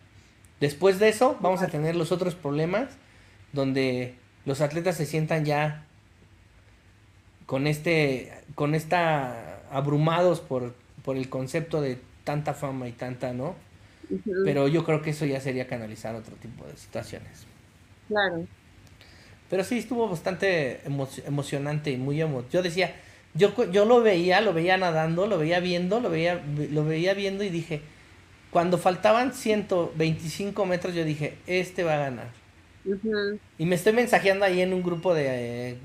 Después 0.62 1.00
de 1.00 1.10
eso, 1.10 1.38
vamos 1.42 1.62
a 1.62 1.68
tener 1.68 1.96
los 1.96 2.14
otros 2.14 2.36
problemas 2.36 2.90
donde 3.52 4.16
los 4.46 4.62
atletas 4.62 4.96
se 4.96 5.06
sientan 5.06 5.44
ya 5.44 5.86
con 7.46 7.68
este, 7.68 8.32
con 8.56 8.76
esta, 8.76 9.60
abrumados 9.72 10.40
por, 10.40 10.74
por 11.04 11.18
el 11.18 11.30
concepto 11.30 11.82
de 11.82 12.00
tanta 12.24 12.54
fama 12.54 12.88
y 12.88 12.94
tanta, 12.94 13.34
¿no? 13.34 13.56
Pero 14.46 14.68
yo 14.68 14.86
creo 14.86 15.02
que 15.02 15.10
eso 15.10 15.26
ya 15.26 15.42
sería 15.42 15.68
canalizar 15.68 16.16
otro 16.16 16.36
tipo 16.36 16.66
de 16.66 16.78
situaciones. 16.78 17.46
Claro. 18.08 18.46
Pero 19.50 19.64
sí, 19.64 19.78
estuvo 19.78 20.10
bastante 20.10 20.82
emocionante 21.26 21.92
y 21.92 21.98
muy 21.98 22.20
emo 22.20 22.44
Yo 22.52 22.64
decía, 22.64 22.96
yo, 23.34 23.70
yo 23.72 23.86
lo 23.86 24.02
veía, 24.02 24.42
lo 24.42 24.54
veía 24.54 24.78
nadando, 24.78 25.28
lo 25.28 25.38
veía 25.38 25.60
viendo, 25.60 26.00
lo 26.00 26.10
veía, 26.10 26.42
lo 26.72 26.84
veía 26.86 27.14
viendo 27.14 27.44
y 27.44 27.50
dije, 27.50 27.82
cuando 28.50 28.78
faltaban 28.78 29.34
125 29.34 30.66
metros, 30.66 30.96
yo 30.96 31.04
dije, 31.04 31.38
este 31.46 31.84
va 31.84 31.96
a 31.96 31.98
ganar. 31.98 32.28
Y 33.58 33.66
me 33.66 33.76
estoy 33.76 33.94
mensajeando 33.94 34.46
ahí 34.46 34.62
en 34.62 34.74
un 34.74 34.84
grupo 34.84 35.14
de, 35.14 35.78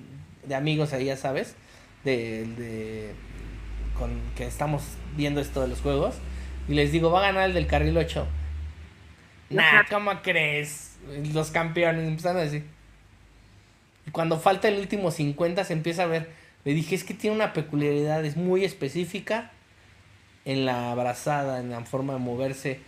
de 0.46 0.54
amigos 0.54 0.92
ahí, 0.92 1.06
ya 1.06 1.16
sabes, 1.16 1.56
de, 2.04 2.44
de, 2.56 3.14
con 3.98 4.10
que 4.36 4.46
estamos 4.46 4.82
viendo 5.16 5.40
esto 5.40 5.62
de 5.62 5.68
los 5.68 5.80
juegos. 5.80 6.16
Y 6.68 6.74
les 6.74 6.92
digo, 6.92 7.10
va 7.10 7.20
a 7.20 7.32
ganar 7.32 7.48
el 7.48 7.54
del 7.54 7.66
carril 7.66 7.96
8. 7.96 8.26
Nah, 9.50 9.82
¿cómo 9.90 10.22
crees? 10.22 10.98
Los 11.32 11.50
campeones 11.50 12.06
empezaron 12.06 12.38
a 12.38 12.44
decir 12.44 12.64
cuando 14.12 14.38
falta 14.38 14.68
el 14.68 14.78
último 14.78 15.10
50 15.10 15.64
se 15.64 15.72
empieza 15.72 16.04
a 16.04 16.06
ver. 16.06 16.30
Le 16.64 16.74
dije, 16.74 16.94
es 16.94 17.04
que 17.04 17.14
tiene 17.14 17.36
una 17.36 17.52
peculiaridad, 17.52 18.24
es 18.24 18.36
muy 18.36 18.64
específica 18.64 19.50
en 20.44 20.66
la 20.66 20.90
abrazada, 20.90 21.60
en 21.60 21.70
la 21.70 21.84
forma 21.84 22.14
de 22.14 22.18
moverse. 22.18 22.80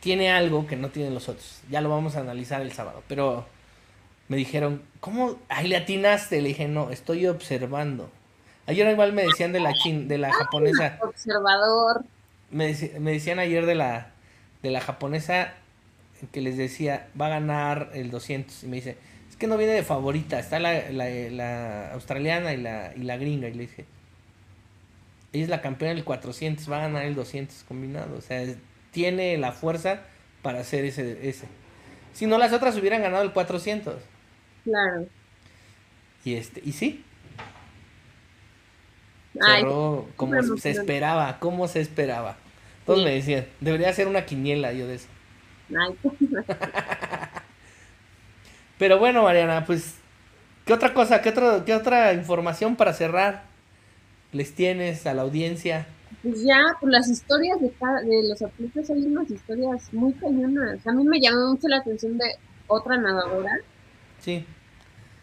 Tiene 0.00 0.30
algo 0.30 0.66
que 0.66 0.76
no 0.76 0.90
tienen 0.90 1.14
los 1.14 1.28
otros. 1.28 1.62
Ya 1.70 1.80
lo 1.80 1.90
vamos 1.90 2.16
a 2.16 2.20
analizar 2.20 2.62
el 2.62 2.72
sábado. 2.72 3.02
Pero 3.08 3.46
me 4.28 4.36
dijeron, 4.36 4.82
¿cómo? 5.00 5.36
Ahí 5.48 5.66
le 5.66 5.76
atinaste. 5.76 6.40
Le 6.40 6.48
dije, 6.48 6.68
no, 6.68 6.90
estoy 6.90 7.26
observando. 7.26 8.10
Ayer 8.66 8.88
igual 8.90 9.12
me 9.12 9.22
decían 9.22 9.52
de 9.52 9.60
la 9.60 9.72
chin, 9.72 10.06
de 10.08 10.18
la 10.18 10.32
japonesa. 10.32 10.98
Observador. 11.02 12.04
Me, 12.50 12.76
me 13.00 13.12
decían 13.12 13.38
ayer 13.38 13.66
de 13.66 13.74
la, 13.74 14.12
de 14.62 14.70
la 14.70 14.80
japonesa 14.80 15.54
que 16.32 16.40
les 16.40 16.56
decía, 16.56 17.08
va 17.18 17.26
a 17.26 17.30
ganar 17.30 17.90
el 17.94 18.10
200. 18.10 18.64
Y 18.64 18.66
me 18.66 18.76
dice, 18.76 18.98
que 19.38 19.46
no 19.46 19.56
viene 19.56 19.72
de 19.72 19.82
favorita, 19.82 20.38
está 20.38 20.58
la, 20.58 20.90
la, 20.90 21.92
australiana 21.92 22.52
y 22.52 22.56
la, 22.56 22.92
y 22.96 23.02
la 23.02 23.16
gringa. 23.16 23.48
Y 23.48 23.54
le 23.54 23.60
dije, 23.62 23.84
ella 25.32 25.44
es 25.44 25.50
la 25.50 25.60
campeona 25.60 25.94
del 25.94 26.04
400, 26.04 26.70
va 26.70 26.78
a 26.78 26.80
ganar 26.80 27.04
el 27.04 27.14
200 27.14 27.64
combinado. 27.64 28.16
O 28.16 28.20
sea, 28.20 28.44
tiene 28.90 29.38
la 29.38 29.52
fuerza 29.52 30.00
para 30.42 30.60
hacer 30.60 30.84
ese, 30.84 31.28
ese. 31.28 31.46
Si 32.12 32.26
no, 32.26 32.36
las 32.36 32.52
otras 32.52 32.76
hubieran 32.76 33.02
ganado 33.02 33.22
el 33.22 33.32
400. 33.32 33.94
Claro. 34.64 35.06
Y, 36.24 36.34
este, 36.34 36.60
y 36.64 36.72
sí. 36.72 37.04
Cerró 39.40 40.08
como 40.16 40.42
se 40.56 40.70
esperaba, 40.70 41.38
como 41.38 41.68
se 41.68 41.80
esperaba. 41.80 42.36
Todos 42.84 43.04
me 43.04 43.14
decían, 43.14 43.46
debería 43.60 43.92
ser 43.92 44.08
una 44.08 44.26
quiniela 44.26 44.72
yo 44.72 44.88
de 44.88 44.96
eso. 44.96 45.06
Ay, 45.68 45.96
Pero 48.78 48.98
bueno, 48.98 49.24
Mariana, 49.24 49.64
pues, 49.66 49.96
¿qué 50.64 50.72
otra 50.72 50.94
cosa, 50.94 51.20
qué, 51.20 51.30
otro, 51.30 51.64
qué 51.64 51.74
otra 51.74 52.12
información 52.14 52.76
para 52.76 52.92
cerrar 52.92 53.44
les 54.32 54.54
tienes 54.54 55.06
a 55.06 55.14
la 55.14 55.22
audiencia? 55.22 55.86
Pues 56.22 56.42
ya, 56.42 56.76
pues 56.80 56.92
las 56.92 57.08
historias 57.08 57.60
de, 57.60 57.72
de 58.04 58.28
los 58.28 58.40
atletas 58.40 58.90
hay 58.90 59.04
unas 59.04 59.30
historias 59.30 59.92
muy 59.92 60.12
cañonas. 60.14 60.86
A 60.86 60.92
mí 60.92 61.04
me 61.04 61.20
llamó 61.20 61.52
mucho 61.52 61.68
la 61.68 61.78
atención 61.78 62.16
de 62.18 62.36
otra 62.66 62.96
nadadora. 62.96 63.58
Sí. 64.20 64.44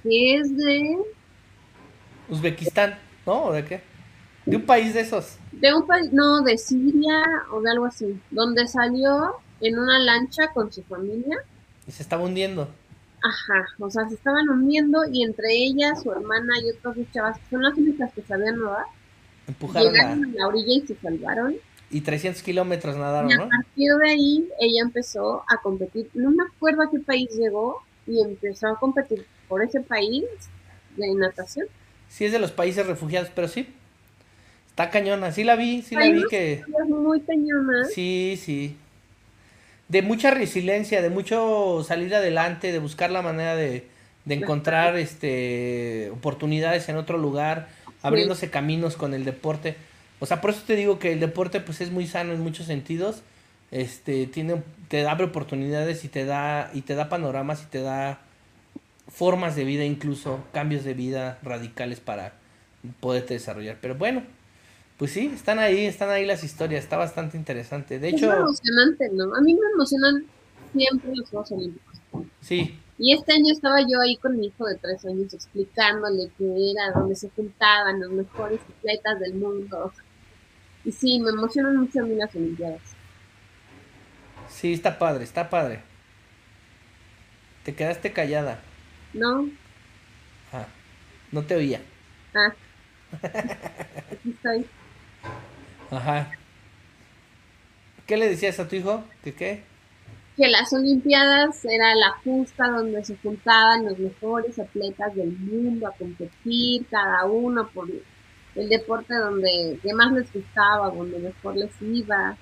Que 0.04 0.36
es 0.36 0.56
de... 0.56 0.98
Uzbekistán, 2.30 2.98
¿no? 3.26 3.46
¿O 3.46 3.54
de 3.54 3.66
qué? 3.66 3.82
De 4.46 4.58
un 4.58 4.64
país 4.64 4.94
de 4.94 5.02
esos. 5.02 5.38
De 5.52 5.74
un 5.74 5.88
país, 5.88 6.12
no, 6.12 6.42
de 6.44 6.58
Siria 6.58 7.24
o 7.52 7.62
de 7.62 7.72
algo 7.72 7.86
así. 7.86 8.20
Donde 8.30 8.68
salió 8.68 9.38
en 9.62 9.80
una 9.80 9.98
lancha 10.00 10.50
con 10.54 10.72
su 10.72 10.84
familia. 10.84 11.38
Y 11.88 11.92
se 11.92 12.04
estaba 12.04 12.24
hundiendo. 12.24 12.70
Ajá, 13.26 13.66
o 13.80 13.90
sea, 13.90 14.08
se 14.08 14.14
estaban 14.14 14.48
uniendo 14.50 15.00
y 15.12 15.24
entre 15.24 15.52
ellas, 15.52 16.04
su 16.04 16.12
hermana 16.12 16.54
y 16.64 16.70
otras 16.70 16.96
dos 16.96 17.08
chavas, 17.12 17.40
que 17.40 17.50
son 17.50 17.64
las 17.64 17.76
únicas 17.76 18.14
que 18.14 18.22
sabían 18.22 18.60
nadar, 18.60 18.86
empujaron 19.48 19.92
llegaron 19.92 20.26
a... 20.26 20.28
la 20.38 20.48
orilla 20.48 20.74
y 20.76 20.82
se 20.86 20.96
salvaron. 20.96 21.56
Y 21.90 22.02
300 22.02 22.44
kilómetros 22.44 22.96
nadaron, 22.98 23.30
¿no? 23.30 23.34
Y 23.34 23.48
a 23.48 23.50
partir 23.50 23.92
de 23.96 24.10
ahí, 24.12 24.50
ella 24.60 24.82
empezó 24.84 25.44
a 25.48 25.58
competir. 25.58 26.08
No 26.14 26.30
me 26.30 26.44
acuerdo 26.44 26.84
a 26.84 26.92
qué 26.92 27.00
país 27.00 27.30
llegó 27.36 27.82
y 28.06 28.22
empezó 28.22 28.68
a 28.68 28.80
competir 28.80 29.26
por 29.48 29.64
ese 29.64 29.82
país 29.82 30.26
de 30.96 31.16
natación. 31.16 31.66
Sí, 32.10 32.26
es 32.26 32.32
de 32.32 32.38
los 32.38 32.52
países 32.52 32.86
refugiados, 32.86 33.32
pero 33.34 33.48
sí. 33.48 33.68
Está 34.70 34.92
cañona, 34.92 35.32
sí 35.32 35.44
la 35.44 35.56
vi, 35.56 35.82
sí 35.82 35.96
la 35.96 36.10
vi 36.12 36.26
que... 36.30 36.64
Muy 36.88 37.22
cañona. 37.22 37.86
Sí, 37.86 38.40
sí 38.40 38.78
de 39.88 40.02
mucha 40.02 40.32
resiliencia, 40.32 41.02
de 41.02 41.10
mucho 41.10 41.84
salir 41.84 42.14
adelante, 42.16 42.72
de 42.72 42.80
buscar 42.80 43.12
la 43.12 43.22
manera 43.22 43.56
de, 43.56 43.88
de 44.26 44.34
encontrar 44.36 44.98
este 44.98 46.10
oportunidades 46.12 46.90
en 46.90 46.98
otro 46.98 47.18
lugar, 47.18 47.68
abriéndose 48.02 48.50
caminos 48.50 48.96
con 48.96 49.14
el 49.14 49.26
deporte. 49.26 49.76
O 50.20 50.26
sea, 50.26 50.42
por 50.42 50.52
eso 50.52 50.62
te 50.66 50.76
digo 50.76 50.98
que 50.98 51.12
el 51.12 51.20
deporte 51.20 51.60
pues 51.60 51.82
es 51.82 51.92
muy 51.92 52.08
sano 52.08 52.34
en 52.34 52.42
muchos 52.42 52.66
sentidos. 52.68 53.22
este, 53.72 54.28
tiene, 54.28 54.64
te 54.88 55.08
abre 55.08 55.26
oportunidades 55.26 56.06
y 56.06 56.08
te 56.08 56.26
da, 56.26 56.72
y 56.74 56.82
te 56.82 56.96
da 56.96 57.10
panoramas 57.10 57.64
y 57.64 57.66
te 57.66 57.82
da 57.82 58.20
formas 59.08 59.56
de 59.56 59.66
vida, 59.66 59.84
incluso 59.84 60.44
cambios 60.54 60.84
de 60.84 60.94
vida 60.94 61.40
radicales 61.44 62.00
para 62.00 62.34
poderte 63.00 63.34
desarrollar. 63.34 63.78
Pero 63.82 63.96
bueno, 63.96 64.24
pues 64.98 65.12
sí, 65.12 65.32
están 65.34 65.60
ahí, 65.60 65.86
están 65.86 66.10
ahí 66.10 66.26
las 66.26 66.44
historias, 66.44 66.84
está 66.84 66.96
bastante 66.96 67.38
interesante. 67.38 68.00
De 68.00 68.10
hecho, 68.10 68.32
es 68.32 68.40
emocionante, 68.40 69.10
¿no? 69.12 69.36
A 69.36 69.42
mí 69.42 69.54
me 69.54 69.68
emocionan 69.74 70.26
siempre 70.74 71.16
los 71.16 71.30
Juegos 71.30 71.52
Olímpicos. 71.52 72.00
Sí. 72.40 72.80
Y 72.98 73.14
este 73.14 73.34
año 73.34 73.52
estaba 73.52 73.82
yo 73.82 74.00
ahí 74.00 74.16
con 74.16 74.38
mi 74.38 74.48
hijo 74.48 74.66
de 74.66 74.76
tres 74.76 75.04
años 75.06 75.34
explicándole 75.34 76.30
que 76.38 76.72
era 76.72 76.92
donde 76.98 77.16
se 77.16 77.30
juntaban 77.30 78.00
los 78.00 78.12
mejores 78.12 78.62
atletas 78.80 79.20
del 79.20 79.34
mundo. 79.34 79.92
Y 80.86 80.94
sí, 80.94 81.20
me 81.20 81.32
emocionan 81.32 81.76
mucho 81.76 82.00
a 82.00 82.04
mí 82.04 82.16
las 82.16 82.34
Olimpiadas. 82.34 82.82
Sí, 84.48 84.72
está 84.72 84.98
padre, 84.98 85.26
está 85.26 85.50
padre. 85.50 85.82
Te 87.66 87.76
quedaste 87.76 88.14
callada. 88.14 88.62
No. 89.14 89.50
Ah, 90.54 90.68
no 91.32 91.44
te 91.44 91.56
oía. 91.56 91.82
Ah. 92.34 92.54
Aquí 94.12 94.30
estoy. 94.30 94.66
Ajá. 95.92 96.32
¿Qué 98.06 98.18
le 98.18 98.30
decías 98.30 98.60
a 98.60 98.68
tu 98.68 98.76
hijo? 98.76 99.04
¿Que 99.24 99.34
qué? 99.34 99.64
Que 100.38 100.48
las 100.48 100.72
Olimpiadas 100.74 101.64
era 101.66 101.96
la 101.96 102.12
justa 102.24 102.68
donde 102.68 103.04
se 103.04 103.16
juntaban 103.18 103.86
los 103.86 103.98
mejores 103.98 104.60
atletas 104.60 105.16
del 105.16 105.32
mundo 105.32 105.88
a 105.88 105.92
competir, 105.92 106.86
cada 106.88 107.26
uno 107.26 107.68
por 107.70 107.88
el 107.90 108.70
deporte 108.70 109.16
donde 109.16 109.80
más 109.96 110.12
les 110.12 110.32
gustaba, 110.32 110.90
donde 110.90 111.20
mejor 111.20 111.56
les 111.56 111.72
iba. 111.82 112.38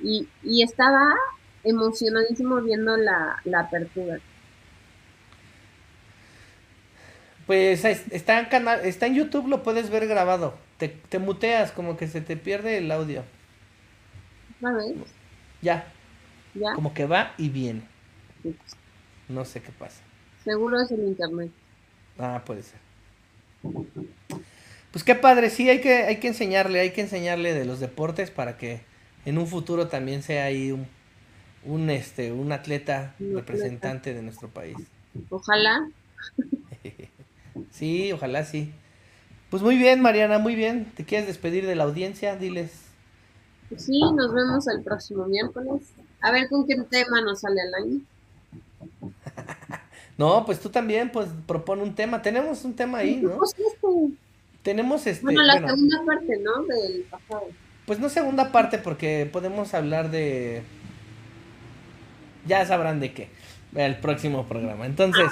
Y, 0.00 0.26
y 0.42 0.62
estaba 0.62 1.14
emocionadísimo 1.62 2.60
viendo 2.62 2.96
la, 2.96 3.40
la 3.44 3.60
apertura. 3.60 4.18
Pues 7.46 7.84
está 7.84 8.40
en, 8.40 8.46
canal, 8.46 8.80
está 8.84 9.06
en 9.06 9.14
YouTube, 9.16 9.48
lo 9.48 9.62
puedes 9.62 9.90
ver 9.90 10.06
grabado. 10.06 10.54
Te, 10.78 10.88
te 10.88 11.18
muteas, 11.18 11.72
como 11.72 11.96
que 11.96 12.08
se 12.08 12.20
te 12.20 12.36
pierde 12.36 12.78
el 12.78 12.90
audio. 12.90 13.22
Ya. 15.62 15.86
¿Ya? 16.54 16.74
Como 16.74 16.94
que 16.94 17.06
va 17.06 17.34
y 17.38 17.48
viene. 17.48 17.82
No 19.28 19.44
sé 19.44 19.62
qué 19.62 19.72
pasa. 19.72 20.02
Seguro 20.42 20.80
es 20.80 20.90
el 20.90 21.00
internet. 21.00 21.50
Ah, 22.18 22.42
puede 22.44 22.62
ser. 22.62 22.78
Pues 24.90 25.02
qué 25.02 25.14
padre, 25.14 25.50
sí, 25.50 25.68
hay 25.68 25.80
que, 25.80 26.04
hay 26.04 26.18
que 26.18 26.28
enseñarle, 26.28 26.80
hay 26.80 26.90
que 26.92 27.00
enseñarle 27.00 27.54
de 27.54 27.64
los 27.64 27.80
deportes 27.80 28.30
para 28.30 28.56
que 28.56 28.80
en 29.24 29.38
un 29.38 29.46
futuro 29.46 29.88
también 29.88 30.22
sea 30.22 30.44
ahí 30.44 30.70
un, 30.70 30.86
un 31.64 31.90
este, 31.90 32.30
un 32.30 32.52
atleta 32.52 33.14
representante 33.18 34.14
de 34.14 34.22
nuestro 34.22 34.48
país. 34.48 34.76
Ojalá. 35.30 35.88
Sí, 37.70 38.10
ojalá 38.10 38.44
sí. 38.44 38.72
Pues 39.54 39.62
muy 39.62 39.76
bien, 39.76 40.00
Mariana, 40.00 40.40
muy 40.40 40.56
bien. 40.56 40.90
¿Te 40.96 41.04
quieres 41.04 41.28
despedir 41.28 41.64
de 41.64 41.76
la 41.76 41.84
audiencia? 41.84 42.34
Diles. 42.34 42.72
Sí, 43.76 44.00
nos 44.00 44.34
vemos 44.34 44.66
el 44.66 44.82
próximo 44.82 45.26
miércoles. 45.26 45.92
A 46.20 46.32
ver 46.32 46.48
con 46.48 46.66
qué 46.66 46.74
tema 46.90 47.20
nos 47.20 47.42
sale 47.42 47.60
al 47.60 47.74
año. 47.74 48.00
no, 50.18 50.44
pues 50.44 50.58
tú 50.58 50.70
también, 50.70 51.12
pues 51.12 51.28
propone 51.46 51.84
un 51.84 51.94
tema. 51.94 52.20
Tenemos 52.20 52.64
un 52.64 52.74
tema 52.74 52.98
ahí, 52.98 53.20
¿no? 53.22 53.36
Pues 53.36 53.54
este. 53.56 54.16
Tenemos 54.64 55.06
este. 55.06 55.22
Bueno, 55.22 55.44
la 55.44 55.64
segunda 55.64 56.02
parte, 56.04 56.36
¿no? 56.38 56.64
Del 56.64 57.02
pasado. 57.08 57.46
Pues 57.86 58.00
no 58.00 58.08
segunda 58.08 58.50
parte, 58.50 58.78
porque 58.78 59.30
podemos 59.32 59.72
hablar 59.72 60.10
de. 60.10 60.64
Ya 62.44 62.66
sabrán 62.66 62.98
de 62.98 63.14
qué. 63.14 63.28
El 63.76 63.98
próximo 63.98 64.48
programa. 64.48 64.86
Entonces. 64.86 65.30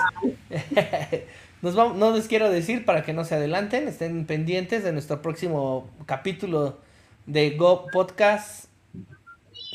Nos 1.62 1.76
vamos, 1.76 1.96
no 1.96 2.10
les 2.10 2.26
quiero 2.26 2.50
decir 2.50 2.84
para 2.84 3.04
que 3.04 3.12
no 3.12 3.24
se 3.24 3.36
adelanten, 3.36 3.86
estén 3.86 4.26
pendientes 4.26 4.82
de 4.82 4.90
nuestro 4.92 5.22
próximo 5.22 5.88
capítulo 6.06 6.80
de 7.26 7.50
Go 7.50 7.86
Podcast, 7.92 8.66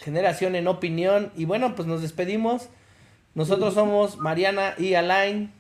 Generación 0.04 0.56
en 0.56 0.68
Opinión. 0.68 1.32
Y 1.38 1.46
bueno, 1.46 1.76
pues 1.76 1.88
nos 1.88 2.02
despedimos. 2.02 2.68
Nosotros 3.36 3.74
somos 3.74 4.18
Mariana 4.18 4.74
y 4.78 4.96
Alain 4.96 5.54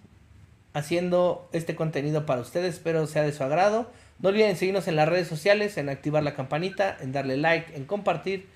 haciendo 0.74 1.48
este 1.54 1.76
contenido 1.76 2.26
para 2.26 2.41
ustedes. 2.41 2.76
Espero 2.76 3.08
sea 3.08 3.24
de 3.24 3.32
su 3.32 3.44
agrado. 3.44 3.90
No 4.20 4.28
olviden 4.28 4.58
seguirnos 4.58 4.90
en 4.90 4.98
las 4.98 5.08
redes 5.08 5.30
sociales, 5.30 5.78
en 5.78 5.88
activar 5.88 6.24
la 6.24 6.36
campanita, 6.36 6.98
en 6.99 7.14
darle 7.14 7.38
like, 7.38 7.74
en 7.74 7.86
compartir. 7.86 8.49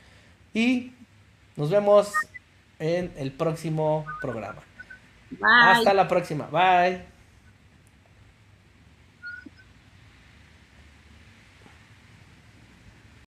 Y 0.54 0.92
nos 1.56 1.70
vemos 1.70 2.12
en 2.80 3.14
el 3.16 3.32
próximo 3.32 4.06
programa. 4.22 4.62
Hasta 5.42 5.94
la 5.94 6.10
próxima. 6.10 6.48
Bye. 6.48 7.11